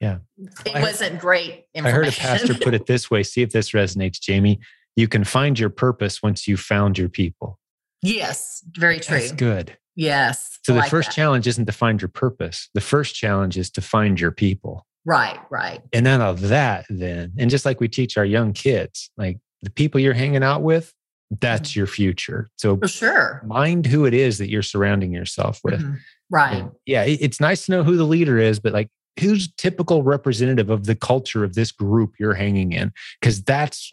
yeah, 0.00 0.18
it 0.66 0.82
wasn't 0.82 1.20
great. 1.20 1.64
I 1.76 1.90
heard 1.90 2.08
a 2.08 2.12
pastor 2.12 2.54
put 2.54 2.74
it 2.74 2.86
this 2.86 3.10
way. 3.10 3.22
See 3.22 3.42
if 3.42 3.50
this 3.50 3.70
resonates, 3.70 4.20
Jamie. 4.20 4.58
You 4.96 5.08
can 5.08 5.24
find 5.24 5.58
your 5.58 5.70
purpose 5.70 6.22
once 6.22 6.46
you 6.46 6.56
found 6.56 6.98
your 6.98 7.08
people. 7.08 7.58
Yes, 8.02 8.62
very 8.76 9.00
true. 9.00 9.18
That's 9.18 9.32
good. 9.32 9.78
Yes. 9.96 10.58
So 10.64 10.72
the 10.72 10.80
like 10.80 10.90
first 10.90 11.10
that. 11.10 11.14
challenge 11.14 11.46
isn't 11.46 11.66
to 11.66 11.72
find 11.72 12.02
your 12.02 12.08
purpose. 12.08 12.68
The 12.74 12.80
first 12.80 13.14
challenge 13.14 13.56
is 13.56 13.70
to 13.70 13.80
find 13.80 14.20
your 14.20 14.32
people. 14.32 14.86
Right, 15.04 15.38
right. 15.50 15.82
And 15.92 16.06
then 16.06 16.20
of 16.20 16.40
that, 16.42 16.86
then, 16.88 17.32
and 17.38 17.50
just 17.50 17.64
like 17.64 17.80
we 17.80 17.88
teach 17.88 18.16
our 18.16 18.24
young 18.24 18.52
kids, 18.52 19.10
like 19.16 19.38
the 19.62 19.70
people 19.70 20.00
you're 20.00 20.14
hanging 20.14 20.42
out 20.42 20.62
with, 20.62 20.92
that's 21.40 21.70
mm-hmm. 21.70 21.80
your 21.80 21.86
future. 21.86 22.48
So 22.56 22.76
for 22.76 22.88
sure, 22.88 23.42
mind 23.44 23.86
who 23.86 24.04
it 24.04 24.14
is 24.14 24.38
that 24.38 24.50
you're 24.50 24.62
surrounding 24.62 25.12
yourself 25.12 25.60
with. 25.64 25.80
Mm-hmm. 25.80 25.94
Right. 26.30 26.56
And 26.56 26.70
yeah, 26.86 27.04
it's 27.04 27.40
nice 27.40 27.66
to 27.66 27.72
know 27.72 27.82
who 27.82 27.96
the 27.96 28.04
leader 28.04 28.38
is, 28.38 28.60
but 28.60 28.72
like 28.72 28.88
who's 29.20 29.52
typical 29.54 30.02
representative 30.02 30.70
of 30.70 30.86
the 30.86 30.94
culture 30.94 31.44
of 31.44 31.54
this 31.54 31.72
group 31.72 32.14
you're 32.18 32.34
hanging 32.34 32.72
in? 32.72 32.92
Because 33.20 33.42
that's 33.42 33.90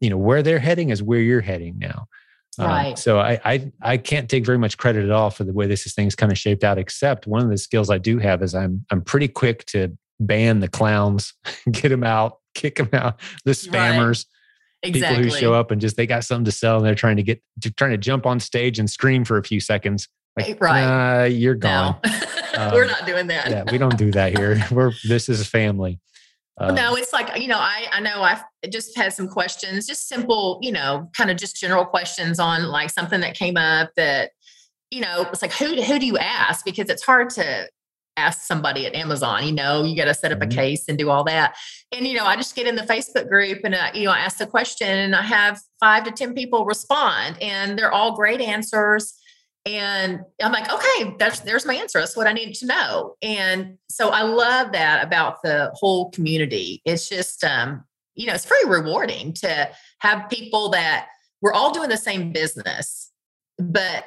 you 0.00 0.10
know 0.10 0.16
where 0.16 0.42
they're 0.42 0.58
heading 0.58 0.90
is 0.90 1.02
where 1.02 1.20
you're 1.20 1.40
heading 1.40 1.78
now. 1.78 2.06
Um, 2.58 2.66
right. 2.66 2.90
Um, 2.90 2.96
so 2.96 3.18
I, 3.18 3.40
I 3.44 3.72
I 3.82 3.96
can't 3.96 4.28
take 4.28 4.44
very 4.44 4.58
much 4.58 4.78
credit 4.78 5.04
at 5.04 5.10
all 5.10 5.30
for 5.30 5.44
the 5.44 5.52
way 5.52 5.66
this 5.66 5.86
is 5.86 5.94
thing's 5.94 6.14
kind 6.14 6.32
of 6.32 6.38
shaped 6.38 6.64
out. 6.64 6.78
Except 6.78 7.26
one 7.26 7.42
of 7.42 7.50
the 7.50 7.58
skills 7.58 7.90
I 7.90 7.98
do 7.98 8.18
have 8.18 8.42
is 8.42 8.54
I'm 8.54 8.84
I'm 8.90 9.02
pretty 9.02 9.28
quick 9.28 9.64
to 9.66 9.96
ban 10.26 10.60
the 10.60 10.68
clowns, 10.68 11.34
get 11.70 11.88
them 11.88 12.04
out, 12.04 12.38
kick 12.54 12.76
them 12.76 12.90
out, 12.92 13.20
the 13.44 13.52
spammers. 13.52 14.24
Right. 14.24 14.26
Exactly. 14.84 15.16
People 15.18 15.32
who 15.32 15.40
show 15.40 15.54
up 15.54 15.70
and 15.70 15.80
just 15.80 15.96
they 15.96 16.08
got 16.08 16.24
something 16.24 16.44
to 16.44 16.50
sell 16.50 16.78
and 16.78 16.84
they're 16.84 16.96
trying 16.96 17.16
to 17.16 17.22
get 17.22 17.40
trying 17.76 17.92
to 17.92 17.98
jump 17.98 18.26
on 18.26 18.40
stage 18.40 18.80
and 18.80 18.90
scream 18.90 19.24
for 19.24 19.38
a 19.38 19.44
few 19.44 19.60
seconds. 19.60 20.08
Like, 20.36 20.60
right. 20.60 21.26
you're 21.26 21.54
gone. 21.54 22.00
No. 22.04 22.10
um, 22.56 22.72
We're 22.72 22.86
not 22.86 23.06
doing 23.06 23.28
that. 23.28 23.50
yeah, 23.50 23.64
we 23.70 23.78
don't 23.78 23.96
do 23.96 24.10
that 24.12 24.36
here. 24.36 24.60
We're 24.72 24.92
this 25.04 25.28
is 25.28 25.40
a 25.40 25.44
family. 25.44 26.00
Um, 26.58 26.74
no, 26.74 26.94
it's 26.96 27.12
like, 27.12 27.40
you 27.40 27.48
know, 27.48 27.58
I, 27.58 27.86
I 27.92 28.00
know 28.00 28.22
I've 28.22 28.42
just 28.70 28.96
had 28.96 29.12
some 29.12 29.26
questions, 29.26 29.86
just 29.86 30.06
simple, 30.06 30.58
you 30.62 30.70
know, 30.70 31.10
kind 31.16 31.30
of 31.30 31.36
just 31.36 31.56
general 31.56 31.84
questions 31.84 32.38
on 32.38 32.64
like 32.64 32.90
something 32.90 33.20
that 33.20 33.34
came 33.34 33.56
up 33.56 33.90
that, 33.96 34.32
you 34.90 35.00
know, 35.00 35.22
it's 35.32 35.40
like, 35.40 35.52
who, 35.52 35.80
who 35.82 35.98
do 35.98 36.06
you 36.06 36.18
ask? 36.18 36.64
Because 36.64 36.90
it's 36.90 37.02
hard 37.02 37.30
to 37.30 37.68
ask 38.16 38.42
somebody 38.42 38.86
at 38.86 38.94
Amazon, 38.94 39.44
you 39.46 39.52
know, 39.52 39.84
you 39.84 39.96
got 39.96 40.04
to 40.04 40.14
set 40.14 40.32
up 40.32 40.42
a 40.42 40.46
mm-hmm. 40.46 40.58
case 40.58 40.84
and 40.88 40.98
do 40.98 41.10
all 41.10 41.24
that. 41.24 41.56
And, 41.92 42.06
you 42.06 42.16
know, 42.16 42.24
I 42.24 42.36
just 42.36 42.54
get 42.54 42.66
in 42.66 42.76
the 42.76 42.82
Facebook 42.82 43.28
group 43.28 43.60
and, 43.64 43.74
uh, 43.74 43.90
you 43.94 44.04
know, 44.04 44.12
I 44.12 44.18
ask 44.18 44.38
the 44.38 44.46
question 44.46 44.88
and 44.88 45.14
I 45.14 45.22
have 45.22 45.60
five 45.80 46.04
to 46.04 46.10
10 46.10 46.34
people 46.34 46.64
respond 46.64 47.40
and 47.40 47.78
they're 47.78 47.92
all 47.92 48.14
great 48.14 48.40
answers. 48.40 49.14
And 49.64 50.20
I'm 50.42 50.52
like, 50.52 50.72
okay, 50.72 51.14
that's, 51.18 51.40
there's 51.40 51.64
my 51.64 51.74
answer. 51.74 52.00
That's 52.00 52.16
what 52.16 52.26
I 52.26 52.32
needed 52.32 52.54
to 52.56 52.66
know. 52.66 53.14
And 53.22 53.78
so 53.88 54.10
I 54.10 54.22
love 54.22 54.72
that 54.72 55.04
about 55.04 55.42
the 55.42 55.70
whole 55.74 56.10
community. 56.10 56.82
It's 56.84 57.08
just, 57.08 57.44
um, 57.44 57.84
you 58.14 58.26
know, 58.26 58.34
it's 58.34 58.44
very 58.44 58.66
rewarding 58.66 59.32
to 59.34 59.70
have 60.00 60.28
people 60.28 60.70
that 60.70 61.08
we're 61.40 61.52
all 61.52 61.72
doing 61.72 61.88
the 61.88 61.96
same 61.96 62.32
business, 62.32 63.10
but 63.58 64.04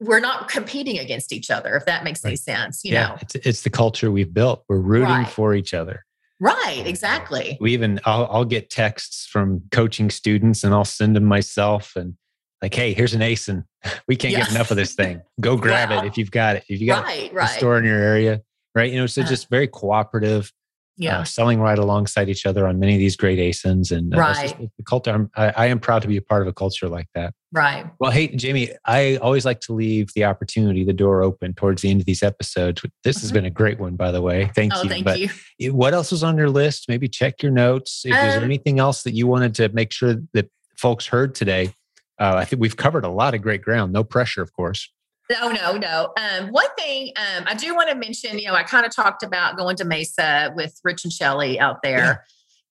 we're 0.00 0.20
not 0.20 0.48
competing 0.48 0.98
against 0.98 1.32
each 1.32 1.50
other 1.50 1.74
if 1.74 1.86
that 1.86 2.04
makes 2.04 2.22
right. 2.22 2.30
any 2.30 2.36
sense 2.36 2.84
you 2.84 2.92
yeah, 2.92 3.08
know? 3.08 3.16
it's, 3.20 3.34
it's 3.36 3.62
the 3.62 3.70
culture 3.70 4.10
we've 4.10 4.32
built. 4.34 4.64
We're 4.68 4.78
rooting 4.78 5.08
right. 5.08 5.28
for 5.28 5.54
each 5.54 5.74
other. 5.74 6.04
Right 6.38 6.82
exactly. 6.86 7.56
we 7.60 7.72
even 7.72 7.98
I'll, 8.04 8.26
I'll 8.30 8.44
get 8.44 8.68
texts 8.68 9.26
from 9.26 9.62
coaching 9.70 10.10
students 10.10 10.64
and 10.64 10.74
i'll 10.74 10.84
send 10.84 11.16
them 11.16 11.24
myself 11.24 11.96
and 11.96 12.14
like 12.60 12.74
hey 12.74 12.92
here's 12.92 13.14
an 13.14 13.22
asin 13.22 13.64
we 14.08 14.16
can't 14.16 14.32
yeah. 14.32 14.40
get 14.40 14.50
enough 14.50 14.70
of 14.70 14.76
this 14.76 14.94
thing. 14.94 15.22
Go 15.40 15.56
grab 15.58 15.90
wow. 15.90 16.02
it 16.02 16.06
if 16.06 16.18
you've 16.18 16.30
got 16.30 16.56
it. 16.56 16.64
If 16.68 16.80
you 16.80 16.86
got 16.86 17.04
right, 17.04 17.32
a 17.34 17.48
store 17.48 17.78
in 17.78 17.84
your 17.84 17.98
area 17.98 18.42
right? 18.76 18.92
You 18.92 19.00
know 19.00 19.06
so 19.06 19.22
uh, 19.22 19.26
just 19.26 19.50
very 19.50 19.66
cooperative 19.66 20.52
yeah. 20.96 21.20
Uh, 21.20 21.24
selling 21.24 21.60
right 21.60 21.78
alongside 21.78 22.28
each 22.28 22.46
other 22.46 22.66
on 22.66 22.78
many 22.78 22.94
of 22.94 22.98
these 22.98 23.16
great 23.16 23.38
ASINs 23.38 23.90
and 23.90 24.14
uh, 24.14 24.18
right. 24.18 24.56
the 24.58 24.82
culture. 24.84 25.10
I'm, 25.10 25.30
I, 25.36 25.52
I, 25.56 25.66
am 25.66 25.78
proud 25.78 26.02
to 26.02 26.08
be 26.08 26.16
a 26.16 26.22
part 26.22 26.42
of 26.42 26.48
a 26.48 26.54
culture 26.54 26.88
like 26.88 27.06
that. 27.14 27.34
Right. 27.52 27.86
Well, 27.98 28.10
hey, 28.10 28.28
Jamie, 28.28 28.70
I 28.86 29.16
always 29.16 29.44
like 29.44 29.60
to 29.60 29.72
leave 29.72 30.08
the 30.14 30.24
opportunity, 30.24 30.84
the 30.84 30.94
door 30.94 31.22
open 31.22 31.54
towards 31.54 31.82
the 31.82 31.90
end 31.90 32.00
of 32.00 32.06
these 32.06 32.22
episodes. 32.22 32.82
This 33.04 33.20
has 33.20 33.28
mm-hmm. 33.28 33.34
been 33.34 33.44
a 33.44 33.50
great 33.50 33.78
one, 33.78 33.96
by 33.96 34.10
the 34.10 34.22
way. 34.22 34.50
Thank 34.54 34.72
oh, 34.74 34.82
you. 34.82 34.88
Thank 34.88 35.04
but 35.04 35.18
you. 35.58 35.74
What 35.74 35.92
else 35.92 36.12
was 36.12 36.22
on 36.24 36.36
your 36.38 36.50
list? 36.50 36.86
Maybe 36.88 37.08
check 37.08 37.42
your 37.42 37.52
notes. 37.52 38.02
If 38.04 38.12
um, 38.12 38.18
there's 38.18 38.42
anything 38.42 38.78
else 38.78 39.02
that 39.02 39.12
you 39.12 39.26
wanted 39.26 39.54
to 39.56 39.68
make 39.70 39.92
sure 39.92 40.16
that 40.32 40.50
folks 40.76 41.06
heard 41.06 41.34
today, 41.34 41.74
uh, 42.18 42.34
I 42.36 42.46
think 42.46 42.62
we've 42.62 42.76
covered 42.76 43.04
a 43.04 43.10
lot 43.10 43.34
of 43.34 43.42
great 43.42 43.62
ground. 43.62 43.92
No 43.92 44.02
pressure, 44.02 44.42
of 44.42 44.52
course. 44.54 44.90
No, 45.30 45.50
no, 45.50 45.76
no. 45.76 46.12
Um, 46.16 46.48
one 46.48 46.68
thing 46.78 47.12
um, 47.16 47.44
I 47.46 47.54
do 47.54 47.74
want 47.74 47.88
to 47.90 47.96
mention, 47.96 48.38
you 48.38 48.46
know, 48.46 48.54
I 48.54 48.62
kind 48.62 48.86
of 48.86 48.94
talked 48.94 49.22
about 49.22 49.56
going 49.56 49.76
to 49.76 49.84
Mesa 49.84 50.52
with 50.54 50.78
Rich 50.84 51.04
and 51.04 51.12
Shelly 51.12 51.58
out 51.58 51.82
there. 51.82 51.98
Yeah. 51.98 52.16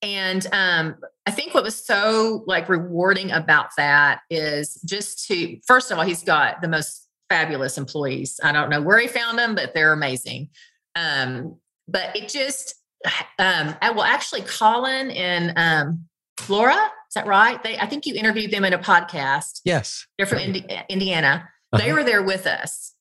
And 0.02 0.46
um, 0.52 0.96
I 1.26 1.30
think 1.30 1.54
what 1.54 1.64
was 1.64 1.74
so 1.74 2.44
like 2.46 2.68
rewarding 2.68 3.30
about 3.30 3.68
that 3.76 4.20
is 4.30 4.80
just 4.84 5.26
to, 5.26 5.58
first 5.66 5.90
of 5.90 5.98
all, 5.98 6.04
he's 6.04 6.22
got 6.22 6.60
the 6.62 6.68
most 6.68 7.08
fabulous 7.28 7.76
employees. 7.76 8.38
I 8.42 8.52
don't 8.52 8.70
know 8.70 8.80
where 8.80 8.98
he 8.98 9.08
found 9.08 9.38
them, 9.38 9.54
but 9.54 9.74
they're 9.74 9.92
amazing. 9.92 10.50
Um, 10.94 11.56
but 11.88 12.14
it 12.16 12.28
just, 12.28 12.74
um, 13.38 13.74
I 13.82 13.90
will 13.90 14.04
actually 14.04 14.42
Colin 14.42 15.10
and 15.10 15.52
um, 15.56 16.04
Laura, 16.48 16.74
is 16.74 17.14
that 17.14 17.26
right? 17.26 17.62
They, 17.62 17.78
I 17.78 17.86
think 17.86 18.06
you 18.06 18.14
interviewed 18.14 18.50
them 18.50 18.64
in 18.64 18.72
a 18.72 18.78
podcast. 18.78 19.60
Yes. 19.64 20.06
They're 20.16 20.26
from 20.26 20.38
Indi- 20.38 20.66
Indiana. 20.88 21.48
Uh-huh. 21.72 21.84
They 21.84 21.92
were 21.92 22.04
there 22.04 22.22
with 22.22 22.46
us. 22.46 22.94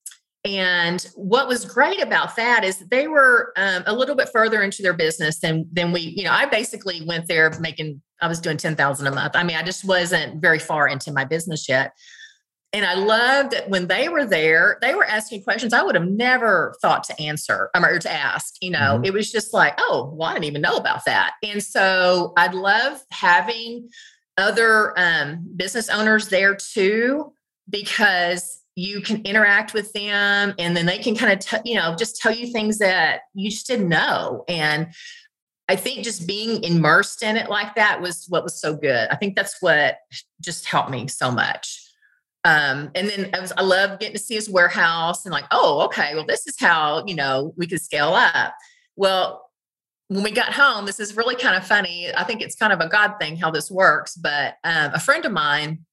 And 0.46 1.02
what 1.16 1.48
was 1.48 1.66
great 1.66 2.02
about 2.02 2.36
that 2.36 2.64
is 2.64 2.78
they 2.78 3.08
were 3.08 3.52
um, 3.58 3.84
a 3.88 3.94
little 3.94 4.16
bit 4.16 4.30
further 4.32 4.62
into 4.62 4.84
their 4.84 4.94
business 4.94 5.40
than 5.40 5.68
than 5.74 5.92
we. 5.92 6.02
You 6.02 6.24
know, 6.26 6.32
I 6.32 6.46
basically 6.46 7.04
went 7.06 7.28
there 7.28 7.52
making. 7.60 8.02
I 8.22 8.28
was 8.28 8.40
doing 8.40 8.58
ten 8.58 8.76
thousand 8.76 9.08
a 9.08 9.12
month. 9.12 9.36
I 9.36 9.44
mean, 9.44 9.58
I 9.58 9.64
just 9.64 9.84
wasn't 9.84 10.40
very 10.42 10.60
far 10.60 10.88
into 10.88 11.12
my 11.12 11.26
business 11.26 11.68
yet. 11.68 11.94
And 12.74 12.86
I 12.86 12.94
loved 12.94 13.54
that 13.54 13.70
when 13.70 13.88
they 13.88 14.10
were 14.10 14.26
there, 14.26 14.78
they 14.82 14.94
were 14.94 15.06
asking 15.06 15.44
questions 15.44 15.74
I 15.74 15.82
would 15.82 15.96
have 15.96 16.08
never 16.08 16.76
thought 16.82 17.06
to 17.06 17.20
answer 17.22 17.70
um, 17.74 17.84
or 17.84 17.98
to 17.98 18.12
ask. 18.12 18.56
You 18.62 18.72
know, 18.72 18.80
mm-hmm. 18.80 19.06
it 19.06 19.14
was 19.14 19.32
just 19.32 19.52
like, 19.52 19.74
oh, 19.80 20.14
well, 20.14 20.30
I 20.30 20.34
didn't 20.34 20.46
even 20.46 20.62
know 20.62 20.76
about 20.76 21.06
that. 21.06 21.34
And 21.42 21.64
so 21.64 22.34
I'd 22.38 22.54
love 22.54 23.02
having 23.12 23.90
other 24.38 24.94
um, 25.00 25.48
business 25.56 25.90
owners 25.90 26.28
there 26.28 26.54
too 26.54 27.32
because 27.70 28.62
you 28.76 29.02
can 29.02 29.22
interact 29.24 29.74
with 29.74 29.92
them 29.94 30.54
and 30.60 30.76
then 30.76 30.86
they 30.86 30.98
can 30.98 31.16
kind 31.16 31.32
of 31.32 31.40
t- 31.40 31.72
you 31.72 31.76
know 31.76 31.96
just 31.98 32.18
tell 32.18 32.34
you 32.34 32.52
things 32.52 32.78
that 32.80 33.22
you 33.34 33.50
just 33.50 33.68
didn't 33.68 33.90
know. 33.90 34.44
And 34.48 34.88
i 35.68 35.76
think 35.76 36.04
just 36.04 36.28
being 36.28 36.64
immersed 36.64 37.24
in 37.24 37.36
it 37.36 37.50
like 37.50 37.74
that 37.74 38.00
was 38.00 38.26
what 38.30 38.44
was 38.44 38.60
so 38.60 38.76
good. 38.76 39.08
I 39.10 39.16
think 39.16 39.36
that's 39.36 39.62
what 39.62 39.98
just 40.42 40.66
helped 40.66 40.92
me 40.92 41.08
so 41.08 41.32
much. 41.32 41.82
Um, 42.44 42.92
and 42.94 43.10
then 43.10 43.32
I, 43.34 43.40
was, 43.40 43.52
I 43.58 43.64
love 43.64 43.98
getting 43.98 44.16
to 44.16 44.22
see 44.22 44.36
his 44.36 44.50
warehouse 44.50 45.26
and 45.26 45.32
like 45.32 45.46
oh 45.52 45.86
okay 45.86 46.14
well 46.14 46.26
this 46.26 46.46
is 46.46 46.60
how 46.60 47.04
you 47.08 47.16
know 47.16 47.54
we 47.56 47.68
could 47.68 47.82
scale 47.82 48.14
up. 48.14 48.54
Well 48.96 49.42
when 50.10 50.24
we 50.24 50.32
got 50.32 50.54
home 50.54 50.86
this 50.86 51.00
is 51.00 51.16
really 51.16 51.36
kind 51.36 51.56
of 51.56 51.66
funny. 51.66 52.14
I 52.14 52.26
think 52.26 52.42
it's 52.42 52.56
kind 52.58 52.74
of 52.74 52.82
a 52.82 52.90
god 52.90 53.16
thing 53.22 53.38
how 53.38 53.52
this 53.52 53.72
works 53.72 54.16
but 54.16 54.56
um, 54.66 54.92
a 54.94 55.00
friend 55.00 55.24
of 55.24 55.32
mine 55.32 55.86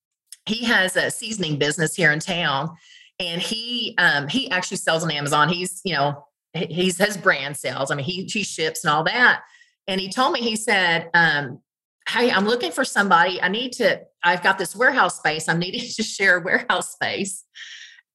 he 0.47 0.65
has 0.65 0.97
a 0.97 1.11
seasoning 1.11 1.59
business 1.59 1.95
here 1.95 2.13
in 2.13 2.19
town 2.19 2.71
and 3.19 3.41
he 3.41 3.95
um, 3.99 4.29
he 4.29 4.51
actually 4.51 4.79
sells 4.79 5.03
on 5.03 5.11
amazon. 5.11 5.49
He's 5.49 5.81
you 5.85 5.95
know 5.95 6.25
he's 6.55 6.99
his 6.99 7.17
brand 7.17 7.57
sales. 7.57 7.91
I 7.91 7.95
mean 7.95 8.05
he 8.05 8.25
he 8.25 8.43
ships 8.43 8.85
and 8.85 8.93
all 8.93 9.05
that. 9.05 9.43
And 9.87 10.01
he 10.01 10.11
told 10.11 10.33
me 10.33 10.41
he 10.41 10.57
said 10.57 11.11
um, 11.15 11.61
hey 12.09 12.31
i'm 12.31 12.47
looking 12.47 12.73
for 12.73 12.85
somebody. 12.85 13.41
I 13.41 13.49
need 13.49 13.73
to 13.75 14.01
i've 14.25 14.43
got 14.43 14.59
this 14.59 14.75
warehouse 14.75 15.19
space. 15.19 15.49
I'm 15.49 15.59
needing 15.59 15.81
to 15.97 16.03
share 16.03 16.41
warehouse 16.41 16.93
space 16.93 17.45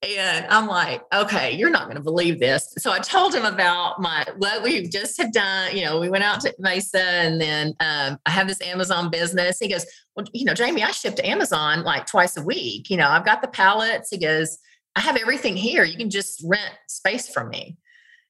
and 0.03 0.45
I'm 0.47 0.67
like, 0.67 1.01
okay, 1.11 1.53
you're 1.53 1.71
not 1.71 1.85
going 1.85 1.97
to 1.97 2.03
believe 2.03 2.39
this. 2.39 2.71
So 2.77 2.91
I 2.91 2.99
told 2.99 3.33
him 3.33 3.45
about 3.45 3.99
my 3.99 4.25
what 4.37 4.61
we 4.61 4.87
just 4.87 5.17
had 5.17 5.31
done. 5.31 5.75
You 5.75 5.85
know, 5.85 5.99
we 5.99 6.09
went 6.09 6.23
out 6.23 6.39
to 6.41 6.53
Mesa, 6.59 7.01
and 7.01 7.41
then 7.41 7.73
um, 7.79 8.19
I 8.25 8.29
have 8.29 8.47
this 8.47 8.61
Amazon 8.61 9.09
business. 9.09 9.57
He 9.59 9.67
goes, 9.67 9.85
well, 10.15 10.25
you 10.33 10.45
know, 10.45 10.53
Jamie, 10.53 10.83
I 10.83 10.91
ship 10.91 11.15
to 11.15 11.27
Amazon 11.27 11.83
like 11.83 12.05
twice 12.05 12.37
a 12.37 12.43
week. 12.43 12.91
You 12.91 12.97
know, 12.97 13.07
I've 13.07 13.25
got 13.25 13.41
the 13.41 13.47
pallets. 13.47 14.09
He 14.11 14.19
goes, 14.19 14.59
I 14.95 15.01
have 15.01 15.17
everything 15.17 15.55
here. 15.55 15.83
You 15.83 15.97
can 15.97 16.11
just 16.11 16.43
rent 16.45 16.73
space 16.87 17.27
from 17.27 17.49
me. 17.49 17.77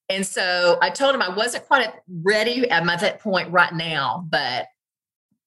And 0.09 0.25
so 0.25 0.77
I 0.81 0.89
told 0.89 1.15
him 1.15 1.21
I 1.21 1.35
wasn't 1.35 1.65
quite 1.65 1.89
ready 2.23 2.69
at 2.69 2.85
that 3.01 3.19
point 3.19 3.51
right 3.51 3.73
now, 3.73 4.25
but 4.29 4.67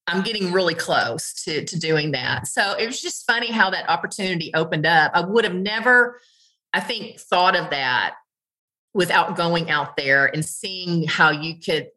I'm 0.06 0.22
getting 0.22 0.52
really 0.52 0.74
close 0.74 1.32
to, 1.44 1.64
to 1.64 1.78
doing 1.78 2.12
that. 2.12 2.46
So 2.48 2.74
it 2.74 2.86
was 2.86 3.00
just 3.00 3.26
funny 3.26 3.52
how 3.52 3.70
that 3.70 3.88
opportunity 3.88 4.50
opened 4.54 4.86
up. 4.86 5.12
I 5.14 5.20
would 5.20 5.44
have 5.44 5.54
never, 5.54 6.20
I 6.72 6.80
think, 6.80 7.20
thought 7.20 7.56
of 7.56 7.70
that 7.70 8.14
without 8.92 9.36
going 9.36 9.70
out 9.70 9.96
there 9.96 10.26
and 10.26 10.44
seeing 10.44 11.06
how 11.06 11.30
you 11.30 11.60
could 11.60 11.90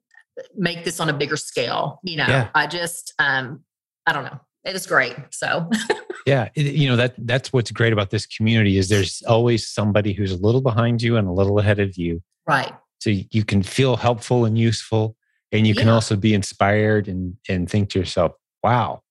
make 0.56 0.84
this 0.84 1.00
on 1.00 1.10
a 1.10 1.14
bigger 1.14 1.38
scale. 1.38 2.00
You 2.04 2.18
know, 2.18 2.28
yeah. 2.28 2.50
I 2.54 2.68
just, 2.68 3.14
um, 3.20 3.64
I 4.06 4.14
don't 4.14 4.26
know. 4.26 4.40
It 4.64 4.76
is 4.76 4.86
great. 4.86 5.16
So, 5.32 5.70
yeah, 6.26 6.50
it, 6.56 6.74
you 6.76 6.88
know 6.88 6.96
that 6.96 7.16
that's 7.18 7.52
what's 7.52 7.72
great 7.72 7.94
about 7.94 8.12
this 8.12 8.26
community 8.26 8.78
is 8.78 8.90
there's 8.90 9.22
always 9.28 9.68
somebody 9.68 10.14
who's 10.14 10.32
a 10.32 10.38
little 10.38 10.62
behind 10.62 11.02
you 11.02 11.18
and 11.18 11.28
a 11.28 11.32
little 11.32 11.60
ahead 11.60 11.80
of 11.80 11.98
you. 11.98 12.22
Right. 12.48 12.74
So 13.00 13.10
you 13.10 13.44
can 13.44 13.64
feel 13.64 13.98
helpful 13.98 14.46
and 14.46 14.58
useful, 14.58 15.18
and 15.54 15.66
you 15.66 15.74
yeah. 15.74 15.82
can 15.82 15.90
also 15.90 16.16
be 16.16 16.34
inspired 16.34 17.08
and 17.08 17.38
and 17.48 17.70
think 17.70 17.90
to 17.92 18.00
yourself, 18.00 18.34
"Wow, 18.64 19.02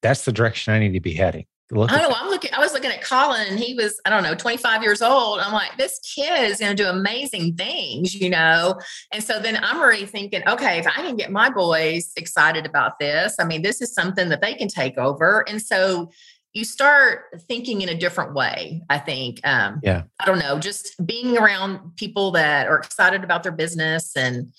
that's 0.00 0.24
the 0.24 0.32
direction 0.32 0.72
I 0.72 0.80
need 0.80 0.94
to 0.94 1.00
be 1.00 1.14
heading." 1.14 1.46
Look 1.72 1.90
I 1.90 2.02
know. 2.02 2.14
I'm 2.14 2.28
looking. 2.28 2.52
I 2.52 2.58
was 2.58 2.74
looking 2.74 2.90
at 2.90 3.02
Colin, 3.02 3.46
and 3.48 3.58
he 3.58 3.72
was, 3.72 3.98
I 4.04 4.10
don't 4.10 4.22
know, 4.22 4.34
25 4.34 4.82
years 4.82 5.00
old. 5.00 5.40
I'm 5.40 5.54
like, 5.54 5.78
this 5.78 5.98
kid 6.00 6.50
is 6.50 6.58
going 6.58 6.76
to 6.76 6.82
do 6.82 6.88
amazing 6.88 7.54
things, 7.56 8.14
you 8.14 8.28
know. 8.28 8.78
And 9.10 9.24
so 9.24 9.38
then 9.40 9.58
I'm 9.62 9.80
already 9.80 10.04
thinking, 10.04 10.46
okay, 10.46 10.78
if 10.78 10.86
I 10.86 10.92
can 10.96 11.16
get 11.16 11.32
my 11.32 11.48
boys 11.48 12.12
excited 12.16 12.66
about 12.66 12.98
this, 12.98 13.36
I 13.40 13.44
mean, 13.44 13.62
this 13.62 13.80
is 13.80 13.94
something 13.94 14.28
that 14.28 14.42
they 14.42 14.52
can 14.52 14.68
take 14.68 14.98
over. 14.98 15.48
And 15.48 15.62
so 15.62 16.10
you 16.52 16.64
start 16.66 17.40
thinking 17.48 17.80
in 17.80 17.88
a 17.88 17.94
different 17.94 18.34
way. 18.34 18.82
I 18.90 18.98
think. 18.98 19.40
Um, 19.42 19.80
yeah. 19.82 20.02
I 20.20 20.26
don't 20.26 20.40
know. 20.40 20.58
Just 20.58 20.94
being 21.06 21.38
around 21.38 21.96
people 21.96 22.32
that 22.32 22.68
are 22.68 22.78
excited 22.78 23.24
about 23.24 23.42
their 23.42 23.52
business 23.52 24.14
and. 24.14 24.52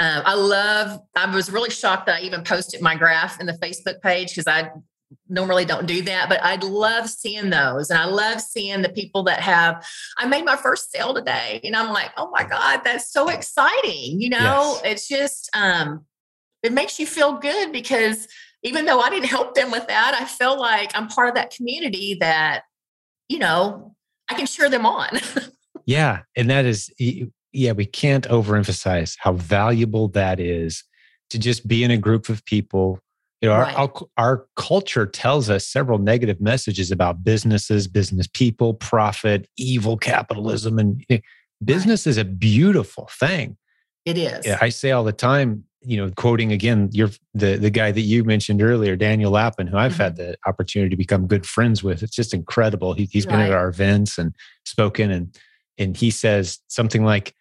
Um, 0.00 0.22
I 0.24 0.34
love, 0.34 1.00
I 1.14 1.32
was 1.32 1.52
really 1.52 1.68
shocked 1.68 2.06
that 2.06 2.20
I 2.20 2.24
even 2.24 2.42
posted 2.42 2.80
my 2.80 2.96
graph 2.96 3.38
in 3.38 3.44
the 3.44 3.52
Facebook 3.52 4.00
page 4.00 4.30
because 4.30 4.46
I 4.46 4.70
normally 5.28 5.66
don't 5.66 5.86
do 5.86 6.00
that, 6.02 6.30
but 6.30 6.42
I 6.42 6.56
love 6.56 7.08
seeing 7.08 7.50
those. 7.50 7.90
And 7.90 7.98
I 7.98 8.06
love 8.06 8.40
seeing 8.40 8.80
the 8.80 8.88
people 8.88 9.22
that 9.24 9.40
have, 9.40 9.86
I 10.16 10.26
made 10.26 10.46
my 10.46 10.56
first 10.56 10.90
sale 10.90 11.12
today. 11.12 11.60
And 11.64 11.76
I'm 11.76 11.92
like, 11.92 12.12
oh 12.16 12.30
my 12.30 12.44
God, 12.44 12.80
that's 12.82 13.12
so 13.12 13.28
exciting. 13.28 14.20
You 14.20 14.30
know, 14.30 14.38
yes. 14.38 14.80
it's 14.84 15.08
just, 15.08 15.50
um, 15.54 16.06
it 16.62 16.72
makes 16.72 16.98
you 16.98 17.06
feel 17.06 17.34
good 17.34 17.70
because 17.70 18.26
even 18.62 18.86
though 18.86 19.00
I 19.00 19.10
didn't 19.10 19.28
help 19.28 19.54
them 19.54 19.70
with 19.70 19.86
that, 19.88 20.16
I 20.18 20.24
feel 20.24 20.58
like 20.58 20.92
I'm 20.94 21.08
part 21.08 21.28
of 21.28 21.34
that 21.34 21.54
community 21.54 22.16
that, 22.20 22.62
you 23.28 23.38
know, 23.38 23.94
I 24.30 24.34
can 24.34 24.46
cheer 24.46 24.70
them 24.70 24.86
on. 24.86 25.08
yeah. 25.84 26.22
And 26.36 26.48
that 26.48 26.64
is, 26.64 26.90
yeah, 27.52 27.72
we 27.72 27.86
can't 27.86 28.28
overemphasize 28.28 29.16
how 29.18 29.32
valuable 29.32 30.08
that 30.08 30.40
is 30.40 30.84
to 31.30 31.38
just 31.38 31.66
be 31.66 31.84
in 31.84 31.90
a 31.90 31.96
group 31.96 32.28
of 32.28 32.44
people 32.44 33.00
you 33.40 33.48
know, 33.48 33.58
right. 33.58 33.74
our, 33.74 33.92
our, 34.18 34.46
culture 34.56 35.06
tells 35.06 35.48
us 35.48 35.66
several 35.66 35.98
negative 35.98 36.42
messages 36.42 36.90
about 36.90 37.24
businesses, 37.24 37.88
business 37.88 38.26
people, 38.26 38.74
profit, 38.74 39.48
evil 39.56 39.96
capitalism, 39.96 40.78
and 40.78 41.02
you 41.08 41.16
know, 41.16 41.22
business 41.64 42.04
right. 42.04 42.10
is 42.10 42.18
a 42.18 42.24
beautiful 42.24 43.08
thing. 43.10 43.56
It 44.04 44.18
is. 44.18 44.46
Yeah, 44.46 44.58
I 44.60 44.68
say 44.68 44.90
all 44.90 45.04
the 45.04 45.12
time. 45.12 45.64
You 45.82 45.96
know, 45.96 46.10
quoting 46.14 46.52
again, 46.52 46.90
you're 46.92 47.08
the 47.32 47.56
the 47.56 47.70
guy 47.70 47.90
that 47.90 48.02
you 48.02 48.24
mentioned 48.24 48.60
earlier, 48.60 48.94
Daniel 48.96 49.30
Lapin, 49.30 49.66
who 49.66 49.78
I've 49.78 49.92
mm-hmm. 49.92 50.02
had 50.02 50.16
the 50.16 50.36
opportunity 50.46 50.90
to 50.90 50.96
become 50.96 51.26
good 51.26 51.46
friends 51.46 51.82
with. 51.82 52.02
It's 52.02 52.14
just 52.14 52.34
incredible. 52.34 52.92
He, 52.92 53.08
has 53.14 53.24
right. 53.24 53.32
been 53.32 53.40
at 53.40 53.52
our 53.52 53.68
events 53.68 54.18
and 54.18 54.34
spoken, 54.66 55.10
and 55.10 55.38
and 55.78 55.96
he 55.96 56.10
says 56.10 56.58
something 56.68 57.04
like, 57.04 57.34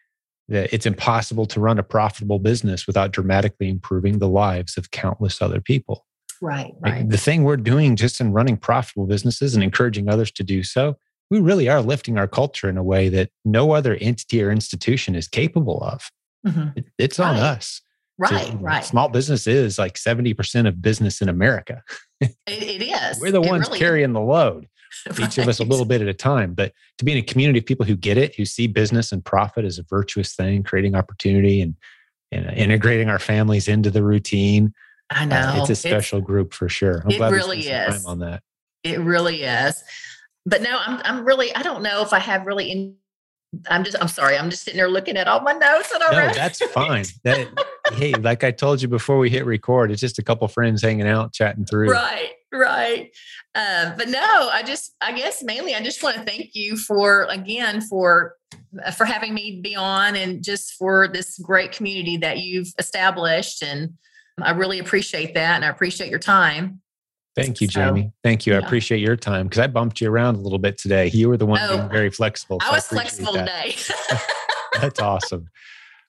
it's 0.50 0.86
impossible 0.86 1.46
to 1.48 1.60
run 1.60 1.80
a 1.80 1.84
profitable 1.84 2.40
business 2.40 2.88
without 2.88 3.12
dramatically 3.12 3.70
improving 3.70 4.20
the 4.20 4.28
lives 4.28 4.78
of 4.78 4.92
countless 4.92 5.42
other 5.42 5.62
people. 5.62 6.06
Right, 6.42 6.74
right. 6.80 7.08
The 7.08 7.18
thing 7.18 7.44
we're 7.44 7.58
doing 7.58 7.96
just 7.96 8.22
in 8.22 8.32
running 8.32 8.58
profitable 8.58 9.06
businesses 9.06 9.56
and 9.56 9.64
encouraging 9.64 10.10
others 10.10 10.32
to 10.32 10.44
do 10.44 10.64
so, 10.64 10.98
we 11.30 11.40
really 11.40 11.70
are 11.70 11.82
lifting 11.82 12.18
our 12.18 12.28
culture 12.28 12.70
in 12.70 12.78
a 12.78 12.84
way 12.84 13.10
that 13.10 13.30
no 13.46 13.72
other 13.72 13.96
entity 13.96 14.42
or 14.42 14.52
institution 14.52 15.16
is 15.16 15.28
capable 15.28 15.84
of. 15.84 16.10
Mm-hmm. 16.48 16.80
it's 16.98 17.20
on 17.20 17.36
right. 17.36 17.44
us. 17.44 17.82
Right, 18.18 18.48
so, 18.48 18.54
right. 18.56 18.84
Small 18.84 19.10
business 19.10 19.46
is 19.46 19.78
like 19.78 19.96
70% 19.96 20.68
of 20.68 20.82
business 20.82 21.22
in 21.22 21.30
America. 21.30 21.84
it, 22.22 22.36
it 22.48 22.82
is. 22.82 23.20
We're 23.20 23.32
the 23.32 23.42
it 23.42 23.50
ones 23.50 23.68
really 23.68 23.80
carrying 23.80 24.12
is. 24.12 24.14
the 24.14 24.22
load. 24.22 24.68
Right. 25.10 25.20
each 25.20 25.38
of 25.38 25.48
us 25.48 25.60
a 25.60 25.64
little 25.64 25.86
bit 25.86 26.02
at 26.02 26.07
a 26.07 26.14
time. 26.14 26.53
But 26.53 26.74
to 26.98 27.06
be 27.06 27.11
in 27.11 27.18
a 27.18 27.22
community 27.22 27.60
of 27.60 27.66
people 27.66 27.86
who 27.86 27.95
get 27.95 28.18
it, 28.18 28.36
who 28.36 28.45
see 28.45 28.68
business 28.68 29.11
and 29.11 29.24
profit 29.24 29.66
as 29.66 29.78
a 29.78 29.84
virtuous 29.84 30.36
thing, 30.36 30.64
creating 30.64 30.95
opportunity 30.95 31.61
and, 31.61 31.76
and 32.32 32.45
integrating 32.57 33.10
our 33.10 33.20
families 33.20 33.68
into 33.68 33.90
the 33.90 34.03
routine. 34.03 34.74
I 35.10 35.26
know. 35.26 35.38
Uh, 35.38 35.61
it's 35.61 35.70
a 35.70 35.76
special 35.76 36.20
it's, 36.20 36.28
group 36.28 36.53
for 36.53 36.70
sure. 36.70 37.03
I'm 37.06 37.11
it 37.11 37.20
really 37.20 37.61
is. 37.61 38.06
on 38.06 38.20
that. 38.20 38.44
It 38.84 38.99
really 38.99 39.44
is. 39.44 39.84
But 40.45 40.61
no, 40.61 40.80
I'm 40.80 41.02
I'm 41.03 41.26
really 41.26 41.53
I 41.56 41.61
don't 41.61 41.84
know 41.84 42.02
if 42.02 42.14
I 42.14 42.20
have 42.20 42.45
really 42.45 42.72
in 42.72 42.95
I'm 43.70 43.84
just 43.84 43.98
I'm 43.99 44.07
sorry. 44.07 44.38
I'm 44.38 44.52
just 44.52 44.64
sitting 44.64 44.78
there 44.78 44.90
looking 44.90 45.18
at 45.18 45.28
all 45.28 45.41
my 45.41 45.53
notes 45.53 45.91
and 45.91 46.03
all 46.03 46.11
No, 46.11 46.34
that's 46.34 46.64
fine. 46.72 47.06
That 47.24 47.48
hey, 47.94 48.14
like 48.14 48.44
I 48.44 48.52
told 48.52 48.82
you 48.82 48.88
before 48.88 49.18
we 49.18 49.30
hit 49.30 49.45
record, 49.45 49.91
it's 49.91 50.02
just 50.02 50.20
a 50.20 50.24
couple 50.24 50.48
friends 50.48 50.84
hanging 50.84 51.07
out, 51.07 51.34
chatting 51.34 51.66
through. 51.66 51.90
Right 51.90 52.34
right. 52.54 53.12
Uh, 53.56 53.96
but 53.98 54.10
no, 54.10 54.50
I 54.52 54.64
just, 54.64 54.96
I 55.02 55.12
guess 55.12 55.44
mainly, 55.44 55.76
I 55.76 55.82
just 55.82 56.02
want 56.04 56.18
to 56.18 56.24
thank 56.24 56.56
you 56.56 56.78
for 56.78 57.24
again 57.24 57.82
for 57.82 58.36
uh, 58.84 58.92
for 58.92 59.06
having 59.06 59.34
me 59.34 59.60
be 59.62 59.76
on 59.76 60.16
and 60.16 60.44
just 60.44 60.74
for 60.74 61.08
this 61.08 61.38
great 61.40 61.72
community 61.72 62.18
that 62.18 62.40
you've 62.40 62.74
established, 62.78 63.64
and 63.64 63.94
I 64.42 64.52
really 64.52 64.80
appreciate 64.80 65.34
that, 65.36 65.56
and 65.56 65.66
I 65.66 65.70
appreciate 65.70 66.10
your 66.10 66.20
time. 66.20 66.82
Thank 67.36 67.62
you, 67.62 67.68
Jamie. 67.68 68.04
So, 68.04 68.12
Thank 68.24 68.46
you. 68.46 68.54
Yeah. 68.54 68.60
I 68.60 68.66
appreciate 68.66 69.00
your 69.00 69.16
time 69.16 69.48
because 69.48 69.60
I 69.60 69.68
bumped 69.68 70.02
you 70.02 70.10
around 70.10 70.36
a 70.36 70.40
little 70.40 70.60
bit 70.60 70.78
today. 70.78 71.08
You 71.08 71.30
were 71.30 71.38
the 71.38 71.46
one 71.46 71.60
oh, 71.62 71.78
being 71.78 71.90
very 71.90 72.10
flexible. 72.10 72.60
So 72.62 72.68
I 72.68 72.74
was 72.74 72.86
I 72.92 72.96
flexible 72.96 73.34
that. 73.34 73.48
today. 73.48 74.18
That's 74.82 75.00
awesome. 75.00 75.48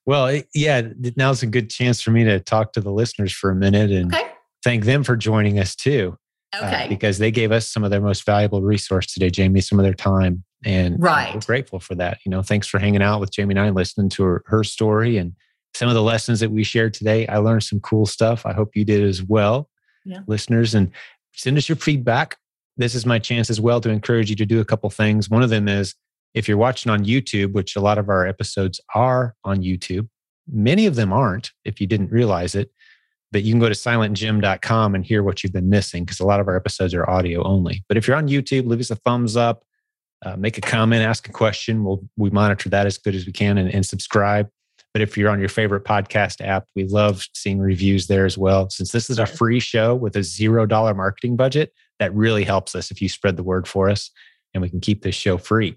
Well, 0.06 0.40
yeah, 0.54 0.88
now's 1.16 1.42
a 1.42 1.46
good 1.46 1.70
chance 1.70 2.00
for 2.00 2.10
me 2.10 2.24
to 2.24 2.40
talk 2.40 2.72
to 2.72 2.80
the 2.80 2.90
listeners 2.90 3.32
for 3.32 3.50
a 3.50 3.54
minute 3.54 3.90
and 3.90 4.12
okay. 4.12 4.28
thank 4.64 4.84
them 4.84 5.04
for 5.04 5.16
joining 5.16 5.58
us 5.58 5.76
too. 5.76 6.16
Uh, 6.52 6.66
okay. 6.66 6.84
Uh, 6.84 6.88
because 6.88 7.18
they 7.18 7.30
gave 7.30 7.52
us 7.52 7.68
some 7.68 7.84
of 7.84 7.90
their 7.90 8.00
most 8.00 8.24
valuable 8.24 8.62
resource 8.62 9.06
today, 9.06 9.30
Jamie, 9.30 9.60
some 9.60 9.78
of 9.78 9.84
their 9.84 9.94
time. 9.94 10.44
And 10.64 11.02
right. 11.02 11.34
we're 11.34 11.40
grateful 11.40 11.80
for 11.80 11.94
that. 11.94 12.18
You 12.24 12.30
know, 12.30 12.42
thanks 12.42 12.66
for 12.66 12.78
hanging 12.78 13.02
out 13.02 13.20
with 13.20 13.30
Jamie 13.30 13.52
and 13.52 13.60
I, 13.60 13.70
listening 13.70 14.08
to 14.10 14.24
her, 14.24 14.42
her 14.46 14.64
story 14.64 15.16
and 15.16 15.34
some 15.74 15.88
of 15.88 15.94
the 15.94 16.02
lessons 16.02 16.40
that 16.40 16.50
we 16.50 16.64
shared 16.64 16.92
today. 16.92 17.26
I 17.28 17.38
learned 17.38 17.62
some 17.62 17.80
cool 17.80 18.04
stuff. 18.04 18.44
I 18.44 18.52
hope 18.52 18.74
you 18.74 18.84
did 18.84 19.02
as 19.02 19.22
well, 19.22 19.70
yeah. 20.04 20.20
listeners. 20.26 20.74
And 20.74 20.90
send 21.32 21.56
us 21.56 21.68
your 21.68 21.76
feedback. 21.76 22.36
This 22.76 22.94
is 22.94 23.06
my 23.06 23.18
chance 23.18 23.48
as 23.50 23.60
well 23.60 23.80
to 23.80 23.90
encourage 23.90 24.30
you 24.30 24.36
to 24.36 24.46
do 24.46 24.60
a 24.60 24.64
couple 24.64 24.90
things. 24.90 25.30
One 25.30 25.42
of 25.42 25.50
them 25.50 25.68
is 25.68 25.94
if 26.34 26.48
you're 26.48 26.56
watching 26.56 26.90
on 26.90 27.04
YouTube, 27.04 27.52
which 27.52 27.76
a 27.76 27.80
lot 27.80 27.98
of 27.98 28.08
our 28.08 28.26
episodes 28.26 28.80
are 28.94 29.34
on 29.44 29.62
YouTube, 29.62 30.08
many 30.50 30.86
of 30.86 30.96
them 30.96 31.12
aren't, 31.12 31.52
if 31.64 31.80
you 31.80 31.86
didn't 31.86 32.10
realize 32.10 32.54
it 32.54 32.70
but 33.32 33.42
you 33.42 33.52
can 33.52 33.60
go 33.60 33.68
to 33.68 33.74
silentjim.com 33.74 34.94
and 34.94 35.04
hear 35.04 35.22
what 35.22 35.42
you've 35.42 35.52
been 35.52 35.68
missing 35.68 36.04
because 36.04 36.20
a 36.20 36.26
lot 36.26 36.40
of 36.40 36.48
our 36.48 36.56
episodes 36.56 36.94
are 36.94 37.08
audio 37.08 37.42
only. 37.44 37.84
But 37.88 37.96
if 37.96 38.06
you're 38.06 38.16
on 38.16 38.28
YouTube, 38.28 38.66
leave 38.66 38.80
us 38.80 38.90
a 38.90 38.96
thumbs 38.96 39.36
up, 39.36 39.64
uh, 40.24 40.36
make 40.36 40.58
a 40.58 40.60
comment, 40.60 41.02
ask 41.02 41.28
a 41.28 41.32
question. 41.32 41.84
We'll 41.84 42.02
we 42.16 42.30
monitor 42.30 42.68
that 42.70 42.86
as 42.86 42.98
good 42.98 43.14
as 43.14 43.26
we 43.26 43.32
can 43.32 43.58
and, 43.58 43.72
and 43.72 43.86
subscribe. 43.86 44.48
But 44.92 45.02
if 45.02 45.16
you're 45.16 45.30
on 45.30 45.38
your 45.38 45.48
favorite 45.48 45.84
podcast 45.84 46.44
app, 46.44 46.66
we 46.74 46.84
love 46.84 47.24
seeing 47.32 47.60
reviews 47.60 48.08
there 48.08 48.26
as 48.26 48.36
well. 48.36 48.68
Since 48.70 48.90
this 48.90 49.08
is 49.08 49.20
a 49.20 49.26
free 49.26 49.60
show 49.60 49.94
with 49.94 50.16
a 50.16 50.22
zero 50.22 50.66
dollar 50.66 50.94
marketing 50.94 51.36
budget, 51.36 51.72
that 52.00 52.12
really 52.14 52.44
helps 52.44 52.74
us 52.74 52.90
if 52.90 53.00
you 53.00 53.08
spread 53.08 53.36
the 53.36 53.42
word 53.44 53.68
for 53.68 53.88
us 53.88 54.10
and 54.52 54.62
we 54.62 54.68
can 54.68 54.80
keep 54.80 55.02
this 55.02 55.14
show 55.14 55.38
free. 55.38 55.76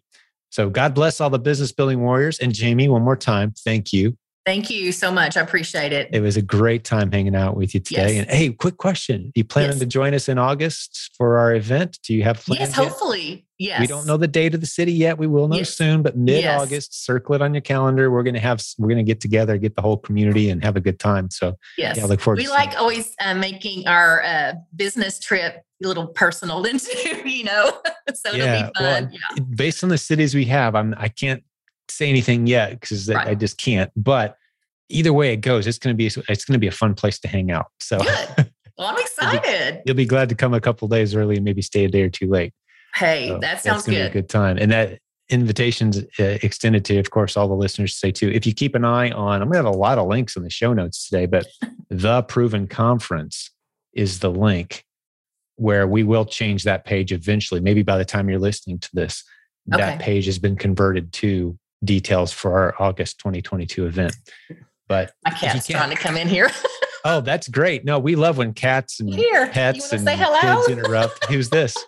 So 0.49 0.69
God 0.69 0.95
bless 0.95 1.21
all 1.21 1.30
the 1.30 1.38
business 1.38 1.71
building 1.71 2.01
warriors. 2.01 2.39
And 2.39 2.53
Jamie, 2.53 2.89
one 2.89 3.03
more 3.03 3.15
time, 3.15 3.53
thank 3.63 3.93
you 3.93 4.17
Thank 4.45 4.69
you 4.69 4.91
so 4.91 5.09
much. 5.09 5.37
I 5.37 5.41
appreciate 5.41 5.93
it. 5.93 6.09
It 6.11 6.19
was 6.19 6.35
a 6.35 6.41
great 6.41 6.83
time 6.83 7.11
hanging 7.11 7.35
out 7.35 7.55
with 7.55 7.73
you 7.73 7.79
today. 7.79 8.15
Yes. 8.15 8.27
And 8.27 8.29
hey, 8.29 8.49
quick 8.49 8.77
question. 8.77 9.31
you 9.35 9.45
planning 9.45 9.71
yes. 9.71 9.79
to 9.79 9.85
join 9.85 10.13
us 10.13 10.27
in 10.27 10.37
August 10.37 11.11
for 11.17 11.37
our 11.37 11.55
event? 11.55 11.99
Do 12.03 12.13
you 12.13 12.23
have 12.23 12.43
plans? 12.43 12.59
Yes, 12.59 12.73
hopefully. 12.73 13.45
Yes. 13.57 13.79
We 13.79 13.87
don't 13.87 14.05
know 14.05 14.17
the 14.17 14.27
date 14.27 14.53
of 14.53 14.59
the 14.59 14.67
city 14.67 14.91
yet. 14.91 15.17
We 15.17 15.27
will 15.27 15.47
know 15.47 15.55
yes. 15.55 15.73
soon, 15.73 16.01
but 16.01 16.17
mid-August, 16.17 17.05
circle 17.05 17.35
it 17.35 17.41
on 17.41 17.53
your 17.53 17.61
calendar. 17.61 18.11
We're 18.11 18.23
going 18.23 18.33
to 18.33 18.41
have, 18.41 18.61
we're 18.77 18.89
going 18.89 18.97
to 18.97 19.03
get 19.03 19.21
together, 19.21 19.57
get 19.57 19.75
the 19.75 19.81
whole 19.81 19.97
community 19.97 20.49
and 20.49 20.61
have 20.61 20.75
a 20.75 20.81
good 20.81 20.99
time. 20.99 21.29
So 21.29 21.57
yes, 21.77 21.95
yeah, 21.95 22.03
I 22.03 22.07
look 22.07 22.19
forward 22.19 22.39
we 22.39 22.49
like 22.49 22.77
always 22.77 23.15
uh, 23.21 23.35
making 23.35 23.87
our 23.87 24.23
uh, 24.23 24.53
business 24.75 25.19
trip 25.19 25.63
a 25.81 25.87
little 25.87 26.07
personal 26.07 26.65
into, 26.65 27.21
you 27.25 27.45
know, 27.45 27.77
so 28.13 28.33
yeah, 28.33 28.69
well, 28.77 29.09
yeah. 29.09 29.43
Based 29.55 29.83
on 29.83 29.89
the 29.89 29.97
cities 29.97 30.35
we 30.35 30.45
have, 30.45 30.75
I'm, 30.75 30.93
I 30.97 31.07
can't 31.07 31.43
say 31.89 32.10
anything 32.10 32.47
yet 32.47 32.80
because 32.80 33.10
right. 33.10 33.27
I 33.27 33.35
just 33.35 33.57
can't. 33.57 33.91
But 33.95 34.38
either 34.89 35.14
way 35.14 35.34
it 35.34 35.38
goes, 35.38 35.68
it's 35.68 35.77
going 35.77 35.93
to 35.93 35.97
be 35.97 36.07
it's 36.07 36.45
going 36.45 36.53
to 36.53 36.60
be 36.60 36.68
a 36.68 36.72
fun 36.72 36.95
place 36.95 37.19
to 37.19 37.27
hang 37.27 37.51
out. 37.51 37.68
So, 37.80 37.97
well, 38.77 38.88
I'm 38.88 38.97
excited. 38.97 39.41
you'll, 39.45 39.72
be, 39.73 39.81
you'll, 39.85 39.95
be, 39.95 40.05
glad 40.05 40.30
to 40.30 40.35
come 40.35 40.53
a 40.53 40.61
couple 40.61 40.88
days 40.88 41.15
early 41.15 41.35
and 41.35 41.45
maybe 41.45 41.61
stay 41.61 41.85
a 41.85 41.89
day 41.89 42.03
or 42.03 42.10
two 42.10 42.30
late. 42.30 42.53
Hey, 42.95 43.30
so 43.30 43.39
that 43.39 43.61
sounds 43.61 43.85
good. 43.85 43.91
Be 43.91 43.97
a 43.97 44.10
good 44.10 44.30
time, 44.30 44.57
and 44.57 44.72
that 44.72 44.99
invitations 45.30 45.97
uh, 46.19 46.38
extended 46.43 46.85
to, 46.85 46.99
of 46.99 47.10
course, 47.10 47.35
all 47.35 47.47
the 47.47 47.55
listeners 47.55 47.93
to 47.93 47.97
say 47.97 48.11
too. 48.11 48.30
If 48.30 48.45
you 48.45 48.53
keep 48.53 48.76
an 48.76 48.85
eye 48.85 49.10
on, 49.11 49.41
I'm 49.41 49.47
going 49.47 49.64
to 49.64 49.69
have 49.69 49.76
a 49.76 49.77
lot 49.77 49.97
of 49.97 50.07
links 50.07 50.35
in 50.35 50.43
the 50.43 50.49
show 50.49 50.73
notes 50.73 51.10
today, 51.10 51.26
but 51.26 51.47
the 51.89 52.22
Proven 52.23 52.68
Conference 52.68 53.49
is 53.93 54.19
the 54.19 54.30
link 54.30 54.85
where 55.55 55.88
we 55.88 56.03
will 56.03 56.26
change 56.26 56.64
that 56.64 56.84
page 56.85 57.11
eventually. 57.11 57.61
Maybe 57.61 57.84
by 57.84 57.97
the 57.97 58.05
time 58.05 58.30
you're 58.30 58.39
listening 58.39 58.80
to 58.80 58.89
this, 58.93 59.23
okay. 59.72 59.81
that 59.81 59.99
page 59.99 60.26
has 60.26 60.39
been 60.39 60.55
converted 60.55 61.14
to 61.14 61.57
details 61.84 62.31
for 62.31 62.57
our 62.57 62.76
August 62.80 63.19
2022 63.19 63.85
event. 63.85 64.15
But 64.88 65.14
my 65.26 65.31
cat's 65.31 65.68
trying 65.68 65.89
to 65.89 65.95
come 65.95 66.18
in 66.18 66.27
here. 66.27 66.49
oh, 67.05 67.22
that's 67.22 67.47
great. 67.47 67.85
No, 67.85 67.99
we 67.99 68.15
love 68.15 68.38
when 68.38 68.53
cats 68.53 68.99
and 68.99 69.10
here, 69.10 69.47
pets 69.47 69.91
and 69.91 70.07
kids 70.07 70.69
interrupt. 70.69 71.26
Who's 71.26 71.49
this? 71.49 71.76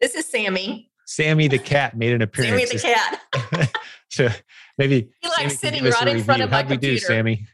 This 0.00 0.16
is 0.16 0.26
Sammy. 0.26 0.90
Sammy 1.06 1.46
the 1.46 1.60
cat 1.60 1.96
made 1.96 2.12
an 2.12 2.22
appearance. 2.22 2.68
Sammy 2.72 2.96
the 3.44 3.58
cat. 3.60 3.70
so 4.10 4.28
maybe 4.76 5.10
he 5.20 5.28
likes 5.28 5.60
sitting 5.60 5.84
right 5.84 6.08
in 6.08 6.24
front 6.24 6.42
of 6.42 6.50
my 6.50 6.56
How'd 6.56 6.66
computer. 6.66 6.92
we 6.92 6.98
do, 6.98 6.98
Sammy? 6.98 7.46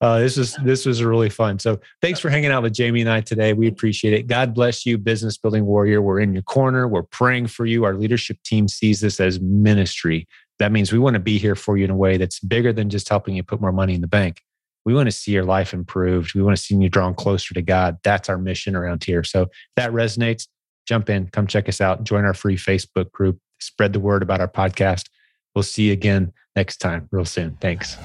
Uh, 0.00 0.20
this 0.20 0.36
was 0.36 0.56
this 0.64 0.86
was 0.86 1.02
really 1.02 1.28
fun. 1.28 1.58
So 1.58 1.80
thanks 2.00 2.20
for 2.20 2.30
hanging 2.30 2.52
out 2.52 2.62
with 2.62 2.72
Jamie 2.72 3.00
and 3.00 3.10
I 3.10 3.20
today. 3.20 3.52
We 3.52 3.66
appreciate 3.66 4.14
it. 4.14 4.28
God 4.28 4.54
bless 4.54 4.86
you, 4.86 4.96
business 4.96 5.36
building 5.36 5.66
warrior. 5.66 6.00
We're 6.00 6.20
in 6.20 6.32
your 6.32 6.42
corner. 6.42 6.86
We're 6.86 7.02
praying 7.02 7.48
for 7.48 7.66
you. 7.66 7.84
Our 7.84 7.94
leadership 7.94 8.38
team 8.44 8.68
sees 8.68 9.00
this 9.00 9.18
as 9.18 9.40
ministry. 9.40 10.28
That 10.60 10.72
means 10.72 10.92
we 10.92 10.98
want 10.98 11.14
to 11.14 11.20
be 11.20 11.38
here 11.38 11.54
for 11.54 11.76
you 11.76 11.84
in 11.84 11.90
a 11.90 11.96
way 11.96 12.16
that's 12.16 12.40
bigger 12.40 12.72
than 12.72 12.90
just 12.90 13.08
helping 13.08 13.34
you 13.34 13.42
put 13.42 13.60
more 13.60 13.72
money 13.72 13.94
in 13.94 14.00
the 14.00 14.08
bank. 14.08 14.42
We 14.84 14.94
want 14.94 15.06
to 15.06 15.12
see 15.12 15.32
your 15.32 15.44
life 15.44 15.74
improved. 15.74 16.34
We 16.34 16.42
want 16.42 16.56
to 16.56 16.62
see 16.62 16.74
you 16.76 16.88
drawn 16.88 17.14
closer 17.14 17.54
to 17.54 17.62
God. 17.62 17.98
That's 18.04 18.28
our 18.28 18.38
mission 18.38 18.74
around 18.74 19.04
here. 19.04 19.22
So 19.24 19.42
if 19.42 19.48
that 19.76 19.90
resonates, 19.90 20.46
jump 20.86 21.10
in, 21.10 21.28
come 21.28 21.46
check 21.46 21.68
us 21.68 21.80
out, 21.80 22.04
join 22.04 22.24
our 22.24 22.34
free 22.34 22.56
Facebook 22.56 23.12
group, 23.12 23.38
spread 23.60 23.92
the 23.92 24.00
word 24.00 24.22
about 24.22 24.40
our 24.40 24.48
podcast. 24.48 25.06
We'll 25.54 25.64
see 25.64 25.88
you 25.88 25.92
again 25.92 26.32
next 26.56 26.78
time, 26.78 27.08
real 27.10 27.24
soon. 27.24 27.58
Thanks. 27.60 27.96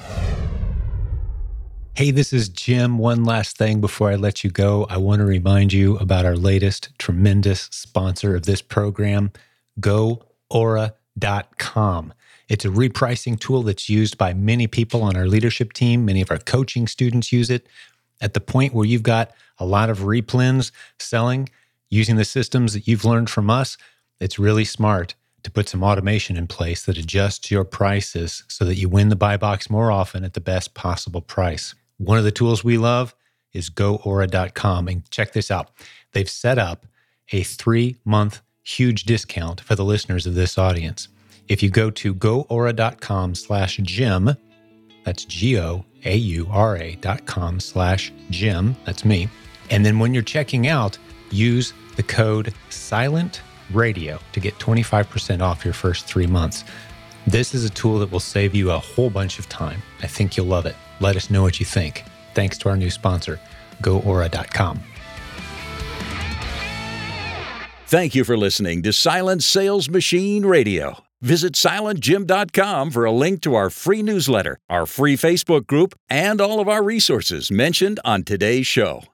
Hey, 1.96 2.10
this 2.10 2.32
is 2.32 2.48
Jim. 2.48 2.98
One 2.98 3.22
last 3.22 3.56
thing 3.56 3.80
before 3.80 4.10
I 4.10 4.16
let 4.16 4.42
you 4.42 4.50
go. 4.50 4.84
I 4.90 4.96
want 4.96 5.20
to 5.20 5.24
remind 5.24 5.72
you 5.72 5.96
about 5.98 6.24
our 6.24 6.34
latest 6.34 6.88
tremendous 6.98 7.68
sponsor 7.70 8.34
of 8.34 8.46
this 8.46 8.60
program, 8.60 9.30
GoAura.com. 9.78 10.24
It's 12.48 12.64
a 12.64 12.68
repricing 12.68 13.38
tool 13.38 13.62
that's 13.62 13.88
used 13.88 14.18
by 14.18 14.34
many 14.34 14.66
people 14.66 15.04
on 15.04 15.16
our 15.16 15.28
leadership 15.28 15.72
team. 15.72 16.04
Many 16.04 16.20
of 16.20 16.32
our 16.32 16.38
coaching 16.38 16.88
students 16.88 17.30
use 17.32 17.48
it. 17.48 17.64
At 18.20 18.34
the 18.34 18.40
point 18.40 18.74
where 18.74 18.86
you've 18.86 19.04
got 19.04 19.30
a 19.58 19.64
lot 19.64 19.88
of 19.88 20.00
replens 20.00 20.72
selling 20.98 21.48
using 21.90 22.16
the 22.16 22.24
systems 22.24 22.72
that 22.72 22.88
you've 22.88 23.04
learned 23.04 23.30
from 23.30 23.50
us, 23.50 23.78
it's 24.18 24.36
really 24.36 24.64
smart 24.64 25.14
to 25.44 25.50
put 25.52 25.68
some 25.68 25.84
automation 25.84 26.36
in 26.36 26.48
place 26.48 26.84
that 26.86 26.98
adjusts 26.98 27.52
your 27.52 27.62
prices 27.62 28.42
so 28.48 28.64
that 28.64 28.74
you 28.74 28.88
win 28.88 29.10
the 29.10 29.16
buy 29.16 29.36
box 29.36 29.70
more 29.70 29.92
often 29.92 30.24
at 30.24 30.34
the 30.34 30.40
best 30.40 30.74
possible 30.74 31.20
price. 31.20 31.72
One 31.98 32.18
of 32.18 32.24
the 32.24 32.32
tools 32.32 32.64
we 32.64 32.78
love 32.78 33.14
is 33.52 33.70
goaura.com. 33.70 34.88
And 34.88 35.10
check 35.10 35.32
this 35.32 35.50
out 35.50 35.70
they've 36.12 36.28
set 36.28 36.58
up 36.58 36.86
a 37.32 37.42
three 37.42 37.96
month 38.04 38.42
huge 38.62 39.04
discount 39.04 39.60
for 39.60 39.74
the 39.74 39.84
listeners 39.84 40.26
of 40.26 40.34
this 40.34 40.58
audience. 40.58 41.08
If 41.48 41.62
you 41.62 41.70
go 41.70 41.90
to 41.90 42.14
goaura.com 42.14 43.34
slash 43.34 43.76
Jim, 43.82 44.30
that's 45.04 45.24
G 45.26 45.58
O 45.58 45.84
A 46.04 46.16
U 46.16 46.48
R 46.50 46.76
A 46.78 46.94
dot 46.96 47.26
com 47.26 47.60
slash 47.60 48.12
Jim, 48.30 48.76
that's 48.84 49.04
me. 49.04 49.28
And 49.70 49.84
then 49.84 49.98
when 49.98 50.14
you're 50.14 50.22
checking 50.22 50.66
out, 50.66 50.98
use 51.30 51.72
the 51.96 52.02
code 52.02 52.52
Silent 52.70 53.42
Radio 53.72 54.18
to 54.32 54.40
get 54.40 54.58
25% 54.58 55.40
off 55.40 55.64
your 55.64 55.74
first 55.74 56.06
three 56.06 56.26
months. 56.26 56.64
This 57.26 57.54
is 57.54 57.64
a 57.64 57.70
tool 57.70 57.98
that 58.00 58.10
will 58.10 58.20
save 58.20 58.54
you 58.54 58.70
a 58.70 58.78
whole 58.78 59.10
bunch 59.10 59.38
of 59.38 59.48
time. 59.48 59.82
I 60.02 60.06
think 60.06 60.36
you'll 60.36 60.46
love 60.46 60.66
it. 60.66 60.76
Let 61.00 61.16
us 61.16 61.30
know 61.30 61.42
what 61.42 61.60
you 61.60 61.66
think. 61.66 62.04
Thanks 62.34 62.58
to 62.58 62.68
our 62.68 62.76
new 62.76 62.90
sponsor, 62.90 63.40
GoAura.com. 63.82 64.80
Thank 67.86 68.14
you 68.14 68.24
for 68.24 68.36
listening 68.36 68.82
to 68.82 68.92
Silent 68.92 69.42
Sales 69.44 69.88
Machine 69.88 70.44
Radio. 70.44 71.04
Visit 71.20 71.54
silentjim.com 71.54 72.90
for 72.90 73.04
a 73.04 73.12
link 73.12 73.40
to 73.42 73.54
our 73.54 73.70
free 73.70 74.02
newsletter, 74.02 74.58
our 74.68 74.84
free 74.84 75.16
Facebook 75.16 75.66
group, 75.66 75.94
and 76.10 76.40
all 76.40 76.60
of 76.60 76.68
our 76.68 76.82
resources 76.82 77.50
mentioned 77.50 78.00
on 78.04 78.24
today's 78.24 78.66
show. 78.66 79.04